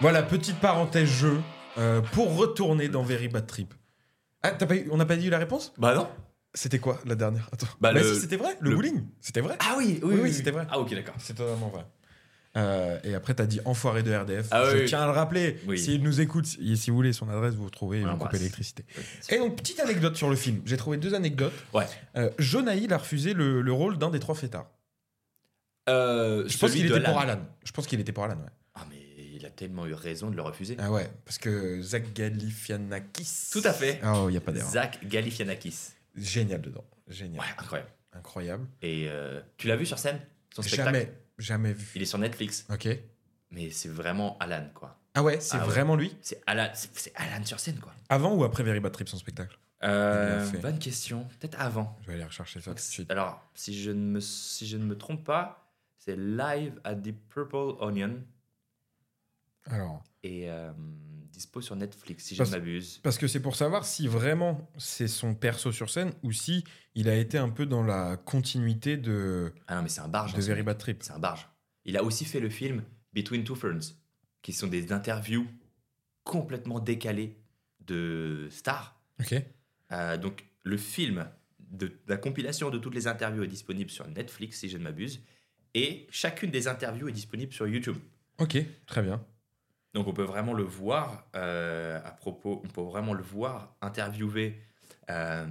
Voilà, 0.00 0.22
petite 0.22 0.60
parenthèse 0.60 1.08
jeu 1.08 1.40
euh, 1.78 2.00
pour 2.00 2.36
retourner 2.36 2.88
dans 2.88 3.02
Very 3.02 3.28
Bad 3.28 3.46
Trip. 3.46 3.74
Ah, 4.42 4.50
t'as 4.52 4.66
pas 4.66 4.76
eu- 4.76 4.88
on 4.92 4.96
n'a 4.96 5.06
pas 5.06 5.16
dit 5.16 5.28
la 5.30 5.38
réponse? 5.38 5.72
Bah 5.78 5.94
non. 5.94 6.08
C'était 6.54 6.78
quoi 6.78 6.98
la 7.04 7.14
dernière? 7.14 7.48
Attends. 7.52 7.66
Bah, 7.80 7.92
Bah 7.92 8.00
le- 8.00 8.14
si, 8.14 8.20
c'était 8.20 8.36
vrai, 8.36 8.56
le, 8.60 8.70
le- 8.70 8.76
bowling. 8.76 9.04
C'était 9.20 9.40
vrai. 9.40 9.56
Ah 9.60 9.74
oui, 9.76 10.00
Oui, 10.02 10.16
oui, 10.22 10.32
c'était 10.32 10.50
vrai. 10.50 10.66
Ah 10.70 10.78
ok, 10.78 10.90
d'accord. 10.94 11.14
C'est 11.18 11.34
totalement 11.34 11.68
vrai. 11.68 11.84
Euh, 12.58 12.98
et 13.04 13.14
après, 13.14 13.34
t'as 13.34 13.46
dit 13.46 13.60
enfoiré 13.64 14.02
de 14.02 14.14
RDF. 14.14 14.48
Ah 14.50 14.64
Je 14.70 14.78
oui. 14.78 14.84
tiens 14.86 15.00
à 15.02 15.06
le 15.06 15.12
rappeler. 15.12 15.58
Oui. 15.66 15.78
S'il 15.78 16.02
nous 16.02 16.20
écoute, 16.20 16.46
si 16.46 16.76
si 16.76 16.90
vous 16.90 16.96
voulez 16.96 17.12
son 17.12 17.28
adresse, 17.28 17.54
vous 17.54 17.64
retrouvez 17.66 18.02
vous 18.02 18.16
coupez 18.16 18.38
l'électricité. 18.38 18.84
Et 19.30 19.38
donc, 19.38 19.56
petite 19.56 19.80
anecdote 19.80 20.16
sur 20.16 20.28
le 20.28 20.36
film. 20.36 20.60
J'ai 20.64 20.76
trouvé 20.76 20.96
deux 20.96 21.14
anecdotes. 21.14 21.52
Ouais. 21.72 21.86
Euh, 22.16 22.30
a 22.90 22.96
refusé 22.98 23.32
le, 23.34 23.62
le 23.62 23.72
rôle 23.72 23.98
d'un 23.98 24.10
des 24.10 24.18
trois 24.20 24.34
fêtards. 24.34 24.70
Euh, 25.88 26.44
Je 26.48 26.58
pense 26.58 26.72
qu'il 26.72 26.86
était 26.86 27.00
pour 27.00 27.18
Alan. 27.18 27.40
Je 27.64 27.72
pense 27.72 27.86
qu'il 27.86 28.00
était 28.00 28.12
pour 28.12 28.24
Alan, 28.24 28.36
ouais. 28.36 28.50
Ah 28.74 28.84
mais 28.90 28.96
il 29.34 29.44
a 29.46 29.50
tellement 29.50 29.86
eu 29.86 29.94
raison 29.94 30.30
de 30.30 30.36
le 30.36 30.42
refuser. 30.42 30.76
Ah 30.78 30.90
ouais, 30.90 31.08
parce 31.24 31.38
que 31.38 31.80
Zach 31.82 32.12
Galifianakis. 32.14 33.48
Tout 33.52 33.62
à 33.64 33.72
fait. 33.72 34.00
Oh, 34.04 34.26
il 34.28 34.32
n'y 34.32 34.36
a 34.36 34.40
pas 34.40 34.52
d'erreur. 34.52 34.70
Zach 34.70 34.98
Galifianakis. 35.06 35.92
Génial 36.16 36.60
dedans. 36.60 36.84
Génial. 37.08 37.40
Ouais, 37.40 37.46
incroyable. 37.58 37.90
Incroyable. 38.12 38.66
Et 38.82 39.06
euh, 39.08 39.40
tu 39.56 39.68
l'as 39.68 39.76
vu 39.76 39.86
sur 39.86 39.98
scène 39.98 40.20
Son 40.54 40.62
spectacle? 40.62 40.92
Jamais, 40.92 41.12
jamais 41.38 41.72
vu. 41.72 41.86
Il 41.94 42.02
est 42.02 42.06
sur 42.06 42.18
Netflix. 42.18 42.66
Ok. 42.70 42.88
Mais 43.50 43.70
c'est 43.70 43.88
vraiment 43.88 44.36
Alan, 44.38 44.68
quoi. 44.74 44.98
Ah 45.14 45.22
ouais, 45.22 45.40
c'est 45.40 45.56
Ah 45.56 45.60
ouais. 45.60 45.66
vraiment 45.66 45.96
lui 45.96 46.14
C'est 46.20 46.40
Alan, 46.46 46.68
c'est 46.74 47.12
Alan 47.16 47.42
sur 47.44 47.58
scène, 47.58 47.78
quoi. 47.80 47.92
Avant 48.08 48.34
ou 48.34 48.44
après 48.44 48.62
Very 48.62 48.80
Bad 48.80 48.92
Trip, 48.92 49.08
son 49.08 49.16
spectacle 49.18 49.58
Euh, 49.82 50.46
bonne 50.60 50.78
question. 50.78 51.24
Peut-être 51.40 51.60
avant. 51.60 51.96
Je 52.02 52.08
vais 52.08 52.14
aller 52.14 52.24
rechercher 52.24 52.60
ça 52.60 52.70
tout 52.72 52.76
de 52.76 52.80
suite. 52.80 53.10
Alors, 53.10 53.40
si 53.54 53.80
je 53.80 53.90
ne 53.90 54.00
me, 54.00 54.20
si 54.20 54.66
je 54.66 54.76
ne 54.76 54.84
me 54.84 54.96
trompe 54.98 55.24
pas, 55.24 55.72
c'est 55.98 56.16
Live 56.16 56.80
at 56.84 56.96
the 56.96 57.12
Purple 57.30 57.76
Onion 57.80 58.22
Alors, 59.66 60.02
et 60.22 60.50
euh, 60.50 60.72
dispo 61.38 61.60
sur 61.60 61.76
Netflix, 61.76 62.24
si 62.24 62.34
je 62.34 62.38
Parce- 62.38 62.50
ne 62.50 62.56
m'abuse. 62.56 62.98
parce 63.02 63.16
que 63.16 63.26
c'est 63.28 63.40
pour 63.40 63.54
savoir 63.56 63.84
si 63.86 64.08
vraiment 64.08 64.68
c'est 64.76 65.08
son 65.08 65.34
perso 65.34 65.70
sur 65.72 65.88
scène 65.88 66.12
ou 66.22 66.32
si 66.32 66.64
il 66.94 67.08
a 67.08 67.14
été 67.16 67.38
un 67.38 67.48
peu 67.48 67.64
dans 67.64 67.82
la 67.84 68.16
continuité 68.16 68.96
de, 68.96 69.52
Ah 69.68 69.76
non, 69.76 69.82
mais 69.82 69.88
c'est 69.88 70.00
un 70.00 70.08
barge. 70.08 70.34
de 70.34 70.38
hein, 70.40 70.44
Very. 70.44 70.62
Bad 70.64 70.78
Trip. 70.78 71.02
C'est 71.02 71.12
un 71.12 71.18
barge. 71.18 71.48
Il 71.84 71.96
a 71.96 72.02
aussi 72.04 72.24
fait 72.24 72.40
le 72.40 72.50
film 72.50 72.82
Between 73.14 73.44
Two 73.44 73.54
Ferns, 73.54 73.94
qui 74.42 74.52
sont 74.52 74.66
des 74.66 74.92
interviews 74.92 75.46
complètement 76.24 76.80
décalées 76.80 77.36
de 77.80 78.48
stars. 78.50 79.00
Ok. 79.20 79.34
Euh, 79.92 80.16
donc, 80.18 80.44
le 80.64 80.76
film, 80.76 81.26
de, 81.70 81.92
la 82.06 82.16
compilation 82.18 82.68
de 82.70 82.78
toutes 82.78 82.94
les 82.94 83.06
interviews 83.06 83.44
est 83.44 83.48
disponible 83.48 83.90
sur 83.90 84.06
Netflix, 84.08 84.58
si 84.58 84.68
je 84.68 84.76
ne 84.76 84.82
m'abuse. 84.82 85.22
Et 85.74 86.06
chacune 86.10 86.50
des 86.50 86.66
interviews 86.68 87.08
est 87.08 87.12
disponible 87.12 87.52
sur 87.52 87.66
YouTube. 87.66 87.96
Ok, 88.38 88.58
très 88.86 89.02
bien. 89.02 89.24
Donc, 89.94 90.06
on 90.06 90.12
peut 90.12 90.22
vraiment 90.24 90.52
le 90.54 90.62
voir 90.64 91.26
euh, 91.34 91.98
à 92.04 92.10
propos, 92.10 92.62
on 92.64 92.68
peut 92.68 92.82
vraiment 92.82 93.14
le 93.14 93.22
voir 93.22 93.74
interviewer. 93.80 94.60
euh, 95.10 95.46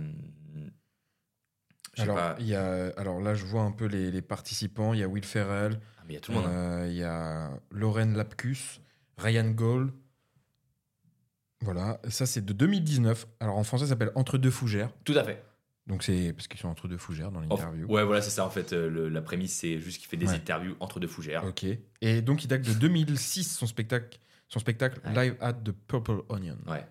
Alors, 1.97 2.35
il 2.39 2.45
y 2.47 2.55
a, 2.55 2.89
alors 2.97 3.19
là, 3.21 3.33
je 3.33 3.43
vois 3.45 3.61
un 3.63 3.71
peu 3.71 3.85
les, 3.85 4.11
les 4.11 4.21
participants. 4.21 4.93
Il 4.93 4.99
y 4.99 5.03
a 5.03 5.07
Will 5.07 5.25
Ferrell, 5.25 5.79
Ah, 5.97 6.03
il 6.07 6.13
y 6.13 6.17
a 6.17 6.19
tout 6.19 6.31
le 6.31 6.37
monde. 6.37 6.47
hein. 6.47 6.51
euh, 6.51 6.87
il 6.89 6.95
y 6.97 7.03
a 7.03 7.49
Lauren 7.71 8.13
Lapkus, 8.13 8.79
Ryan 9.17 9.49
Gold. 9.49 9.91
Voilà, 11.61 11.99
ça 12.07 12.27
c'est 12.27 12.45
de 12.45 12.53
2019. 12.53 13.25
Alors 13.39 13.57
en 13.57 13.63
français, 13.63 13.85
ça 13.85 13.89
s'appelle 13.89 14.11
Entre 14.13 14.37
deux 14.37 14.51
fougères. 14.51 14.91
Tout 15.03 15.17
à 15.17 15.23
fait. 15.23 15.43
Donc 15.87 16.03
c'est 16.03 16.33
parce 16.33 16.47
qu'ils 16.47 16.59
sont 16.59 16.67
entre 16.67 16.87
deux 16.87 16.97
fougères 16.97 17.31
dans 17.31 17.39
l'interview. 17.39 17.87
ouais, 17.87 18.03
voilà, 18.03 18.21
c'est 18.21 18.29
ça 18.29 18.45
en 18.45 18.49
fait. 18.51 18.73
le- 18.73 19.09
la 19.09 19.21
prémisse, 19.21 19.53
c'est 19.57 19.79
juste 19.79 19.97
qu'il 19.99 20.07
fait 20.07 20.17
des 20.17 20.27
Ouais. 20.27 20.35
interviews 20.35 20.75
entre 20.79 20.99
deux 20.99 21.07
fougères. 21.07 21.45
Ok. 21.45 21.65
Et 22.01 22.21
donc 22.21 22.43
il 22.43 22.47
date 22.47 22.61
de 22.61 22.73
2006 22.73 23.55
son 23.55 23.65
spectacle, 23.65 24.19
son 24.47 24.59
spectacle 24.59 24.99
Ouais. 25.05 25.13
Live 25.13 25.37
at 25.41 25.53
the 25.53 25.71
Purple 25.71 26.21
Onion. 26.29 26.57
Ouais. 26.67 26.85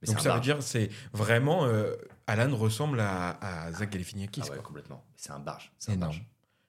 Mais 0.00 0.06
donc 0.08 0.20
ça 0.20 0.34
veut 0.34 0.40
dire 0.40 0.62
c'est 0.62 0.90
vraiment 1.12 1.64
euh, 1.64 1.94
Alan 2.26 2.54
ressemble 2.56 3.00
à, 3.00 3.30
à 3.66 3.72
Zach 3.72 3.90
Galifianakis. 3.90 4.40
Ah 4.42 4.44
ouais, 4.50 4.56
quoi. 4.56 4.62
complètement. 4.64 5.04
C'est 5.16 5.30
un 5.32 5.38
barge. 5.38 5.72
C'est 5.78 5.92
un 5.92 5.94
Énorme. 5.94 6.12
barge. 6.12 6.26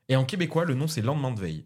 Et 0.09 0.15
en 0.15 0.25
québécois, 0.25 0.65
le 0.65 0.75
nom 0.75 0.88
c'est 0.88 1.01
Lendemain 1.01 1.31
de 1.31 1.39
veille. 1.39 1.65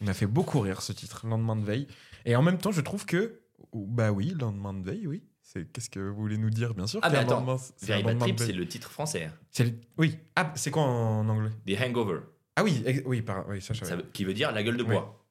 Il 0.00 0.06
m'a 0.06 0.14
fait 0.14 0.26
beaucoup 0.26 0.60
rire 0.60 0.82
ce 0.82 0.92
titre, 0.92 1.26
Lendemain 1.26 1.56
de 1.56 1.64
veille. 1.64 1.88
Et 2.24 2.36
en 2.36 2.42
même 2.42 2.58
temps, 2.58 2.70
je 2.72 2.80
trouve 2.82 3.06
que 3.06 3.40
bah 3.72 4.12
oui, 4.12 4.34
Lendemain 4.38 4.74
de 4.74 4.84
veille, 4.84 5.06
oui. 5.06 5.24
C'est 5.42 5.64
qu'est-ce 5.72 5.88
que 5.90 6.00
vous 6.00 6.14
voulez 6.16 6.38
nous 6.38 6.50
dire, 6.50 6.74
bien 6.74 6.86
sûr. 6.86 7.00
Ah, 7.02 7.08
mais 7.10 7.18
attends, 7.18 7.36
lendemain- 7.40 7.56
Very 7.82 8.02
Bad 8.02 8.12
lendemain 8.14 8.26
de 8.26 8.32
Trip, 8.36 8.46
c'est 8.48 8.52
le 8.52 8.66
titre 8.68 8.90
français. 8.90 9.24
hein. 9.24 9.32
C'est 9.50 9.64
le- 9.64 9.74
Oui. 9.96 10.18
Ah, 10.34 10.52
c'est 10.56 10.70
quoi 10.72 10.82
en 10.82 11.26
anglais? 11.28 11.50
The 11.66 11.80
Hangover. 11.80 12.20
Ah 12.56 12.64
oui, 12.64 12.84
oui, 13.06 13.22
par... 13.22 13.48
oui, 13.48 13.62
ça 13.62 13.72
je 13.74 13.84
savais. 13.84 14.02
Ça 14.02 14.08
qui 14.12 14.24
veut 14.24 14.34
dire 14.34 14.50
la 14.52 14.62
gueule 14.62 14.76
de 14.76 14.82
Oui. 14.82 14.90
bois. 14.90 15.24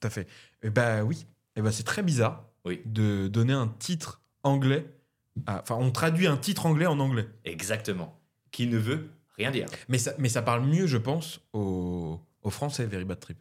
Tout 0.00 0.06
à 0.06 0.10
fait. 0.10 0.28
Et 0.62 0.70
bah 0.70 1.02
oui. 1.04 1.26
Et 1.56 1.62
bah 1.62 1.72
c'est 1.72 1.82
très 1.82 2.02
bizarre 2.02 2.48
Oui. 2.64 2.80
de 2.86 3.28
donner 3.28 3.52
un 3.52 3.68
titre 3.68 4.22
anglais. 4.42 4.86
à- 5.46 5.60
Enfin, 5.62 5.76
on 5.78 5.90
traduit 5.90 6.26
un 6.26 6.36
titre 6.36 6.66
anglais 6.66 6.86
en 6.86 6.98
anglais. 7.00 7.28
Exactement. 7.44 8.18
Qui 8.50 8.66
ne 8.66 8.78
veut 8.78 9.08
rien 9.36 9.50
dire. 9.50 9.66
Mais 9.88 9.98
ça, 9.98 10.12
mais 10.18 10.28
ça 10.28 10.42
parle 10.42 10.64
mieux, 10.66 10.86
je 10.86 10.98
pense, 10.98 11.40
au, 11.52 12.20
au 12.42 12.50
français, 12.50 12.84
Very 12.86 13.04
Bad 13.04 13.18
Trip. 13.20 13.38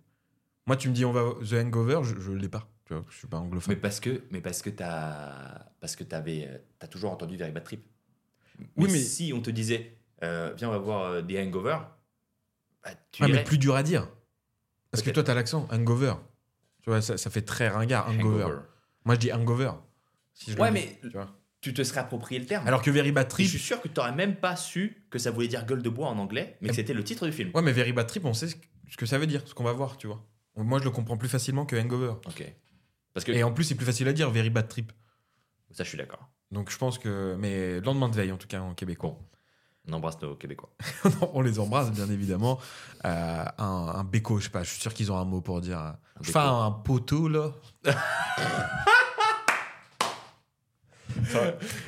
Moi, 0.67 0.77
tu 0.77 0.89
me 0.89 0.93
dis 0.93 1.03
on 1.05 1.11
va 1.11 1.33
The 1.43 1.53
Hangover, 1.53 2.01
je, 2.03 2.19
je 2.19 2.31
l'ai 2.31 2.47
pas. 2.49 2.67
Tu 2.85 2.93
vois, 2.93 3.05
je 3.09 3.17
suis 3.17 3.27
pas 3.27 3.37
anglophone. 3.37 3.73
Mais 3.75 3.79
parce 3.79 3.99
que, 3.99 4.23
mais 4.31 4.41
parce 4.41 4.61
que 4.61 4.69
t'as, 4.69 5.65
parce 5.79 5.95
que 5.95 6.03
t'avais, 6.03 6.63
t'as 6.79 6.87
toujours 6.87 7.11
entendu 7.11 7.35
Very 7.37 7.51
Bad 7.51 7.63
Trip. 7.63 7.83
Oui, 8.77 8.87
mais- 8.91 8.99
si 8.99 9.31
on 9.35 9.41
te 9.41 9.49
disait, 9.49 9.97
euh, 10.23 10.53
viens, 10.57 10.69
on 10.69 10.71
va 10.71 10.77
voir 10.77 11.03
euh, 11.11 11.21
The 11.21 11.35
Hangover, 11.39 11.77
bah, 12.83 12.91
tu 13.11 13.23
Ouais, 13.23 13.31
mais 13.31 13.43
plus 13.43 13.57
dur 13.57 13.75
à 13.75 13.83
dire. 13.83 14.07
Parce 14.91 15.01
que 15.03 15.09
toi, 15.09 15.23
t'as 15.23 15.33
l'accent, 15.33 15.67
hangover. 15.71 16.13
Tu 16.81 16.89
vois, 16.89 17.01
ça, 17.01 17.17
ça 17.17 17.29
fait 17.29 17.41
très 17.43 17.67
ringard, 17.69 18.09
hangover. 18.09 18.43
Hangover. 18.43 18.59
Moi, 19.05 19.15
je 19.15 19.19
dis 19.19 19.31
hangover. 19.33 19.71
si 20.33 20.51
je 20.51 20.55
le 20.55 20.61
Ouais, 20.61 20.69
dis, 20.69 20.73
mais 20.73 20.99
tu 21.01 21.09
vois. 21.09 21.29
tu 21.61 21.73
te 21.73 21.83
serais 21.83 21.99
approprié 22.01 22.39
le 22.39 22.45
terme. 22.47 22.67
Alors 22.67 22.81
que 22.81 22.89
Very 22.91 23.11
Bad 23.11 23.27
Et 23.27 23.29
Trip. 23.29 23.45
je 23.45 23.51
suis 23.51 23.59
sûr 23.59 23.81
que 23.81 23.87
tu 23.87 23.93
n'aurais 23.97 24.13
même 24.15 24.35
pas 24.35 24.55
su 24.55 25.05
que 25.09 25.19
ça 25.19 25.31
voulait 25.31 25.47
dire 25.47 25.65
gueule 25.65 25.81
de 25.83 25.89
bois 25.89 26.07
en 26.07 26.17
anglais, 26.17 26.57
mais 26.61 26.69
que 26.69 26.75
c'était 26.75 26.93
le 26.93 27.03
titre 27.03 27.25
du 27.27 27.31
film. 27.33 27.51
Ouais, 27.53 27.61
mais 27.61 27.71
Very 27.71 27.93
Bad 27.93 28.07
Trip, 28.07 28.25
on 28.25 28.33
sait 28.33 28.47
ce 28.47 28.55
que, 28.97 29.05
ça 29.05 29.17
veut 29.17 29.27
dire, 29.27 29.41
ce 29.45 29.53
qu'on 29.53 29.63
va 29.63 29.73
voir, 29.73 29.97
tu 29.97 30.07
vois. 30.07 30.25
Moi, 30.55 30.79
je 30.79 30.83
le 30.85 30.91
comprends 30.91 31.17
plus 31.17 31.29
facilement 31.29 31.65
que 31.65 31.75
hangover. 31.75 32.13
Ok. 32.25 32.43
Parce 33.13 33.25
que 33.25 33.31
Et 33.31 33.43
en 33.43 33.51
plus, 33.53 33.63
c'est 33.65 33.75
plus 33.75 33.85
facile 33.85 34.07
à 34.07 34.13
dire, 34.13 34.29
Very 34.31 34.49
Bad 34.49 34.67
Trip. 34.67 34.91
ça, 35.71 35.83
je 35.83 35.89
suis 35.89 35.97
d'accord. 35.97 36.29
Donc, 36.51 36.69
je 36.71 36.77
pense 36.77 36.97
que. 36.99 37.35
Mais 37.39 37.79
lendemain 37.81 38.09
de 38.09 38.15
veille, 38.15 38.31
en 38.31 38.37
tout 38.37 38.47
cas, 38.47 38.59
en 38.61 38.73
québécois. 38.73 39.17
On 39.87 39.93
embrasse 39.93 40.21
nos 40.21 40.35
Québécois. 40.35 40.69
on 41.33 41.41
les 41.41 41.57
embrasse, 41.59 41.91
bien 41.91 42.07
évidemment. 42.09 42.59
Euh, 43.03 43.43
un, 43.57 43.93
un 43.95 44.03
béco, 44.03 44.37
je 44.39 44.43
sais 44.45 44.49
pas, 44.51 44.63
je 44.63 44.69
suis 44.69 44.79
sûr 44.81 44.93
qu'ils 44.93 45.11
ont 45.11 45.17
un 45.17 45.25
mot 45.25 45.41
pour 45.41 45.59
dire. 45.61 45.79
euh, 45.79 45.91
Enfin, 46.19 46.65
un 46.65 46.71
poteau, 46.71 47.27
là. 47.27 47.51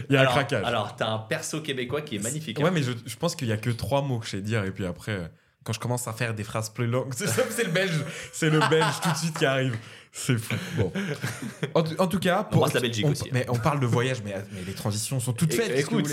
Il 0.10 0.14
y 0.14 0.18
a 0.18 0.22
alors, 0.22 0.34
un 0.34 0.36
craquage. 0.36 0.66
Alors, 0.66 0.96
t'as 0.96 1.08
un 1.10 1.20
perso 1.20 1.62
québécois 1.62 2.02
qui 2.02 2.16
est 2.18 2.20
magnifique. 2.20 2.60
hein. 2.60 2.64
Ouais, 2.64 2.72
mais 2.72 2.82
je, 2.84 2.92
je 3.06 3.16
pense 3.16 3.36
qu'il 3.36 3.48
y 3.48 3.52
a 3.52 3.58
que 3.58 3.70
trois 3.70 4.02
mots 4.02 4.20
que 4.20 4.26
je 4.26 4.32
sais 4.32 4.42
dire, 4.42 4.64
et 4.64 4.72
puis 4.72 4.86
après, 4.86 5.12
euh, 5.14 5.28
quand 5.64 5.74
je 5.74 5.80
commence 5.80 6.08
à 6.08 6.14
faire 6.14 6.34
des 6.34 6.44
phrases 6.44 6.70
plus 6.70 6.88
longues, 6.88 7.14
c'est 7.16 7.28
ça, 7.28 7.44
c'est 7.50 7.64
le 7.66 7.72
belge, 7.72 8.04
c'est 8.34 8.50
le 8.50 8.60
belge 8.70 9.00
tout 9.02 9.12
de 9.12 9.18
suite 9.18 9.38
qui 9.38 9.46
arrive. 9.46 9.78
C'est 10.12 10.38
fou. 10.38 10.56
Bon. 10.78 10.92
En, 11.74 11.84
tout- 11.84 11.96
en 12.00 12.08
tout 12.08 12.20
cas, 12.20 12.48
On 12.52 12.56
embrasse 12.56 12.74
la 12.74 12.82
Belgique 12.82 13.06
on- 13.08 13.12
aussi, 13.12 13.24
hein. 13.26 13.32
Mais 13.34 13.46
on 13.50 13.58
parle 13.58 13.80
de 13.80 13.86
voyage, 13.88 14.22
mais, 14.24 14.36
mais 14.52 14.62
les 14.64 14.74
transitions 14.74 15.20
sont 15.20 15.34
toutes 15.34 15.54
faites. 15.54 15.72
écoute, 15.78 16.10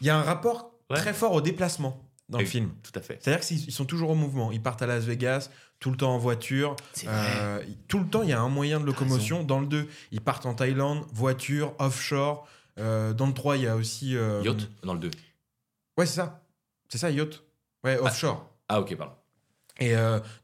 Il 0.00 0.06
y 0.06 0.10
a 0.10 0.16
un 0.16 0.22
rapport 0.22 0.70
Ouais. 0.90 0.96
très 0.96 1.12
fort 1.14 1.32
au 1.32 1.40
déplacement. 1.40 2.02
dans 2.28 2.38
le 2.38 2.44
film. 2.44 2.70
Tout 2.82 2.92
à 2.94 3.00
fait. 3.00 3.18
C'est-à-dire 3.22 3.44
qu'ils 3.44 3.64
ils 3.68 3.72
sont 3.72 3.84
toujours 3.86 4.10
au 4.10 4.14
mouvement. 4.14 4.52
Ils 4.52 4.62
partent 4.62 4.82
à 4.82 4.86
Las 4.86 5.04
Vegas, 5.04 5.48
tout 5.80 5.90
le 5.90 5.96
temps 5.96 6.14
en 6.14 6.18
voiture. 6.18 6.76
Euh, 7.06 7.62
tout 7.88 7.98
le 8.00 8.06
temps, 8.06 8.22
il 8.22 8.28
y 8.28 8.32
a 8.34 8.40
un 8.40 8.48
moyen 8.50 8.80
de 8.80 8.84
locomotion. 8.84 9.44
Dans 9.44 9.60
le 9.60 9.66
2, 9.66 9.88
ils 10.12 10.20
partent 10.20 10.44
en 10.44 10.52
Thaïlande, 10.54 11.04
voiture, 11.12 11.74
offshore. 11.78 12.46
Euh, 12.78 13.14
dans 13.14 13.26
le 13.26 13.32
3, 13.32 13.56
il 13.56 13.62
y 13.62 13.66
a 13.66 13.76
aussi. 13.76 14.14
euh, 14.16 14.42
Yacht 14.44 14.68
dans 14.82 14.92
le 14.92 15.00
2. 15.00 15.10
Ouais, 15.96 16.04
c'est 16.06 16.16
ça. 16.16 16.42
C'est 16.90 16.98
ça, 16.98 17.10
yacht. 17.10 17.42
Ouais, 17.84 17.98
offshore. 17.98 18.46
Ah, 18.68 18.80
ok, 18.80 18.94
pardon. 18.96 19.14
Et 19.80 19.94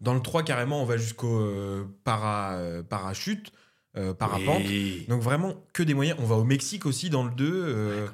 dans 0.00 0.14
le 0.14 0.20
3, 0.20 0.42
carrément, 0.42 0.80
on 0.80 0.84
va 0.86 0.96
jusqu'au 0.96 1.86
para, 2.04 2.58
parachute, 2.88 3.52
euh, 3.96 4.12
parapente. 4.14 4.62
Oui. 4.66 5.04
Donc 5.08 5.22
vraiment 5.22 5.54
que 5.72 5.82
des 5.82 5.94
moyens. 5.94 6.18
On 6.20 6.24
va 6.24 6.34
au 6.36 6.44
Mexique 6.44 6.84
aussi 6.86 7.10
dans 7.10 7.24
le 7.24 7.30
2. 7.30 7.44
euh. 7.66 8.06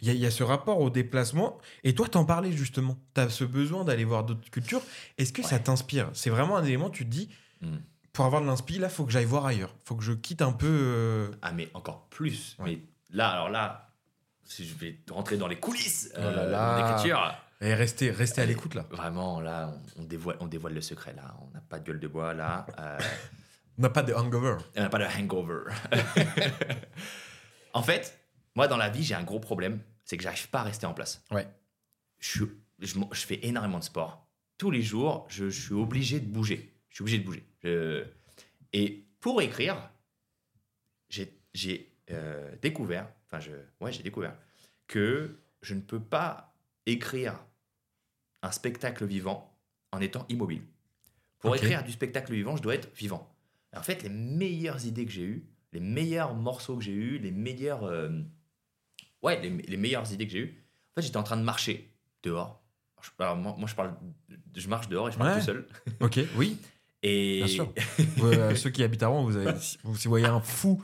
Il 0.00 0.08
y, 0.08 0.10
a- 0.10 0.14
il 0.14 0.20
y 0.20 0.26
a 0.26 0.30
ce 0.30 0.42
rapport 0.42 0.80
au 0.80 0.90
déplacement. 0.90 1.58
Et 1.84 1.94
toi, 1.94 2.08
t'en 2.08 2.24
parlais 2.24 2.52
justement. 2.52 2.96
T'as 3.14 3.28
ce 3.28 3.44
besoin 3.44 3.84
d'aller 3.84 4.04
voir 4.04 4.24
d'autres 4.24 4.50
cultures. 4.50 4.82
Est-ce 5.18 5.32
que 5.32 5.42
ça 5.42 5.58
t'inspire? 5.58 6.10
C'est 6.12 6.30
vraiment 6.30 6.56
un 6.56 6.64
élément, 6.64 6.90
tu 6.90 7.04
te 7.04 7.10
dis, 7.10 7.28
Hmm. 7.60 7.76
pour 8.12 8.24
avoir 8.24 8.42
de 8.42 8.46
l'inspi, 8.46 8.78
là, 8.78 8.88
faut 8.88 9.04
que 9.04 9.12
j'aille 9.12 9.24
voir 9.24 9.46
ailleurs. 9.46 9.72
Faut 9.84 9.94
que 9.94 10.02
je 10.02 10.12
quitte 10.12 10.42
un 10.42 10.52
peu. 10.52 10.66
euh, 10.68 11.28
Ah, 11.42 11.52
mais 11.52 11.68
encore 11.74 12.08
plus. 12.10 12.56
Ouais. 12.58 12.64
Mais 12.66 12.78
là, 13.16 13.28
alors 13.28 13.48
là, 13.50 13.90
si 14.44 14.66
je 14.66 14.74
vais 14.74 14.98
rentrer 15.10 15.36
dans 15.36 15.46
les 15.46 15.56
coulisses 15.60 16.10
Oh 16.16 16.20
là 16.20 16.26
euh, 16.26 16.50
là. 16.50 17.38
Et 17.60 17.74
rester, 17.74 18.10
rester 18.10 18.40
à 18.42 18.44
l'écoute, 18.46 18.74
là. 18.74 18.84
vraiment, 18.90 19.40
là, 19.40 19.72
on, 19.96 20.02
on 20.02 20.04
dévoile, 20.04 20.36
on 20.40 20.48
dévoile 20.48 20.74
le 20.74 20.80
secret, 20.80 21.12
là. 21.14 21.36
On 21.42 21.54
n'a 21.54 21.60
pas 21.60 21.78
de 21.78 21.84
gueule 21.86 22.00
de 22.00 22.08
bois, 22.08 22.34
là. 22.34 22.66
Euh, 23.72 23.78
On 23.78 23.82
n'a 23.82 23.90
pas 23.90 24.02
de 24.02 24.12
hangover. 24.12 24.56
on 24.76 24.80
n'a 24.80 24.88
pas 24.88 24.98
de 24.98 25.04
hangover. 25.04 25.72
en 27.74 27.82
fait, 27.82 28.18
moi, 28.54 28.68
dans 28.68 28.76
la 28.76 28.90
vie, 28.90 29.02
j'ai 29.02 29.14
un 29.14 29.24
gros 29.24 29.40
problème. 29.40 29.80
C'est 30.04 30.16
que 30.16 30.22
j'arrive 30.22 30.48
pas 30.48 30.60
à 30.60 30.64
rester 30.64 30.86
en 30.86 30.94
place. 30.94 31.24
Ouais. 31.30 31.46
Je, 32.18 32.44
fais 33.14 33.46
énormément 33.46 33.78
de 33.78 33.84
sport. 33.84 34.26
Tous 34.58 34.70
les 34.70 34.82
jours, 34.82 35.26
je, 35.28 35.50
je 35.50 35.60
suis 35.60 35.74
obligé 35.74 36.20
de 36.20 36.26
bouger. 36.26 36.74
Je 36.88 36.96
suis 36.96 37.02
obligé 37.02 37.18
de 37.18 37.24
bouger. 37.24 37.46
Et 38.72 39.06
pour 39.20 39.40
écrire, 39.40 39.90
j'ai 41.54 41.92
euh, 42.10 42.50
découvert, 42.60 43.08
enfin, 43.26 43.40
je, 43.40 43.52
ouais, 43.80 43.92
j'ai 43.92 44.02
découvert 44.02 44.34
que 44.86 45.40
je 45.62 45.74
ne 45.74 45.80
peux 45.80 46.00
pas 46.00 46.54
écrire 46.86 47.38
un 48.42 48.50
spectacle 48.50 49.04
vivant 49.04 49.56
en 49.92 50.00
étant 50.00 50.26
immobile. 50.28 50.62
Pour 51.38 51.54
écrire 51.56 51.82
du 51.82 51.92
spectacle 51.92 52.32
vivant, 52.32 52.56
je 52.56 52.62
dois 52.62 52.74
être 52.74 52.94
vivant. 52.96 53.31
En 53.76 53.82
fait, 53.82 54.02
les 54.02 54.08
meilleures 54.10 54.84
idées 54.86 55.06
que 55.06 55.12
j'ai 55.12 55.22
eues, 55.22 55.46
les 55.72 55.80
meilleurs 55.80 56.34
morceaux 56.34 56.76
que 56.76 56.84
j'ai 56.84 56.92
eus, 56.92 57.18
les 57.18 57.30
meilleurs, 57.30 57.84
euh, 57.84 58.10
ouais, 59.22 59.40
les, 59.40 59.50
les 59.50 59.76
meilleures 59.76 60.10
idées 60.12 60.26
que 60.26 60.32
j'ai 60.32 60.38
eues, 60.40 60.64
en 60.90 61.00
fait, 61.00 61.06
j'étais 61.06 61.16
en 61.16 61.22
train 61.22 61.36
de 61.38 61.42
marcher 61.42 61.90
dehors. 62.22 62.62
Je- 63.00 63.10
alors, 63.18 63.36
moi, 63.36 63.54
moi, 63.58 63.68
je 63.68 63.74
parle, 63.74 63.94
je 64.54 64.68
marche 64.68 64.88
dehors 64.88 65.08
et 65.08 65.12
je 65.12 65.18
parle 65.18 65.30
Ouais. 65.32 65.38
tout 65.38 65.44
seul. 65.46 65.66
Ok, 66.00 66.20
oui, 66.36 66.58
Et 67.02 67.38
bien 67.38 67.46
sûr. 67.48 67.72
Euh, 68.22 68.54
ceux 68.54 68.70
qui 68.70 68.82
habitent 68.84 69.02
à 69.02 69.08
Rouen, 69.08 69.24
vous, 69.24 69.36
avez, 69.36 69.52
vous 69.82 69.96
si 69.96 70.04
vous 70.04 70.10
voyez 70.10 70.26
un 70.26 70.40
fou 70.40 70.80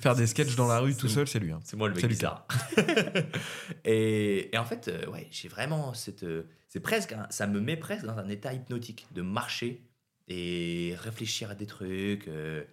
faire 0.00 0.14
des 0.14 0.26
sketchs 0.28 0.54
dans 0.56 0.68
la 0.68 0.78
rue 0.80 0.94
tout 0.94 1.08
seul, 1.08 1.26
c'est 1.26 1.40
lui. 1.40 1.50
hein. 1.52 1.60
C'est 1.64 1.76
moi 1.76 1.88
le 1.88 1.94
mec 1.94 2.02
C'est 2.02 2.08
bizarre. 2.08 2.46
et, 3.84 4.54
et 4.54 4.58
en 4.58 4.64
fait, 4.64 4.88
euh, 4.88 5.06
ouais, 5.10 5.26
j'ai 5.30 5.48
vraiment 5.48 5.94
cette. 5.94 6.24
c'est 6.68 6.80
presque. 6.80 7.12
un- 7.12 7.26
ça 7.30 7.46
me 7.46 7.60
met 7.60 7.76
presque 7.76 8.04
dans 8.04 8.18
un 8.18 8.28
état 8.28 8.52
hypnotique 8.52 9.06
de 9.14 9.22
marcher 9.22 9.82
et 10.28 10.94
réfléchir 10.98 11.50
à 11.50 11.54
des 11.54 11.66
trucs. 11.66 12.28
euh, 12.28 12.64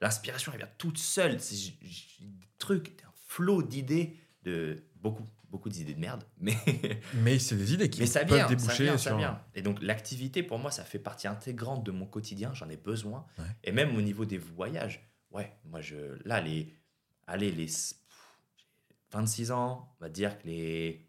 L'inspiration, 0.00 0.50
elle 0.52 0.58
vient 0.58 0.70
toute 0.78 0.98
seule. 0.98 1.38
C'est 1.40 1.72
des 2.20 2.48
trucs, 2.58 2.88
un 3.06 3.12
flot 3.28 3.62
d'idées, 3.62 4.16
de 4.42 4.82
beaucoup, 4.96 5.26
beaucoup 5.48 5.68
d'idées 5.68 5.94
de 5.94 6.00
merde. 6.00 6.24
Mais, 6.40 6.56
Mais 7.14 7.38
c'est 7.38 7.56
des 7.56 7.72
idées 7.74 7.88
qui 7.90 8.00
mais 8.00 8.06
ça 8.06 8.24
peuvent 8.24 8.36
vient, 8.36 8.48
ça 8.48 8.54
déboucher 8.54 8.86
ça 8.88 8.98
sur. 8.98 9.16
vient. 9.18 9.40
Et 9.54 9.62
donc, 9.62 9.80
l'activité, 9.82 10.42
pour 10.42 10.58
moi, 10.58 10.70
ça 10.72 10.84
fait 10.84 10.98
partie 10.98 11.28
intégrante 11.28 11.84
de 11.84 11.92
mon 11.92 12.06
quotidien. 12.06 12.52
J'en 12.54 12.68
ai 12.68 12.76
besoin. 12.76 13.24
Ouais. 13.38 13.44
Et 13.62 13.70
même 13.72 13.94
au 13.96 14.00
niveau 14.02 14.24
des 14.24 14.38
voyages, 14.38 15.08
ouais, 15.30 15.52
moi, 15.66 15.80
je, 15.80 15.96
là, 16.24 16.40
les, 16.40 16.74
allez, 17.28 17.52
les 17.52 17.66
pff, 17.66 17.94
j'ai 18.56 18.64
26 19.12 19.50
ans, 19.52 19.94
on 20.00 20.04
va 20.04 20.08
dire 20.10 20.36
que 20.38 20.46
les 20.48 21.06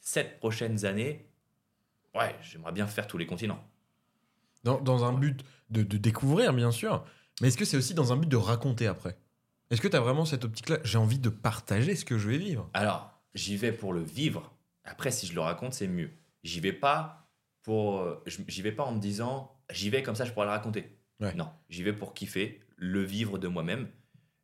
7 0.00 0.38
prochaines 0.38 0.86
années, 0.86 1.28
ouais, 2.14 2.34
j'aimerais 2.40 2.72
bien 2.72 2.86
faire 2.86 3.06
tous 3.06 3.18
les 3.18 3.26
continents. 3.26 3.62
Dans, 4.64 4.80
dans 4.80 5.04
un 5.04 5.12
but 5.12 5.42
de, 5.70 5.82
de 5.82 5.96
découvrir, 5.96 6.52
bien 6.52 6.70
sûr. 6.70 7.04
Mais 7.40 7.48
est-ce 7.48 7.56
que 7.56 7.64
c'est 7.64 7.76
aussi 7.76 7.94
dans 7.94 8.12
un 8.12 8.16
but 8.16 8.28
de 8.28 8.36
raconter 8.36 8.86
après? 8.86 9.16
Est-ce 9.70 9.80
que 9.80 9.88
tu 9.88 9.96
as 9.96 10.00
vraiment 10.00 10.24
cette 10.24 10.44
optique-là 10.44 10.78
J'ai 10.84 10.98
envie 10.98 11.18
de 11.18 11.28
partager 11.30 11.94
ce 11.96 12.04
que 12.04 12.18
je 12.18 12.28
vais 12.28 12.38
vivre? 12.38 12.68
Alors, 12.74 13.18
j'y 13.34 13.56
vais 13.56 13.72
pour 13.72 13.92
le 13.92 14.02
vivre. 14.02 14.52
Après, 14.84 15.10
si 15.10 15.26
je 15.26 15.34
le 15.34 15.40
raconte, 15.40 15.72
c'est 15.74 15.86
mieux. 15.88 16.10
J'y 16.42 16.60
vais 16.60 16.72
pas 16.72 17.30
pour, 17.62 18.00
euh, 18.00 18.22
j'y 18.26 18.62
vais 18.62 18.72
pas 18.72 18.82
en 18.84 18.92
me 18.92 19.00
disant, 19.00 19.56
j'y 19.70 19.88
vais 19.90 20.02
comme 20.02 20.16
ça, 20.16 20.24
je 20.24 20.32
pourrais 20.32 20.46
le 20.46 20.52
raconter. 20.52 20.96
Ouais. 21.20 21.34
Non, 21.34 21.50
j'y 21.68 21.82
vais 21.82 21.92
pour 21.92 22.14
kiffer, 22.14 22.60
le 22.76 23.02
vivre 23.02 23.38
de 23.38 23.46
moi-même. 23.48 23.88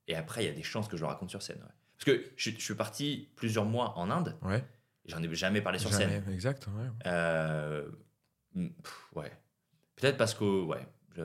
Et 0.08 0.14
après, 0.14 0.44
il 0.44 0.46
y 0.46 0.50
a 0.50 0.54
des 0.54 0.62
chances 0.62 0.86
que 0.88 0.96
je 0.96 1.02
le 1.02 1.08
raconte 1.08 1.30
sur 1.30 1.42
scène. 1.42 1.58
ouais. 1.58 1.72
Parce 1.98 2.04
que 2.04 2.24
je, 2.36 2.50
je 2.50 2.60
suis 2.60 2.74
parti 2.74 3.28
plusieurs 3.36 3.64
mois 3.64 3.98
en 3.98 4.10
Inde. 4.10 4.36
Ouais. 4.42 4.62
J'en 5.06 5.22
ai 5.22 5.34
jamais 5.34 5.60
parlé 5.62 5.78
sur 5.78 5.90
Jamais. 5.90 6.04
scène. 6.20 6.32
Exact. 6.32 6.66
ouais. 6.68 6.88
Euh, 7.06 7.88
pff, 8.54 9.08
ouais. 9.14 9.32
Peut-être 9.96 10.16
parce 10.16 10.34
que, 10.34 10.64
ouais, 10.64 10.86
je, 11.16 11.22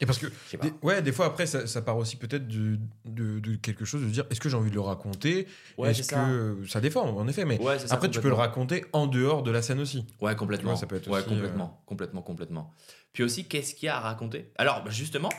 Et 0.00 0.04
parce 0.04 0.18
que, 0.18 0.26
des, 0.60 0.72
ouais, 0.82 1.00
des 1.00 1.12
fois 1.12 1.24
après, 1.26 1.46
ça, 1.46 1.66
ça 1.66 1.80
part 1.80 1.96
aussi 1.96 2.16
peut-être 2.16 2.46
de, 2.46 2.78
de, 3.06 3.40
de 3.40 3.56
quelque 3.56 3.86
chose 3.86 4.02
de 4.02 4.08
dire 4.08 4.26
est-ce 4.30 4.40
que 4.40 4.50
j'ai 4.50 4.56
envie 4.56 4.68
de 4.68 4.74
le 4.74 4.82
raconter? 4.82 5.46
Ouais, 5.78 5.90
Est-ce 5.90 6.12
que 6.12 6.66
ça. 6.66 6.80
défend, 6.82 7.08
en 7.08 7.26
effet, 7.28 7.46
mais 7.46 7.58
Ouais, 7.58 7.78
c'est 7.78 7.88
ça, 7.88 7.94
après, 7.94 8.10
tu 8.10 8.20
peux 8.20 8.28
le 8.28 8.34
raconter 8.34 8.84
en 8.92 9.06
dehors 9.06 9.42
de 9.42 9.50
la 9.50 9.62
scène 9.62 9.80
aussi. 9.80 10.06
Ouais, 10.20 10.36
complètement. 10.36 10.72
Ouais, 10.72 10.76
ça 10.76 10.86
peut 10.86 10.96
être 10.96 11.08
ouais, 11.08 11.20
aussi, 11.20 11.28
complètement, 11.30 11.82
complètement, 11.86 12.20
complètement. 12.20 12.74
Puis 13.14 13.22
aussi, 13.22 13.48
qu'est-ce 13.48 13.74
qu'il 13.74 13.86
y 13.86 13.88
a 13.88 13.96
à 13.96 14.00
raconter? 14.00 14.52
Alors, 14.58 14.84
bah, 14.84 14.90
justement, 14.90 15.30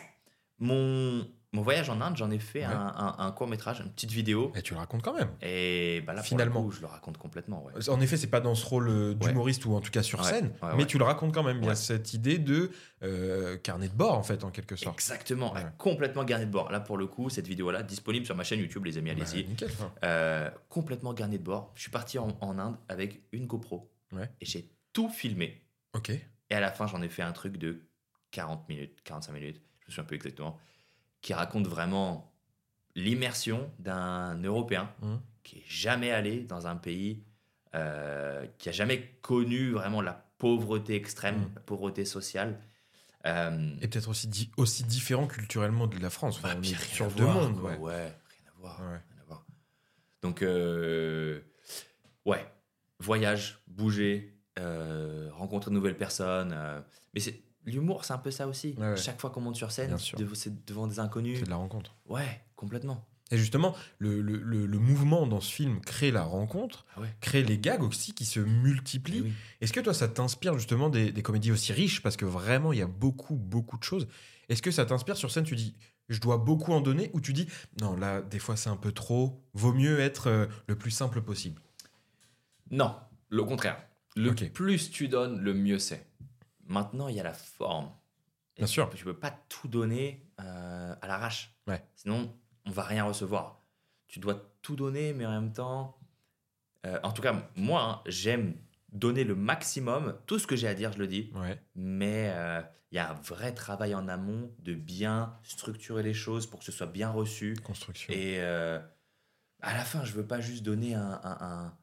mon, 0.58 1.28
mon 1.58 1.64
voyage 1.64 1.90
en 1.90 2.00
Inde, 2.02 2.16
j'en 2.16 2.30
ai 2.30 2.40
fait 2.40 2.60
Ouais. 2.66 2.74
un, 2.74 3.32
court 3.32 3.48
métrage, 3.48 3.80
une 3.80 3.92
petite 3.92 4.12
vidéo. 4.12 4.52
Et 4.56 4.62
tu 4.62 4.74
le 4.74 4.80
racontes 4.80 5.02
quand 5.02 5.14
même. 5.14 5.30
Et 5.42 6.02
bah 6.06 6.14
là, 6.14 6.22
Finalement. 6.22 6.54
pour 6.54 6.64
le 6.64 6.68
coup, 6.70 6.76
je 6.76 6.82
le 6.82 6.88
raconte 6.88 7.18
complètement. 7.18 7.66
Ouais. 7.66 7.90
En 7.90 8.00
effet, 8.00 8.16
c'est 8.16 8.28
pas 8.28 8.40
dans 8.40 8.54
ce 8.56 8.66
rôle 8.66 8.90
euh, 8.90 9.14
d'humoriste 9.16 9.66
ou 9.66 9.74
en 9.74 9.82
tout 9.82 9.92
cas 9.92 10.04
sur 10.04 10.24
scène, 10.24 10.52
mais 10.78 10.86
tu 10.86 10.98
le 10.98 11.04
racontes 11.04 11.34
quand 11.34 11.44
même. 11.44 11.58
Il 11.62 11.66
y 11.66 11.70
a 11.70 11.76
cette 11.76 12.14
idée 12.14 12.38
de 12.38 12.72
euh, 13.04 13.58
carnet 13.58 13.90
de 13.90 13.94
bord 13.94 14.18
en 14.18 14.24
fait, 14.24 14.44
en 14.44 14.52
quelque 14.52 14.76
sorte. 14.76 14.96
Exactement, 14.96 15.54
complètement 15.78 16.24
garni 16.24 16.46
de 16.46 16.52
bord. 16.52 16.72
Là, 16.72 16.80
pour 16.80 16.98
le 16.98 17.08
coup, 17.08 17.30
cette 17.30 17.48
vidéo-là, 17.48 17.84
disponible 17.84 18.26
sur 18.26 18.36
ma 18.36 18.44
chaîne 18.44 18.60
YouTube, 18.60 18.86
les 18.86 18.98
amis, 18.98 19.10
allez-y. 19.10 19.48
enfin. 19.66 19.92
Euh, 20.04 20.50
complètement 20.70 21.14
garni 21.14 21.38
de 21.40 21.44
bord. 21.44 21.72
Je 21.76 21.82
suis 21.82 21.92
parti 21.92 22.20
en, 22.20 22.38
en 22.42 22.60
Inde 22.60 22.78
avec 22.88 23.24
une 23.32 23.48
GoPro. 23.48 23.92
Et 24.42 24.46
j'ai 24.46 24.72
tout 24.94 25.10
filmé. 25.10 25.64
Ok. 25.94 26.10
Et 26.12 26.54
à 26.56 26.60
la 26.60 26.72
fin, 26.72 26.88
j'en 26.88 27.02
ai 27.02 27.10
fait 27.10 27.24
un 27.24 27.32
truc 27.34 27.58
de 27.58 27.88
40 28.32 28.70
minutes, 28.70 29.00
45 29.04 29.32
minutes, 29.34 29.62
je 29.82 29.88
me 29.88 29.92
souviens 29.92 30.04
un 30.04 30.08
peu 30.08 30.16
exactement, 30.16 30.58
qui 31.28 31.34
raconte 31.34 31.68
vraiment 31.68 32.32
l'immersion 32.96 33.70
d'un 33.80 34.42
Européen 34.42 34.90
Mhm. 35.02 35.20
qui 35.44 35.58
est 35.58 35.64
jamais 35.68 36.10
allé 36.12 36.40
dans 36.40 36.68
un 36.68 36.78
pays, 36.78 37.22
euh, 37.76 38.46
qui 38.58 38.70
a 38.70 38.72
jamais 38.72 39.02
connu 39.22 39.72
vraiment 39.72 40.02
la 40.02 40.14
pauvreté 40.38 40.96
extrême, 40.96 41.36
Mhm. 41.40 41.52
la 41.56 41.60
pauvreté 41.62 42.06
sociale. 42.06 42.58
Euh, 43.26 43.76
Et 43.82 43.90
peut-être 43.90 44.08
aussi, 44.08 44.30
di- 44.30 44.50
aussi 44.56 44.86
différent 44.86 45.28
culturellement 45.28 45.88
de 45.88 45.98
la 46.00 46.10
France. 46.10 46.38
Enfin, 46.38 46.48
bah, 46.48 46.54
on 46.60 46.62
puis 46.62 46.72
est 46.72 46.76
rien 46.78 46.96
sur 46.96 47.12
deux 47.12 47.26
mondes. 47.26 47.60
Ouais. 47.60 47.76
Ouais, 47.78 47.94
rien 48.06 48.48
à 48.56 48.60
voir. 48.62 48.80
Ouais. 48.80 48.88
rien 48.88 49.22
à 49.22 49.26
voir. 49.26 49.46
Donc, 50.22 50.42
euh, 50.44 51.42
ouais, 52.26 52.46
voyage, 53.00 53.60
bouger, 53.68 54.34
rencontrer 55.32 55.72
de 55.72 55.76
nouvelles 55.76 55.98
personnes. 55.98 56.56
mais 57.14 57.20
c'est 57.20 57.44
l'humour, 57.72 58.06
c'est 58.06 58.14
un 58.14 58.18
peu 58.18 58.32
ça 58.32 58.48
aussi. 58.48 58.76
Ouais, 58.78 58.90
ouais. 58.92 58.98
Chaque 58.98 59.20
fois 59.20 59.30
qu'on 59.30 59.42
monte 59.42 59.56
sur 59.56 59.72
scène, 59.72 59.96
c'est 59.98 60.66
devant 60.66 60.88
des 60.88 61.00
inconnus. 61.00 61.40
C'est 61.40 61.46
de 61.46 61.50
la 61.50 61.56
rencontre. 61.58 61.96
Ouais, 62.08 62.42
complètement. 62.56 63.06
Et 63.30 63.38
justement, 63.38 63.76
le, 64.00 64.22
le- 64.22 64.38
le- 64.38 64.66
le 64.66 64.80
mouvement 64.80 65.28
dans 65.28 65.42
ce 65.42 65.52
film 65.54 65.82
crée 65.82 66.12
la 66.12 66.24
rencontre, 66.24 66.86
Ah 66.96 67.02
ouais. 67.02 67.14
crée 67.20 67.44
les 67.44 67.58
gags 67.58 67.84
aussi 67.84 68.14
qui 68.14 68.24
se 68.24 68.40
multiplient. 68.40 69.18
Eh 69.18 69.22
oui. 69.24 69.34
Est-ce 69.60 69.74
que 69.74 69.82
toi, 69.82 69.94
ça 69.94 70.08
t'inspire 70.08 70.54
justement 70.54 70.90
des, 70.90 71.12
des 71.12 71.22
comédies 71.24 71.52
aussi 71.52 71.74
riches? 71.74 72.02
Parce 72.02 72.16
que 72.16 72.24
vraiment, 72.24 72.72
il 72.72 72.80
y 72.80 72.82
a 72.82 72.88
beaucoup, 72.88 73.36
beaucoup 73.36 73.78
de 73.78 73.84
choses. 73.84 74.08
Est-ce 74.48 74.62
que 74.62 74.72
ça 74.72 74.86
t'inspire 74.86 75.18
sur 75.18 75.30
scène? 75.30 75.44
Tu 75.44 75.58
dis, 75.58 75.76
je 76.08 76.22
dois 76.22 76.38
beaucoup 76.38 76.72
en 76.72 76.80
donner? 76.80 77.12
Ou 77.14 77.20
tu 77.20 77.34
dis, 77.34 77.48
non, 77.82 77.98
là, 77.98 78.22
des 78.22 78.40
fois, 78.40 78.56
c'est 78.56 78.70
un 78.70 78.78
peu 78.78 78.94
trop. 78.94 79.44
Vaut 79.54 79.74
mieux 79.74 80.00
être 80.00 80.28
euh, 80.28 80.46
le 80.68 80.78
plus 80.78 80.92
simple 80.92 81.22
possible. 81.22 81.62
Non, 82.72 82.96
le 83.30 83.44
contraire. 83.44 83.78
Le 84.16 84.34
plus 84.34 84.90
tu 84.90 85.10
donnes, 85.10 85.40
le 85.42 85.54
mieux 85.54 85.78
c'est. 85.80 86.08
Maintenant, 86.68 87.08
il 87.08 87.16
y 87.16 87.20
a 87.20 87.24
la 87.24 87.34
forme. 87.34 87.92
Et 88.56 88.62
Bien 88.62 88.68
sûr. 88.68 88.90
Tu 88.90 89.04
peux 89.04 89.18
pas 89.18 89.32
tout 89.50 89.68
donner 89.68 90.26
euh, 90.40 90.96
à 91.02 91.08
l'arrache. 91.08 91.56
Ouais. 91.68 91.84
Sinon, 91.96 92.34
on 92.66 92.72
va 92.72 92.84
rien 92.84 93.04
recevoir. 93.04 93.62
Tu 94.08 94.20
dois 94.20 94.52
tout 94.62 94.76
donner, 94.76 95.14
mais 95.14 95.26
en 95.26 95.32
même 95.32 95.54
temps. 95.54 95.98
euh, 96.86 97.00
en 97.04 97.12
tout 97.12 97.22
cas, 97.22 97.50
moi, 97.56 97.82
hein, 97.84 98.02
j'aime 98.06 98.56
donner 98.92 99.24
le 99.24 99.36
maximum. 99.36 100.18
Tout 100.26 100.40
ce 100.40 100.48
que 100.48 100.56
j'ai 100.56 100.68
à 100.68 100.74
dire, 100.74 100.92
je 100.94 100.98
le 101.00 101.08
dis. 101.08 101.32
Ouais. 101.36 101.62
Mais 101.76 102.32
euh, 102.36 102.62
il 102.92 102.96
y 102.96 103.00
a 103.00 103.12
un 103.12 103.16
vrai 103.16 103.54
travail 103.54 103.94
en 103.96 104.08
amont 104.08 104.52
de 104.60 104.74
bien 104.74 105.38
structurer 105.44 106.04
les 106.04 106.14
choses 106.14 106.48
pour 106.48 106.60
que 106.60 106.66
ce 106.66 106.72
soit 106.72 106.88
bien 106.88 107.10
reçu. 107.10 107.56
Construction. 107.64 108.14
Et 108.14 108.40
euh, 108.40 108.80
à 109.62 109.74
la 109.74 109.84
fin, 109.84 110.04
je 110.06 110.14
veux 110.14 110.26
pas 110.26 110.40
juste 110.42 110.64
donner 110.64 110.96
un, 110.96 111.20
un, 111.24 111.38
un, 111.42 111.78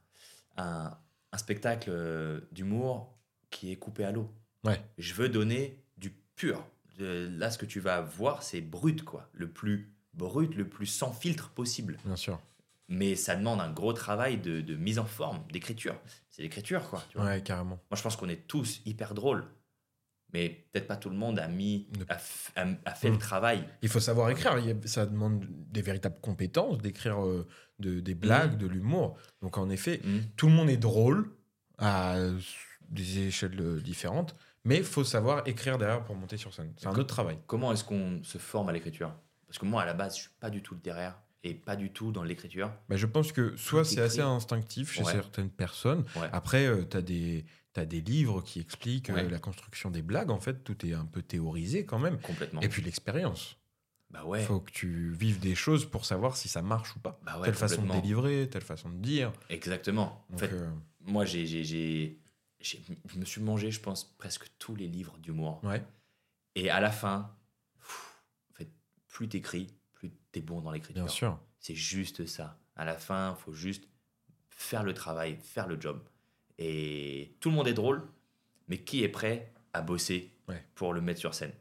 un- 0.64 0.98
un 1.32 1.38
spectacle 1.38 1.90
euh, 1.92 2.40
d'humour 2.52 3.18
qui 3.50 3.70
est 3.72 3.76
coupé 3.76 4.04
à 4.04 4.12
l'eau. 4.12 4.32
Ouais. 4.64 4.80
Je 4.98 5.14
veux 5.14 5.28
donner 5.28 5.78
du 5.98 6.10
pur. 6.36 6.64
Euh, 7.00 7.28
là, 7.38 7.50
ce 7.50 7.58
que 7.58 7.66
tu 7.66 7.80
vas 7.80 8.00
voir, 8.00 8.42
c'est 8.42 8.60
brut, 8.60 9.04
quoi. 9.04 9.28
Le 9.32 9.48
plus 9.48 9.92
brut, 10.14 10.54
le 10.54 10.68
plus 10.68 10.86
sans 10.86 11.12
filtre 11.12 11.50
possible. 11.50 11.98
Bien 12.04 12.16
sûr. 12.16 12.40
Mais 12.88 13.16
ça 13.16 13.34
demande 13.34 13.60
un 13.60 13.70
gros 13.72 13.92
travail 13.92 14.38
de, 14.38 14.60
de 14.60 14.76
mise 14.76 14.98
en 14.98 15.04
forme, 15.06 15.40
d'écriture. 15.52 15.96
C'est 16.30 16.42
l'écriture, 16.42 16.88
quoi. 16.90 17.02
tu 17.10 17.18
vois. 17.18 17.26
Ouais, 17.26 17.42
carrément. 17.42 17.80
Moi, 17.90 17.96
je 17.96 18.02
pense 18.02 18.14
qu'on 18.16 18.28
est 18.28 18.46
tous 18.46 18.80
hyper 18.84 19.14
drôles. 19.14 19.44
Mais 20.32 20.66
peut-être 20.72 20.88
pas 20.88 20.96
tout 20.96 21.10
le 21.10 21.16
monde 21.16 21.38
a 21.38 21.46
mis, 21.46 21.86
a, 22.08 22.16
f- 22.16 22.50
a- 22.56 22.90
a 22.90 22.94
fait 22.94 23.08
le 23.08 23.18
travail. 23.18 23.64
Il 23.82 23.88
faut 23.88 24.00
savoir 24.00 24.30
écrire. 24.30 24.56
Ça 24.84 25.06
demande 25.06 25.46
des 25.48 25.80
véritables 25.80 26.18
compétences 26.20 26.78
d'écrire 26.78 27.24
euh, 27.24 27.46
de- 27.78 28.00
des 28.00 28.14
blagues, 28.14 28.52
Mhm. 28.54 28.58
de 28.58 28.66
l'humour. 28.66 29.16
Donc, 29.42 29.58
en 29.58 29.70
effet, 29.70 30.00
Mm. 30.04 30.18
tout 30.36 30.48
le 30.48 30.52
monde 30.52 30.68
est 30.70 30.76
drôle 30.76 31.30
à 31.78 32.16
des 32.88 33.18
échelles 33.28 33.60
euh, 33.60 33.80
différentes, 33.80 34.34
mais 34.64 34.78
il 34.78 34.84
faut 34.84 35.04
savoir 35.04 35.46
écrire 35.46 35.78
derrière 35.78 36.02
pour 36.04 36.16
monter 36.16 36.36
sur 36.36 36.52
scène. 36.54 36.72
C'est 36.76 36.86
un 36.86 36.90
autre 36.92 37.04
travail. 37.04 37.38
Comment 37.46 37.72
est-ce 37.72 37.84
qu'on 37.84 38.22
se 38.22 38.38
forme 38.38 38.68
à 38.68 38.72
l'écriture? 38.72 39.12
Parce 39.46 39.58
que 39.58 39.66
moi, 39.66 39.82
à 39.82 39.86
la 39.86 39.94
base, 39.94 40.16
je 40.16 40.22
suis 40.22 40.30
pas 40.40 40.50
du 40.50 40.62
tout 40.62 40.74
littéraire 40.74 41.18
et 41.44 41.54
pas 41.54 41.76
du 41.76 41.90
tout 41.92 42.10
dans 42.10 42.24
l'écriture. 42.24 42.70
Bah, 42.88 42.96
je 42.96 43.06
pense 43.06 43.30
que 43.32 43.56
soit 43.56 43.84
c'est 43.84 44.00
assez 44.00 44.20
instinctif 44.20 44.92
chez 44.92 45.02
Ouais. 45.04 45.12
certaines 45.12 45.50
personnes. 45.50 46.04
Ouais. 46.16 46.28
Après, 46.32 46.68
tu 46.88 46.96
as 46.96 47.02
des. 47.02 47.44
T'as 47.72 47.84
des 47.86 48.00
livres 48.00 48.40
qui 48.40 48.60
expliquent 48.60 49.10
euh, 49.10 49.28
la 49.28 49.40
construction 49.40 49.90
des 49.90 50.00
blagues. 50.00 50.30
En 50.30 50.38
fait, 50.38 50.62
tout 50.62 50.86
est 50.86 50.92
un 50.92 51.06
peu 51.06 51.22
théorisé 51.22 51.84
quand 51.84 51.98
même. 51.98 52.20
Complètement. 52.20 52.60
Et 52.60 52.68
puis 52.68 52.82
l'expérience. 52.82 53.56
bah 54.10 54.20
Il 54.22 54.28
ouais. 54.28 54.42
faut 54.44 54.60
que 54.60 54.70
tu 54.70 55.10
vives 55.12 55.40
des 55.40 55.56
choses 55.56 55.84
pour 55.84 56.04
savoir 56.04 56.36
si 56.36 56.46
ça 56.48 56.62
marche 56.62 56.94
ou 56.94 57.00
pas. 57.00 57.18
Bah 57.24 57.36
ouais, 57.40 57.46
telle 57.46 57.54
façon 57.56 57.82
de 57.82 57.90
délivrer, 57.90 58.48
telle 58.48 58.62
façon 58.62 58.90
de 58.90 58.94
dire. 58.98 59.32
Exactement. 59.50 60.24
En 60.32 60.38
fait, 60.38 60.52
euh, 60.52 60.70
moi, 61.00 61.24
j'ai, 61.24 61.46
j'ai, 61.46 61.64
j'ai- 61.64 61.98
j'ai- 61.98 62.18
je 62.64 63.18
me 63.18 63.24
suis 63.24 63.40
mangé, 63.40 63.70
je 63.70 63.80
pense, 63.80 64.04
presque 64.18 64.46
tous 64.58 64.74
les 64.76 64.86
livres 64.88 65.16
d'humour. 65.18 65.60
ouais. 65.64 65.82
Et 66.56 66.70
à 66.70 66.80
la 66.80 66.90
fin, 66.92 67.34
pff, 67.80 68.22
en 68.50 68.54
fait, 68.54 68.68
plus 69.08 69.28
t'écris, 69.28 69.66
plus 69.92 70.10
t'es 70.32 70.40
bon 70.40 70.60
dans 70.60 70.70
l'écriture. 70.70 71.02
Bien 71.04 71.12
sûr. 71.12 71.38
C'est 71.58 71.74
juste 71.74 72.26
ça. 72.26 72.58
À 72.76 72.84
la 72.84 72.96
fin, 72.96 73.36
il 73.36 73.42
faut 73.42 73.52
juste 73.52 73.84
faire 74.50 74.84
le 74.84 74.94
travail, 74.94 75.36
faire 75.42 75.66
le 75.66 75.80
job. 75.80 76.00
Et 76.58 77.34
tout 77.40 77.50
le 77.50 77.56
monde 77.56 77.66
est 77.68 77.74
drôle, 77.74 78.06
mais 78.68 78.78
qui 78.78 79.02
est 79.02 79.08
prêt 79.08 79.52
à 79.72 79.82
bosser 79.82 80.30
Ouais. 80.46 80.62
pour 80.74 80.92
le 80.92 81.00
mettre 81.00 81.18
sur 81.20 81.34
scène? 81.34 81.52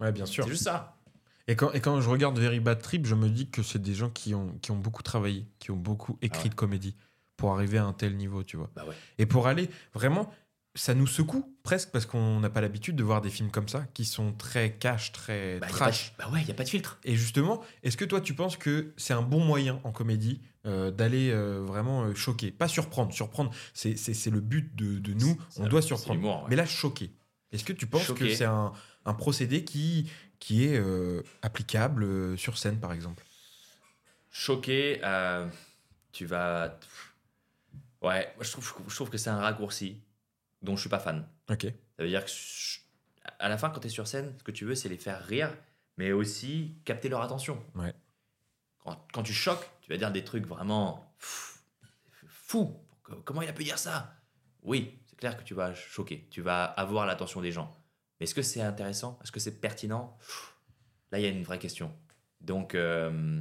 Ouais, 0.00 0.10
bien 0.12 0.26
sûr. 0.26 0.44
C'est 0.44 0.50
juste 0.50 0.64
ça. 0.64 0.98
Et 1.46 1.54
quand, 1.56 1.72
et 1.72 1.80
quand 1.80 2.00
je 2.00 2.08
regarde 2.10 2.38
Very 2.38 2.60
Bad 2.60 2.82
Trip, 2.82 3.06
je 3.06 3.14
me 3.14 3.28
dis 3.28 3.48
que 3.48 3.62
c'est 3.62 3.80
des 3.80 3.94
gens 3.94 4.10
qui 4.10 4.34
ont, 4.34 4.52
qui 4.60 4.70
ont 4.72 4.76
beaucoup 4.78 5.02
travaillé, 5.02 5.46
qui 5.60 5.70
ont 5.70 5.76
beaucoup 5.76 6.18
écrit 6.22 6.40
Ah 6.40 6.42
ouais. 6.44 6.48
de 6.50 6.54
comédie 6.56 6.94
pour 7.36 7.54
arriver 7.54 7.78
à 7.78 7.84
un 7.84 7.92
tel 7.92 8.16
niveau, 8.16 8.42
tu 8.44 8.56
vois. 8.56 8.70
Bah 8.74 8.84
ouais. 8.84 8.94
Et 9.18 9.26
pour 9.26 9.46
aller, 9.46 9.70
vraiment, 9.94 10.32
ça 10.74 10.94
nous 10.94 11.06
secoue 11.06 11.54
presque 11.62 11.90
parce 11.90 12.06
qu'on 12.06 12.40
n'a 12.40 12.48
pas 12.50 12.60
l'habitude 12.62 12.96
de 12.96 13.02
voir 13.02 13.20
des 13.20 13.28
films 13.30 13.50
comme 13.50 13.68
ça, 13.68 13.86
qui 13.94 14.04
sont 14.04 14.32
très 14.32 14.72
cash, 14.72 15.12
très 15.12 15.58
Bah, 15.58 15.66
y 15.68 15.70
de- 15.70 15.76
trash. 15.76 16.14
bah 16.18 16.28
ouais, 16.32 16.40
il 16.40 16.44
n'y 16.46 16.50
a 16.50 16.54
pas 16.54 16.64
de 16.64 16.68
filtre. 16.68 16.98
Et 17.04 17.14
justement, 17.14 17.62
est-ce 17.82 17.96
que 17.96 18.04
toi, 18.06 18.20
tu 18.20 18.34
penses 18.34 18.56
que 18.56 18.92
c'est 18.96 19.12
un 19.12 19.22
bon 19.22 19.40
moyen 19.44 19.80
en 19.84 19.92
comédie 19.92 20.40
euh, 20.64 20.90
d'aller 20.90 21.30
euh, 21.30 21.60
vraiment 21.62 22.04
euh, 22.04 22.14
choquer? 22.14 22.50
Pas 22.52 22.68
surprendre. 22.68 23.12
Surprendre, 23.12 23.50
c'est- 23.74 23.96
c'est 23.96 24.14
c'est 24.14 24.30
le 24.30 24.40
but 24.40 24.74
de, 24.74 24.98
de 24.98 25.12
nous. 25.14 25.36
On 25.58 25.66
doit 25.66 25.82
surprendre. 25.82 26.22
ouais. 26.24 26.46
Mais 26.48 26.56
là, 26.56 26.64
choquer. 26.66 27.10
Est-ce 27.50 27.64
que 27.64 27.72
tu 27.74 27.86
penses 27.86 28.02
que 28.02 28.06
Choquer. 28.08 28.34
c'est 28.36 28.44
un, 28.46 28.72
un 29.04 29.12
procédé 29.14 29.64
qui, 29.64 30.10
qui 30.38 30.64
est 30.64 30.78
euh, 30.78 31.22
applicable 31.42 32.38
sur 32.38 32.56
scène, 32.56 32.80
par 32.80 32.92
exemple? 32.94 33.22
Choqué, 34.30 35.00
euh, 35.04 35.46
tu 36.12 36.24
vas. 36.24 36.78
Ouais, 38.00 38.32
moi, 38.36 38.44
je 38.44 38.50
trouve, 38.50 38.74
je 38.88 38.94
trouve 38.94 39.10
que 39.10 39.18
c'est 39.18 39.30
un 39.30 39.38
raccourci 39.40 39.98
dont 40.62 40.76
je 40.76 40.80
suis 40.82 40.90
pas 40.90 40.98
fan. 40.98 41.26
Ok. 41.50 41.62
Ça 41.62 42.02
veut 42.02 42.08
dire 42.08 42.24
que 42.24 42.30
je- 42.30 42.78
à 43.38 43.48
la 43.48 43.58
fin, 43.58 43.70
quand 43.70 43.80
tu 43.80 43.86
es 43.86 43.90
sur 43.90 44.06
scène, 44.06 44.34
ce 44.38 44.42
que 44.44 44.50
tu 44.52 44.64
veux, 44.64 44.74
c'est 44.74 44.88
les 44.88 44.96
faire 44.96 45.22
rire, 45.24 45.54
mais 45.96 46.12
aussi 46.12 46.76
capter 46.84 47.08
leur 47.08 47.22
attention. 47.22 47.62
Ouais. 47.74 47.94
Quand, 48.78 49.06
quand 49.12 49.22
tu 49.22 49.32
choques, 49.32 49.68
tu 49.80 49.90
vas 49.90 49.96
dire 49.96 50.10
des 50.10 50.24
trucs 50.24 50.46
vraiment 50.46 51.14
fous. 51.18 52.76
Comment 53.24 53.42
il 53.42 53.48
a 53.48 53.52
pu 53.52 53.64
dire 53.64 53.78
ça? 53.78 54.14
Oui, 54.62 54.98
c'est 55.06 55.16
clair 55.16 55.36
que 55.36 55.42
tu 55.42 55.54
vas 55.54 55.74
choquer. 55.74 56.26
Tu 56.30 56.40
vas 56.42 56.64
avoir 56.64 57.06
l'attention 57.06 57.40
des 57.40 57.52
gens. 57.52 57.70
Mais 58.18 58.24
est-ce 58.24 58.34
que 58.34 58.42
c'est 58.42 58.60
intéressant? 58.62 59.18
Est-ce 59.22 59.32
que 59.32 59.40
c'est 59.40 59.60
pertinent? 59.60 60.16
Là, 61.10 61.18
il 61.18 61.22
y 61.22 61.26
a 61.26 61.30
une 61.30 61.42
vraie 61.44 61.58
question. 61.58 61.94
Donc, 62.40 62.74
euh, 62.74 63.40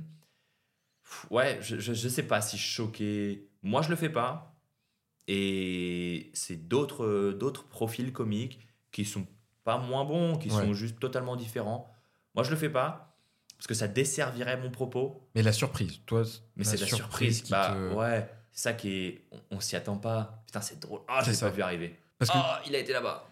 ouais, 1.30 1.60
je, 1.62 1.80
je, 1.80 1.94
je 1.94 2.08
sais 2.10 2.24
pas 2.24 2.42
si 2.42 2.58
choquer. 2.58 3.50
Moi, 3.64 3.82
je 3.82 3.90
le 3.90 3.96
fais 3.96 4.10
pas. 4.10 4.51
Et 5.28 6.30
c'est 6.34 6.68
d'autres 6.68 7.32
d'autres 7.32 7.66
profils 7.68 8.12
comiques 8.12 8.60
qui 8.92 9.06
sont 9.06 9.26
pas 9.64 9.78
moins 9.78 10.04
bons, 10.06 10.38
qui 10.38 10.50
Ouais. 10.50 10.62
sont 10.66 10.74
juste 10.74 11.00
totalement 11.00 11.36
différents. 11.36 11.90
Moi, 12.36 12.44
je 12.44 12.50
le 12.52 12.58
fais 12.58 12.70
pas 12.70 13.16
parce 13.58 13.68
que 13.68 13.74
ça 13.74 13.88
desservirait 13.88 14.58
mon 14.58 14.72
propos. 14.72 15.22
Mais 15.36 15.44
la 15.44 15.54
surprise, 15.54 16.00
toi, 16.06 16.24
Mais 16.56 16.64
c'est 16.64 16.80
la 16.80 16.88
surprise. 16.88 17.44
qui 17.44 17.52
Bah 17.52 17.76
te- 17.76 17.94
ouais, 17.94 18.30
c'est 18.52 18.62
ça 18.64 18.74
qui 18.74 18.90
est. 18.90 19.22
On, 19.32 19.58
on 19.58 19.60
s'y 19.60 19.76
attend 19.76 19.98
pas. 19.98 20.44
Putain, 20.48 20.62
c'est 20.62 20.80
drôle. 20.80 21.02
Ah, 21.08 21.22
je 21.24 21.30
l'ai 21.30 21.36
ça. 21.36 21.50
pas 21.50 21.56
vu 21.56 21.62
arriver. 21.62 21.96
Parce 22.18 22.32
que 22.32 22.38
Ah, 22.38 22.62
il 22.68 22.76
a 22.76 22.80
été 22.80 22.92
là-bas. 22.94 23.28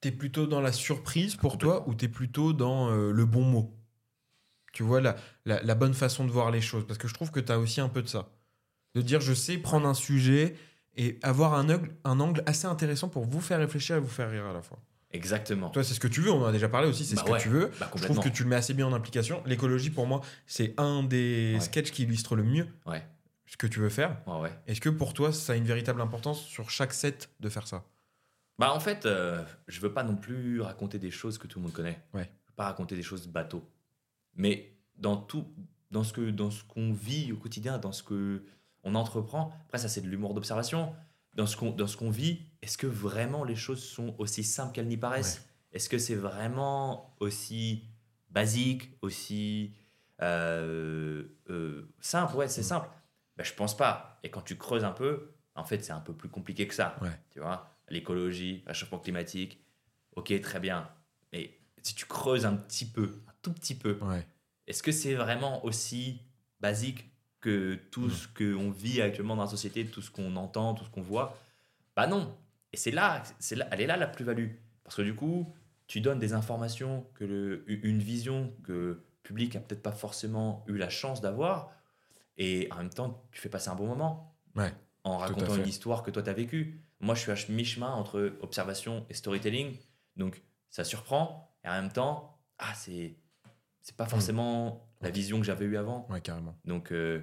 T'es 0.00 0.12
plutôt 0.12 0.46
dans 0.46 0.60
la 0.60 0.70
surprise 0.72 1.34
pour 1.34 1.58
toi 1.58 1.88
ou 1.88 1.94
t'es 1.94 2.08
plutôt 2.08 2.52
dans 2.52 2.90
euh, 2.90 3.10
le 3.10 3.24
bon 3.24 3.42
mot? 3.42 3.74
Tu 4.72 4.82
vois, 4.84 5.00
la, 5.00 5.16
la, 5.44 5.60
la 5.62 5.74
bonne 5.74 5.94
façon 5.94 6.24
de 6.24 6.30
voir 6.30 6.50
les 6.52 6.60
choses. 6.60 6.86
Parce 6.86 6.98
que 6.98 7.08
je 7.08 7.14
trouve 7.14 7.30
que 7.32 7.40
t'as 7.40 7.56
aussi 7.56 7.80
un 7.80 7.88
peu 7.88 8.02
de 8.02 8.06
ça. 8.06 8.28
De 8.94 9.02
dire, 9.02 9.20
je 9.20 9.32
sais 9.34 9.58
prendre 9.58 9.88
un 9.88 9.94
sujet 9.94 10.54
et 10.98 11.18
avoir 11.22 11.54
un 11.54 11.70
angle, 11.70 11.90
un 12.04 12.20
angle 12.20 12.42
assez 12.44 12.66
intéressant 12.66 13.08
pour 13.08 13.24
vous 13.24 13.40
faire 13.40 13.58
réfléchir 13.60 13.96
et 13.96 14.00
vous 14.00 14.08
faire 14.08 14.30
rire 14.30 14.44
à 14.44 14.52
la 14.52 14.60
fois. 14.62 14.78
Exactement. 15.10 15.70
Toi, 15.70 15.82
c'est 15.84 15.94
ce 15.94 16.00
que 16.00 16.08
tu 16.08 16.20
veux, 16.20 16.30
on 16.30 16.42
en 16.42 16.46
a 16.46 16.52
déjà 16.52 16.68
parlé 16.68 16.86
aussi, 16.88 17.06
c'est 17.06 17.14
Bah 17.16 17.22
ce 17.26 17.32
que 17.32 17.40
tu 17.40 17.48
veux. 17.48 17.70
Bah, 17.80 17.90
Je 17.94 18.02
trouve 18.04 18.20
que 18.20 18.28
tu 18.28 18.42
le 18.42 18.50
mets 18.50 18.56
assez 18.56 18.74
bien 18.74 18.86
en 18.86 18.92
application. 18.92 19.42
L'écologie, 19.46 19.88
pour 19.88 20.06
moi, 20.06 20.20
c'est 20.46 20.74
un 20.76 21.02
des 21.02 21.52
Ouais. 21.54 21.60
sketchs 21.60 21.90
qui 21.92 22.02
illustre 22.02 22.36
le 22.36 22.42
mieux 22.42 22.66
Ouais. 22.84 23.02
ce 23.46 23.56
que 23.56 23.66
tu 23.66 23.80
veux 23.80 23.88
faire. 23.88 24.18
Est-ce 24.66 24.82
que 24.82 24.90
pour 24.90 25.14
toi, 25.14 25.32
ça 25.32 25.54
a 25.54 25.56
une 25.56 25.64
véritable 25.64 26.02
importance 26.02 26.42
sur 26.42 26.68
chaque 26.68 26.92
set 26.92 27.30
de 27.40 27.48
faire 27.48 27.66
ça? 27.66 27.84
Bah 28.58 28.72
en 28.74 28.80
fait, 28.80 29.06
euh, 29.06 29.42
je 29.68 29.80
veux 29.80 29.94
pas 29.94 30.02
non 30.02 30.16
plus 30.16 30.60
raconter 30.60 30.98
des 30.98 31.12
choses 31.12 31.38
que 31.38 31.46
tout 31.46 31.58
le 31.60 31.62
monde 31.62 31.72
connaît. 31.72 32.02
Ouais. 32.12 32.24
Je 32.44 32.50
veux 32.50 32.56
pas 32.56 32.64
raconter 32.64 32.96
des 32.96 33.04
choses 33.04 33.28
bateau. 33.28 33.62
Mais 34.34 34.74
dans 34.96 35.16
tout, 35.16 35.46
dans 35.92 36.02
ce 36.04 36.12
que, 36.12 36.28
dans 36.30 36.50
ce 36.50 36.64
qu'on 36.64 36.92
vit 36.92 37.32
au 37.32 37.36
quotidien, 37.36 37.78
dans 37.78 37.92
ce 37.92 38.02
que 38.02 38.42
on 38.84 38.94
entreprend. 38.94 39.52
Après 39.66 39.78
ça 39.78 39.88
c'est 39.88 40.00
de 40.00 40.08
l'humour 40.08 40.34
d'observation. 40.34 40.94
Dans 41.34 41.46
ce 41.46 41.56
qu'on, 41.56 42.10
vit, 42.10 42.40
est-ce 42.62 42.76
que 42.76 42.88
vraiment 42.88 43.44
les 43.44 43.54
choses 43.54 43.82
sont 43.84 44.14
aussi 44.18 44.42
simples 44.42 44.72
qu'elles 44.72 44.88
n'y 44.88 44.96
paraissent? 44.96 45.46
Est-ce 45.72 45.88
que 45.88 45.96
c'est 45.98 46.16
vraiment 46.16 47.14
aussi 47.20 47.84
basique, 48.30 48.90
aussi 49.02 49.72
euh, 50.20 51.22
euh, 51.48 51.94
simple? 52.00 52.34
Ouais, 52.34 52.48
c'est 52.48 52.64
simple. 52.64 52.88
Ben, 53.36 53.44
je 53.44 53.52
pense 53.54 53.76
pas. 53.76 54.18
Et 54.24 54.30
quand 54.30 54.40
tu 54.40 54.56
creuses 54.56 54.82
un 54.82 54.90
peu, 54.90 55.30
en 55.54 55.62
fait, 55.64 55.84
c'est 55.84 55.92
un 55.92 56.00
peu 56.00 56.12
plus 56.12 56.28
compliqué 56.28 56.66
que 56.66 56.74
ça. 56.74 56.96
Ouais. 57.02 57.16
Tu 57.30 57.38
vois, 57.38 57.70
l'écologie, 57.88 58.62
le 58.64 58.68
réchauffement 58.68 58.98
climatique, 58.98 59.64
ok, 60.16 60.40
très 60.40 60.58
bien. 60.58 60.88
Mais 61.32 61.56
si 61.82 61.94
tu 61.94 62.06
creuses 62.06 62.46
un 62.46 62.56
petit 62.56 62.86
peu, 62.86 63.22
un 63.28 63.32
tout 63.42 63.52
petit 63.52 63.76
peu, 63.76 63.98
Ouais. 64.02 64.26
est-ce 64.66 64.82
que 64.82 64.90
c'est 64.90 65.14
vraiment 65.14 65.64
aussi 65.64 66.20
basique 66.58 67.12
que 67.48 67.74
tout 67.90 68.06
Mm. 68.06 68.10
ce 68.10 68.28
qu'on 68.28 68.70
vit 68.70 69.00
actuellement 69.02 69.36
dans 69.36 69.42
la 69.44 69.48
société, 69.48 69.86
tout 69.86 70.02
ce 70.02 70.10
qu'on 70.10 70.36
entend, 70.36 70.74
tout 70.74 70.84
ce 70.84 70.90
qu'on 70.90 71.02
voit 71.02 71.38
Bah 71.96 72.06
non. 72.06 72.36
Et 72.72 72.76
c'est 72.76 72.90
là, 72.90 73.22
c'est 73.38 73.56
là, 73.56 73.66
elle 73.72 73.80
est 73.80 73.86
là 73.86 73.96
la 73.96 74.06
plus-value. 74.06 74.50
Parce 74.84 74.96
que 74.96 75.02
du 75.02 75.14
coup, 75.14 75.52
tu 75.86 76.00
donnes 76.00 76.18
des 76.18 76.32
informations, 76.34 77.06
que 77.14 77.24
le, 77.24 77.64
une 77.66 77.98
vision 78.00 78.54
que 78.62 78.72
le 78.72 79.04
public 79.22 79.56
a 79.56 79.60
peut-être 79.60 79.82
pas 79.82 79.92
forcément 79.92 80.64
eu 80.68 80.76
la 80.76 80.88
chance 80.90 81.20
d'avoir. 81.20 81.70
Et 82.36 82.68
en 82.72 82.76
même 82.76 82.90
temps, 82.90 83.24
tu 83.32 83.40
fais 83.40 83.48
passer 83.48 83.68
un 83.70 83.74
bon 83.74 83.86
moment 83.86 84.36
Ouais. 84.54 84.72
en 85.04 85.16
racontant 85.18 85.56
une 85.56 85.66
histoire 85.66 86.02
que 86.02 86.10
toi 86.10 86.22
tu 86.22 86.30
as 86.30 86.34
vécue. 86.34 86.80
Moi, 87.00 87.14
je 87.14 87.20
suis 87.22 87.32
à 87.32 87.52
mi-chemin 87.52 87.90
entre 87.90 88.32
observation 88.42 89.06
et 89.10 89.14
storytelling. 89.14 89.76
Donc, 90.16 90.42
ça 90.70 90.84
surprend. 90.84 91.50
Et 91.64 91.68
en 91.68 91.72
même 91.82 91.92
temps, 91.92 92.38
ah, 92.58 92.74
c'est 92.74 93.16
c'est 93.80 93.96
pas 93.96 94.06
forcément 94.06 94.84
la 95.00 95.08
vision 95.10 95.38
que 95.40 95.46
j'avais 95.46 95.64
eue 95.64 95.78
avant. 95.78 96.06
Ouais, 96.10 96.20
carrément. 96.20 96.54
Donc, 96.66 96.92
euh, 96.92 97.22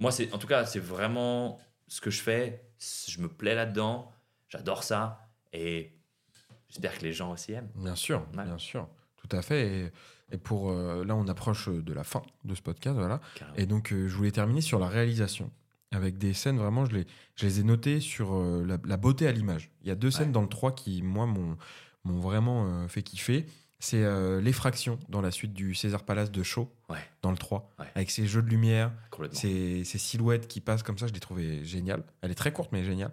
moi, 0.00 0.10
c'est 0.10 0.32
en 0.32 0.38
tout 0.38 0.46
cas, 0.46 0.66
c'est 0.66 0.80
vraiment 0.80 1.60
ce 1.86 2.00
que 2.00 2.10
je 2.10 2.20
fais. 2.20 2.64
Je 3.08 3.20
me 3.20 3.28
plais 3.28 3.54
là-dedans. 3.54 4.10
J'adore 4.48 4.82
ça. 4.82 5.28
Et 5.52 5.92
j'espère 6.68 6.98
que 6.98 7.02
les 7.04 7.12
gens 7.12 7.32
aussi 7.32 7.52
aiment. 7.52 7.70
Bien 7.76 7.94
sûr, 7.94 8.26
Ouais. 8.36 8.44
bien 8.44 8.58
sûr. 8.58 8.88
Tout 9.16 9.36
à 9.36 9.42
fait. 9.42 9.68
Et, 9.68 9.92
et 10.32 10.38
pour 10.38 10.70
euh, 10.70 11.04
là, 11.04 11.14
on 11.14 11.28
approche 11.28 11.68
de 11.68 11.92
la 11.92 12.04
fin 12.04 12.22
de 12.44 12.54
ce 12.54 12.62
podcast, 12.62 12.96
voilà. 12.96 13.20
Carrément. 13.34 13.56
Et 13.58 13.66
donc, 13.66 13.92
euh, 13.92 14.08
je 14.08 14.14
voulais 14.16 14.30
terminer 14.32 14.60
sur 14.60 14.78
la 14.78 14.88
réalisation. 14.88 15.50
Avec 15.92 16.18
des 16.18 16.34
scènes, 16.34 16.56
vraiment, 16.56 16.84
je 16.86 16.92
les, 16.94 17.06
je 17.34 17.46
les 17.46 17.60
ai 17.60 17.62
notées 17.64 17.98
sur 18.00 18.34
euh, 18.34 18.64
la, 18.64 18.78
la 18.84 18.96
beauté 18.96 19.26
à 19.26 19.32
l'image. 19.32 19.70
Il 19.82 19.88
y 19.88 19.90
a 19.90 19.96
deux 19.96 20.10
scènes 20.12 20.30
dans 20.32 20.42
le 20.42 20.48
3 20.48 20.72
qui, 20.74 21.02
moi, 21.02 21.26
m'ont 21.26 21.56
m'ont 22.04 22.18
vraiment 22.20 22.88
fait 22.88 23.02
kiffer. 23.02 23.44
C'est 23.82 24.04
euh, 24.04 24.40
l'effraction 24.42 24.98
dans 25.08 25.20
la 25.22 25.30
suite 25.30 25.52
du 25.54 25.74
César 25.74 26.04
Palace 26.04 26.30
de 26.30 26.42
Shaw, 26.42 26.70
Ouais. 26.90 26.98
dans 27.22 27.30
le 27.30 27.38
3, 27.38 27.70
Ouais. 27.78 27.86
avec 27.94 28.10
ses 28.10 28.26
jeux 28.26 28.42
de 28.42 28.48
lumière, 28.50 28.92
ces 29.32 29.84
silhouettes 29.84 30.46
qui 30.48 30.60
passent 30.60 30.82
comme 30.82 30.98
ça, 30.98 31.06
je 31.06 31.12
l'ai 31.14 31.20
trouvé 31.20 31.64
génial. 31.64 32.04
Elle 32.20 32.30
est 32.30 32.34
très 32.34 32.52
courte, 32.52 32.70
mais 32.72 32.84
géniale. 32.84 33.10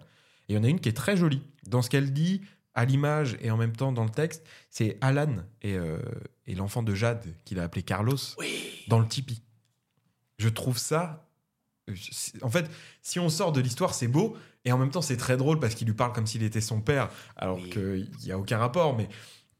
Et 0.48 0.52
il 0.52 0.56
y 0.56 0.58
en 0.58 0.64
a 0.64 0.68
une 0.68 0.78
qui 0.80 0.88
est 0.90 0.96
très 0.96 1.16
jolie. 1.16 1.42
Dans 1.66 1.80
ce 1.82 1.88
qu'elle 1.90 2.12
dit, 2.12 2.42
à 2.74 2.84
l'image 2.84 3.36
et 3.40 3.50
en 3.50 3.56
même 3.56 3.74
temps 3.74 3.92
dans 3.92 4.04
le 4.04 4.10
texte, 4.10 4.46
c'est 4.70 4.98
Alan 5.00 5.36
et, 5.62 5.74
euh, 5.74 5.98
et 6.46 6.54
l'enfant 6.54 6.82
de 6.82 6.94
Jade, 6.94 7.24
qu'il 7.44 7.58
a 7.58 7.64
appelé 7.64 7.82
Carlos, 7.82 8.16
dans 8.88 8.98
le 9.00 9.06
Tipeee. 9.08 9.42
Je 10.38 10.48
trouve 10.48 10.78
ça. 10.78 11.24
c'est- 12.12 12.42
En 12.44 12.50
fait, 12.50 12.70
si 13.00 13.18
on 13.18 13.30
sort 13.30 13.50
de 13.52 13.62
l'histoire, 13.62 13.94
c'est 13.94 14.08
beau. 14.08 14.36
Et 14.66 14.72
en 14.72 14.76
même 14.78 14.90
temps, 14.90 15.00
c'est 15.00 15.16
très 15.16 15.38
drôle 15.38 15.58
parce 15.58 15.74
qu'il 15.74 15.86
lui 15.88 15.94
parle 15.94 16.12
comme 16.12 16.26
s'il 16.26 16.42
était 16.42 16.60
son 16.60 16.82
père, 16.82 17.08
alors 17.36 17.56
Oui. 17.56 17.70
qu'il 17.70 18.10
n'y 18.24 18.30
a 18.30 18.38
aucun 18.38 18.58
rapport. 18.58 18.94
Mais... 18.94 19.08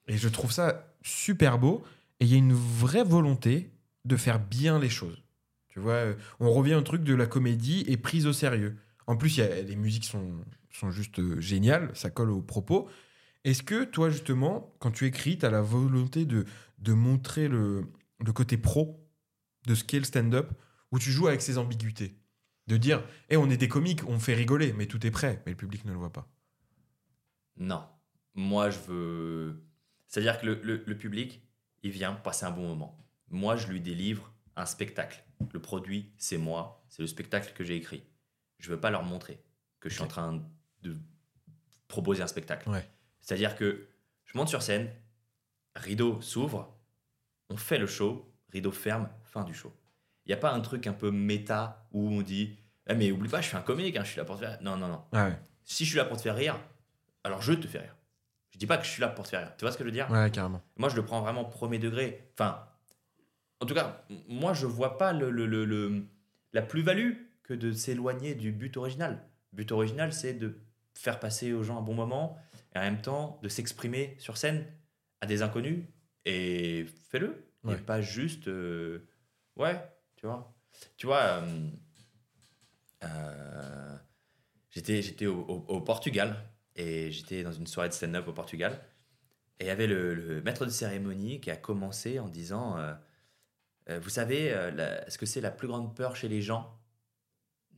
Et 0.09 0.17
je 0.19 0.29
trouve 0.29 0.53
ça 0.53 0.88
super 1.03 1.59
beau. 1.59 1.83
Et 2.21 2.25
il 2.25 2.31
y 2.31 2.35
a 2.35 2.39
une 2.39 2.53
vraie 2.53 3.05
volonté 3.05 3.71
de 4.05 4.17
faire 4.17 4.41
bien 4.41 4.79
les 4.79 4.89
choses. 4.89 5.23
Tu 5.69 5.79
vois, 5.81 5.93
euh, 5.95 6.15
on 6.41 6.51
revient 6.53 6.75
au 6.75 6.83
truc 6.83 7.05
de 7.05 7.15
la 7.15 7.27
comédie 7.27 7.85
et 7.87 7.97
prise 7.97 8.27
au 8.27 8.33
sérieux. 8.33 8.77
En 9.07 9.17
plus, 9.17 9.37
y 9.37 9.43
a- 9.43 9.63
les 9.63 9.77
musiques 9.77 10.05
sont, 10.05 10.45
sont 10.71 10.91
juste 10.91 11.19
euh, 11.21 11.41
géniales, 11.41 11.91
ça 11.95 12.11
colle 12.11 12.31
au 12.31 12.43
propos. 12.43 12.89
Est-ce 13.45 13.63
que 13.63 13.85
toi, 13.85 14.11
justement, 14.11 14.75
quand 14.81 14.91
tu 14.91 15.07
écris, 15.07 15.39
tu 15.39 15.47
as 15.47 15.51
la 15.51 15.63
volonté 15.63 16.25
de, 16.27 16.45
de 16.79 16.93
montrer 16.93 17.49
le, 17.49 17.87
le 18.25 18.33
côté 18.33 18.57
pro 18.57 19.09
de 19.67 19.75
ce 19.75 19.85
qu'est 19.85 19.99
le 19.99 20.05
stand-up, 20.05 20.51
où 20.91 20.99
tu 20.99 21.11
joues 21.13 21.29
avec 21.29 21.43
ses 21.43 21.59
ambiguïtés? 21.59 22.17
De 22.67 22.77
dire, 22.77 23.05
eh, 23.31 23.37
on 23.37 23.49
est 23.49 23.57
des 23.57 23.69
comiques, 23.69 24.07
on 24.09 24.19
fait 24.19 24.35
rigoler, 24.35 24.73
mais 24.75 24.87
tout 24.87 25.07
est 25.07 25.11
prêt, 25.11 25.43
mais 25.47 25.53
le 25.53 25.57
public 25.57 25.85
ne 25.85 25.93
le 25.93 25.99
voit 25.99 26.13
pas. 26.13 26.29
Non. 27.57 27.85
Moi, 28.35 28.71
je 28.71 28.79
veux. 28.81 29.68
C'est-à-dire 30.09 30.41
que 30.41 30.47
le, 30.47 30.61
le- 30.63 30.83
le 30.87 30.99
public, 30.99 31.41
il 31.83 31.91
vient 31.93 32.13
passer 32.15 32.45
un 32.47 32.51
bon 32.51 32.67
moment. 32.67 32.99
Moi, 33.31 33.57
je 33.57 33.69
lui 33.69 33.81
délivre 33.81 34.33
un 34.57 34.67
spectacle. 34.67 35.23
Le 35.53 35.61
produit, 35.61 36.13
c'est 36.17 36.39
moi. 36.39 36.85
C'est 36.89 37.03
le 37.03 37.07
spectacle 37.09 37.53
que 37.55 37.63
j'ai 37.63 37.77
écrit. 37.77 38.03
Je 38.59 38.71
veux 38.71 38.81
pas 38.81 38.91
leur 38.91 39.05
montrer 39.05 39.41
que 39.81 39.89
je 39.89 39.95
suis 39.95 40.03
en 40.03 40.09
train 40.09 40.43
de 40.83 40.97
proposer 41.87 42.23
un 42.23 42.27
spectacle. 42.27 42.69
Ouais. 42.69 42.89
C'est-à-dire 43.21 43.55
que 43.57 43.87
je 44.25 44.37
monte 44.37 44.49
sur 44.49 44.63
scène, 44.63 44.91
rideau 45.77 46.21
s'ouvre, 46.21 46.77
on 47.51 47.57
fait 47.57 47.79
le 47.79 47.87
show, 47.87 48.31
rideau 48.53 48.73
ferme, 48.73 49.09
fin 49.25 49.45
du 49.45 49.55
show. 49.55 49.73
Il 50.27 50.31
n'y 50.31 50.35
a 50.35 50.39
pas 50.39 50.53
un 50.53 50.61
truc 50.61 50.87
un 50.87 50.93
peu 50.93 51.11
méta 51.11 51.87
où 51.93 52.09
on 52.11 52.23
dit 52.23 52.59
Eh, 52.89 52.95
mais 52.95 53.11
oublie 53.11 53.29
pas, 53.31 53.41
je 53.41 53.49
suis 53.49 53.57
un 53.57 53.63
comique, 53.63 53.97
hein, 53.97 54.05
je 54.05 54.09
suis 54.11 54.19
là 54.19 54.25
pour 54.25 54.37
te 54.37 54.41
faire. 54.41 54.61
Non, 54.63 54.77
non, 54.77 54.89
non 54.89 55.05
Ah 55.13 55.29
ouais, 55.29 55.39
si 55.65 55.85
je 55.85 55.91
suis 55.91 55.99
là 55.99 56.05
pour 56.05 56.17
te 56.17 56.23
faire 56.23 56.35
rire, 56.37 56.59
alors 57.25 57.41
je 57.43 57.53
te 57.53 57.67
fais 57.67 57.79
rire. 57.79 57.95
Je 58.59 58.61
dis 58.61 58.67
pas 58.67 58.77
que 58.77 58.85
je 58.85 58.91
suis 58.91 59.01
là 59.01 59.07
pour 59.07 59.23
te 59.25 59.29
faire 59.31 59.39
rire. 59.41 59.53
Tu 59.57 59.65
vois 59.65 59.71
ce 59.71 59.79
que 59.79 59.85
je 59.85 59.89
veux 59.89 59.93
dire? 59.93 60.11
Ouais 60.11 60.33
carrément. 60.33 60.61
Moi, 60.77 60.89
je 60.89 60.97
le 60.97 61.05
prends 61.05 61.21
vraiment 61.21 61.45
premier 61.45 61.79
degré. 61.79 62.29
Enfin, 62.35 62.67
en 63.61 63.67
tout 63.67 63.75
cas, 63.75 64.05
moi, 64.27 64.53
je 64.53 64.67
vois 64.67 64.99
pas 64.99 65.13
le, 65.13 65.31
le- 65.31 65.47
le- 65.47 65.65
le- 65.65 66.03
la 66.53 66.63
plus-value 66.63 67.13
que 67.45 67.55
de 67.55 67.71
s'éloigner 67.71 68.35
du 68.35 68.51
but 68.51 68.77
original. 68.77 69.23
Le 69.53 69.59
but 69.59 69.71
original, 69.71 70.13
c'est 70.13 70.35
de 70.35 70.59
faire 70.95 71.21
passer 71.21 71.53
aux 71.53 71.63
gens 71.63 71.79
un 71.79 71.83
bon 71.83 71.95
moment 71.95 72.37
et 72.75 72.79
en 72.79 72.83
même 72.83 73.01
temps 73.01 73.39
de 73.45 73.49
s'exprimer 73.49 74.17
sur 74.19 74.37
scène 74.37 74.67
à 75.21 75.27
des 75.27 75.43
inconnus 75.43 75.85
et 76.25 76.85
fais-le. 77.11 77.45
Ouais. 77.63 77.75
Et 77.75 77.79
pas 77.79 78.01
juste. 78.01 78.49
euh, 78.49 79.07
ouais, 79.57 79.81
tu 80.17 80.27
vois. 80.27 80.53
Tu 80.97 81.07
vois, 81.07 81.21
euh, 81.23 81.69
euh, 83.05 83.97
j'étais, 84.71 85.01
j'étais 85.03 85.27
au, 85.27 85.41
au- 85.43 85.65
au 85.77 85.81
Portugal 85.81 86.37
et 86.79 87.11
j'étais 87.11 87.43
dans 87.43 87.53
une 87.53 87.67
soirée 87.67 87.91
de 87.91 87.95
stand-up 87.95 88.27
au 88.29 88.33
Portugal. 88.33 88.81
Et 89.61 89.65
il 89.65 89.67
y 89.67 89.71
avait 89.71 89.87
le, 89.89 90.15
le 90.15 90.41
maître 90.41 90.65
de 90.65 90.71
cérémonie 90.71 91.41
qui 91.41 91.51
a 91.51 91.57
commencé 91.57 92.19
en 92.19 92.29
disant 92.29 92.79
euh, 92.79 92.95
Euh, 93.91 93.99
Vous 94.01 94.11
savez, 94.11 94.53
euh, 94.53 94.71
la- 94.71 95.07
est-ce 95.07 95.19
que 95.19 95.27
c'est 95.27 95.41
la 95.43 95.51
plus 95.51 95.67
grande 95.69 95.95
peur 95.97 96.15
chez 96.17 96.29
les 96.29 96.41
gens? 96.43 96.79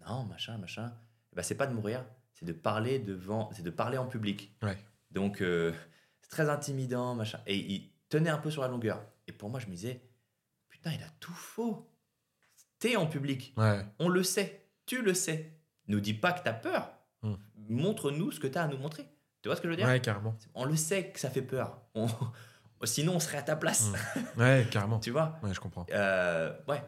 Non, 0.07 0.24
machin, 0.24 0.59
machin. 0.59 0.92
Ben, 1.32 1.42
c'est 1.42 1.55
pas 1.57 1.66
de 1.66 1.72
mourir, 1.74 2.05
c'est 2.34 2.44
de 2.44 2.53
parler 2.53 2.98
devant, 2.98 3.51
c'est 3.53 3.62
de 3.62 3.70
parler 3.70 3.96
en 3.98 4.07
public. 4.07 4.55
Ouais. 4.62 4.76
Donc, 5.11 5.38
c'est 5.38 6.28
très 6.30 6.48
intimidant, 6.51 7.14
machin. 7.14 7.40
Et 7.46 7.57
il 7.57 7.92
tenait 8.09 8.30
un 8.30 8.38
peu 8.38 8.51
sur 8.51 8.62
la 8.62 8.68
longueur. 8.68 9.05
Et 9.28 9.32
pour 9.32 9.51
moi, 9.51 9.61
je 9.61 9.66
me 9.66 9.72
disais 9.72 10.03
Putain, 10.68 10.92
il 10.92 11.03
a 11.03 11.09
tout 11.20 11.32
faux. 11.32 11.88
T'es 12.78 12.96
en 12.96 13.07
public. 13.07 13.55
Ouais, 13.57 13.84
On 13.98 14.09
le 14.09 14.22
sait. 14.22 14.66
Tu 14.86 15.03
le 15.03 15.14
sais. 15.14 15.53
Nous 15.86 16.01
dis 16.01 16.14
pas 16.14 16.32
que 16.32 16.42
t'as 16.42 16.53
peur. 16.55 16.92
Hmm. 17.22 17.34
Montre-nous 17.68 18.32
ce 18.32 18.40
que 18.40 18.46
t'as 18.46 18.64
à 18.64 18.68
nous 18.68 18.78
montrer. 18.78 19.06
Tu 19.42 19.48
vois 19.48 19.56
ce 19.56 19.60
que 19.60 19.68
je 19.68 19.70
veux 19.72 19.76
dire 19.76 19.86
ouais, 19.86 20.00
carrément. 20.00 20.36
On 20.54 20.64
le 20.64 20.76
sait 20.76 21.10
que 21.10 21.20
ça 21.20 21.30
fait 21.30 21.42
peur. 21.42 21.80
On- 21.94 22.08
Sinon, 22.84 23.16
on 23.16 23.20
serait 23.20 23.36
à 23.38 23.42
ta 23.42 23.56
place. 23.56 23.90
Ouais, 24.38 24.66
carrément. 24.70 24.98
tu 25.00 25.10
vois 25.10 25.38
Ouais, 25.42 25.52
je 25.52 25.60
comprends. 25.60 25.86
Euh, 25.92 26.52
Ouais. 26.66 26.82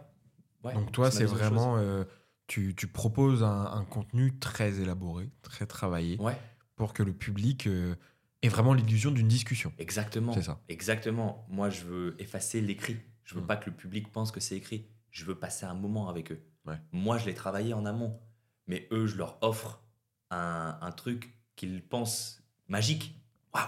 Ouais, 0.64 0.72
Donc 0.74 0.92
toi, 0.92 1.10
c'est 1.10 1.24
vraiment... 1.24 1.76
euh, 1.76 2.04
tu, 2.46 2.74
tu 2.74 2.86
proposes 2.86 3.42
un, 3.42 3.64
un 3.72 3.84
contenu 3.84 4.38
très 4.38 4.80
élaboré, 4.80 5.28
très 5.42 5.66
travaillé. 5.66 6.18
Ouais, 6.20 6.36
pour 6.76 6.92
que 6.94 7.02
le 7.02 7.12
public 7.12 7.66
euh, 7.66 7.94
ait 8.42 8.48
vraiment 8.48 8.72
l'illusion 8.72 9.10
d'une 9.10 9.28
discussion. 9.28 9.72
exactement. 9.78 10.32
C'est 10.32 10.42
ça. 10.42 10.60
Exactement. 10.68 11.46
Moi, 11.50 11.68
je 11.68 11.82
veux 11.84 12.16
effacer 12.20 12.60
l'écrit. 12.60 12.96
Je 13.24 13.34
veux 13.34 13.40
Hmm. 13.42 13.46
pas 13.46 13.56
que 13.56 13.70
le 13.70 13.76
public 13.76 14.10
pense 14.12 14.30
que 14.32 14.40
c'est 14.40 14.56
écrit. 14.56 14.86
Je 15.10 15.24
veux 15.24 15.34
passer 15.34 15.66
un 15.66 15.74
moment 15.74 16.08
avec 16.08 16.32
eux. 16.32 16.40
Ouais. 16.64 16.76
Moi, 16.92 17.18
je 17.18 17.26
l'ai 17.26 17.34
travaillé 17.34 17.74
en 17.74 17.84
amont. 17.84 18.18
Mais 18.66 18.88
eux, 18.92 19.06
je 19.06 19.16
leur 19.16 19.38
offre 19.42 19.82
un, 20.32 20.78
un 20.80 20.90
truc 20.92 21.32
qu'ils 21.56 21.82
pensent 21.82 22.42
magique. 22.68 23.14
Waouh, 23.54 23.66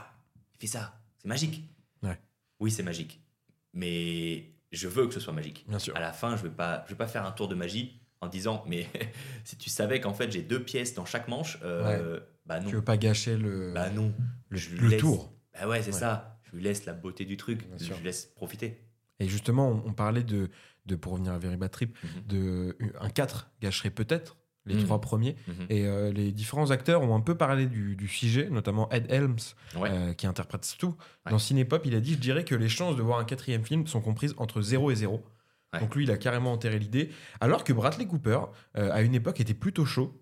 il 0.54 0.58
fait 0.58 0.66
ça. 0.66 1.00
C'est 1.18 1.28
magique. 1.28 1.64
Ouais. 2.02 2.18
Oui, 2.60 2.70
c'est 2.70 2.82
magique. 2.82 3.20
Mais 3.72 4.52
je 4.72 4.88
veux 4.88 5.06
que 5.06 5.14
ce 5.14 5.20
soit 5.20 5.32
magique. 5.32 5.64
Bien 5.68 5.78
sûr. 5.78 5.96
À 5.96 6.00
la 6.00 6.12
fin, 6.12 6.36
je 6.36 6.42
ne 6.44 6.48
vais, 6.48 6.54
pas- 6.54 6.84
je 6.86 6.90
vais 6.92 6.96
pas 6.98 7.06
faire 7.08 7.26
un 7.26 7.32
tour 7.32 7.48
de 7.48 7.54
magie 7.54 8.00
en 8.20 8.28
disant 8.28 8.64
Mais 8.66 8.88
si 9.44 9.56
tu 9.56 9.70
savais 9.70 10.00
qu'en 10.00 10.14
fait 10.14 10.30
j'ai 10.30 10.42
deux 10.42 10.62
pièces 10.62 10.94
dans 10.94 11.04
chaque 11.04 11.28
manche, 11.28 11.58
euh, 11.62 12.20
bah 12.46 12.60
non. 12.60 12.68
Tu 12.68 12.76
veux 12.76 12.84
pas 12.84 12.96
gâcher 12.96 13.36
le, 13.36 13.72
Bah 13.74 13.90
non. 13.90 14.14
le, 14.48 14.56
je 14.58 14.74
le 14.76 14.88
laisse- 14.88 15.00
tour. 15.00 15.32
Bah 15.54 15.68
ouais, 15.68 15.82
c'est 15.82 15.92
Ouais. 15.92 15.98
ça. 16.00 16.40
Je 16.44 16.56
lui 16.56 16.62
laisse 16.62 16.84
la 16.84 16.92
beauté 16.92 17.24
du 17.24 17.36
truc. 17.36 17.66
Bien 17.66 17.76
je 17.78 17.84
sûr. 17.84 17.96
lui 17.96 18.04
laisse 18.04 18.26
profiter. 18.26 18.80
Et 19.20 19.28
justement, 19.28 19.68
on, 19.68 19.88
on 19.90 19.92
parlait 19.92 20.22
de, 20.24 20.50
de, 20.86 20.96
pour 20.96 21.12
revenir 21.12 21.32
à 21.32 21.38
Very 21.38 21.56
Bad 21.56 21.70
Trip, 21.70 21.96
Mhm. 22.02 22.26
de 22.26 22.76
un 23.00 23.08
4 23.10 23.50
gâcherait 23.60 23.90
peut-être 23.90 24.36
les 24.66 24.76
Mhm. 24.76 24.84
trois 24.84 25.00
premiers. 25.00 25.36
Mhm. 25.48 25.66
Et 25.70 25.86
euh, 25.86 26.12
les 26.12 26.32
différents 26.32 26.70
acteurs 26.70 27.02
ont 27.02 27.14
un 27.14 27.20
peu 27.20 27.34
parlé 27.36 27.66
du, 27.66 27.96
du 27.96 28.08
sujet, 28.08 28.48
notamment 28.50 28.88
Ed 28.90 29.06
Helms, 29.10 29.36
Ouais. 29.78 29.90
euh, 29.92 30.12
qui 30.14 30.26
interprète. 30.26 30.66
Ouais. 30.82 30.90
Dans 31.30 31.38
Cinépop, 31.38 31.84
il 31.86 31.94
a 31.94 32.00
dit 32.00 32.14
Je 32.14 32.18
dirais 32.18 32.44
que 32.44 32.54
les 32.54 32.68
chances 32.68 32.96
de 32.96 33.02
voir 33.02 33.18
un 33.18 33.24
quatrième 33.24 33.64
film 33.64 33.86
sont 33.86 34.00
comprises 34.00 34.34
entre 34.38 34.60
0 34.62 34.90
et 34.90 34.94
0. 34.94 35.22
Ouais. 35.72 35.80
Donc 35.80 35.96
lui, 35.96 36.04
il 36.04 36.10
a 36.12 36.16
carrément 36.16 36.52
enterré 36.52 36.78
l'idée. 36.78 37.10
Alors 37.40 37.64
que 37.64 37.72
Bradley 37.72 38.06
Cooper, 38.06 38.38
euh, 38.78 38.92
à 38.92 39.02
une 39.02 39.12
époque, 39.14 39.40
était 39.40 39.54
plutôt 39.54 39.84
chaud. 39.84 40.20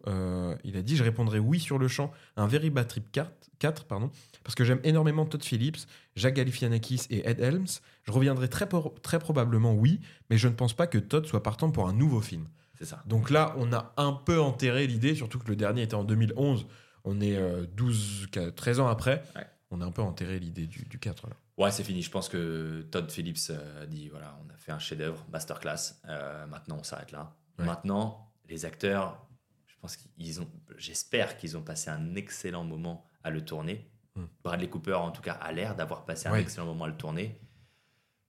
Il 0.65 0.77
a 0.79 0.83
dit 0.83 0.97
Je 0.97 1.05
répondrai 1.05 1.39
oui 1.39 1.61
sur 1.61 1.79
le 1.79 1.89
champ 1.89 2.11
à 2.37 2.43
un 2.43 2.47
Very 2.47 2.71
Bad 2.71 2.89
Trip 2.89 3.13
4, 3.13 3.31
4 3.59 3.85
pardon, 3.85 4.11
parce 4.45 4.55
que 4.55 4.65
j'aime 4.65 4.81
énormément 4.83 5.27
Todd 5.27 5.45
Phillips, 5.45 5.87
Jacques 6.17 6.35
Galifianakis 6.35 7.03
et 7.11 7.29
Ed 7.29 7.39
Helms. 7.41 7.67
Je 8.05 8.13
reviendrai 8.13 8.49
très, 8.49 8.67
por- 8.69 8.95
très 9.03 9.19
probablement 9.19 9.75
oui, 9.75 10.01
mais 10.31 10.39
je 10.39 10.49
ne 10.49 10.55
pense 10.55 10.73
pas 10.73 10.87
que 10.87 10.97
Todd 10.99 11.27
soit 11.27 11.43
partant 11.43 11.71
pour 11.71 11.87
un 11.87 11.93
nouveau 11.93 12.21
film. 12.23 12.47
C'est 12.83 12.89
ça. 12.89 13.01
Donc 13.07 13.31
là, 13.31 13.55
on 13.59 13.73
a 13.73 13.93
un 13.97 14.13
peu 14.13 14.41
enterré 14.41 14.89
l'idée, 14.89 15.15
surtout 15.15 15.39
que 15.39 15.47
le 15.47 15.55
dernier 15.55 15.83
était 15.83 15.95
en 15.95 16.03
2011. 16.03 16.67
On 17.05 17.21
est 17.21 17.37
euh, 17.37 17.65
12, 17.75 18.27
13 18.57 18.81
ans 18.81 18.89
après. 18.89 19.23
Ouais. 19.37 19.47
On 19.71 19.81
a 19.81 19.85
un 19.87 19.93
peu 19.93 20.03
enterré 20.03 20.41
l'idée 20.41 20.67
du, 20.67 20.85
du 20.85 20.99
4. 20.99 21.29
Là. 21.29 21.37
Ouais, 21.59 21.71
c'est 21.71 21.85
fini. 21.85 22.03
Je 22.03 22.11
pense 22.11 22.29
que 22.29 22.83
Todd 22.91 23.09
Phillips 23.11 23.51
euh, 23.51 23.85
a 23.85 23.87
dit 23.87 24.09
voilà, 24.09 24.37
on 24.45 24.53
a 24.53 24.57
fait 24.57 24.73
un 24.73 24.81
chef-d'œuvre, 24.81 25.25
masterclass. 25.31 25.95
Euh, 26.09 26.45
maintenant, 26.49 26.79
on 26.81 26.83
s'arrête 26.83 27.13
là. 27.13 27.37
Ouais. 27.61 27.65
Maintenant, 27.67 28.33
les 28.49 28.65
acteurs, 28.65 29.25
je 29.67 29.75
pense 29.81 29.97
qu'ils 29.97 30.41
ont, 30.41 30.49
j'espère 30.77 31.37
qu'ils 31.37 31.57
ont 31.57 31.63
passé 31.63 31.89
un 31.91 32.17
excellent 32.17 32.65
moment 32.65 33.05
à 33.23 33.31
le 33.31 33.45
tourner. 33.45 33.89
Hmm. 34.17 34.25
Bradley 34.43 34.69
Cooper, 34.69 34.95
en 34.95 35.13
tout 35.13 35.23
cas, 35.23 35.35
a 35.35 35.53
l'air 35.53 35.77
d'avoir 35.77 36.05
passé 36.05 36.27
un 36.27 36.33
Ouais. 36.33 36.41
excellent 36.43 36.67
moment 36.67 36.85
à 36.85 36.89
le 36.89 36.97
tourner. 36.97 37.39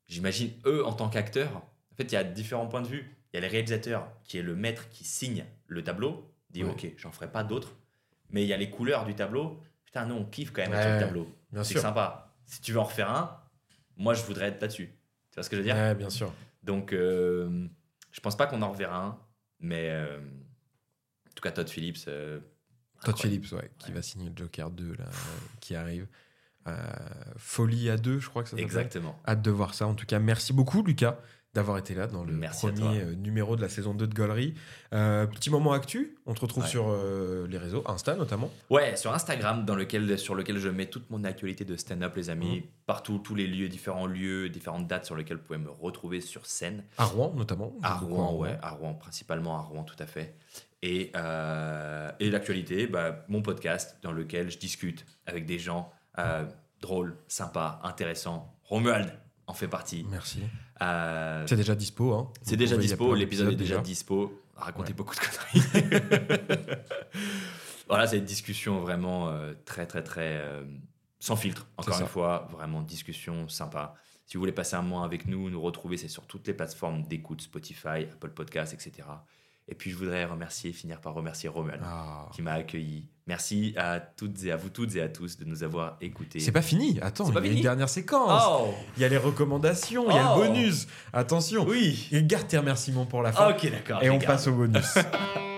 J'imagine 0.08 0.52
eux 0.66 0.86
en 0.86 0.94
tant 0.94 1.10
qu'acteurs. 1.10 1.56
En 1.58 1.96
fait, 1.96 2.04
il 2.04 2.14
y 2.14 2.18
a 2.18 2.24
différents 2.24 2.68
points 2.68 2.82
de 2.82 2.88
vue. 2.88 3.18
Il 3.34 3.38
y 3.38 3.40
a 3.40 3.42
les 3.42 3.48
réalisateurs 3.48 4.08
qui 4.24 4.38
est 4.38 4.44
le 4.44 4.56
maître 4.56 4.88
qui 4.90 5.04
signe 5.04 5.46
le 5.68 5.84
tableau, 5.84 6.32
dit 6.52 6.64
Ouais. 6.64 6.70
ok, 6.72 6.94
j'en 6.98 7.12
ferai 7.12 7.32
pas 7.32 7.44
d'autres. 7.44 7.76
Mais 8.30 8.44
il 8.44 8.48
y 8.48 8.54
a 8.54 8.58
les 8.58 8.70
couleurs 8.70 9.06
du 9.06 9.16
tableau. 9.16 9.60
Putain, 9.86 10.06
non, 10.06 10.18
on 10.20 10.26
kiffe 10.26 10.52
quand 10.52 10.62
même 10.62 10.72
Ouais, 10.72 10.94
le 10.94 11.00
tableau. 11.00 11.28
C'est 11.64 11.80
sympa. 11.80 12.36
Si 12.46 12.62
tu 12.62 12.72
veux 12.74 12.80
en 12.80 12.84
refaire 12.84 13.10
un, 13.10 13.40
moi 13.98 14.14
je 14.14 14.24
voudrais 14.24 14.48
être 14.48 14.62
là-dessus. 14.62 14.88
Tu 15.32 15.36
vois 15.36 15.44
ce 15.44 15.50
que 15.50 15.56
je 15.56 15.62
veux 15.62 15.66
dire 15.66 15.76
Ouais, 15.76 15.96
bien 15.96 16.10
sûr. 16.10 16.32
Donc, 16.62 16.94
euh, 16.94 17.68
je 18.12 18.20
pense 18.22 18.38
pas 18.38 18.46
qu'on 18.48 18.62
en 18.62 18.72
reverra 18.72 19.04
un, 19.04 19.20
mais 19.60 19.90
euh, 19.90 20.20
en 20.20 21.34
tout 21.36 21.42
cas, 21.42 21.52
Todd 21.52 21.68
Phillips. 21.70 22.06
euh, 22.08 22.40
Todd. 23.04 23.18
Phillips, 23.18 23.52
ouais, 23.52 23.70
qui 23.80 23.92
va 23.92 24.02
signer 24.02 24.30
le 24.30 24.36
Joker 24.36 24.70
2, 24.70 24.94
là, 24.94 25.06
qui 25.60 25.76
arrive. 25.76 26.08
Folie 27.38 27.90
à 27.90 27.98
2, 27.98 28.20
je 28.20 28.30
crois 28.30 28.44
que 28.44 28.50
ça 28.50 28.52
s'appelle. 28.52 28.66
Exactement. 28.66 29.20
Hâte 29.28 29.42
de 29.42 29.52
voir 29.52 29.74
ça. 29.74 29.88
En 29.88 29.96
tout 29.96 30.06
cas, 30.06 30.20
merci 30.20 30.54
beaucoup, 30.54 30.84
Lucas, 30.84 31.18
d'avoir 31.54 31.78
été 31.78 31.94
là 31.94 32.08
dans 32.08 32.24
le 32.24 32.34
Merci 32.34 32.68
premier 32.68 33.02
euh, 33.02 33.14
numéro 33.16 33.56
de 33.56 33.62
la 33.62 33.70
saison 33.70 33.94
2 33.94 34.08
de 34.08 34.14
Gollery. 34.14 34.56
Euh, 34.92 35.28
petit 35.28 35.52
moment 35.52 35.72
actu, 35.74 36.16
on 36.26 36.34
te 36.34 36.42
retrouve 36.42 36.64
Ouais. 36.64 36.70
sur 36.70 36.88
euh, 36.90 37.46
les 37.48 37.60
réseaux, 37.60 37.84
Insta 37.86 38.16
notamment. 38.16 38.50
Ouais, 38.72 38.96
sur 38.96 39.14
Instagram, 39.14 39.64
dans 39.64 39.76
lequel, 39.76 40.18
sur 40.18 40.34
lequel 40.34 40.58
je 40.58 40.70
mets 40.70 40.88
toute 40.88 41.10
mon 41.12 41.24
actualité 41.24 41.64
de 41.64 41.76
stand-up, 41.76 42.16
les 42.16 42.32
amis. 42.32 42.62
Mhm. 42.62 42.64
Partout, 42.88 43.20
tous 43.20 43.36
les 43.36 43.46
lieux, 43.46 43.70
différents 43.70 44.08
lieux, 44.08 44.50
différentes 44.50 44.88
dates 44.88 45.06
sur 45.06 45.16
lesquelles 45.16 45.38
vous 45.38 45.44
pouvez 45.44 45.60
me 45.60 45.70
retrouver 45.70 46.22
sur 46.22 46.48
scène. 46.48 46.84
À 46.98 47.06
Rouen 47.06 47.34
notamment. 47.36 47.72
À 47.84 47.98
Beaucoup 48.00 48.16
Rouen, 48.16 48.36
ouais. 48.38 48.58
À 48.64 48.72
Rouen, 48.72 48.94
principalement 48.96 49.56
à 49.58 49.62
Rouen, 49.62 49.84
tout 49.84 49.96
à 50.00 50.08
fait. 50.08 50.36
Et, 50.82 51.12
euh, 51.16 52.12
et 52.20 52.32
l'actualité, 52.32 52.88
bah, 52.88 53.26
mon 53.30 53.42
podcast 53.44 53.98
dans 54.02 54.12
lequel 54.12 54.50
je 54.50 54.58
discute 54.58 55.06
avec 55.28 55.46
des 55.46 55.60
gens 55.60 55.92
drôles, 56.82 57.16
sympas, 57.28 57.80
intéressants. 57.84 58.54
Romuald 58.64 59.12
en 59.48 59.54
fait 59.54 59.68
partie. 59.68 60.06
Merci. 60.10 60.42
Euh, 60.84 61.44
C'est 61.48 61.56
déjà 61.56 61.76
dispo. 61.76 62.14
Hein. 62.14 62.32
c'est 62.42 62.58
déjà 62.58 62.78
dispo, 62.78 63.16
l'épisode 63.16 63.54
est 63.54 63.56
déjà 63.56 63.80
dispo. 63.80 64.40
Racontez 64.56 64.94
beaucoup 64.94 65.16
de 65.16 65.20
conneries. 65.20 65.98
voilà, 67.88 68.08
c'est 68.08 68.18
une 68.20 68.26
discussion 68.26 68.80
vraiment 68.80 69.30
euh, 69.30 69.54
très, 69.66 69.88
très, 69.88 70.04
très 70.04 70.38
euh, 70.38 70.64
sans 71.20 71.36
filtre. 71.36 71.68
Encore 71.78 72.00
une 72.00 72.08
fois, 72.08 72.48
vraiment 72.52 72.82
discussion 72.82 73.48
sympa. 73.50 73.96
Si 74.26 74.38
vous 74.38 74.42
voulez 74.42 74.52
passer 74.54 74.76
un 74.76 74.82
moment 74.82 75.04
avec 75.04 75.26
nous, 75.28 75.50
nous 75.50 75.62
retrouver, 75.62 75.98
c'est 75.98 76.08
sur 76.08 76.26
toutes 76.28 76.48
les 76.48 76.54
plateformes 76.54 77.04
d'écoute, 77.04 77.42
Spotify, 77.42 78.06
Apple 78.12 78.30
Podcasts, 78.30 78.74
etc. 78.74 79.08
Et 79.70 79.76
puis 79.76 79.92
je 79.92 79.96
voudrais 79.96 80.26
remercier, 80.26 80.74
finir 80.74 81.00
par 81.00 81.14
remercier 81.14 81.48
Romuald 81.50 81.82
Ah. 81.86 82.30
qui 82.34 82.42
m'a 82.42 82.54
accueilli. 82.54 83.08
Merci 83.28 83.74
à 83.78 84.02
toutes 84.02 84.44
et 84.44 84.52
à 84.52 84.58
vous 84.58 84.68
toutes 84.70 84.96
et 84.98 85.02
à 85.02 85.08
tous 85.08 85.38
de 85.38 85.46
nous 85.46 85.64
avoir 85.64 85.96
écoutés. 86.02 86.42
C'est 86.42 86.52
pas 86.52 86.62
fini. 86.62 87.00
Attends, 87.02 87.30
il 87.30 87.34
y 87.34 87.38
a 87.38 87.42
fini 87.42 87.56
une 87.56 87.62
dernière 87.62 87.88
séquence. 87.88 88.44
Oh 88.46 88.74
Il 88.98 89.02
y 89.02 89.06
a 89.06 89.08
les 89.10 89.18
recommandations, 89.18 90.10
il 90.10 90.16
y 90.16 90.20
a 90.20 90.34
Oh. 90.36 90.42
le 90.42 90.48
bonus. 90.50 90.88
Attention. 91.14 91.66
Oui 91.66 92.10
Et 92.12 92.22
garde 92.24 92.48
tes 92.48 92.58
remerciements 92.58 93.06
pour 93.06 93.22
la 93.22 93.32
fin. 93.32 93.50
Ok, 93.52 93.70
d'accord. 93.72 94.04
Et 94.04 94.10
on 94.10 94.20
passe 94.20 94.48
au 94.48 94.54
bonus. 94.54 94.98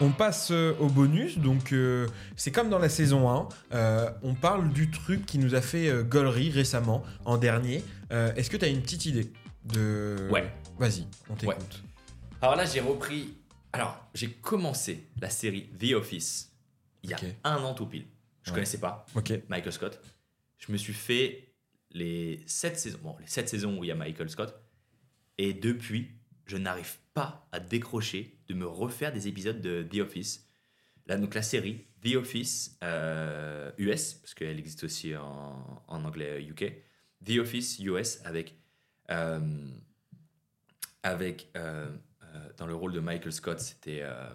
On 0.00 0.10
passe 0.10 0.50
euh, 0.50 0.74
au 0.78 0.88
bonus, 0.88 1.38
donc 1.38 1.72
euh, 1.72 2.06
c'est 2.36 2.52
comme 2.52 2.68
dans 2.68 2.78
la 2.78 2.90
saison 2.90 3.30
1, 3.30 3.48
euh, 3.72 4.10
on 4.22 4.34
parle 4.34 4.70
du 4.70 4.90
truc 4.90 5.24
qui 5.24 5.38
nous 5.38 5.54
a 5.54 5.62
fait 5.62 5.88
euh, 5.88 6.04
récemment, 6.52 7.02
en 7.24 7.38
dernier. 7.38 7.82
Est-ce 8.10 8.50
que 8.50 8.56
tu 8.58 8.64
as 8.64 8.68
une 8.68 8.82
petite 8.82 9.06
idée 9.06 9.32
de... 9.64 10.28
Ouais. 10.30 10.52
Vas-y, 10.78 11.06
on 11.30 11.34
t'écoute. 11.34 11.82
Alors 12.42 12.56
là, 12.56 12.66
j'ai 12.66 12.80
repris. 12.80 13.34
Alors, 13.72 13.98
j'ai 14.14 14.30
commencé 14.30 15.08
la 15.20 15.30
série 15.30 15.68
The 15.80 15.94
Office 15.94 16.52
il 17.02 17.10
y 17.10 17.14
a 17.14 17.18
un 17.44 17.56
an 17.64 17.72
tout 17.74 17.86
pile. 17.86 18.04
Je 18.42 18.50
Ouais. 18.50 18.56
connaissais 18.56 18.78
pas 18.78 19.06
Ok. 19.14 19.32
Michael 19.48 19.72
Scott. 19.72 20.00
Je 20.58 20.70
me 20.72 20.76
suis 20.76 20.92
fait 20.92 21.52
les 21.92 22.42
sept 22.46 22.78
saisons, 22.78 22.98
bon, 23.02 23.16
les 23.20 23.26
sept 23.26 23.48
saisons 23.48 23.78
où 23.78 23.84
il 23.84 23.88
y 23.88 23.90
a 23.90 23.94
Michael 23.94 24.28
Scott. 24.28 24.54
Et 25.38 25.52
depuis, 25.54 26.10
je 26.46 26.56
n'arrive 26.56 26.98
pas 27.14 27.46
à 27.52 27.60
décrocher 27.60 28.38
de 28.48 28.54
me 28.54 28.66
refaire 28.66 29.12
des 29.12 29.28
épisodes 29.28 29.60
de 29.60 29.82
The 29.82 30.00
Office. 30.00 30.46
Là, 31.06 31.16
donc 31.16 31.34
la 31.34 31.42
série 31.42 31.86
The 32.02 32.16
Office 32.16 32.78
euh, 32.82 33.70
US, 33.78 34.14
parce 34.14 34.34
qu'elle 34.34 34.58
existe 34.58 34.84
aussi 34.84 35.16
en, 35.16 35.84
en 35.86 36.04
anglais 36.04 36.42
UK. 36.44 36.72
The 37.24 37.38
Office 37.38 37.78
US 37.80 38.20
avec, 38.24 38.54
euh, 39.10 39.68
avec 41.02 41.50
euh, 41.56 41.88
euh, 42.22 42.48
dans 42.56 42.66
le 42.66 42.74
rôle 42.74 42.92
de 42.92 43.00
Michael 43.00 43.32
Scott, 43.32 43.60
c'était. 43.60 44.02
Euh, 44.02 44.28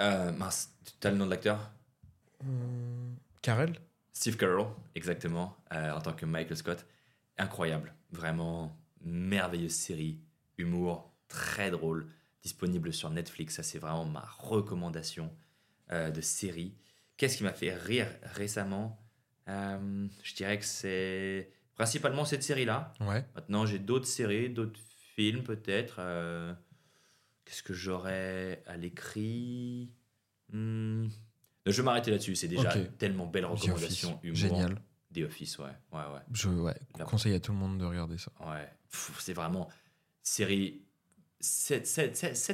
euh, 0.00 0.32
mince, 0.32 0.74
tu 1.00 1.06
as 1.06 1.10
le 1.10 1.16
nom 1.16 1.26
de 1.26 1.30
l'acteur? 1.30 1.70
Hum, 2.40 3.16
Karel 3.42 3.74
Steve 4.12 4.36
Carell, 4.36 4.66
exactement, 4.94 5.56
euh, 5.72 5.92
en 5.92 6.00
tant 6.00 6.12
que 6.12 6.24
Michael 6.24 6.56
Scott. 6.56 6.86
Incroyable, 7.36 7.92
vraiment 8.12 8.76
merveilleuse 9.04 9.72
série, 9.74 10.20
humour 10.58 11.12
très 11.28 11.70
drôle, 11.70 12.06
disponible 12.42 12.92
sur 12.92 13.10
Netflix. 13.10 13.56
Ça, 13.56 13.62
c'est 13.62 13.78
vraiment 13.78 14.04
ma 14.04 14.20
recommandation 14.38 15.34
euh, 15.92 16.10
de 16.10 16.20
série. 16.20 16.74
Qu'est-ce 17.16 17.36
qui 17.38 17.42
m'a 17.44 17.52
fait 17.52 17.74
rire 17.74 18.08
récemment? 18.34 19.00
Euh, 19.48 20.06
Je 20.22 20.34
dirais 20.34 20.58
que 20.58 20.64
c'est 20.64 21.50
principalement 21.74 22.24
cette 22.24 22.42
série-là. 22.42 22.92
Ouais. 23.00 23.24
Maintenant, 23.34 23.66
j'ai 23.66 23.78
d'autres 23.78 24.06
séries, 24.06 24.50
d'autres 24.50 24.80
films 25.14 25.42
peut-être. 25.42 25.96
euh, 25.98 26.52
Qu'est-ce 27.44 27.62
que 27.62 27.74
j'aurais 27.74 28.62
à 28.66 28.76
l'écrit? 28.76 29.90
Hmm. 30.52 31.08
Je 31.66 31.72
vais 31.72 31.82
m'arrêter 31.82 32.10
là-dessus. 32.10 32.36
C'est 32.36 32.48
déjà 32.48 32.74
tellement 32.98 33.26
belle 33.26 33.44
recommandation. 33.46 34.18
Humour. 34.22 34.36
Génial. 34.36 34.82
The 35.14 35.18
Office, 35.24 35.58
ouais. 35.58 35.66
Ouais, 35.92 35.98
ouais. 36.00 36.20
Je 36.32 36.48
ouais, 36.48 36.74
conseille 37.06 37.34
à 37.34 37.40
tout 37.40 37.52
le 37.52 37.58
monde 37.58 37.78
de 37.78 37.84
regarder 37.84 38.18
ça. 38.18 38.32
ouais. 38.40 38.68
C'est 39.18 39.32
vraiment 39.34 39.68
série. 40.22 40.80
7, 41.40 41.86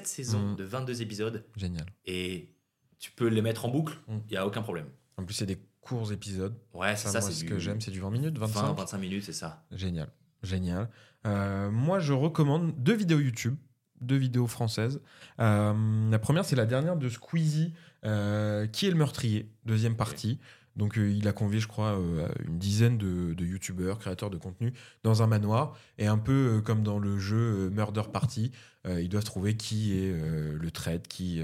saisons 0.07 0.53
Mm. 0.53 0.57
de 0.57 0.65
22 0.65 1.03
épisodes 1.03 1.45
Génial. 1.57 1.87
et 2.07 2.51
tu 2.99 3.13
peux 3.13 3.29
les 3.29 3.41
mettre 3.43 3.65
en 3.65 3.69
boucle, 3.69 3.97
il 4.09 4.15
Mm. 4.15 4.23
n'y 4.31 4.37
a 4.37 4.47
aucun 4.47 4.63
problème. 4.63 4.87
En 5.17 5.25
plus, 5.25 5.35
c'est 5.35 5.47
des 5.47 5.59
courts 5.81 6.13
épisodes. 6.13 6.57
Ouais, 6.75 6.97
c'est 6.97 7.07
Ça, 7.09 7.13
ça, 7.13 7.21
moi, 7.21 7.31
ce 7.31 7.41
du 7.41 7.47
que 7.49 7.59
j'aime, 7.59 7.81
c'est 7.81 7.91
du 7.93 8.01
20 8.01 8.11
minutes, 8.11 8.37
25. 8.39 8.63
20, 8.63 8.73
25 8.75 8.99
minutes, 8.99 9.25
c'est 9.25 9.33
ça. 9.33 9.65
Génial, 9.71 10.11
génial. 10.43 10.91
Euh, 11.27 11.71
moi, 11.71 12.01
je 12.01 12.13
recommande 12.13 12.75
deux 12.83 12.95
vidéos 12.95 13.21
YouTube, 13.21 13.57
deux 14.01 14.17
vidéos 14.17 14.47
françaises. 14.47 15.01
Euh, 15.39 16.11
la 16.11 16.19
première, 16.19 16.45
c'est 16.45 16.57
la 16.57 16.67
dernière 16.67 16.97
de 16.97 17.09
Squeezie, 17.09 17.73
euh, 18.05 18.67
qui 18.67 18.87
est 18.87 18.91
le 18.91 18.97
meurtrier, 18.97 19.51
deuxième 19.67 19.97
partie. 19.97 20.39
Donc, 20.77 20.99
euh, 20.99 21.11
il 21.11 21.27
a 21.29 21.33
convié, 21.33 21.61
je 21.61 21.69
crois, 21.69 21.99
euh, 21.99 22.29
une 22.47 22.59
dizaine 22.59 22.97
de, 22.97 23.35
de 23.35 23.45
YouTubeurs, 23.45 23.99
créateurs 23.99 24.31
de 24.31 24.39
contenu, 24.39 24.73
dans 25.03 25.23
un 25.23 25.27
manoir. 25.27 25.77
Et 25.99 26.07
un 26.07 26.19
peu 26.19 26.59
euh, 26.59 26.61
comme 26.61 26.83
dans 26.83 26.99
le 26.99 27.19
jeu 27.19 27.71
Murder 27.71 28.05
Party, 28.13 28.53
ils 28.89 29.11
doivent 29.11 29.25
trouver 29.25 29.57
qui 29.59 29.99
est 29.99 30.11
le 30.11 30.71
traître, 30.71 31.07
qui, 31.07 31.43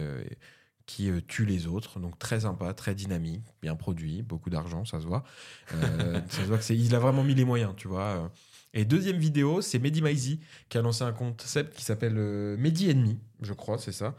qui 0.86 1.10
tue 1.28 1.44
les 1.44 1.66
autres. 1.66 2.00
Donc, 2.00 2.18
très 2.18 2.40
sympa, 2.40 2.72
très 2.72 2.94
dynamique, 2.94 3.42
bien 3.60 3.76
produit, 3.76 4.22
beaucoup 4.22 4.48
d'argent, 4.48 4.86
ça 4.86 5.00
se 5.00 5.06
voit. 5.06 5.22
Ça 5.70 6.40
se 6.40 6.46
voit 6.46 6.56
que 6.56 6.64
c'est, 6.64 6.76
il 6.76 6.94
a 6.94 6.98
vraiment 6.98 7.22
mis 7.22 7.34
les 7.34 7.44
moyens, 7.44 7.74
tu 7.76 7.88
vois. 7.88 8.32
Et 8.72 8.86
deuxième 8.86 9.18
vidéo, 9.18 9.60
c'est 9.60 9.78
Mehdi 9.78 10.00
Maizi 10.00 10.40
qui 10.70 10.78
a 10.78 10.82
lancé 10.82 11.04
un 11.04 11.12
concept 11.12 11.76
qui 11.76 11.84
s'appelle 11.84 12.14
Mehdi 12.58 12.88
Ennemi, 12.88 13.18
je 13.42 13.52
crois, 13.52 13.76
c'est 13.76 13.92
ça. 13.92 14.16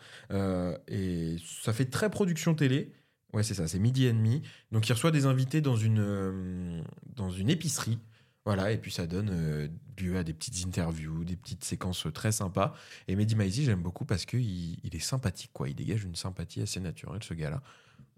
Et 0.88 1.38
ça 1.44 1.74
fait 1.74 1.86
très 1.86 2.12
production 2.12 2.54
télé. 2.54 2.92
Ouais, 3.34 3.44
c'est 3.44 3.54
ça, 3.54 3.68
c'est 3.68 3.80
Midi 3.80 4.06
Ennemi. 4.06 4.42
Donc 4.72 4.88
il 4.88 4.94
reçoit 4.94 5.12
des 5.12 5.26
invités 5.26 5.62
dans 5.62 5.76
une, 5.76 6.00
euh, 6.00 6.82
dans 7.16 7.30
une 7.30 7.50
épicerie. 7.50 8.00
Voilà, 8.46 8.72
et 8.72 8.78
puis 8.78 8.92
ça 8.92 9.08
donne 9.08 9.30
euh, 9.30 9.68
lieu 10.00 10.18
à 10.18 10.24
des 10.24 10.32
petites 10.32 10.66
interviews, 10.66 11.26
des 11.26 11.36
petites 11.36 11.66
séquences 11.66 12.08
très 12.14 12.32
sympas. 12.32 12.74
Et 13.10 13.18
Mehdi 13.18 13.36
Maizi, 13.36 13.66
j'aime 13.66 13.82
beaucoup 13.82 14.06
parce 14.06 14.26
qu'il 14.26 14.80
il 14.86 14.96
est 14.96 15.00
sympathique, 15.00 15.52
quoi. 15.52 15.68
Il 15.68 15.76
dégage 15.76 16.06
une 16.06 16.16
sympathie 16.16 16.62
assez 16.62 16.80
naturelle, 16.80 17.22
ce 17.24 17.34
gars-là. 17.34 17.62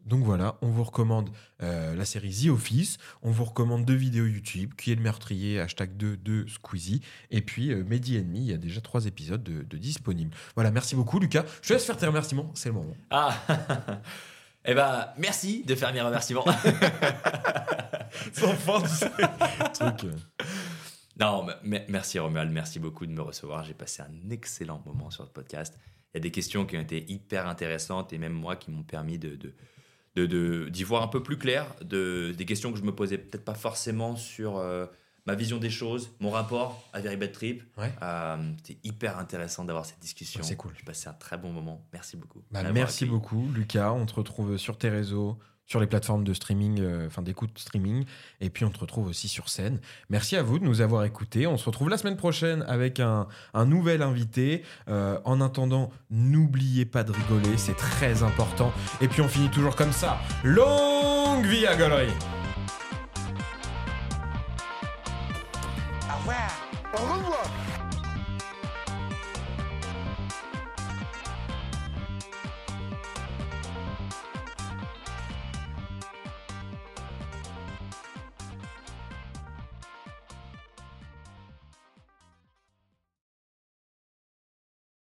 Donc 0.06 0.24
voilà, 0.24 0.58
on 0.62 0.68
vous 0.68 0.84
recommande 0.84 1.30
euh, 1.62 1.96
la 1.96 2.06
série 2.06 2.32
The 2.32 2.50
Office, 2.50 2.98
on 3.22 3.32
vous 3.32 3.44
recommande 3.44 3.86
deux 3.86 3.96
vidéos 3.96 4.28
YouTube, 4.28 4.74
qui 4.76 4.92
est 4.92 4.96
le 4.96 5.02
meurtrier, 5.02 5.60
hashtag 5.60 5.98
2 5.98 6.18
de 6.18 6.48
Squeezie, 6.48 7.02
et 7.32 7.42
puis 7.42 7.72
euh, 7.72 7.84
Mehdi 7.84 8.16
Ennemi, 8.18 8.40
il 8.40 8.52
y 8.52 8.54
a 8.54 8.58
déjà 8.58 8.82
trois 8.82 9.06
épisodes 9.06 9.44
de, 9.44 9.64
de 9.64 9.78
disponibles. 9.78 10.36
Voilà, 10.56 10.72
merci 10.72 10.96
beaucoup 10.96 11.20
Lucas. 11.20 11.44
Je 11.62 11.70
te 11.70 11.74
laisse 11.74 11.86
faire 11.86 11.98
tes 11.98 12.08
remerciements, 12.08 12.52
c'est 12.54 12.70
le 12.70 12.76
moment. 12.76 12.96
Ah 13.10 13.36
Eh 14.66 14.74
ben, 14.74 15.08
merci 15.18 15.64
de 15.64 15.74
faire 15.76 15.94
mes 15.94 16.02
remerciements. 16.02 16.46
Sans 18.34 18.54
fin, 18.54 18.82
tu 18.82 18.88
sais. 18.88 19.10
Truc, 19.74 20.04
euh, 20.06 20.14
Non, 21.20 21.48
mais- 21.64 21.86
merci 21.90 22.20
Romuald, 22.20 22.52
merci 22.52 22.80
beaucoup 22.80 23.06
de 23.06 23.12
me 23.12 23.22
recevoir. 23.22 23.64
J'ai 23.64 23.74
passé 23.74 24.02
un 24.04 24.30
excellent 24.30 24.82
moment 24.86 25.10
sur 25.10 25.24
le 25.24 25.30
podcast. 25.30 25.78
Il 26.14 26.18
y 26.18 26.20
a 26.20 26.22
des 26.22 26.32
questions 26.32 26.66
qui 26.66 26.76
ont 26.78 26.82
été 26.82 27.10
hyper 27.12 27.48
intéressantes 27.48 28.14
et 28.14 28.18
même 28.18 28.34
moi 28.34 28.56
qui 28.56 28.72
m'ont 28.72 28.84
permis 28.84 29.18
de, 29.18 29.36
de, 29.36 29.54
de- 30.16 30.26
de- 30.26 30.70
d'y 30.70 30.84
voir 30.84 31.04
un 31.04 31.08
peu 31.08 31.24
plus 31.24 31.38
clair, 31.38 31.66
de, 31.82 32.34
des 32.38 32.46
questions 32.46 32.72
que 32.72 32.78
je 32.80 32.84
me 32.84 32.94
posais 32.94 33.18
peut-être 33.18 33.46
pas 33.46 33.54
forcément 33.54 34.16
sur 34.16 34.58
euh, 34.58 34.88
ma 35.26 35.36
vision 35.36 35.58
des 35.58 35.70
choses, 35.70 36.12
mon 36.20 36.30
rapport 36.32 36.84
à 36.94 37.00
Very 37.02 37.18
Bad 37.18 37.32
Trip. 37.32 37.64
Ouais. 37.78 37.92
Euh, 38.02 38.38
C'était 38.64 38.80
hyper 38.84 39.18
intéressant 39.20 39.64
d'avoir 39.66 39.86
cette 39.86 40.00
discussion. 40.00 40.42
C'est 40.44 40.56
cool. 40.56 40.72
J'ai 40.78 40.84
passé 40.84 41.08
un 41.10 41.14
très 41.14 41.38
bon 41.38 41.52
moment. 41.52 41.86
Merci 41.94 42.18
beaucoup. 42.18 42.42
Bah, 42.52 42.64
merci 42.72 43.04
accueilli. 43.04 43.12
beaucoup, 43.20 43.48
Lucas. 43.54 43.92
On 43.92 44.06
te 44.06 44.14
retrouve 44.16 44.58
sur 44.58 44.78
tes 44.78 44.90
réseaux, 44.90 45.38
sur 45.66 45.80
les 45.80 45.86
plateformes 45.86 46.24
de 46.24 46.34
streaming, 46.34 46.80
euh, 46.82 47.06
enfin 47.06 47.22
d'écoute 47.22 47.52
streaming. 47.60 48.06
Et 48.42 48.50
puis 48.50 48.66
on 48.66 48.72
te 48.72 48.80
retrouve 48.80 49.08
aussi 49.08 49.28
sur 49.28 49.50
scène. 49.50 49.80
Merci 50.10 50.36
à 50.36 50.42
vous 50.42 50.58
de 50.58 50.64
nous 50.64 50.82
avoir 50.82 51.04
écoutés. 51.06 51.46
On 51.46 51.58
se 51.58 51.66
retrouve 51.66 51.90
la 51.90 51.98
semaine 52.00 52.18
prochaine 52.18 52.64
avec 52.68 53.00
un, 53.00 53.28
un 53.54 53.66
nouvel 53.68 54.02
invité. 54.02 54.64
Euh, 54.88 55.20
en 55.26 55.42
attendant, 55.42 55.92
n'oubliez 56.10 56.86
pas 56.86 57.04
de 57.04 57.12
rigoler, 57.12 57.56
c'est 57.58 57.76
très 57.78 58.24
important. 58.24 58.74
Et 59.00 59.08
puis 59.08 59.22
on 59.22 59.28
finit 59.28 59.50
toujours 59.52 59.76
comme 59.76 59.92
ça. 59.94 60.18
Longue 60.44 61.46
vie 61.46 61.68
à 61.68 61.76
Galerie 61.76 62.10
Au 66.30 66.32
revoir. 66.32 66.52
Au 66.94 66.98
revoir 66.98 67.69